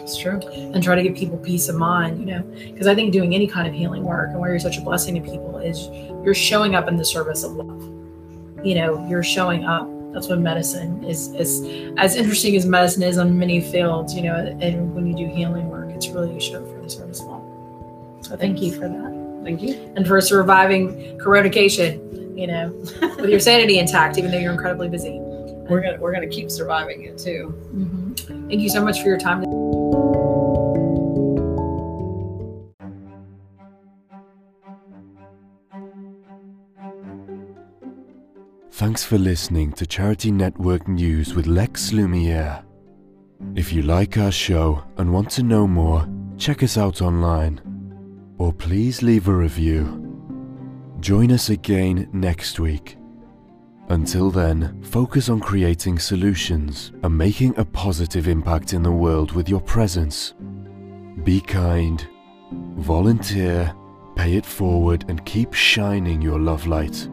It's 0.01 0.17
true. 0.17 0.39
and 0.53 0.83
try 0.83 0.95
to 0.95 1.03
give 1.03 1.15
people 1.15 1.37
peace 1.37 1.69
of 1.69 1.75
mind, 1.75 2.19
you 2.19 2.25
know, 2.25 2.41
because 2.41 2.87
I 2.87 2.95
think 2.95 3.13
doing 3.13 3.33
any 3.35 3.47
kind 3.47 3.67
of 3.67 3.73
healing 3.73 4.03
work 4.03 4.29
and 4.31 4.39
where 4.39 4.49
you're 4.49 4.59
such 4.59 4.77
a 4.77 4.81
blessing 4.81 5.15
to 5.15 5.21
people 5.21 5.57
is 5.57 5.87
you're 6.23 6.33
showing 6.33 6.75
up 6.75 6.87
in 6.87 6.97
the 6.97 7.05
service 7.05 7.43
of 7.43 7.53
love. 7.53 7.81
You 8.65 8.75
know, 8.75 9.07
you're 9.07 9.23
showing 9.23 9.65
up. 9.65 9.87
That's 10.13 10.27
what 10.27 10.39
medicine 10.39 11.03
is 11.05 11.29
is 11.35 11.61
as 11.97 12.15
interesting 12.17 12.55
as 12.57 12.65
medicine 12.65 13.03
is 13.03 13.17
on 13.17 13.37
many 13.39 13.61
fields, 13.61 14.13
you 14.13 14.23
know, 14.23 14.35
and 14.35 14.93
when 14.93 15.07
you 15.07 15.15
do 15.15 15.33
healing 15.33 15.69
work, 15.69 15.89
it's 15.91 16.09
really 16.09 16.33
you 16.33 16.39
show 16.41 16.61
up 16.61 16.69
for 16.69 16.81
the 16.81 16.89
service 16.89 17.21
of 17.21 17.27
love. 17.27 18.25
So 18.25 18.35
thank 18.35 18.61
you 18.61 18.73
for 18.73 18.89
that. 18.89 19.41
Thank 19.43 19.61
you. 19.61 19.73
And 19.95 20.05
for 20.05 20.19
surviving 20.21 21.17
coronation, 21.19 22.37
you 22.37 22.47
know, 22.47 22.69
with 23.19 23.29
your 23.29 23.39
sanity 23.39 23.79
intact, 23.79 24.17
even 24.17 24.31
though 24.31 24.37
you're 24.37 24.51
incredibly 24.51 24.89
busy. 24.89 25.19
We're 25.71 25.79
gonna 25.79 25.97
we're 26.01 26.11
gonna 26.11 26.27
keep 26.27 26.51
surviving 26.51 27.03
it 27.03 27.17
too. 27.17 27.55
Mhm. 27.73 28.47
Thank 28.49 28.59
you 28.61 28.67
so 28.67 28.83
much 28.83 29.01
for 29.01 29.07
your 29.07 29.17
time. 29.17 29.41
Thanks 38.71 39.05
for 39.05 39.17
listening 39.17 39.71
to 39.73 39.85
Charity 39.85 40.31
Network 40.31 40.89
News 40.89 41.35
with 41.35 41.47
Lex 41.47 41.93
Lumiere. 41.93 42.63
If 43.55 43.71
you 43.71 43.83
like 43.83 44.17
our 44.17 44.31
show 44.31 44.83
and 44.97 45.13
want 45.13 45.29
to 45.31 45.43
know 45.43 45.67
more, 45.67 46.05
check 46.37 46.63
us 46.63 46.77
out 46.77 47.01
online. 47.01 47.61
Or 48.37 48.51
please 48.51 49.01
leave 49.01 49.29
a 49.29 49.33
review. 49.33 49.85
Join 50.99 51.31
us 51.31 51.49
again 51.49 52.09
next 52.11 52.59
week. 52.59 52.97
Until 53.89 54.31
then, 54.31 54.81
focus 54.83 55.27
on 55.29 55.39
creating 55.39 55.99
solutions 55.99 56.91
and 57.03 57.17
making 57.17 57.57
a 57.57 57.65
positive 57.65 58.27
impact 58.27 58.73
in 58.73 58.83
the 58.83 58.91
world 58.91 59.33
with 59.33 59.49
your 59.49 59.61
presence. 59.61 60.33
Be 61.23 61.41
kind, 61.41 62.07
volunteer, 62.77 63.75
pay 64.15 64.35
it 64.35 64.45
forward, 64.45 65.05
and 65.07 65.25
keep 65.25 65.53
shining 65.53 66.21
your 66.21 66.39
love 66.39 66.67
light. 66.67 67.09